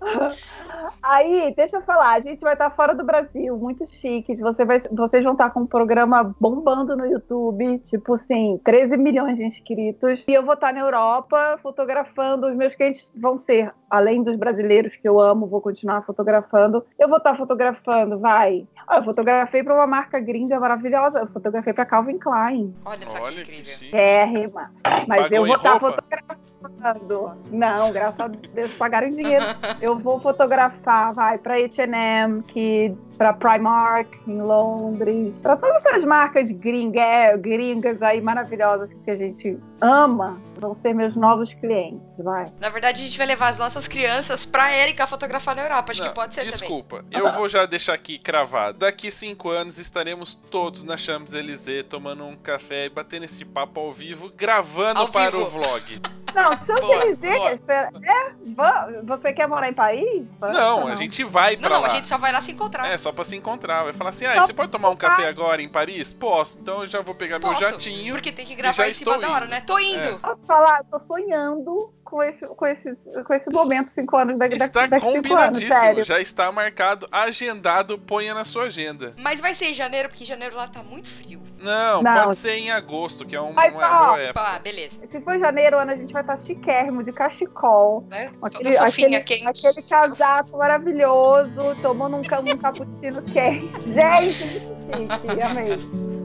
Aí, 1.03 1.53
deixa 1.55 1.77
eu 1.77 1.83
falar, 1.83 2.15
a 2.15 2.21
gente 2.21 2.41
vai 2.41 2.55
estar 2.55 2.71
fora 2.71 2.95
do 2.95 3.05
Brasil, 3.05 3.57
muito 3.57 3.87
chique. 3.87 4.35
Você 4.37 4.65
vai, 4.65 4.79
vocês 4.79 5.23
vão 5.23 5.33
estar 5.33 5.51
com 5.51 5.61
um 5.61 5.67
programa 5.67 6.35
bombando 6.41 6.97
no 6.97 7.05
YouTube, 7.05 7.79
tipo 7.81 8.15
assim, 8.15 8.59
13 8.65 8.97
milhões 8.97 9.37
de 9.37 9.45
inscritos. 9.45 10.25
E 10.27 10.33
eu 10.33 10.43
vou 10.43 10.55
estar 10.55 10.73
na 10.73 10.81
Europa 10.81 11.59
fotografando. 11.63 12.47
Os 12.47 12.57
meus 12.57 12.75
clientes 12.75 13.13
vão 13.15 13.37
ser, 13.37 13.73
além 13.91 14.23
dos 14.23 14.37
brasileiros 14.37 14.97
que 14.97 15.09
eu 15.09 15.21
amo, 15.21 15.47
vou 15.47 15.61
continuar 15.61 16.03
fotografando. 16.03 16.85
Eu 16.99 17.09
vou 17.09 17.19
estar 17.19 17.37
fotografando, 17.37 18.19
vai. 18.19 18.67
Ah, 18.91 18.97
eu 18.97 19.05
fotografei 19.05 19.63
para 19.63 19.75
uma 19.75 19.87
marca 19.87 20.19
gringa 20.19 20.59
maravilhosa. 20.59 21.19
Eu 21.19 21.27
fotografei 21.27 21.75
para 21.75 21.85
Calvin 21.85 22.19
Klein. 22.19 22.75
Olha 22.87 23.05
só 23.05 23.23
Olha 23.23 23.45
que 23.45 23.53
que 23.53 23.61
incrível. 23.61 23.79
chique. 23.79 23.97
É, 23.97 24.25
rima. 24.25 24.71
Mas 25.07 25.23
Pagou 25.23 25.37
eu 25.37 25.47
vou 25.47 25.57
estar 25.57 25.73
roupa? 25.73 26.03
fotografando. 26.03 27.33
Não, 27.51 27.93
graças 27.93 28.21
a 28.21 28.29
Deus 28.29 28.75
pagaram 28.77 29.09
em 29.09 29.13
dinheiro. 29.13 29.45
Eu 29.81 29.97
vou 29.99 30.19
fotografar, 30.21 31.13
vai, 31.13 31.39
pra 31.39 31.55
H&M 31.57 32.43
Kids, 32.45 33.15
pra 33.17 33.33
Primark 33.33 34.09
em 34.27 34.41
Londres, 34.41 35.35
pra 35.43 35.57
todas 35.57 35.85
essas 35.85 36.05
marcas 36.05 36.51
gringa, 36.51 37.37
gringas 37.39 38.03
aí 38.03 38.21
maravilhosas 38.21 38.93
que 39.05 39.11
a 39.11 39.15
gente 39.17 39.59
ama, 39.81 40.41
vão 40.57 40.75
ser 40.81 40.95
meus 40.95 41.15
novos 41.17 41.53
clientes, 41.55 42.01
vai. 42.19 42.47
Na 42.61 42.69
verdade, 42.69 43.01
a 43.01 43.05
gente 43.05 43.17
vai 43.17 43.27
levar 43.27 43.49
as 43.49 43.59
nossas 43.59 43.87
crianças 43.89 44.45
pra 44.45 44.75
Erika 44.77 45.07
fotografar 45.07 45.55
na 45.55 45.63
Europa. 45.63 45.93
Acho 45.93 46.03
Não, 46.03 46.09
que 46.09 46.15
pode 46.15 46.35
ser 46.35 46.41
também. 46.41 46.53
desculpa, 46.53 47.05
eu 47.11 47.33
vou 47.33 47.49
já 47.49 47.65
deixar 47.67 47.95
aqui 47.95 48.19
cravado. 48.19 48.79
Daqui 48.79 49.11
cinco 49.11 49.51
anos 49.51 49.79
estaremos 49.79 50.35
todos 50.35 50.83
na 50.83 50.97
Champs-Élysées 50.97 51.85
tomando 51.89 52.25
um 52.25 52.37
café 52.37 52.87
e 52.87 52.91
batendo 52.91 53.25
esse 53.25 53.45
papo 53.45 53.81
ao 53.81 53.93
vivo, 53.93 54.31
gravando 54.37 55.01
Ao 55.01 55.09
para 55.09 55.31
vivo. 55.31 55.43
o 55.45 55.49
vlog. 55.49 56.01
Não, 56.35 56.55
você, 56.55 57.73
é, 57.73 59.03
você 59.03 59.33
quer 59.33 59.49
morar 59.49 59.71
em 59.71 59.73
Paris? 59.73 60.25
Não, 60.41 60.87
a 60.87 60.95
gente 60.95 61.25
vai 61.25 61.55
Não, 61.55 61.63
pra 61.63 61.71
não, 61.71 61.81
lá. 61.81 61.87
a 61.89 61.91
gente 61.91 62.07
só 62.07 62.19
vai 62.19 62.31
lá 62.31 62.41
se 62.41 62.53
encontrar. 62.53 62.87
É, 62.87 62.99
só 62.99 63.11
pra 63.11 63.25
se 63.25 63.35
encontrar. 63.35 63.85
Vai 63.85 63.95
falar 63.95 64.11
assim, 64.11 64.27
ah, 64.27 64.35
Só 64.37 64.47
você 64.47 64.53
pode 64.53 64.71
tomar 64.71 64.91
um 64.91 64.97
café 64.97 65.27
agora 65.27 65.63
em 65.63 65.69
Paris? 65.69 66.13
Posso. 66.13 66.59
Então 66.61 66.81
eu 66.81 66.87
já 66.87 67.01
vou 67.01 67.15
pegar 67.15 67.41
Posso, 67.41 67.61
meu 67.61 67.71
jatinho. 67.71 68.13
Porque 68.13 68.31
tem 68.31 68.45
que 68.45 68.55
gravar 68.55 68.89
em 68.89 68.93
cima 68.93 69.19
da 69.19 69.31
hora, 69.31 69.47
indo. 69.47 69.51
né? 69.53 69.63
Tô 69.69 69.79
indo. 69.79 70.19
Posso 70.19 70.41
falar? 70.47 70.83
Tô 70.91 70.99
sonhando 70.99 71.93
com 72.03 72.23
esse, 72.23 72.47
com 72.47 72.67
esse, 72.67 72.95
com 73.23 73.35
esse 73.35 73.51
momento, 73.51 73.91
cinco 73.91 74.17
anos 74.17 74.39
daqui 74.39 74.57
Está 74.57 74.85
anos, 74.85 75.03
combinadíssimo, 75.03 75.71
sério. 75.71 76.05
já 76.05 76.19
está 76.19 76.51
marcado, 76.51 77.07
agendado, 77.13 77.99
ponha 77.99 78.33
na 78.33 78.47
sua 78.47 78.65
agenda. 78.65 79.13
Mas 79.19 79.43
vai 79.43 79.53
ser 79.53 79.67
em 79.67 79.75
janeiro, 79.75 80.09
porque 80.09 80.25
em 80.25 80.27
janeiro 80.27 80.57
lá 80.57 80.67
tá 80.69 80.83
muito 80.83 81.11
frio. 81.11 81.43
Não, 81.59 82.03
Não. 82.03 82.25
pode 82.25 82.39
ser 82.39 82.53
em 82.53 82.71
agosto, 82.71 83.27
que 83.27 83.37
é 83.37 83.41
um- 83.43 83.53
Mas, 83.53 83.75
uma 83.75 83.87
ó, 84.01 84.05
boa 84.07 84.21
época. 84.21 84.41
Ah, 84.41 84.59
beleza. 84.59 85.07
Se 85.07 85.21
for 85.21 85.39
janeiro, 85.39 85.79
Ana, 85.79 85.93
a 85.93 85.97
gente 85.97 86.15
vai 86.15 86.23
estar 86.23 86.39
chiquérrimo, 86.39 87.03
de 87.03 87.13
cachecol. 87.13 88.07
Né? 88.09 88.33
Aquele, 88.41 88.75
fofinha, 88.79 89.19
aquele, 89.19 89.45
quente. 89.45 89.67
aquele 89.67 89.87
casaco 89.87 90.57
maravilhoso, 90.57 91.77
tomando 91.83 92.17
um, 92.17 92.21
um 92.21 92.59
cappuccino 92.59 93.23
quente. 93.23 93.69
Gente, 93.93 94.61
muito 94.97 95.15
chique, 95.15 95.43
amei. 95.43 96.18